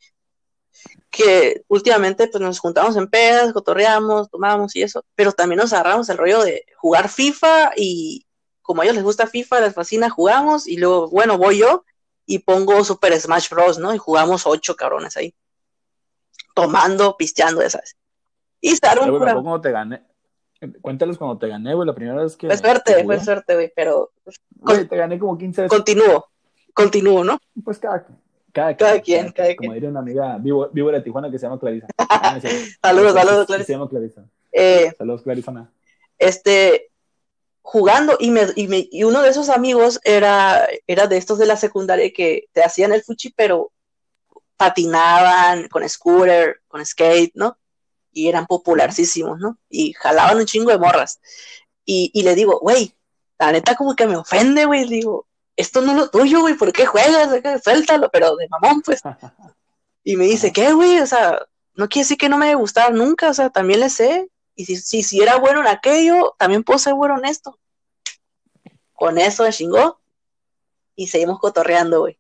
que 1.11 1.65
últimamente 1.69 2.29
pues 2.29 2.43
nos 2.43 2.59
juntamos 2.59 2.97
en 2.97 3.09
pedas, 3.09 3.53
cotorreamos, 3.53 4.29
tomamos 4.31 4.77
y 4.77 4.83
eso, 4.83 5.05
pero 5.15 5.33
también 5.33 5.59
nos 5.59 5.73
agarramos 5.73 6.09
el 6.09 6.19
rollo 6.19 6.43
de 6.43 6.65
jugar 6.77 7.09
FIFA 7.09 7.73
y 7.77 8.27
como 8.61 8.83
a 8.83 8.85
ellos 8.85 8.97
les 8.97 9.05
gusta 9.05 9.27
FIFA, 9.27 9.61
les 9.61 9.75
fascina, 9.75 10.11
jugamos 10.11 10.67
y 10.67 10.77
luego, 10.77 11.09
bueno, 11.09 11.39
voy 11.39 11.59
yo 11.59 11.85
y 12.27 12.41
pongo 12.41 12.85
Super 12.85 13.19
Smash 13.19 13.49
Bros, 13.49 13.79
¿no? 13.79 13.95
Y 13.95 13.99
jugamos 13.99 14.47
ocho 14.47 14.77
cabrones 14.77 15.17
ahí. 15.17 15.35
Tomando, 16.55 17.17
pisteando, 17.17 17.63
ya 17.63 17.71
sabes. 17.71 17.97
Y 18.61 18.75
sale 18.77 19.09
un... 19.09 19.61
te 19.63 19.71
gané, 19.71 20.05
Cuéntales 20.81 21.19
cuando 21.19 21.39
te 21.39 21.49
gané, 21.49 21.75
güey, 21.75 21.87
la 21.87 21.95
primera 21.95 22.23
vez 22.23 22.37
que. 22.37 22.47
Fue 22.47 22.57
suerte, 22.57 23.05
fue 23.05 23.21
suerte, 23.21 23.55
güey, 23.55 23.73
pero. 23.75 24.11
Güey, 24.57 24.87
te 24.87 24.97
gané 24.97 25.19
como 25.19 25.37
15 25.37 25.63
veces. 25.63 25.77
Continúo, 25.77 26.27
continúo, 26.73 27.25
¿no? 27.25 27.39
Pues 27.63 27.79
cada, 27.79 28.07
cada, 28.53 28.77
cada, 28.77 29.01
quien, 29.01 29.33
cada 29.33 29.49
quien. 29.49 29.57
Como 29.57 29.75
diría 29.75 29.91
una 29.91 30.01
amiga 30.01 30.39
vivo, 30.39 30.69
vivo 30.73 30.91
de 30.91 31.03
Tijuana 31.03 31.31
que 31.31 31.39
se 31.39 31.47
llama 31.47 31.61
Clarisa. 31.61 31.87
saludos, 32.83 33.13
saludos, 33.13 33.47
Clarisa. 33.47 33.67
Se 33.67 33.73
llama 33.73 33.89
Clarisa. 33.89 34.25
Saludos, 34.97 35.23
Clarisa. 35.23 35.71
Este, 36.19 36.91
jugando, 37.61 38.17
y, 38.19 38.31
me, 38.31 38.47
y, 38.55 38.69
me, 38.69 38.89
y 38.91 39.05
uno 39.05 39.23
de 39.23 39.29
esos 39.29 39.51
amigos 39.51 40.01
era, 40.05 40.67
era 40.87 41.07
de 41.07 41.17
estos 41.19 41.39
de 41.39 41.47
la 41.47 41.57
secundaria 41.57 42.13
que 42.13 42.49
te 42.53 42.63
hacían 42.63 42.93
el 42.93 43.03
fuchi, 43.03 43.31
pero 43.31 43.73
patinaban 44.57 45.69
con 45.69 45.87
scooter, 45.89 46.61
con 46.69 46.85
skate, 46.85 47.33
¿no? 47.35 47.59
Y 48.17 48.29
eran 48.29 48.47
popularísimos, 48.47 49.39
¿no? 49.39 49.59
Y 49.69 49.93
jalaban 49.93 50.39
un 50.39 50.47
chingo 50.47 50.71
de 50.71 50.79
morras. 50.79 51.21
Y, 51.85 52.11
y 52.15 52.23
le 52.23 52.35
digo, 52.35 52.59
güey, 52.61 52.95
la 53.39 53.53
neta 53.53 53.75
como 53.75 53.95
que 53.95 54.07
me 54.07 54.17
ofende, 54.17 54.65
güey, 54.65 54.89
digo, 54.89 55.27
esto 55.55 55.83
no 55.83 55.93
es 55.93 55.99
lo 55.99 56.09
tuyo, 56.09 56.41
güey, 56.41 56.55
¿por 56.55 56.73
qué 56.73 56.87
juegas? 56.87 57.29
Suéltalo, 57.63 58.09
pero 58.11 58.35
de 58.37 58.49
mamón, 58.49 58.81
pues. 58.81 59.03
Y 60.03 60.17
me 60.17 60.25
dice, 60.25 60.51
¿qué, 60.51 60.73
güey? 60.73 60.99
O 61.01 61.07
sea, 61.07 61.47
no 61.75 61.91
quiere 61.91 62.05
decir 62.05 62.17
que 62.17 62.31
no 62.31 62.39
me 62.39 62.55
gustado 62.55 62.91
nunca, 62.91 63.29
o 63.29 63.35
sea, 63.35 63.51
también 63.51 63.81
le 63.81 63.91
sé. 63.91 64.31
Y 64.55 64.65
si, 64.65 64.77
si, 64.77 65.03
si 65.03 65.21
era 65.21 65.37
bueno 65.37 65.61
en 65.61 65.67
aquello, 65.67 66.35
también 66.39 66.65
puedo 66.65 66.79
ser 66.79 66.95
bueno 66.95 67.19
en 67.19 67.27
esto. 67.27 67.59
Con 68.95 69.19
eso 69.19 69.43
me 69.43 69.53
chingó 69.53 70.01
y 70.95 71.09
seguimos 71.09 71.39
cotorreando, 71.39 72.01
güey. 72.01 72.19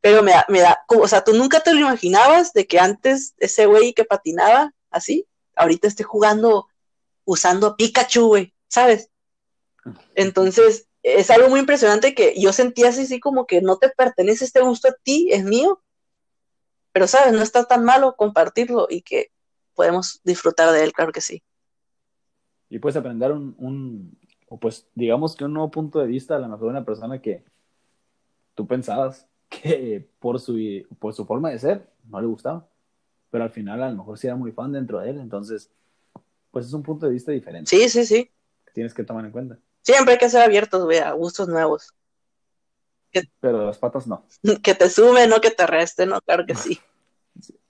Pero 0.00 0.24
me 0.24 0.32
da, 0.32 0.44
me 0.48 0.60
da, 0.60 0.84
o 0.88 1.06
sea, 1.06 1.22
tú 1.22 1.34
nunca 1.34 1.60
te 1.60 1.72
lo 1.72 1.80
imaginabas 1.80 2.52
de 2.52 2.66
que 2.66 2.80
antes 2.80 3.34
ese 3.38 3.66
güey 3.66 3.92
que 3.92 4.04
patinaba 4.04 4.72
así, 4.90 5.26
ahorita 5.56 5.88
esté 5.88 6.02
jugando 6.02 6.68
usando 7.24 7.76
Pikachu, 7.76 8.26
güey, 8.26 8.54
¿sabes? 8.68 9.10
Entonces, 10.14 10.88
es 11.02 11.30
algo 11.30 11.48
muy 11.48 11.60
impresionante 11.60 12.14
que 12.14 12.34
yo 12.40 12.52
sentía 12.52 12.88
así, 12.88 13.02
así 13.02 13.20
como 13.20 13.46
que 13.46 13.62
no 13.62 13.78
te 13.78 13.88
pertenece 13.90 14.44
este 14.44 14.60
gusto 14.60 14.88
a 14.88 14.96
ti, 15.02 15.28
es 15.32 15.44
mío, 15.44 15.82
pero 16.92 17.06
sabes, 17.06 17.32
no 17.32 17.42
está 17.42 17.64
tan 17.64 17.84
malo 17.84 18.16
compartirlo 18.16 18.86
y 18.90 19.02
que 19.02 19.30
podemos 19.74 20.20
disfrutar 20.24 20.72
de 20.72 20.84
él, 20.84 20.92
claro 20.92 21.12
que 21.12 21.20
sí. 21.20 21.42
Y 22.68 22.78
puedes 22.78 22.96
aprender 22.96 23.32
un, 23.32 24.18
o 24.48 24.58
pues 24.58 24.86
digamos 24.94 25.34
que 25.34 25.44
un 25.44 25.54
nuevo 25.54 25.70
punto 25.70 26.00
de 26.00 26.06
vista 26.06 26.36
a 26.36 26.38
lo 26.38 26.48
mejor 26.48 26.64
de 26.64 26.70
una 26.70 26.84
persona 26.84 27.20
que 27.20 27.44
tú 28.54 28.66
pensabas 28.66 29.26
que 29.48 30.08
por 30.18 30.38
su, 30.40 30.58
por 30.98 31.14
su 31.14 31.24
forma 31.24 31.50
de 31.50 31.58
ser 31.58 31.90
no 32.04 32.20
le 32.20 32.26
gustaba, 32.26 32.68
pero 33.30 33.44
al 33.44 33.50
final 33.50 33.82
a 33.82 33.90
lo 33.90 33.96
mejor 33.96 34.18
sí 34.18 34.26
era 34.26 34.36
muy 34.36 34.52
fan 34.52 34.72
dentro 34.72 35.00
de 35.00 35.10
él, 35.10 35.20
entonces 35.20 35.70
pues 36.50 36.66
es 36.66 36.72
un 36.72 36.82
punto 36.82 37.06
de 37.06 37.12
vista 37.12 37.32
diferente. 37.32 37.70
Sí, 37.70 37.88
sí, 37.88 38.04
sí. 38.04 38.30
Que 38.66 38.72
tienes 38.72 38.94
que 38.94 39.04
tomar 39.04 39.24
en 39.24 39.30
cuenta. 39.30 39.58
Siempre 39.82 40.14
hay 40.14 40.18
que 40.18 40.28
ser 40.28 40.42
abiertos, 40.42 40.84
güey, 40.84 40.98
a 40.98 41.12
gustos 41.12 41.48
nuevos. 41.48 41.94
Pero 43.40 43.66
las 43.66 43.78
patas 43.78 44.06
no. 44.06 44.24
Que 44.62 44.74
te 44.74 44.88
sume, 44.90 45.26
no 45.26 45.40
que 45.40 45.50
te 45.50 45.66
reste, 45.66 46.06
¿no? 46.06 46.20
Claro 46.20 46.46
que 46.46 46.54
sí. 46.56 46.80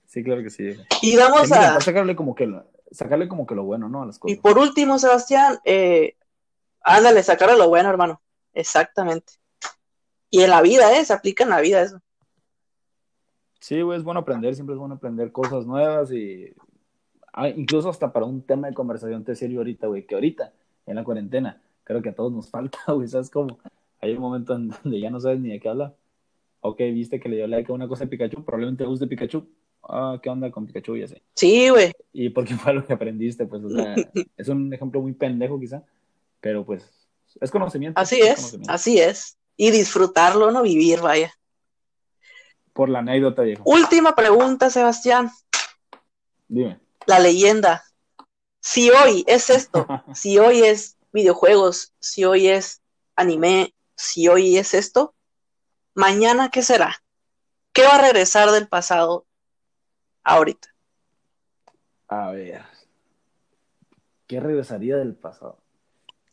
sí, 0.07 0.23
claro 0.23 0.43
que 0.43 0.49
sí. 0.49 0.75
Y 1.01 1.15
vamos 1.15 1.51
a... 1.51 1.79
Sacarle 1.79 2.15
como 2.15 2.35
que 2.35 2.47
lo, 2.47 2.65
sacarle 2.91 3.27
como 3.27 3.45
que 3.45 3.55
lo 3.55 3.63
bueno, 3.63 3.89
¿no? 3.89 4.03
A 4.03 4.05
las 4.05 4.19
cosas. 4.19 4.37
Y 4.37 4.41
por 4.41 4.57
último, 4.57 4.99
Sebastián, 4.99 5.59
eh, 5.63 6.15
ándale, 6.81 7.23
sacarle 7.23 7.57
lo 7.57 7.69
bueno, 7.69 7.89
hermano. 7.89 8.21
Exactamente. 8.53 9.33
Y 10.29 10.41
en 10.41 10.49
la 10.49 10.61
vida, 10.61 10.97
¿eh? 10.97 11.05
Se 11.05 11.13
aplica 11.13 11.43
en 11.43 11.49
la 11.49 11.61
vida 11.61 11.81
eso. 11.81 12.01
Sí, 13.61 13.79
güey, 13.81 13.99
es 13.99 14.03
bueno 14.03 14.21
aprender, 14.21 14.55
siempre 14.55 14.73
es 14.73 14.79
bueno 14.79 14.95
aprender 14.95 15.31
cosas 15.31 15.67
nuevas 15.67 16.11
y 16.11 16.51
ah, 17.31 17.47
incluso 17.47 17.89
hasta 17.89 18.11
para 18.11 18.25
un 18.25 18.41
tema 18.41 18.67
de 18.67 18.73
conversación 18.73 19.23
te 19.23 19.35
sirve 19.35 19.57
ahorita, 19.57 19.85
güey, 19.85 20.07
que 20.07 20.15
ahorita, 20.15 20.51
en 20.87 20.95
la 20.95 21.03
cuarentena, 21.03 21.61
creo 21.83 22.01
que 22.01 22.09
a 22.09 22.15
todos 22.15 22.31
nos 22.31 22.49
falta, 22.49 22.79
güey, 22.91 23.07
¿sabes 23.07 23.29
cómo? 23.29 23.59
Hay 24.01 24.13
un 24.13 24.19
momento 24.19 24.55
en 24.55 24.69
donde 24.69 24.99
ya 24.99 25.11
no 25.11 25.19
sabes 25.19 25.39
ni 25.39 25.49
de 25.49 25.59
qué 25.59 25.69
habla. 25.69 25.93
Ok, 26.61 26.79
viste 26.79 27.19
que 27.19 27.29
le 27.29 27.35
dio 27.35 27.47
like 27.47 27.71
a 27.71 27.75
una 27.75 27.87
cosa 27.87 28.05
de 28.05 28.09
Pikachu, 28.09 28.43
probablemente 28.43 28.83
te 28.83 28.89
guste 28.89 29.05
Pikachu. 29.05 29.47
Ah, 29.83 30.19
¿qué 30.21 30.29
onda 30.29 30.49
con 30.49 30.65
Pikachu? 30.65 30.97
Ya 30.97 31.07
sé. 31.07 31.21
Sí, 31.35 31.69
güey. 31.69 31.91
Y 32.13 32.29
porque 32.29 32.55
fue 32.55 32.73
lo 32.73 32.85
que 32.85 32.93
aprendiste, 32.93 33.45
pues, 33.45 33.63
o 33.63 33.69
sea, 33.69 33.95
es 34.37 34.47
un 34.47 34.73
ejemplo 34.73 35.01
muy 35.01 35.13
pendejo 35.13 35.59
quizá, 35.59 35.83
pero 36.39 36.65
pues, 36.65 36.91
es 37.39 37.51
conocimiento. 37.51 37.99
Así 37.99 38.21
es, 38.21 38.57
así 38.67 38.97
es. 38.97 39.37
Y 39.55 39.69
disfrutarlo, 39.69 40.49
no 40.49 40.63
vivir, 40.63 41.01
vaya. 41.01 41.31
Por 42.81 42.89
la 42.89 42.97
anécdota, 42.97 43.43
viejo. 43.43 43.61
Última 43.63 44.15
pregunta, 44.15 44.71
Sebastián. 44.71 45.29
Dime. 46.47 46.79
La 47.05 47.19
leyenda. 47.19 47.83
Si 48.59 48.89
hoy 48.89 49.23
es 49.27 49.51
esto, 49.51 49.85
si 50.15 50.39
hoy 50.39 50.63
es 50.63 50.97
videojuegos, 51.13 51.93
si 51.99 52.25
hoy 52.25 52.47
es 52.47 52.81
anime, 53.15 53.75
si 53.95 54.27
hoy 54.29 54.57
es 54.57 54.73
esto, 54.73 55.13
mañana 55.93 56.49
¿qué 56.49 56.63
será? 56.63 56.95
¿Qué 57.71 57.83
va 57.83 57.97
a 57.97 58.01
regresar 58.01 58.49
del 58.49 58.67
pasado 58.67 59.27
ahorita? 60.23 60.69
A 62.07 62.31
ver. 62.31 62.63
¿Qué 64.25 64.39
regresaría 64.39 64.97
del 64.97 65.13
pasado? 65.13 65.59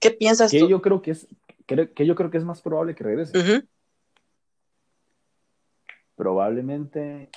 ¿Qué 0.01 0.13
piensas 0.13 0.51
que 0.51 0.61
tú? 0.61 0.69
Yo 0.71 0.81
creo 0.81 1.03
que, 1.03 1.11
es, 1.11 1.27
que, 1.67 2.07
yo 2.07 2.15
creo 2.15 2.31
que 2.31 2.39
es 2.39 2.45
más 2.45 2.63
probable 2.63 2.95
que 2.95 3.05
regrese. 3.05 3.69
Probablemente. 6.19 7.31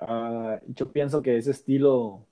Ah, 0.00 0.58
yo 0.66 0.90
pienso 0.90 1.20
que 1.20 1.36
ese 1.36 1.50
estilo. 1.50 2.26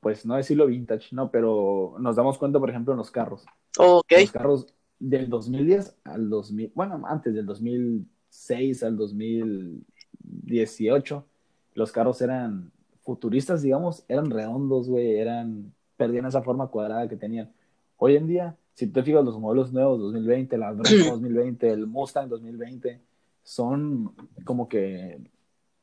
Pues 0.00 0.24
no 0.24 0.38
estilo 0.38 0.66
vintage, 0.66 1.14
¿no? 1.14 1.30
Pero 1.30 1.96
nos 2.00 2.16
damos 2.16 2.38
cuenta, 2.38 2.58
por 2.58 2.70
ejemplo, 2.70 2.94
en 2.94 2.98
los 2.98 3.10
carros. 3.10 3.44
Ok. 3.78 4.10
Los 4.20 4.32
carros 4.32 4.66
del 4.98 5.28
2010 5.28 5.98
al 6.04 6.30
2000, 6.30 6.72
bueno, 6.74 7.02
antes 7.06 7.34
del 7.34 7.44
2006 7.44 8.82
al 8.84 8.96
2018, 8.96 11.26
los 11.74 11.92
carros 11.92 12.22
eran 12.22 12.72
futuristas, 13.02 13.60
digamos, 13.60 14.06
eran 14.08 14.30
redondos, 14.30 14.88
güey, 14.88 15.16
eran, 15.16 15.74
perdían 15.96 16.24
esa 16.26 16.42
forma 16.42 16.68
cuadrada 16.68 17.08
que 17.08 17.16
tenían. 17.16 17.52
Hoy 17.96 18.16
en 18.16 18.26
día, 18.26 18.56
si 18.72 18.86
te 18.86 19.02
fijas 19.02 19.22
los 19.24 19.38
modelos 19.38 19.74
nuevos, 19.74 20.00
2020, 20.00 20.56
la 20.56 20.72
Bronco 20.72 20.88
2020, 21.10 21.70
el 21.70 21.86
Mustang 21.86 22.30
2020, 22.30 23.02
son 23.44 24.14
como 24.44 24.68
que 24.68 25.20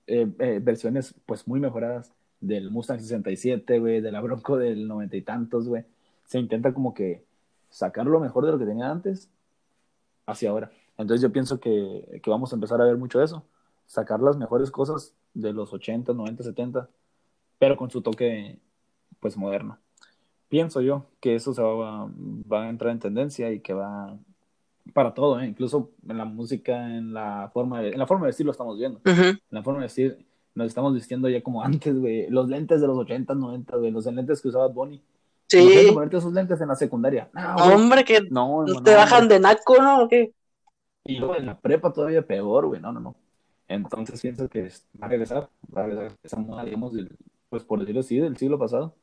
eh, 0.07 0.27
eh, 0.39 0.59
versiones 0.61 1.15
pues 1.25 1.47
muy 1.47 1.59
mejoradas 1.59 2.11
del 2.41 2.71
Mustang 2.71 2.99
67, 2.99 3.79
güey, 3.79 4.01
de 4.01 4.11
la 4.11 4.19
Bronco 4.19 4.57
del 4.57 4.87
noventa 4.87 5.15
y 5.15 5.21
tantos, 5.21 5.69
güey. 5.69 5.85
Se 6.25 6.39
intenta 6.39 6.73
como 6.73 6.93
que 6.93 7.23
sacar 7.69 8.07
lo 8.07 8.19
mejor 8.19 8.45
de 8.45 8.51
lo 8.51 8.59
que 8.59 8.65
tenía 8.65 8.89
antes 8.89 9.29
hacia 10.25 10.49
ahora. 10.49 10.71
Entonces 10.97 11.21
yo 11.21 11.31
pienso 11.31 11.59
que, 11.59 12.21
vamos 12.25 12.51
a 12.51 12.55
empezar 12.55 12.81
a 12.81 12.85
ver 12.85 12.97
mucho 12.97 13.21
eso, 13.21 13.43
sacar 13.85 14.19
las 14.19 14.37
mejores 14.37 14.71
cosas 14.71 15.13
de 15.33 15.53
los 15.53 15.71
80, 15.71 16.13
90, 16.13 16.43
70, 16.43 16.89
pero 17.59 17.77
con 17.77 17.89
su 17.89 18.01
toque 18.01 18.59
pues 19.19 19.37
moderno. 19.37 19.77
Pienso 20.49 20.81
yo 20.81 21.05
que 21.19 21.35
eso 21.35 21.53
va, 21.77 22.09
va 22.51 22.63
a 22.63 22.69
entrar 22.69 22.91
en 22.91 22.99
tendencia 22.99 23.51
y 23.51 23.59
que 23.61 23.73
va 23.73 24.17
para 24.93 25.13
todo, 25.13 25.39
¿eh? 25.39 25.47
incluso 25.47 25.91
en 26.07 26.17
la 26.17 26.25
música, 26.25 26.97
en 26.97 27.13
la 27.13 27.49
forma 27.53 27.81
de, 27.81 27.89
en 27.89 27.99
la 27.99 28.07
forma 28.07 28.25
de 28.25 28.29
vestir 28.29 28.45
lo 28.45 28.51
estamos 28.51 28.77
viendo. 28.77 28.99
En 29.05 29.39
la 29.49 29.63
forma 29.63 29.79
de 29.79 29.85
vestir 29.85 30.25
nos 30.53 30.67
estamos 30.67 30.93
vistiendo 30.93 31.29
ya 31.29 31.41
como 31.41 31.63
antes, 31.63 31.97
güey. 31.97 32.29
Los 32.29 32.49
lentes 32.49 32.81
de 32.81 32.87
los 32.87 32.97
80, 32.97 33.33
90, 33.35 33.77
güey. 33.77 33.91
Los 33.91 34.05
lentes 34.05 34.41
que 34.41 34.49
usaba 34.49 34.67
Bonnie. 34.67 35.01
Sí. 35.47 35.89
ponerte 35.93 36.17
esos 36.17 36.33
lentes 36.33 36.61
en 36.61 36.69
la 36.69 36.75
secundaria. 36.75 37.29
Hombre, 37.57 38.03
que 38.03 38.21
no, 38.29 38.65
te 38.83 38.95
bajan 38.95 39.27
de 39.27 39.39
naco, 39.39 39.81
¿no? 39.81 40.03
¿O 40.03 40.07
qué? 40.07 40.33
Y 41.03 41.17
luego 41.17 41.35
en 41.35 41.45
la 41.45 41.59
prepa 41.59 41.91
todavía 41.91 42.25
peor, 42.25 42.67
güey. 42.67 42.81
No, 42.81 42.91
no, 42.91 42.99
no. 42.99 43.15
Entonces 43.67 44.21
pienso 44.21 44.49
que 44.49 44.69
va 45.01 45.07
a 45.07 45.09
regresar, 45.09 45.49
va 45.75 45.83
a 45.83 45.85
regresar 45.87 46.17
esa 46.23 46.37
moda, 46.37 46.63
digamos, 46.63 46.93
pues 47.49 47.63
por 47.63 47.79
decirlo 47.79 48.01
así, 48.01 48.17
del 48.17 48.37
siglo 48.37 48.59
pasado. 48.59 48.93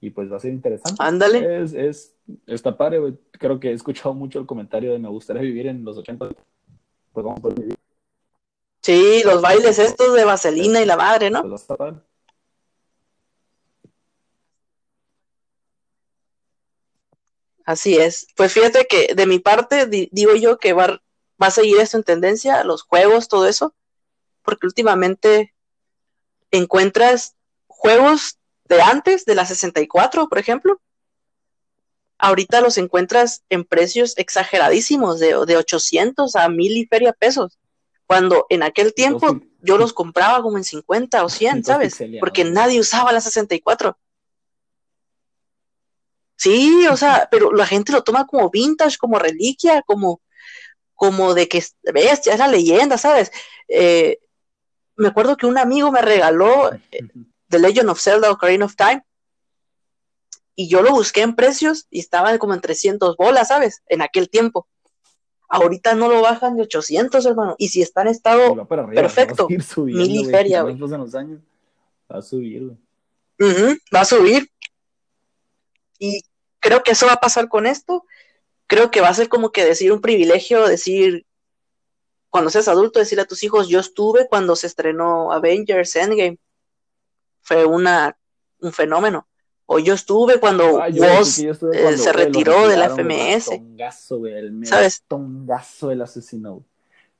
Y 0.00 0.10
pues 0.10 0.32
va 0.32 0.36
a 0.36 0.40
ser 0.40 0.52
interesante. 0.52 0.96
Ándale. 0.98 1.62
Es, 1.62 1.74
es, 1.74 2.14
está 2.46 2.76
padre, 2.76 2.98
güey. 2.98 3.18
Creo 3.32 3.60
que 3.60 3.70
he 3.70 3.72
escuchado 3.72 4.14
mucho 4.14 4.38
el 4.38 4.46
comentario 4.46 4.92
de 4.92 4.98
me 4.98 5.08
gustaría 5.08 5.42
vivir 5.42 5.66
en 5.66 5.84
los 5.84 5.98
80. 5.98 6.28
Pues 7.12 7.24
vamos 7.24 7.38
a 7.38 7.42
poder 7.42 7.60
vivir. 7.60 7.76
Sí, 8.82 9.22
los 9.24 9.42
bailes 9.42 9.78
estos 9.78 10.14
de 10.14 10.24
vaselina 10.24 10.80
y 10.80 10.86
la 10.86 10.96
madre, 10.96 11.30
¿no? 11.30 11.42
Pues 11.42 11.60
está 11.60 11.76
padre. 11.76 11.98
Así 17.70 17.96
es. 17.96 18.26
Pues 18.36 18.52
fíjate 18.52 18.86
que 18.86 19.14
de 19.14 19.26
mi 19.26 19.38
parte 19.38 19.86
digo 19.86 20.34
yo 20.34 20.58
que 20.58 20.72
va, 20.72 21.00
va 21.40 21.46
a 21.46 21.50
seguir 21.52 21.78
esto 21.78 21.98
en 21.98 22.02
tendencia, 22.02 22.64
los 22.64 22.82
juegos, 22.82 23.28
todo 23.28 23.46
eso, 23.46 23.76
porque 24.42 24.66
últimamente 24.66 25.54
encuentras 26.50 27.36
juegos 27.68 28.39
de 28.70 28.80
antes, 28.80 29.24
de 29.24 29.34
la 29.34 29.44
64, 29.44 30.28
por 30.28 30.38
ejemplo. 30.38 30.80
Ahorita 32.18 32.60
los 32.60 32.78
encuentras 32.78 33.42
en 33.48 33.64
precios 33.64 34.16
exageradísimos, 34.16 35.18
de, 35.18 35.34
de 35.46 35.56
800 35.56 36.36
a 36.36 36.48
1000 36.48 36.76
y 36.76 36.86
feria 36.86 37.12
pesos. 37.12 37.58
Cuando 38.06 38.46
en 38.48 38.62
aquel 38.62 38.94
tiempo 38.94 39.40
yo 39.60 39.76
los 39.76 39.92
compraba 39.92 40.42
como 40.42 40.56
en 40.56 40.64
50 40.64 41.24
o 41.24 41.28
100, 41.28 41.64
¿sabes? 41.64 41.98
Porque 42.20 42.44
nadie 42.44 42.78
usaba 42.80 43.12
la 43.12 43.20
64. 43.20 43.98
Sí, 46.36 46.86
o 46.86 46.96
sea, 46.96 47.28
pero 47.30 47.52
la 47.52 47.66
gente 47.66 47.92
lo 47.92 48.04
toma 48.04 48.26
como 48.26 48.50
vintage, 48.50 48.98
como 48.98 49.18
reliquia, 49.18 49.82
como, 49.82 50.20
como 50.94 51.34
de 51.34 51.48
que, 51.48 51.64
ves, 51.92 52.22
ya 52.22 52.34
es 52.34 52.38
la 52.38 52.48
leyenda, 52.48 52.98
¿sabes? 52.98 53.32
Eh, 53.68 54.18
me 54.96 55.08
acuerdo 55.08 55.36
que 55.36 55.46
un 55.46 55.58
amigo 55.58 55.90
me 55.90 56.02
regaló 56.02 56.72
eh, 56.72 57.08
The 57.50 57.58
Legend 57.58 57.90
of 57.90 58.00
Zelda 58.00 58.30
Ocarina 58.30 58.64
of 58.64 58.76
Time 58.76 59.04
y 60.60 60.68
yo 60.68 60.82
lo 60.82 60.90
busqué 60.90 61.22
en 61.22 61.34
precios 61.34 61.86
y 61.90 62.00
estaba 62.00 62.36
como 62.38 62.52
en 62.52 62.60
300 62.60 63.16
bolas, 63.16 63.48
¿sabes? 63.48 63.82
En 63.86 64.02
aquel 64.02 64.28
tiempo. 64.28 64.68
Ahorita 65.48 65.94
no 65.94 66.08
lo 66.08 66.20
bajan 66.20 66.54
de 66.56 66.64
800, 66.64 67.24
hermano. 67.24 67.54
Y 67.56 67.68
si 67.68 67.80
está 67.80 68.02
en 68.02 68.08
estado 68.08 68.68
perfecto, 68.94 69.48
mil 69.48 70.10
y 70.10 70.24
feria, 70.26 70.60
güey. 70.60 70.78
Va 70.78 72.18
a 72.18 72.20
subir, 72.20 72.76
güey. 73.38 73.78
va 73.94 74.00
a 74.02 74.04
subir. 74.04 74.50
Y 75.98 76.22
creo 76.58 76.82
que 76.82 76.90
eso 76.90 77.06
va 77.06 77.14
a 77.14 77.20
pasar 77.20 77.48
con 77.48 77.66
esto. 77.66 78.04
Creo 78.66 78.90
que 78.90 79.00
va 79.00 79.08
a 79.08 79.14
ser 79.14 79.30
como 79.30 79.52
que 79.52 79.64
decir 79.64 79.92
un 79.92 80.02
privilegio, 80.02 80.68
decir, 80.68 81.24
cuando 82.28 82.50
seas 82.50 82.68
adulto, 82.68 82.98
decirle 82.98 83.22
a 83.22 83.26
tus 83.26 83.42
hijos, 83.44 83.68
yo 83.68 83.80
estuve 83.80 84.28
cuando 84.28 84.54
se 84.56 84.66
estrenó 84.66 85.32
Avengers 85.32 85.96
Endgame. 85.96 86.38
Fue 87.50 87.66
una, 87.66 88.16
un 88.60 88.72
fenómeno. 88.72 89.26
O 89.66 89.80
yo 89.80 89.94
estuve 89.94 90.38
cuando 90.38 90.80
ah, 90.80 90.86
vos 90.88 91.36
eh, 91.40 91.98
se 91.98 92.12
retiró 92.12 92.68
de 92.68 92.76
la 92.76 92.90
FMS. 92.90 93.46
Tongazo, 93.46 94.24
el 94.24 94.64
¿Sabes? 94.64 95.02
Tongazo 95.08 95.90
el 95.90 96.00
asesino. 96.00 96.64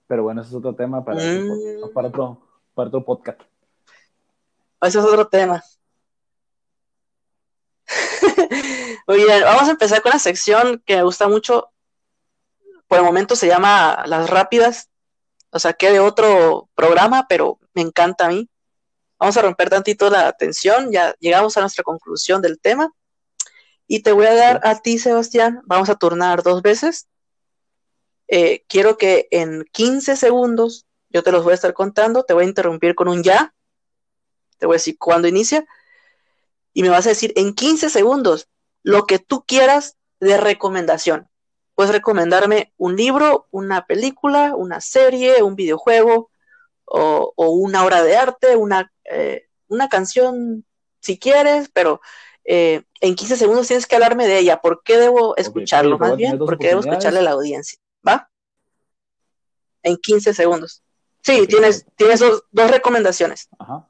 Pero 0.07 0.23
bueno, 0.23 0.43
ese 0.43 0.51
es 0.51 0.55
otro 0.55 0.73
tema 0.77 1.05
para, 1.05 1.21
mm. 1.21 1.93
para, 1.93 2.07
otro, 2.07 2.41
para 2.75 2.87
otro 2.91 3.05
podcast. 3.05 3.41
Ese 4.81 5.01
es 5.01 5.05
otro 5.05 5.27
tema. 5.27 5.65
Muy 9.09 9.17
bien, 9.17 9.43
vamos 9.43 9.67
a 9.67 9.73
empezar 9.73 10.01
con 10.01 10.11
la 10.13 10.21
sección 10.21 10.81
que 10.87 10.95
me 10.95 11.03
gusta 11.03 11.27
mucho. 11.27 11.73
Por 12.87 12.99
el 12.99 13.05
momento 13.05 13.35
se 13.35 13.49
llama 13.49 14.05
Las 14.07 14.31
Rápidas. 14.31 14.91
O 15.51 15.59
sea, 15.59 15.73
que 15.73 15.91
de 15.91 15.99
otro 15.99 16.69
programa, 16.77 17.27
pero 17.29 17.59
me 17.75 17.83
encanta 17.83 18.27
a 18.27 18.29
mí. 18.29 18.49
Vamos 19.21 19.37
a 19.37 19.43
romper 19.43 19.69
tantito 19.69 20.09
la 20.09 20.33
tensión. 20.33 20.91
Ya 20.91 21.15
llegamos 21.21 21.55
a 21.57 21.61
nuestra 21.61 21.85
conclusión 21.85 22.41
del 22.41 22.59
tema. 22.59 22.91
Y 23.87 24.03
te 24.03 24.13
voy 24.13 24.27
a 24.27 24.35
dar 24.35 24.61
a 24.65 24.81
ti, 24.81 24.99
Sebastián, 24.99 25.61
vamos 25.65 25.91
a 25.91 25.97
turnar 25.97 26.43
dos 26.43 26.63
veces. 26.63 27.09
Eh, 28.29 28.65
quiero 28.69 28.97
que 28.97 29.29
en 29.31 29.67
15 29.73 30.17
segundos, 30.17 30.87
yo 31.11 31.23
te 31.23 31.33
los 31.33 31.43
voy 31.43 31.53
a 31.53 31.55
estar 31.57 31.75
contando, 31.75 32.23
te 32.23 32.33
voy 32.33 32.45
a 32.45 32.49
interrumpir 32.49 32.95
con 32.95 33.09
un 33.09 33.23
ya, 33.23 33.53
te 34.59 34.67
voy 34.67 34.75
a 34.75 34.77
decir 34.77 34.97
cuándo 34.97 35.27
inicia, 35.27 35.67
y 36.73 36.83
me 36.83 36.89
vas 36.89 37.07
a 37.07 37.11
decir 37.11 37.33
en 37.35 37.53
15 37.53 37.91
segundos 37.91 38.49
lo 38.85 39.07
que 39.07 39.19
tú 39.19 39.45
quieras 39.45 39.97
de 40.21 40.37
recomendación. 40.37 41.29
Puedes 41.75 41.93
recomendarme 41.93 42.73
un 42.77 42.95
libro, 42.95 43.49
una 43.51 43.87
película, 43.87 44.55
una 44.55 44.81
serie, 44.81 45.43
un 45.43 45.57
videojuego 45.57 46.30
o, 46.91 47.33
una 47.37 47.85
obra 47.85 48.03
de 48.03 48.17
arte, 48.17 48.57
una, 48.57 48.93
eh, 49.05 49.49
una 49.69 49.89
canción 49.89 50.65
si 51.01 51.19
quieres, 51.19 51.71
pero 51.73 52.01
eh, 52.45 52.83
en 53.01 53.15
15 53.15 53.37
segundos 53.37 53.69
tienes 53.69 53.87
que 53.87 53.95
hablarme 53.95 54.27
de 54.27 54.39
ella. 54.39 54.61
¿Por 54.61 54.83
qué 54.83 54.99
debo 54.99 55.37
escucharlo? 55.37 55.99
más 55.99 56.17
bien, 56.17 56.39
¿por 56.39 56.59
qué 56.59 56.69
debo 56.69 56.81
escucharle 56.81 57.21
a 57.21 57.23
la 57.23 57.31
audiencia? 57.31 57.79
¿Va? 58.07 58.31
En 59.83 59.97
15 59.97 60.35
segundos. 60.35 60.83
Sí, 61.23 61.47
tienes, 61.47 61.87
tienes 61.97 62.21
dos, 62.21 62.71
recomendaciones. 62.71 63.49
Ajá. 63.59 63.87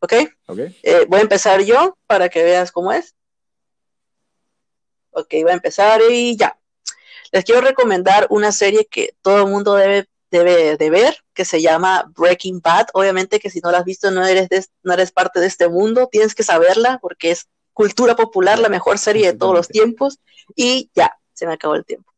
¿Ok? 0.00 0.12
Eh, 0.12 1.06
voy 1.08 1.18
a 1.18 1.22
empezar 1.22 1.60
yo 1.62 1.96
para 2.06 2.28
que 2.28 2.42
veas 2.42 2.72
cómo 2.72 2.92
es. 2.92 3.14
Ok, 5.10 5.28
voy 5.42 5.50
a 5.50 5.54
empezar 5.54 6.00
y 6.10 6.36
ya. 6.36 6.58
Les 7.32 7.44
quiero 7.44 7.60
recomendar 7.60 8.26
una 8.30 8.52
serie 8.52 8.86
que 8.86 9.14
todo 9.22 9.44
el 9.44 9.50
mundo 9.50 9.74
debe 9.74 10.08
debe 10.30 10.76
de 10.76 10.90
ver, 10.90 11.24
que 11.38 11.44
se 11.44 11.62
llama 11.62 12.10
Breaking 12.16 12.60
Bad. 12.60 12.88
Obviamente 12.94 13.38
que 13.38 13.48
si 13.48 13.60
no 13.60 13.70
la 13.70 13.78
has 13.78 13.84
visto 13.84 14.10
no 14.10 14.26
eres, 14.26 14.72
no 14.82 14.92
eres 14.92 15.12
parte 15.12 15.38
de 15.38 15.46
este 15.46 15.68
mundo, 15.68 16.08
tienes 16.10 16.34
que 16.34 16.42
saberla 16.42 16.98
porque 17.00 17.30
es 17.30 17.48
cultura 17.72 18.16
popular, 18.16 18.58
la 18.58 18.68
mejor 18.68 18.98
serie 18.98 19.24
de 19.30 19.38
todos 19.38 19.54
los 19.54 19.68
tiempos. 19.68 20.18
Y 20.56 20.90
ya, 20.96 21.12
se 21.34 21.46
me 21.46 21.52
acabó 21.52 21.76
el 21.76 21.84
tiempo. 21.84 22.12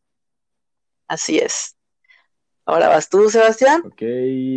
Así 1.07 1.37
es. 1.37 1.77
Ahora 2.65 2.89
vas 2.89 3.11
tú, 3.11 3.29
Sebastián. 3.29 3.83
Ok. 3.85 4.01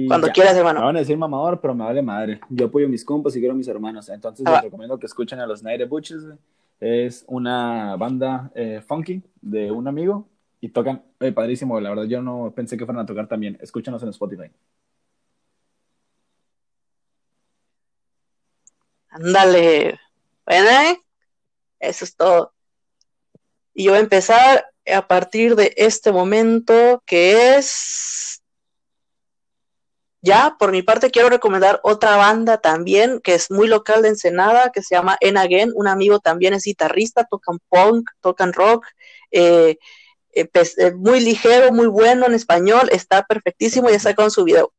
Cuando 0.08 0.30
quieras, 0.30 0.56
hermano. 0.56 0.80
Me 0.80 0.86
van 0.86 0.96
a 0.96 1.00
decir 1.00 1.18
mamador, 1.18 1.60
pero 1.60 1.76
me 1.76 1.84
vale 1.84 2.02
madre. 2.02 2.40
Yo 2.50 2.68
apoyo 2.68 2.86
a 2.86 2.90
mis 2.90 3.04
compas 3.04 3.36
y 3.36 3.40
quiero 3.40 3.54
a 3.54 3.58
mis 3.58 3.68
hermanos. 3.68 4.08
Entonces 4.08 4.46
les 4.50 4.62
recomiendo 4.62 4.98
que 4.98 5.08
escuchen 5.08 5.42
a 5.42 5.46
los 5.46 5.62
Night 5.62 5.86
Butches. 5.90 6.24
Es 6.80 7.26
una 7.28 7.98
banda 7.98 8.50
eh, 8.56 8.82
funky 8.88 9.22
de 9.42 9.72
un 9.72 9.90
amigo 9.90 10.26
y 10.64 10.70
tocan, 10.70 11.04
eh, 11.20 11.34
padrísimo, 11.34 11.78
la 11.82 11.90
verdad, 11.90 12.06
yo 12.06 12.22
no 12.22 12.54
pensé 12.56 12.78
que 12.78 12.86
fueran 12.86 13.04
a 13.04 13.06
tocar 13.06 13.28
también. 13.28 13.58
Escúchanos 13.60 14.02
en 14.02 14.08
Spotify. 14.08 14.50
Ándale. 19.10 20.00
Bueno, 20.46 20.70
¿eh? 20.70 21.02
eso 21.80 22.06
es 22.06 22.16
todo. 22.16 22.54
Y 23.74 23.84
yo 23.84 23.92
voy 23.92 23.98
a 23.98 24.04
empezar 24.04 24.66
a 24.90 25.06
partir 25.06 25.58
de 25.58 25.74
este 25.76 26.14
momento 26.14 27.04
que 27.06 27.58
es... 27.58 28.42
Ya, 30.22 30.56
por 30.58 30.72
mi 30.72 30.82
parte 30.82 31.12
quiero 31.12 31.28
recomendar 31.28 31.82
otra 31.84 32.16
banda 32.16 32.60
también 32.60 33.20
que 33.20 33.34
es 33.34 33.52
muy 33.52 33.68
local 33.68 34.02
de 34.02 34.08
Ensenada, 34.08 34.72
que 34.72 34.82
se 34.82 34.96
llama 34.96 35.18
En 35.20 35.36
Again. 35.36 35.74
Un 35.76 35.90
amigo 35.90 36.20
también 36.20 36.54
es 36.54 36.64
guitarrista, 36.64 37.26
tocan 37.26 37.60
punk, 37.68 38.10
tocan 38.22 38.54
rock. 38.54 38.86
Eh, 39.30 39.78
eh, 40.34 40.50
eh, 40.54 40.94
muy 40.94 41.20
ligero, 41.20 41.72
muy 41.72 41.88
bueno 41.88 42.26
en 42.26 42.34
español, 42.34 42.90
está 42.92 43.24
perfectísimo, 43.24 43.90
ya 43.90 43.98
está 43.98 44.16
con 44.16 44.32
su 44.32 44.44
video. 44.44 44.74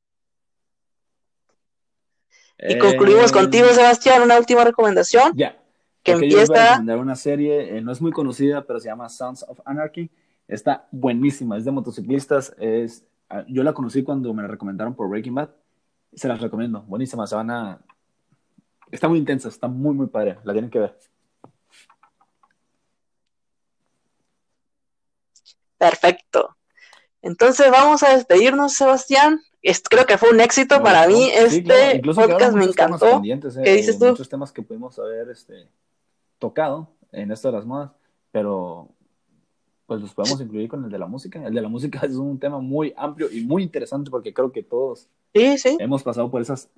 Y 2.58 2.78
concluimos 2.78 3.30
eh, 3.30 3.34
contigo, 3.34 3.68
Sebastián, 3.68 4.22
una 4.22 4.38
última 4.38 4.64
recomendación. 4.64 5.32
Ya. 5.36 5.58
Que 6.02 6.12
empieza. 6.12 6.82
Yo 6.84 6.98
una 6.98 7.16
serie, 7.16 7.80
no 7.82 7.92
es 7.92 8.00
muy 8.00 8.12
conocida, 8.12 8.66
pero 8.66 8.80
se 8.80 8.88
llama 8.88 9.08
Sons 9.08 9.44
of 9.48 9.60
Anarchy. 9.64 10.10
Está 10.46 10.86
buenísima, 10.90 11.56
es 11.56 11.64
de 11.64 11.70
motociclistas. 11.70 12.54
Es, 12.58 13.04
ah, 13.30 13.44
yo 13.48 13.62
la 13.62 13.72
conocí 13.72 14.02
cuando 14.02 14.32
me 14.34 14.42
la 14.42 14.48
recomendaron 14.48 14.94
por 14.94 15.08
Breaking 15.08 15.34
Bad. 15.34 15.50
Se 16.12 16.28
las 16.28 16.40
recomiendo, 16.40 16.82
buenísima. 16.82 17.26
Se 17.26 17.34
van 17.34 17.50
a. 17.50 17.80
Está 18.90 19.08
muy 19.08 19.18
intensa, 19.18 19.48
está 19.48 19.66
muy, 19.66 19.94
muy 19.94 20.06
padre. 20.08 20.38
La 20.44 20.52
tienen 20.52 20.70
que 20.70 20.78
ver. 20.78 20.98
Perfecto. 25.84 26.56
Entonces 27.20 27.70
vamos 27.70 28.02
a 28.02 28.16
despedirnos, 28.16 28.72
Sebastián. 28.72 29.42
creo 29.90 30.06
que 30.06 30.16
fue 30.16 30.30
un 30.30 30.40
éxito 30.40 30.82
para 30.82 31.06
mí. 31.06 31.28
Este 31.30 32.00
podcast 32.00 32.56
me 32.56 32.64
encantó. 32.64 33.22
Eh, 33.22 33.40
¿Qué 33.62 33.74
dices 33.74 33.98
tú? 33.98 34.06
Muchos 34.06 34.30
temas 34.30 34.50
que 34.50 34.62
pudimos 34.62 34.98
haber 34.98 35.28
este, 35.28 35.68
tocado 36.38 36.88
en 37.12 37.30
esto 37.30 37.48
de 37.48 37.52
las 37.58 37.66
modas, 37.66 37.90
pero 38.32 38.88
pues 39.84 40.00
los 40.00 40.14
podemos 40.14 40.40
incluir 40.40 40.70
con 40.70 40.82
el 40.84 40.90
de 40.90 40.98
la 40.98 41.06
música. 41.06 41.46
El 41.46 41.52
de 41.52 41.60
la 41.60 41.68
música 41.68 42.00
es 42.06 42.14
un 42.14 42.38
tema 42.38 42.60
muy 42.60 42.94
amplio 42.96 43.30
y 43.30 43.44
muy 43.44 43.62
interesante 43.62 44.10
porque 44.10 44.32
creo 44.32 44.50
que 44.50 44.62
todos 44.62 45.10
hemos 45.34 46.02
pasado 46.02 46.30
por 46.30 46.40
esas 46.40 46.70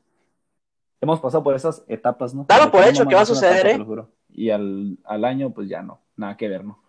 hemos 1.01 1.21
pasado 1.21 1.45
por 1.45 1.55
esas 1.55 1.85
etapas, 1.87 2.35
¿no? 2.35 2.45
Dalo 2.49 2.73
por 2.73 2.83
hecho 2.83 3.07
que 3.07 3.15
va 3.15 3.21
a 3.21 3.27
suceder, 3.27 3.67
¿eh? 3.69 3.87
Y 4.31 4.51
al, 4.51 4.99
al 5.05 5.25
año, 5.25 5.51
pues 5.51 5.69
ya 5.69 5.81
no, 5.83 6.01
nada 6.17 6.37
que 6.37 6.49
ver, 6.49 6.65
¿no? 6.65 6.86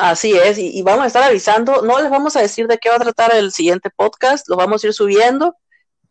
Así 0.00 0.32
es, 0.32 0.56
y, 0.56 0.80
vamos 0.82 1.04
a 1.04 1.06
estar 1.08 1.22
avisando, 1.22 1.82
no 1.82 2.00
les 2.00 2.10
vamos 2.10 2.34
a 2.34 2.40
decir 2.40 2.66
de 2.66 2.78
qué 2.78 2.88
va 2.88 2.96
a 2.96 3.00
tratar 3.00 3.34
el 3.34 3.52
siguiente 3.52 3.90
podcast, 3.90 4.48
lo 4.48 4.56
vamos 4.56 4.82
a 4.82 4.86
ir 4.86 4.94
subiendo 4.94 5.56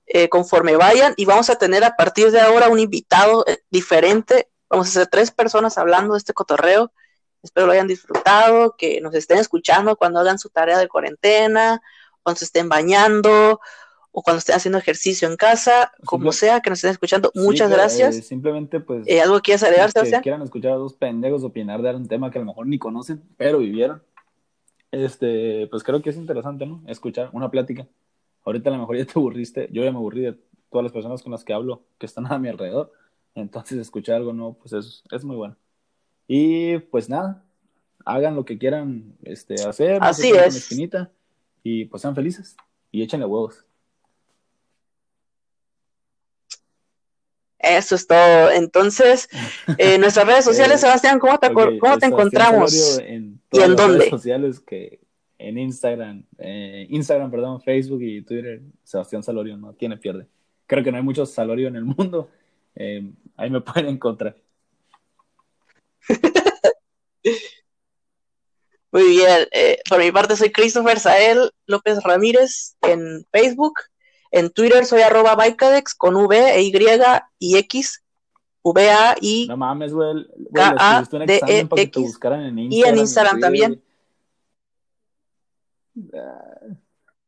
eh, 0.06 0.30
conforme 0.30 0.76
vayan 0.76 1.16
y 1.18 1.26
vamos 1.26 1.50
a 1.50 1.56
tener 1.56 1.84
a 1.84 1.96
partir 1.96 2.30
de 2.30 2.40
ahora 2.40 2.70
un 2.70 2.78
invitado 2.78 3.44
eh, 3.48 3.64
diferente, 3.72 4.48
vamos 4.70 4.90
a 4.90 4.92
ser 4.92 5.08
tres 5.08 5.32
personas 5.32 5.80
hablando 5.80 6.14
de 6.14 6.20
este 6.20 6.34
cotorreo, 6.34 6.94
espero 7.42 7.66
lo 7.66 7.74
hayan 7.74 7.88
disfrutado, 7.88 8.76
que 8.78 9.02
nos 9.02 9.16
estén 9.16 9.40
escuchando 9.40 9.96
cuando 9.96 10.20
hagan 10.20 10.38
su 10.38 10.50
tarea 10.50 10.78
de 10.78 10.88
cuarentena, 10.88 11.82
cuando 12.22 12.38
se 12.38 12.46
estén 12.46 12.70
bañando 12.70 13.60
o 14.20 14.22
cuando 14.22 14.40
estén 14.40 14.56
haciendo 14.56 14.78
ejercicio 14.78 15.30
en 15.30 15.38
casa, 15.38 15.94
como 16.04 16.34
sea 16.34 16.60
que 16.60 16.70
nos 16.70 16.80
estén 16.80 16.92
escuchando. 16.92 17.32
Muchas 17.36 17.72
gracias. 17.72 18.18
Eh, 18.18 18.22
simplemente, 18.22 18.82
pues. 18.82 19.08
Eh, 19.08 19.22
¿Algo 19.22 19.40
quieras 19.40 19.64
agregar, 19.64 19.94
Que 19.94 20.20
quieran 20.22 20.42
escuchar 20.42 20.74
a 20.74 20.76
dos 20.76 20.94
pendejos 20.94 21.42
opinar 21.46 21.82
de 21.82 21.96
un 21.96 22.06
tema 22.06 22.30
que 22.30 22.38
a 22.38 22.42
lo 22.42 22.48
mejor 22.48 22.68
ni 22.68 22.78
conocen, 22.78 23.24
pero 23.38 23.60
vivieron. 23.60 24.04
Este, 24.92 25.68
pues 25.68 25.84
creo 25.84 26.02
que 26.02 26.10
es 26.10 26.18
interesante, 26.18 26.66
¿no? 26.66 26.84
Escuchar 26.86 27.30
una 27.32 27.50
plática. 27.50 27.88
Ahorita 28.44 28.70
a 28.70 28.74
lo 28.74 28.80
mejor 28.80 28.98
ya 28.98 29.06
te 29.06 29.14
aburriste. 29.16 29.70
Yo 29.72 29.86
ya 29.86 29.92
me 29.92 29.98
aburrí 29.98 30.22
de 30.24 30.38
todas 30.70 30.84
las 30.84 30.92
personas 30.92 31.24
con 31.24 31.32
las 31.32 31.46
que 31.46 31.54
hablo 31.54 31.84
que 31.98 32.06
están 32.06 32.30
a 32.30 32.38
mi 32.40 32.50
alrededor. 32.50 32.92
Entonces, 33.36 33.78
escuchar 33.78 34.18
algo 34.18 34.34
nuevo, 34.34 34.58
pues 34.58 34.74
es, 34.74 35.02
es 35.10 35.24
muy 35.24 35.38
bueno. 35.38 35.56
Y 36.28 36.78
pues 36.78 37.08
nada, 37.08 37.46
hagan 38.04 38.36
lo 38.36 38.44
que 38.44 38.58
quieran 38.58 39.16
este, 39.24 39.64
hacer. 39.64 40.00
Así 40.02 40.32
es. 40.32 40.70
Y 41.64 41.86
pues 41.86 42.02
sean 42.02 42.16
felices 42.16 42.58
y 42.92 43.02
échenle 43.02 43.26
huevos. 43.26 43.66
Eso 47.60 47.96
es 47.96 48.08
todo. 48.08 48.52
Entonces, 48.52 49.30
eh, 49.78 49.98
nuestras 50.00 50.26
redes 50.26 50.46
sociales, 50.46 50.78
eh, 50.78 50.80
Sebastián, 50.80 51.20
¿cómo 51.20 51.38
te, 51.38 51.52
¿cómo 51.52 51.98
te 51.98 52.06
encontramos? 52.06 53.00
En 53.00 53.42
¿Y 53.52 53.60
en 53.60 53.76
dónde? 53.76 53.98
redes 54.00 54.10
sociales 54.10 54.60
que 54.62 55.02
en 55.38 55.58
Instagram, 55.58 56.24
eh, 56.38 56.88
Instagram, 56.90 57.30
perdón, 57.30 57.62
Facebook 57.62 58.02
y 58.02 58.22
Twitter, 58.22 58.62
Sebastián 58.84 59.24
Salorio, 59.24 59.58
no 59.58 59.74
tiene 59.74 59.98
pierde. 59.98 60.26
Creo 60.68 60.84
que 60.84 60.92
no 60.92 60.98
hay 60.98 61.04
muchos 61.04 61.32
Salorio 61.32 61.68
en 61.68 61.76
el 61.76 61.86
mundo. 61.86 62.30
ahí 63.36 63.50
me 63.50 63.62
pueden 63.62 63.88
encontrar. 63.88 64.38
Muy 68.92 69.04
bien. 69.04 69.48
por 69.88 70.00
mi 70.00 70.12
parte, 70.12 70.36
soy 70.36 70.52
Christopher 70.52 71.00
Sael 71.00 71.52
López 71.68 72.02
Ramírez 72.04 72.76
en 72.82 73.26
Facebook. 73.32 73.74
En 74.32 74.52
Twitter 74.52 74.86
soy 74.86 75.02
arroba 75.02 75.36
Baicadex 75.36 75.96
con 75.96 76.16
V, 76.16 76.56
E, 76.56 76.62
Y 76.62 76.72
y 77.40 77.58
X. 77.58 78.04
V, 78.62 78.92
A, 78.92 79.16
I. 79.20 79.48
No 79.48 79.58
mames, 79.58 79.94
güey. 79.94 80.28
K, 80.54 80.76
A, 80.78 81.04
D, 81.26 81.42
E, 81.48 81.68
X. 81.76 82.20
y 82.70 82.84
en 82.84 82.98
Instagram 82.98 83.40
también. 83.40 83.82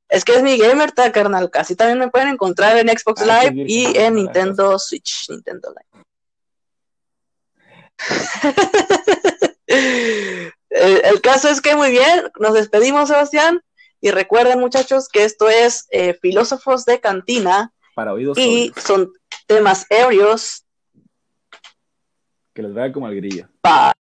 Es 0.09 0.25
que 0.25 0.35
es 0.35 0.43
mi 0.43 0.57
gamer 0.57 0.91
tag, 0.91 1.13
carnal. 1.13 1.49
Casi 1.49 1.75
también 1.75 1.99
me 1.99 2.09
pueden 2.09 2.27
encontrar 2.27 2.77
en 2.77 2.89
Xbox 2.89 3.21
ah, 3.21 3.43
Live 3.43 3.65
y 3.67 3.97
en 3.97 4.15
Nintendo 4.15 4.77
Switch, 4.77 5.29
Nintendo 5.29 5.69
Live. 5.69 6.03
el, 10.69 11.21
caso 11.21 11.49
es 11.49 11.61
que 11.61 11.75
muy 11.75 11.91
bien, 11.91 12.23
nos 12.39 12.53
despedimos, 12.53 13.07
Sebastián. 13.07 13.61
Y 14.01 14.11
recuerden, 14.11 14.59
muchachos, 14.59 15.07
que 15.07 15.23
esto 15.23 15.47
es 15.47 15.87
eh, 15.91 16.17
Filósofos 16.21 16.85
de 16.85 16.99
Cantina. 16.99 17.71
Para 17.95 18.13
oídos. 18.13 18.37
Y 18.37 18.73
son 18.75 19.13
temas 19.45 19.85
ebrios. 19.89 20.65
Que 22.53 22.63
les 22.63 22.73
vaya 22.73 22.91
como 22.91 23.05
al 23.05 23.15
grillo. 23.15 23.47
Pa 23.61 23.93